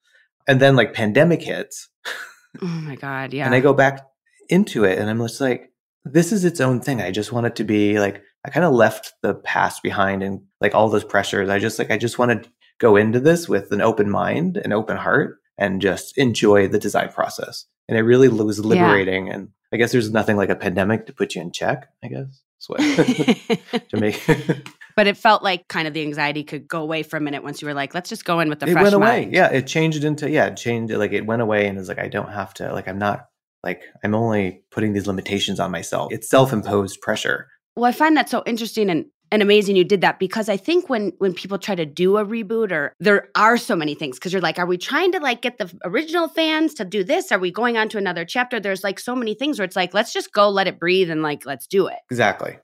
And 0.48 0.60
then 0.60 0.74
like 0.74 0.92
pandemic 0.92 1.42
hits, 1.42 1.88
oh 2.60 2.66
my 2.66 2.96
God. 2.96 3.32
Yeah. 3.32 3.46
and 3.46 3.54
I 3.54 3.60
go 3.60 3.72
back 3.72 4.04
into 4.48 4.84
it, 4.84 4.98
and 4.98 5.08
I'm 5.08 5.18
just 5.18 5.40
like, 5.40 5.70
this 6.04 6.32
is 6.32 6.44
its 6.44 6.60
own 6.60 6.80
thing. 6.80 7.00
I 7.00 7.10
just 7.10 7.32
want 7.32 7.46
it 7.46 7.56
to 7.56 7.64
be 7.64 8.00
like 8.00 8.22
I 8.44 8.50
kind 8.50 8.64
of 8.64 8.72
left 8.72 9.12
the 9.22 9.34
past 9.34 9.82
behind 9.82 10.22
and 10.22 10.40
like 10.60 10.74
all 10.74 10.88
those 10.88 11.04
pressures. 11.04 11.48
I 11.48 11.58
just 11.58 11.78
like 11.78 11.90
I 11.90 11.98
just 11.98 12.18
want 12.18 12.42
to 12.42 12.50
go 12.78 12.96
into 12.96 13.20
this 13.20 13.48
with 13.48 13.70
an 13.72 13.80
open 13.80 14.10
mind, 14.10 14.56
an 14.56 14.72
open 14.72 14.96
heart, 14.96 15.38
and 15.58 15.82
just 15.82 16.16
enjoy 16.18 16.66
the 16.66 16.78
design 16.78 17.10
process. 17.10 17.66
And 17.88 17.98
it 17.98 18.02
really 18.02 18.28
was 18.28 18.64
liberating. 18.64 19.28
And 19.28 19.48
I 19.72 19.76
guess 19.76 19.92
there's 19.92 20.10
nothing 20.10 20.36
like 20.36 20.50
a 20.50 20.56
pandemic 20.56 21.06
to 21.06 21.12
put 21.12 21.34
you 21.34 21.42
in 21.42 21.52
check. 21.52 21.88
I 22.02 22.08
guess 22.08 22.42
to 22.68 23.96
make. 23.96 24.20
but 24.96 25.06
it 25.06 25.16
felt 25.16 25.42
like 25.42 25.68
kind 25.68 25.88
of 25.88 25.94
the 25.94 26.02
anxiety 26.02 26.44
could 26.44 26.68
go 26.68 26.82
away 26.82 27.02
for 27.02 27.16
a 27.16 27.20
minute 27.20 27.42
once 27.42 27.62
you 27.62 27.68
were 27.68 27.74
like, 27.74 27.94
let's 27.94 28.08
just 28.08 28.24
go 28.24 28.40
in 28.40 28.48
with 28.48 28.60
the 28.60 28.66
it 28.68 28.72
fresh 28.72 28.82
went 28.82 28.94
away. 28.94 29.20
mind. 29.22 29.32
Yeah, 29.32 29.48
it 29.50 29.66
changed 29.66 30.04
into 30.04 30.28
yeah, 30.30 30.46
it 30.46 30.56
changed. 30.56 30.92
Like 30.92 31.12
it 31.12 31.26
went 31.26 31.42
away, 31.42 31.66
and 31.66 31.78
it's 31.78 31.88
like 31.88 31.98
I 31.98 32.08
don't 32.08 32.30
have 32.30 32.54
to. 32.54 32.72
Like 32.72 32.88
I'm 32.88 32.98
not. 32.98 33.26
Like 33.62 33.82
I'm 34.02 34.14
only 34.14 34.62
putting 34.70 34.94
these 34.94 35.06
limitations 35.06 35.60
on 35.60 35.70
myself. 35.70 36.12
It's 36.12 36.30
self-imposed 36.30 37.00
pressure. 37.02 37.48
Well, 37.76 37.84
I 37.84 37.92
find 37.92 38.16
that 38.16 38.28
so 38.28 38.42
interesting 38.46 38.88
and 38.88 39.06
and 39.30 39.42
amazing 39.42 39.76
you 39.76 39.84
did 39.84 40.00
that 40.00 40.18
because 40.18 40.48
I 40.48 40.56
think 40.56 40.88
when 40.88 41.12
when 41.18 41.34
people 41.34 41.58
try 41.58 41.74
to 41.74 41.86
do 41.86 42.16
a 42.16 42.24
reboot 42.24 42.72
or 42.72 42.94
there 42.98 43.28
are 43.34 43.56
so 43.56 43.76
many 43.76 43.94
things 43.94 44.18
because 44.18 44.32
you're 44.32 44.42
like, 44.42 44.58
are 44.58 44.66
we 44.66 44.78
trying 44.78 45.12
to 45.12 45.20
like 45.20 45.42
get 45.42 45.58
the 45.58 45.72
original 45.84 46.28
fans 46.28 46.74
to 46.74 46.84
do 46.84 47.04
this? 47.04 47.32
Are 47.32 47.38
we 47.38 47.50
going 47.50 47.76
on 47.76 47.88
to 47.90 47.98
another 47.98 48.24
chapter? 48.24 48.60
There's 48.60 48.84
like 48.84 48.98
so 48.98 49.14
many 49.14 49.34
things 49.34 49.58
where 49.58 49.64
it's 49.64 49.76
like, 49.76 49.94
let's 49.94 50.12
just 50.12 50.32
go, 50.32 50.48
let 50.48 50.66
it 50.66 50.78
breathe, 50.78 51.10
and 51.10 51.22
like 51.22 51.46
let's 51.46 51.66
do 51.66 51.86
it. 51.86 51.98
Exactly. 52.10 52.58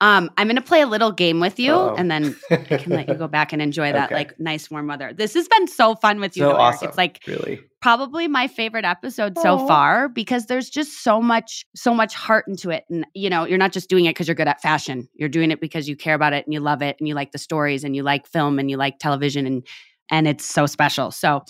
Um, 0.00 0.30
I'm 0.38 0.46
gonna 0.48 0.62
play 0.62 0.80
a 0.80 0.86
little 0.86 1.12
game 1.12 1.40
with 1.40 1.58
you, 1.58 1.72
Uh-oh. 1.74 1.94
and 1.96 2.10
then 2.10 2.34
I 2.50 2.56
can 2.56 2.92
let 2.92 3.08
you 3.08 3.14
go 3.14 3.28
back 3.38 3.52
and 3.52 3.60
enjoy 3.60 3.92
that 3.92 4.06
Okay. 4.06 4.14
like 4.14 4.40
nice 4.40 4.70
warm 4.70 4.86
weather. 4.86 5.12
This 5.12 5.34
has 5.34 5.46
been 5.48 5.66
so 5.68 5.94
fun 5.94 6.20
with 6.20 6.36
you, 6.36 6.44
So 6.44 6.56
awesome. 6.56 6.88
It's 6.88 6.96
like 6.96 7.20
really. 7.26 7.60
probably 7.82 8.26
my 8.26 8.48
favorite 8.48 8.84
episode 8.86 9.36
so 9.38 9.66
far 9.66 10.08
because 10.08 10.46
there's 10.46 10.70
just 10.70 11.02
so 11.04 11.20
much 11.20 11.66
so 11.76 11.92
much 11.94 12.14
heart 12.14 12.46
into 12.48 12.70
it 12.70 12.84
and 12.90 13.06
you 13.14 13.28
know 13.30 13.44
you're 13.44 13.58
not 13.58 13.72
just 13.72 13.88
doing 13.90 14.06
it 14.06 14.10
because 14.10 14.26
you're 14.28 14.34
good 14.34 14.48
at 14.48 14.60
fashion 14.62 15.06
you're 15.14 15.28
doing 15.28 15.50
it 15.50 15.60
because 15.60 15.88
you 15.88 15.96
care 15.96 16.14
about 16.14 16.32
it 16.32 16.44
and 16.46 16.52
you 16.54 16.60
love 16.60 16.82
it 16.82 16.96
and 16.98 17.06
you 17.08 17.14
like 17.14 17.32
the 17.32 17.38
stories 17.38 17.84
and 17.84 17.94
you 17.96 18.02
like 18.02 18.26
film 18.26 18.58
and 18.58 18.70
you 18.70 18.76
like 18.76 18.98
television 18.98 19.46
and 19.46 19.66
and 20.10 20.26
it's 20.28 20.44
so 20.44 20.66
special 20.66 21.10
so 21.10 21.42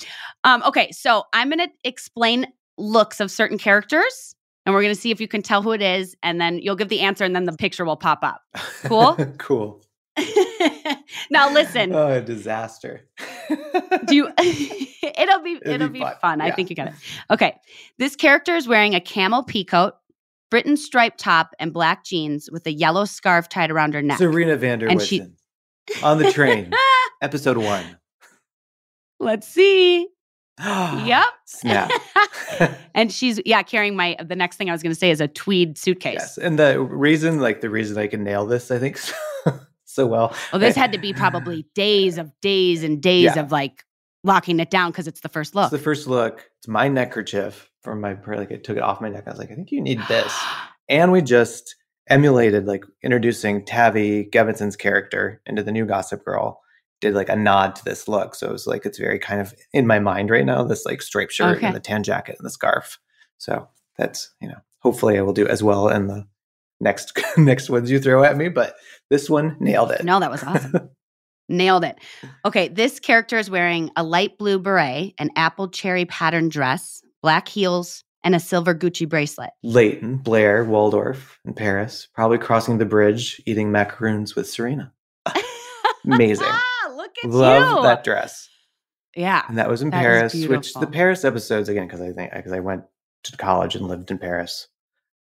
um 0.44 0.62
okay 0.64 0.90
so 0.92 1.24
i'm 1.32 1.48
going 1.50 1.58
to 1.58 1.68
explain 1.84 2.46
looks 2.78 3.18
of 3.20 3.30
certain 3.30 3.58
characters 3.58 4.34
and 4.70 4.76
we're 4.76 4.82
going 4.82 4.94
to 4.94 5.00
see 5.00 5.10
if 5.10 5.20
you 5.20 5.26
can 5.26 5.42
tell 5.42 5.62
who 5.62 5.72
it 5.72 5.82
is 5.82 6.16
and 6.22 6.40
then 6.40 6.60
you'll 6.60 6.76
give 6.76 6.88
the 6.88 7.00
answer 7.00 7.24
and 7.24 7.34
then 7.34 7.44
the 7.44 7.52
picture 7.52 7.84
will 7.84 7.96
pop 7.96 8.20
up. 8.22 8.40
Cool? 8.84 9.16
cool. 9.38 9.82
now 11.30 11.52
listen. 11.52 11.92
Oh, 11.92 12.06
a 12.06 12.20
disaster. 12.20 13.08
do 14.06 14.14
you 14.14 14.28
it'll 14.38 15.40
be 15.40 15.54
it'll, 15.56 15.72
It'll 15.72 15.88
be, 15.88 15.94
be 15.94 16.00
fun, 16.00 16.14
fun, 16.20 16.40
i 16.40 16.52
think 16.52 16.70
you 16.70 16.76
got 16.76 16.86
it. 16.86 16.94
Okay. 17.32 17.56
This 17.98 18.14
character 18.14 18.54
is 18.54 18.68
wearing 18.68 18.94
a 18.94 19.00
camel 19.00 19.42
peacoat 19.42 19.94
Breton 20.52 20.76
striped 20.76 21.18
top 21.18 21.52
and 21.58 21.72
black 21.72 22.04
jeans 22.04 22.48
with 22.52 22.64
a 22.68 22.72
yellow 22.72 23.06
scarf 23.06 23.48
tied 23.48 23.72
around 23.72 23.94
her 23.94 24.02
neck. 24.02 24.18
Serena 24.18 24.56
van 24.56 24.78
der 24.78 24.86
And 24.86 25.02
she- 25.02 25.26
on 26.04 26.18
the 26.18 26.30
train, 26.30 26.72
episode 27.20 27.56
one. 27.56 27.98
let's 29.18 29.48
see 29.48 30.06
yep 31.06 31.26
Snap. 31.46 31.90
and 32.94 33.12
she's 33.12 33.40
yeah 33.44 33.62
carrying 33.62 33.96
my 33.96 34.16
the 34.24 34.36
next 34.36 34.56
thing 34.56 34.68
i 34.68 34.72
was 34.72 34.82
going 34.82 34.92
to 34.92 34.98
say 34.98 35.10
is 35.10 35.20
a 35.20 35.28
tweed 35.28 35.76
suitcase 35.78 36.14
yes, 36.18 36.38
and 36.38 36.58
the 36.58 36.80
reason, 36.80 37.40
like 37.40 37.60
the 37.60 37.70
reason 37.70 37.98
I 37.98 38.06
can 38.06 38.22
nail 38.24 38.46
this, 38.46 38.70
I 38.70 38.78
think, 38.78 38.96
so, 38.98 39.14
so 39.84 40.06
well. 40.06 40.34
well 40.52 40.60
this 40.60 40.76
had 40.76 40.92
to 40.92 40.98
be 40.98 41.12
probably 41.24 41.66
days 41.74 42.18
of 42.18 42.30
days 42.40 42.82
and 42.84 43.02
days 43.02 43.24
Yeah. 43.36 43.40
of 43.40 43.52
like 43.52 43.84
locking 44.22 44.60
it 44.60 44.70
down 44.70 44.90
because 44.90 45.06
it's 45.08 45.20
the 45.20 45.28
first 45.28 45.54
look 45.54 45.64
It's 45.64 45.72
the 45.72 45.78
first 45.78 46.06
look. 46.06 46.50
It's 46.58 46.68
my 46.68 46.88
neckerchief 46.88 47.70
from 47.82 48.00
my 48.00 48.16
like 48.26 48.52
I 48.52 48.56
took 48.56 48.76
it 48.76 48.82
off 48.82 49.00
my 49.00 49.08
neck. 49.08 49.24
I 49.26 49.30
was 49.30 49.38
like, 49.38 49.50
I 49.50 49.54
think 49.54 49.70
you 49.72 49.80
need 49.80 50.00
this. 50.08 50.32
and 50.88 51.10
we 51.12 51.22
just 51.22 51.74
emulated 52.08 52.66
like 52.66 52.84
introducing 53.02 53.64
Tavi 53.64 54.24
Gevinson's 54.30 54.76
character 54.76 55.40
into 55.46 55.62
the 55.62 55.72
new 55.72 55.86
Gossip 55.86 56.24
Girl. 56.24 56.60
Did 57.00 57.14
like 57.14 57.28
a 57.28 57.36
nod 57.36 57.76
to 57.76 57.84
this 57.84 58.08
look, 58.08 58.34
so 58.34 58.48
it 58.48 58.52
was 58.52 58.66
like 58.66 58.84
it's 58.84 58.98
very 58.98 59.18
kind 59.18 59.40
of 59.40 59.54
in 59.72 59.86
my 59.86 59.98
mind 59.98 60.30
right 60.30 60.44
now. 60.44 60.62
This 60.64 60.84
like 60.84 61.00
striped 61.02 61.32
shirt 61.32 61.56
Okay. 61.58 61.66
and 61.66 61.74
the 61.74 61.80
tan 61.80 62.02
jacket 62.02 62.36
and 62.38 62.44
the 62.46 62.50
scarf. 62.50 62.98
So 63.38 63.68
that's 63.96 64.30
you 64.40 64.48
know, 64.48 64.58
hopefully 64.80 65.18
I 65.18 65.22
will 65.22 65.32
do 65.32 65.46
as 65.48 65.62
well 65.62 65.88
in 65.88 66.08
the 66.08 66.26
next 66.80 67.18
next 67.38 67.70
ones 67.70 67.90
you 67.90 68.00
throw 68.00 68.22
at 68.22 68.36
me. 68.36 68.48
But 68.50 68.74
this 69.08 69.30
one 69.30 69.56
nailed 69.60 69.92
it. 69.92 70.04
No, 70.04 70.20
that 70.20 70.30
was 70.30 70.42
awesome. 70.44 70.90
Nailed 71.52 71.82
it. 71.82 71.98
Okay, 72.44 72.68
this 72.68 73.00
character 73.00 73.36
is 73.36 73.50
wearing 73.50 73.90
a 73.96 74.04
light 74.04 74.38
blue 74.38 74.60
beret, 74.60 75.14
an 75.18 75.30
apple 75.34 75.66
cherry 75.68 76.04
pattern 76.04 76.48
dress, 76.48 77.02
black 77.22 77.48
heels, 77.48 78.04
and 78.22 78.36
a 78.36 78.38
silver 78.38 78.72
Gucci 78.72 79.08
bracelet. 79.08 79.50
Leighton, 79.64 80.18
Blair, 80.18 80.62
Waldorf 80.64 81.40
in 81.44 81.54
Paris, 81.54 82.06
probably 82.14 82.38
crossing 82.38 82.78
the 82.78 82.84
bridge, 82.84 83.42
eating 83.46 83.72
macaroons 83.72 84.36
with 84.36 84.48
Serena. 84.48 84.92
Amazing. 86.04 86.46
At 87.24 87.30
Love 87.30 87.76
you. 87.76 87.82
that 87.82 88.04
dress. 88.04 88.48
Yeah. 89.16 89.42
And 89.48 89.58
that 89.58 89.68
was 89.68 89.82
in 89.82 89.90
That 89.90 89.98
is 89.98 90.32
Paris, 90.32 90.46
which 90.46 90.74
the 90.74 90.86
Paris 90.86 91.24
episodes 91.24 91.68
again, 91.68 91.86
because 91.86 92.00
I 92.00 92.12
think 92.12 92.32
because 92.32 92.52
I 92.52 92.60
went 92.60 92.84
to 93.24 93.36
college 93.36 93.74
and 93.74 93.86
lived 93.86 94.10
in 94.10 94.18
Paris. 94.18 94.68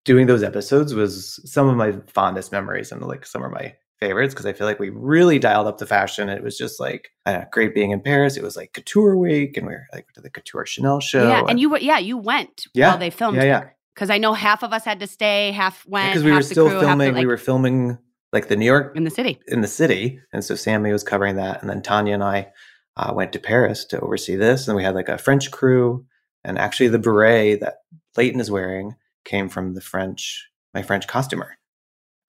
Doing 0.03 0.27
those 0.27 0.43
episodes 0.43 0.93
was 0.93 1.39
some 1.51 1.67
of 1.67 1.75
my 1.77 1.93
fondest 2.07 2.51
memories 2.51 2.91
and 2.91 3.01
like 3.01 3.25
some 3.25 3.43
of 3.43 3.51
my 3.51 3.75
favorites 3.99 4.33
because 4.33 4.45
I 4.45 4.53
feel 4.53 4.67
like 4.67 4.79
we 4.79 4.89
really 4.89 5.39
dialed 5.39 5.67
up 5.67 5.77
the 5.77 5.85
fashion. 5.85 6.29
It 6.29 6.43
was 6.43 6.57
just 6.57 6.79
like 6.79 7.11
know, 7.25 7.45
great 7.51 7.73
being 7.73 7.91
in 7.91 8.01
Paris. 8.01 8.37
It 8.37 8.43
was 8.43 8.55
like 8.55 8.73
couture 8.73 9.17
week, 9.17 9.57
and 9.57 9.65
we 9.65 9.73
were 9.73 9.87
like 9.93 10.11
to 10.13 10.21
the 10.21 10.29
couture 10.29 10.65
Chanel 10.65 10.99
show. 10.99 11.27
yeah, 11.27 11.43
and 11.47 11.59
you 11.59 11.69
were 11.69 11.79
yeah, 11.79 11.97
you 11.97 12.17
went 12.17 12.67
Yeah, 12.73 12.89
while 12.89 12.97
they 12.97 13.09
filmed 13.09 13.37
yeah, 13.37 13.43
yeah. 13.43 13.69
Because 13.93 14.09
I 14.09 14.17
know 14.17 14.33
half 14.33 14.61
of 14.61 14.73
us 14.73 14.83
had 14.83 14.99
to 14.99 15.07
stay, 15.07 15.51
half 15.51 15.87
went, 15.87 16.11
because 16.11 16.23
we 16.23 16.33
were 16.33 16.41
still 16.41 16.67
crew, 16.67 16.79
the, 16.79 16.85
filming. 16.85 17.13
like, 17.13 17.21
we 17.21 17.27
were 17.27 17.37
filming 17.37 17.97
like 18.35 18.47
the 18.49 18.55
New 18.55 18.65
York 18.65 18.95
in 18.95 19.03
the 19.03 19.09
city. 19.09 19.39
in 19.47 19.61
the 19.61 19.67
city, 19.67 20.19
and 20.31 20.43
so 20.43 20.53
Sammy 20.53 20.91
was 20.91 21.03
covering 21.03 21.37
that, 21.37 21.61
and 21.61 21.69
then 21.69 21.81
Tanya 21.81 22.13
and 22.13 22.23
I 22.23 22.49
uh, 22.97 23.11
went 23.15 23.33
to 23.33 23.39
Paris 23.39 23.83
to 23.85 23.99
oversee 23.99 24.35
this, 24.35 24.67
and 24.67 24.75
we 24.77 24.83
had 24.83 24.93
like 24.93 25.09
a 25.09 25.17
French 25.17 25.49
crew, 25.51 26.05
and 26.43 26.59
actually 26.59 26.89
the 26.89 26.99
beret 26.99 27.61
that 27.61 27.77
Leighton 28.15 28.39
is 28.39 28.51
wearing 28.51 28.95
came 29.23 29.49
from 29.49 29.73
the 29.73 29.81
French, 29.81 30.47
my 30.73 30.83
French 30.83 31.07
costumer. 31.07 31.57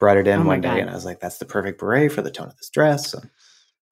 brought 0.00 0.16
it 0.16 0.26
in 0.26 0.40
Oh 0.40 0.44
one 0.46 0.60
day, 0.62 0.68
God. 0.68 0.78
and 0.78 0.90
I 0.90 0.94
was 0.94 1.04
like, 1.04 1.20
"That's 1.20 1.38
the 1.38 1.44
perfect 1.44 1.78
beret 1.78 2.12
for 2.12 2.22
the 2.22 2.30
tone 2.30 2.48
of 2.48 2.56
this 2.56 2.70
dress." 2.70 3.12
And 3.14 3.28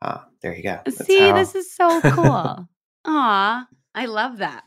uh, 0.03 0.21
there 0.43 0.55
you 0.57 0.63
go. 0.63 0.81
That's 0.85 1.05
See, 1.07 1.19
how- 1.21 1.35
this 1.37 1.55
is 1.55 1.75
so 1.75 2.01
cool. 2.03 2.69
Aw, 3.07 3.67
I 3.95 4.07
love 4.07 4.39
that. 4.39 4.65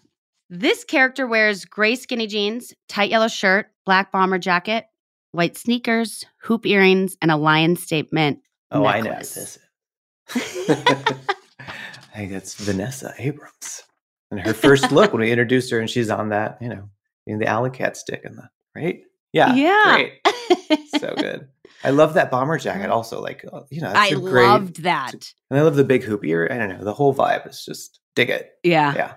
This 0.49 0.83
character 0.83 1.27
wears 1.27 1.65
gray 1.65 1.95
skinny 1.95 2.27
jeans, 2.27 2.73
tight 2.87 3.09
yellow 3.09 3.27
shirt, 3.27 3.67
black 3.85 4.11
bomber 4.11 4.37
jacket, 4.39 4.85
white 5.38 5.55
sneakers, 5.55 6.25
hoop 6.41 6.65
earrings, 6.65 7.15
and 7.21 7.31
a 7.31 7.38
lion 7.38 7.75
statement. 7.77 8.39
oh, 8.71 8.85
I 8.85 8.99
know 8.99 9.11
necklace. 9.11 9.33
this. 9.35 9.59
I 10.35 12.15
think 12.15 12.31
that's 12.31 12.55
Vanessa 12.55 13.13
Abrams, 13.17 13.83
and 14.31 14.39
her 14.41 14.53
first 14.53 14.91
look 14.91 15.13
when 15.13 15.21
we 15.21 15.31
introduced 15.31 15.71
her, 15.71 15.79
and 15.79 15.89
she's 15.89 16.09
on 16.09 16.29
that, 16.29 16.57
you 16.61 16.69
know, 16.69 16.89
in 17.25 17.39
the 17.39 17.45
alley 17.47 17.69
cat 17.69 17.95
stick 17.95 18.21
in 18.25 18.35
the 18.35 18.49
right. 18.75 19.01
Yeah, 19.33 19.53
Yeah. 19.55 19.93
great, 19.95 20.88
so 20.99 21.13
good. 21.17 21.47
I 21.83 21.91
love 21.91 22.15
that 22.15 22.31
bomber 22.31 22.57
jacket. 22.57 22.89
Also, 22.89 23.21
like 23.21 23.45
uh, 23.51 23.61
you 23.69 23.81
know, 23.81 23.91
I 23.95 24.07
a 24.07 24.15
great, 24.15 24.47
loved 24.47 24.83
that. 24.83 25.13
and 25.49 25.59
I 25.59 25.61
love 25.61 25.75
the 25.75 25.83
big 25.83 26.03
hoop 26.03 26.25
ear. 26.25 26.47
I 26.51 26.57
don't 26.57 26.69
know, 26.69 26.83
the 26.83 26.93
whole 26.93 27.13
vibe 27.13 27.47
is 27.47 27.63
just 27.63 27.99
dig 28.15 28.29
it. 28.29 28.51
Yeah. 28.63 28.93
Yeah, 28.95 29.13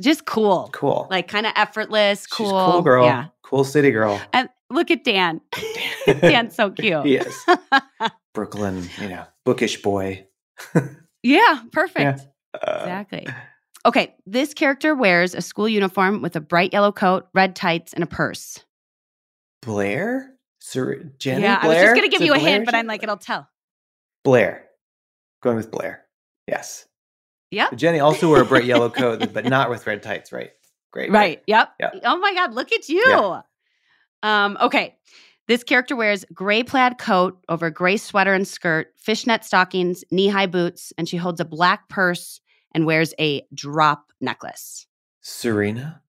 Just 0.00 0.24
cool. 0.24 0.70
cool. 0.72 1.08
Like 1.10 1.26
kind 1.28 1.44
of 1.46 1.52
effortless, 1.56 2.26
cool. 2.26 2.56
a 2.58 2.70
cool 2.72 2.82
girl, 2.82 3.04
Yeah. 3.06 3.26
Cool 3.44 3.62
city 3.64 3.90
girl. 3.90 4.20
And 4.32 4.48
look 4.70 4.90
at 4.90 5.04
Dan. 5.04 5.40
Dan's 6.06 6.54
so 6.56 6.70
cute. 6.70 7.06
yes. 7.06 7.46
Brooklyn, 8.34 8.88
you 9.00 9.08
know, 9.08 9.24
bookish 9.44 9.80
boy. 9.82 10.26
Yeah, 11.26 11.62
perfect. 11.72 12.20
Uh, 12.52 12.76
Exactly. 12.80 13.26
Okay, 13.86 14.14
this 14.26 14.52
character 14.52 14.94
wears 14.94 15.34
a 15.34 15.40
school 15.40 15.66
uniform 15.66 16.20
with 16.20 16.36
a 16.36 16.40
bright 16.40 16.74
yellow 16.74 16.92
coat, 16.92 17.28
red 17.32 17.56
tights, 17.56 17.94
and 17.94 18.04
a 18.04 18.06
purse. 18.06 18.62
Blair, 19.62 20.34
Sir 20.60 21.12
Jenny. 21.18 21.44
yeah, 21.44 21.58
I 21.62 21.66
was 21.68 21.78
just 21.78 21.94
gonna 21.94 22.08
give 22.10 22.20
Is 22.20 22.26
you 22.26 22.34
a 22.34 22.38
Blair, 22.38 22.50
hint, 22.56 22.66
but 22.66 22.74
I'm 22.74 22.86
like, 22.86 23.02
it'll 23.02 23.16
tell. 23.16 23.48
Blair. 24.22 24.66
Going 25.42 25.56
with 25.56 25.70
Blair. 25.70 26.04
Yes. 26.46 26.86
Yeah. 27.50 27.70
Jenny 27.74 28.00
also 28.00 28.28
wore 28.28 28.42
a 28.42 28.44
bright 28.44 28.64
yellow 28.66 28.90
coat, 28.90 29.32
but 29.32 29.46
not 29.46 29.70
with 29.70 29.86
red 29.86 30.02
tights, 30.02 30.30
right? 30.30 30.50
Great. 30.94 31.10
Right. 31.10 31.42
Yep. 31.48 31.72
Yeah. 31.80 31.90
Oh 32.04 32.18
my 32.18 32.32
God, 32.34 32.54
look 32.54 32.70
at 32.72 32.88
you. 32.88 33.36
Um, 34.22 34.56
okay. 34.60 34.94
This 35.48 35.64
character 35.64 35.96
wears 35.96 36.24
gray 36.32 36.62
plaid 36.62 36.98
coat 36.98 37.36
over 37.48 37.68
gray 37.68 37.96
sweater 37.96 38.32
and 38.32 38.46
skirt, 38.46 38.94
fishnet 38.96 39.44
stockings, 39.44 40.04
knee-high 40.12 40.46
boots, 40.46 40.92
and 40.96 41.08
she 41.08 41.16
holds 41.16 41.40
a 41.40 41.44
black 41.44 41.88
purse 41.88 42.40
and 42.72 42.86
wears 42.86 43.12
a 43.18 43.42
drop 43.52 44.12
necklace. 44.20 44.86
Serena. 45.20 46.00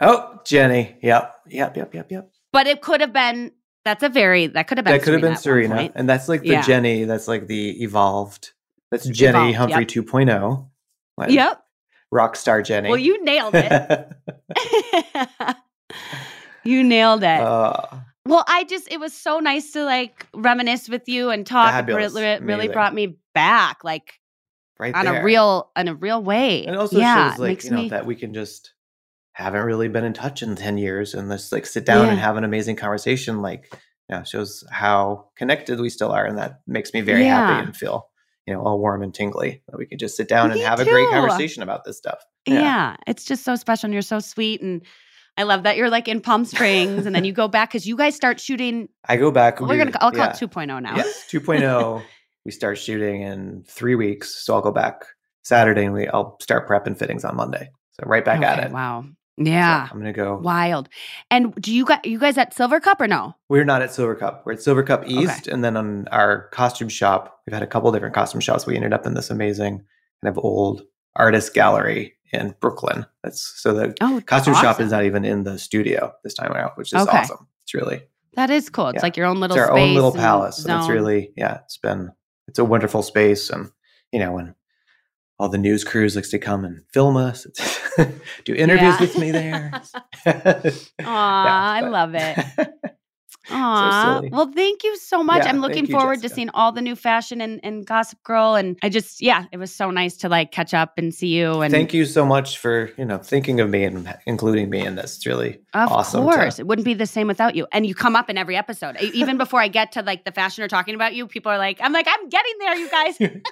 Oh, 0.00 0.38
Jenny. 0.44 0.96
Yep. 1.02 1.34
Yep. 1.48 1.76
Yep. 1.76 1.94
Yep. 1.94 2.12
Yep. 2.12 2.30
But 2.52 2.66
it 2.68 2.80
could 2.82 3.00
have 3.00 3.12
been 3.12 3.50
that's 3.84 4.04
a 4.04 4.08
very 4.08 4.46
that 4.46 4.68
could 4.68 4.78
have 4.78 4.84
been 4.84 4.92
That 4.92 5.02
could 5.02 5.12
have 5.14 5.22
been 5.22 5.36
Serena. 5.36 5.74
point. 5.74 5.92
And 5.96 6.08
that's 6.08 6.28
like 6.28 6.42
the 6.42 6.50
Yeah. 6.50 6.62
Jenny. 6.62 7.02
That's 7.04 7.26
like 7.26 7.48
the 7.48 7.82
evolved. 7.82 8.52
That's 8.92 9.06
Jenny 9.08 9.50
Evolved, 9.50 9.56
Humphrey 9.72 9.82
yep. 9.82 10.04
2.0. 10.06 10.68
Like 11.16 11.30
Yep. 11.30 11.64
Rock 12.12 12.36
star 12.36 12.62
Jenny. 12.62 12.88
Well, 12.88 12.98
you 12.98 13.22
nailed 13.24 13.54
it. 13.54 14.08
you 16.64 16.82
nailed 16.82 17.22
it. 17.22 17.40
uh, 17.40 17.72
Well, 18.26 18.44
I 18.48 18.64
just 18.64 18.90
it 18.90 19.00
was 19.00 19.12
so 19.12 19.38
nice 19.38 19.72
to 19.72 19.84
like 19.84 20.26
reminisce 20.34 20.88
with 20.88 21.08
you 21.08 21.30
and 21.30 21.46
talk. 21.46 21.88
It 21.88 21.92
really, 21.92 22.38
really 22.40 22.68
brought 22.68 22.94
me 22.94 23.16
back, 23.34 23.84
like 23.84 24.14
right 24.78 24.94
on 24.94 25.04
there. 25.04 25.20
a 25.20 25.24
real, 25.24 25.70
in 25.76 25.88
a 25.88 25.94
real 25.94 26.22
way. 26.22 26.64
And 26.66 26.74
it 26.74 26.78
also 26.78 26.98
yeah, 26.98 27.30
shows 27.30 27.38
it 27.38 27.42
like 27.42 27.48
makes 27.50 27.64
you 27.66 27.70
know 27.72 27.82
me. 27.82 27.88
that 27.90 28.06
we 28.06 28.14
can 28.16 28.34
just 28.34 28.72
haven't 29.32 29.62
really 29.64 29.88
been 29.88 30.04
in 30.04 30.12
touch 30.12 30.42
in 30.42 30.54
10 30.56 30.76
years 30.76 31.14
and 31.14 31.30
just 31.30 31.52
like 31.52 31.64
sit 31.64 31.86
down 31.86 32.08
and 32.08 32.18
have 32.18 32.36
an 32.36 32.44
amazing 32.44 32.76
conversation 32.76 33.40
like 33.40 33.72
you 33.72 34.16
know 34.16 34.22
shows 34.24 34.64
how 34.70 35.28
connected 35.36 35.80
we 35.80 35.88
still 35.88 36.10
are 36.10 36.26
and 36.26 36.36
that 36.36 36.60
makes 36.66 36.92
me 36.92 37.00
very 37.00 37.22
Yeah. 37.22 37.46
happy 37.46 37.64
and 37.64 37.74
feel 37.74 38.09
you 38.50 38.56
know 38.56 38.62
all 38.62 38.78
warm 38.80 39.02
and 39.02 39.14
tingly 39.14 39.62
that 39.68 39.78
we 39.78 39.86
can 39.86 39.96
just 39.98 40.16
sit 40.16 40.28
down 40.28 40.50
and 40.50 40.58
Me 40.60 40.66
have 40.66 40.80
a 40.80 40.84
great 40.84 41.08
conversation 41.10 41.62
about 41.62 41.84
this 41.84 41.96
stuff 41.96 42.22
yeah. 42.46 42.96
it's 43.06 43.24
just 43.24 43.44
so 43.44 43.54
special, 43.54 43.86
and 43.86 43.92
you're 43.92 44.02
so 44.02 44.18
sweet, 44.18 44.60
and 44.62 44.82
I 45.36 45.44
love 45.44 45.62
that 45.62 45.76
you're 45.76 45.90
like 45.90 46.08
in 46.08 46.20
Palm 46.20 46.44
Springs, 46.44 47.06
and 47.06 47.14
then 47.14 47.24
you 47.24 47.32
go 47.32 47.46
back 47.48 47.70
because 47.70 47.86
you 47.86 47.96
guys 47.96 48.16
start 48.16 48.40
shooting. 48.40 48.88
i 49.08 49.16
go 49.16 49.30
back 49.30 49.60
We're 49.60 49.68
we- 49.68 49.76
gonna, 49.78 49.92
I'll 50.00 50.10
call 50.10 50.26
yeah. 50.26 50.30
it 50.30 50.36
2.0 50.36 50.82
now. 50.82 50.96
yes 50.96 51.26
2.0 51.30 52.02
we 52.44 52.50
start 52.50 52.78
shooting 52.78 53.22
in 53.22 53.62
three 53.68 53.94
weeks 53.94 54.34
so 54.44 54.54
i'll 54.54 54.62
go 54.62 54.72
back 54.72 55.04
saturday 55.44 55.84
and 55.84 55.94
we 55.94 56.08
i'll 56.08 56.36
start 56.40 56.66
prepping 56.68 56.96
fittings 56.98 57.24
on 57.24 57.36
monday 57.36 57.68
so 57.92 58.02
right 58.06 58.24
back 58.24 58.42
at 58.42 58.58
it 58.64 58.72
Wow. 58.72 59.04
So 59.40 59.50
Yeah. 59.50 59.88
i'm 59.90 59.98
gonna 59.98 60.12
go 60.12 60.36
Wild. 60.36 60.88
And 61.30 61.54
do 61.54 61.72
you 61.74 61.84
guys 61.86 62.00
you 62.04 62.18
guys 62.18 62.36
at 62.36 62.54
Silvercup 62.54 63.00
or 63.00 63.06
no? 63.08 63.34
We're 63.48 63.64
not 63.64 63.80
at 63.82 63.90
Silvercup. 63.90 64.40
We're 64.44 64.52
at 64.52 64.58
Silvercup 64.58 65.08
East, 65.08 65.46
and 65.46 65.64
then 65.64 65.76
on 65.76 66.08
our 66.08 66.48
costume 66.48 66.88
shop, 66.90 67.40
we've 67.46 67.54
had 67.54 67.62
a 67.62 67.66
couple 67.66 67.90
different 67.92 68.14
costume 68.14 68.40
shops. 68.40 68.66
We 68.66 68.76
ended 68.76 68.92
up 68.92 69.06
in 69.06 69.14
this 69.14 69.30
amazing 69.30 69.78
kind 70.22 70.36
of 70.36 70.38
old 70.44 70.82
artist 71.16 71.54
gallery 71.54 72.14
in 72.32 72.54
Brooklyn. 72.60 73.06
That's 73.24 73.42
so 73.62 73.72
the 73.72 73.94
Oh, 74.02 74.20
costume 74.26 74.54
shop 74.54 74.78
is 74.80 74.90
not 74.92 75.04
even 75.04 75.24
in 75.24 75.44
the 75.44 75.58
studio 75.58 76.12
this 76.22 76.34
time 76.34 76.52
around, 76.52 76.72
which 76.74 76.92
is 76.92 77.00
Okay. 77.08 77.18
awesome. 77.18 77.46
It's 77.64 77.72
really 77.74 78.02
That 78.34 78.50
is 78.50 78.68
cool. 78.70 78.88
It's 78.88 78.96
Yeah. 78.96 79.02
like 79.02 79.16
your 79.16 79.26
own 79.26 79.40
little 79.40 79.56
it's 79.56 79.66
our 79.66 79.74
space 79.74 79.88
own 79.88 79.94
little 79.94 80.12
palace, 80.12 80.64
and 80.64 80.78
it's 80.78 80.88
really 80.88 81.32
yeah. 81.36 81.60
It's 81.64 81.78
been 81.78 82.12
it's 82.46 82.58
a 82.58 82.64
wonderful 82.64 83.02
space, 83.02 83.48
and 83.50 83.70
you 84.12 84.20
know 84.20 84.32
when 84.32 84.54
all 85.40 85.48
the 85.48 85.56
news 85.56 85.84
crews 85.84 86.14
likes 86.16 86.28
to 86.28 86.38
come 86.38 86.66
and 86.66 86.82
film 86.92 87.16
us, 87.16 87.46
do 88.44 88.54
interviews 88.54 88.94
Yeah. 88.94 89.00
with 89.00 89.18
me 89.18 89.30
there. 89.30 89.72
Aw, 90.26 90.82
I 91.06 91.80
love 91.80 92.14
it. 92.14 92.38
Aw. 93.50 94.16
silly. 94.16 94.30
well, 94.30 94.50
thank 94.54 94.84
you 94.84 94.96
so 94.96 95.22
much. 95.22 95.44
Yeah, 95.44 95.50
I'm 95.50 95.60
looking 95.60 95.86
you, 95.86 95.92
forward 95.92 96.22
to 96.22 96.28
seeing 96.28 96.50
all 96.50 96.72
the 96.72 96.80
new 96.80 96.96
fashion 96.96 97.40
and, 97.40 97.60
and 97.62 97.86
Gossip 97.86 98.22
Girl. 98.22 98.54
And 98.54 98.78
I 98.82 98.88
just, 98.88 99.20
yeah, 99.20 99.46
it 99.52 99.56
was 99.58 99.74
so 99.74 99.90
nice 99.90 100.16
to 100.18 100.28
like 100.28 100.52
catch 100.52 100.74
up 100.74 100.94
and 100.96 101.14
see 101.14 101.28
you. 101.28 101.60
And 101.60 101.72
Thank 101.72 101.94
you 101.94 102.04
so 102.04 102.24
much 102.24 102.58
for 102.58 102.90
you 102.96 103.04
know 103.04 103.18
thinking 103.18 103.60
of 103.60 103.70
me 103.70 103.84
and 103.84 104.14
including 104.26 104.70
me 104.70 104.84
in 104.84 104.94
this. 104.94 105.16
It's 105.16 105.26
really 105.26 105.60
Of 105.74 105.90
awesome. 105.90 106.20
Of 106.20 106.34
course, 106.34 106.56
To, 106.56 106.62
it 106.62 106.66
wouldn't 106.66 106.84
be 106.84 106.94
the 106.94 107.06
same 107.06 107.26
without 107.26 107.54
you. 107.54 107.66
And 107.72 107.86
you 107.86 107.94
come 107.94 108.16
up 108.16 108.30
in 108.30 108.38
every 108.38 108.56
episode. 108.56 108.96
Even 109.00 109.38
before 109.38 109.60
I 109.60 109.68
get 109.68 109.92
to 109.92 110.02
like 110.02 110.24
the 110.24 110.32
fashion 110.32 110.64
or 110.64 110.68
talking 110.68 110.94
about 110.94 111.14
you, 111.14 111.26
people 111.26 111.50
are 111.52 111.58
like, 111.58 111.78
"I'm 111.80 111.92
like, 111.92 112.06
I'm 112.08 112.28
getting 112.28 112.54
there, 112.60 112.74
you 112.76 112.90
guys." 112.90 113.18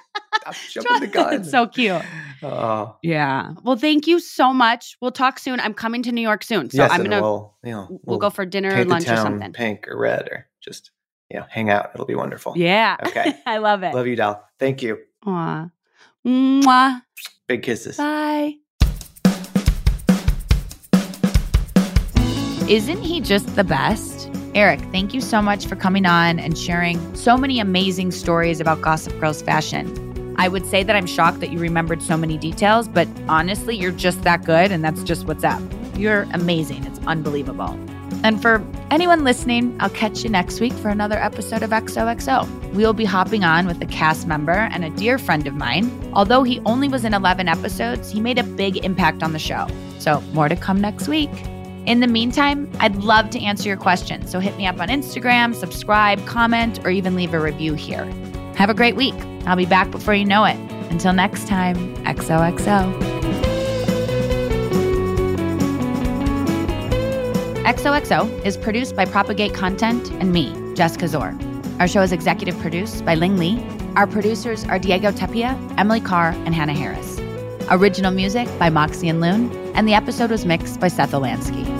I'm 0.45 0.53
jumping 0.69 0.99
the 1.01 1.07
gun. 1.13 1.33
it's 1.33 1.51
so 1.51 1.67
cute. 1.67 2.01
Oh, 2.41 2.95
Yeah. 3.01 3.53
Well, 3.63 3.75
thank 3.75 4.07
you 4.07 4.19
so 4.19 4.53
much. 4.53 4.97
We'll 5.01 5.11
talk 5.11 5.39
soon. 5.39 5.59
I'm 5.59 5.73
coming 5.73 6.03
to 6.03 6.11
New 6.11 6.21
York 6.21 6.43
soon, 6.43 6.69
so 6.69 6.77
yes, 6.77 6.91
I'm 6.91 7.03
gonna 7.03 7.21
we'll 7.21 7.55
you 7.63 7.71
know 7.71 7.99
we'll, 8.03 8.17
go 8.17 8.29
for 8.29 8.45
dinner 8.45 8.73
or 8.73 8.85
lunch 8.85 9.09
or 9.09 9.17
something. 9.17 9.51
pink 9.53 9.87
or 9.89 9.97
red 9.97 10.27
or 10.31 10.47
just 10.61 10.91
you 11.29 11.39
know 11.39 11.45
hang 11.49 11.69
out. 11.69 11.91
It'll 11.93 12.05
be 12.05 12.15
wonderful. 12.15 12.53
Yeah. 12.55 12.97
Okay. 13.05 13.33
I 13.45 13.57
love 13.57 13.83
it. 13.83 13.93
Love 13.93 14.07
you, 14.07 14.15
Dal. 14.15 14.43
Thank 14.59 14.81
you. 14.81 14.99
Aw. 15.25 15.69
Mwah. 16.25 17.01
Big 17.47 17.63
kisses. 17.63 17.97
Bye. 17.97 18.55
Isn't 22.69 23.01
he 23.01 23.19
just 23.19 23.55
the 23.55 23.63
best? 23.63 24.29
Eric, 24.53 24.79
thank 24.91 25.13
you 25.13 25.21
so 25.21 25.41
much 25.41 25.65
for 25.65 25.75
coming 25.75 26.05
on 26.05 26.37
and 26.39 26.55
sharing 26.57 27.15
so 27.15 27.35
many 27.35 27.59
amazing 27.59 28.11
stories 28.11 28.59
about 28.59 28.81
Gossip 28.81 29.19
Girl's 29.19 29.41
fashion. 29.41 30.35
I 30.37 30.47
would 30.47 30.65
say 30.65 30.83
that 30.83 30.95
I'm 30.95 31.05
shocked 31.05 31.39
that 31.39 31.51
you 31.51 31.59
remembered 31.59 32.01
so 32.01 32.15
many 32.15 32.37
details, 32.37 32.87
but 32.87 33.07
honestly, 33.27 33.75
you're 33.75 33.91
just 33.91 34.21
that 34.23 34.45
good, 34.45 34.71
and 34.71 34.85
that's 34.85 35.03
just 35.03 35.25
what's 35.25 35.43
up. 35.43 35.61
You're 35.97 36.27
amazing. 36.31 36.85
It's 36.85 36.99
unbelievable. 37.07 37.77
And 38.23 38.41
for 38.41 38.65
anyone 38.91 39.23
listening, 39.23 39.75
I'll 39.79 39.89
catch 39.89 40.23
you 40.23 40.29
next 40.29 40.59
week 40.59 40.73
for 40.73 40.89
another 40.89 41.17
episode 41.17 41.63
of 41.63 41.69
XOXO. 41.69 42.73
We'll 42.73 42.93
be 42.93 43.05
hopping 43.05 43.43
on 43.43 43.65
with 43.65 43.81
a 43.81 43.85
cast 43.85 44.27
member 44.27 44.51
and 44.51 44.83
a 44.83 44.89
dear 44.89 45.17
friend 45.17 45.47
of 45.47 45.55
mine. 45.55 45.89
Although 46.13 46.43
he 46.43 46.59
only 46.65 46.89
was 46.89 47.05
in 47.05 47.13
11 47.13 47.47
episodes, 47.47 48.11
he 48.11 48.19
made 48.19 48.37
a 48.37 48.43
big 48.43 48.77
impact 48.83 49.23
on 49.23 49.33
the 49.33 49.39
show. 49.39 49.67
So, 49.99 50.21
more 50.33 50.49
to 50.49 50.55
come 50.55 50.81
next 50.81 51.07
week. 51.07 51.31
In 51.85 52.01
the 52.01 52.07
meantime, 52.07 52.69
I'd 52.79 52.97
love 52.97 53.29
to 53.31 53.39
answer 53.39 53.67
your 53.67 53.77
questions. 53.77 54.29
So 54.29 54.39
hit 54.39 54.55
me 54.57 54.67
up 54.67 54.79
on 54.79 54.89
Instagram, 54.89 55.55
subscribe, 55.55 56.23
comment, 56.27 56.85
or 56.85 56.91
even 56.91 57.15
leave 57.15 57.33
a 57.33 57.39
review 57.39 57.73
here. 57.73 58.05
Have 58.55 58.69
a 58.69 58.75
great 58.75 58.95
week. 58.95 59.15
I'll 59.47 59.55
be 59.55 59.65
back 59.65 59.89
before 59.89 60.13
you 60.13 60.25
know 60.25 60.43
it. 60.43 60.57
Until 60.91 61.13
next 61.13 61.47
time, 61.47 61.95
XOXO. 62.03 63.18
XOXO 67.69 68.43
is 68.43 68.57
produced 68.57 68.95
by 68.95 69.05
Propagate 69.05 69.53
Content 69.53 70.09
and 70.13 70.33
me, 70.33 70.51
Jessica 70.73 71.05
Szohr. 71.05 71.37
Our 71.79 71.87
show 71.87 72.01
is 72.01 72.11
executive 72.11 72.57
produced 72.57 73.05
by 73.05 73.13
Ling 73.13 73.37
Lee. 73.37 73.63
Our 73.95 74.07
producers 74.07 74.63
are 74.63 74.79
Diego 74.79 75.11
Tapia, 75.11 75.55
Emily 75.77 76.01
Carr, 76.01 76.31
and 76.31 76.55
Hannah 76.55 76.73
Harris. 76.73 77.19
Original 77.69 78.09
music 78.09 78.47
by 78.57 78.71
Moxie 78.71 79.07
and 79.07 79.21
Loon, 79.21 79.51
and 79.75 79.87
the 79.87 79.93
episode 79.93 80.31
was 80.31 80.45
mixed 80.45 80.79
by 80.79 80.87
Seth 80.87 81.11
Olansky. 81.11 81.78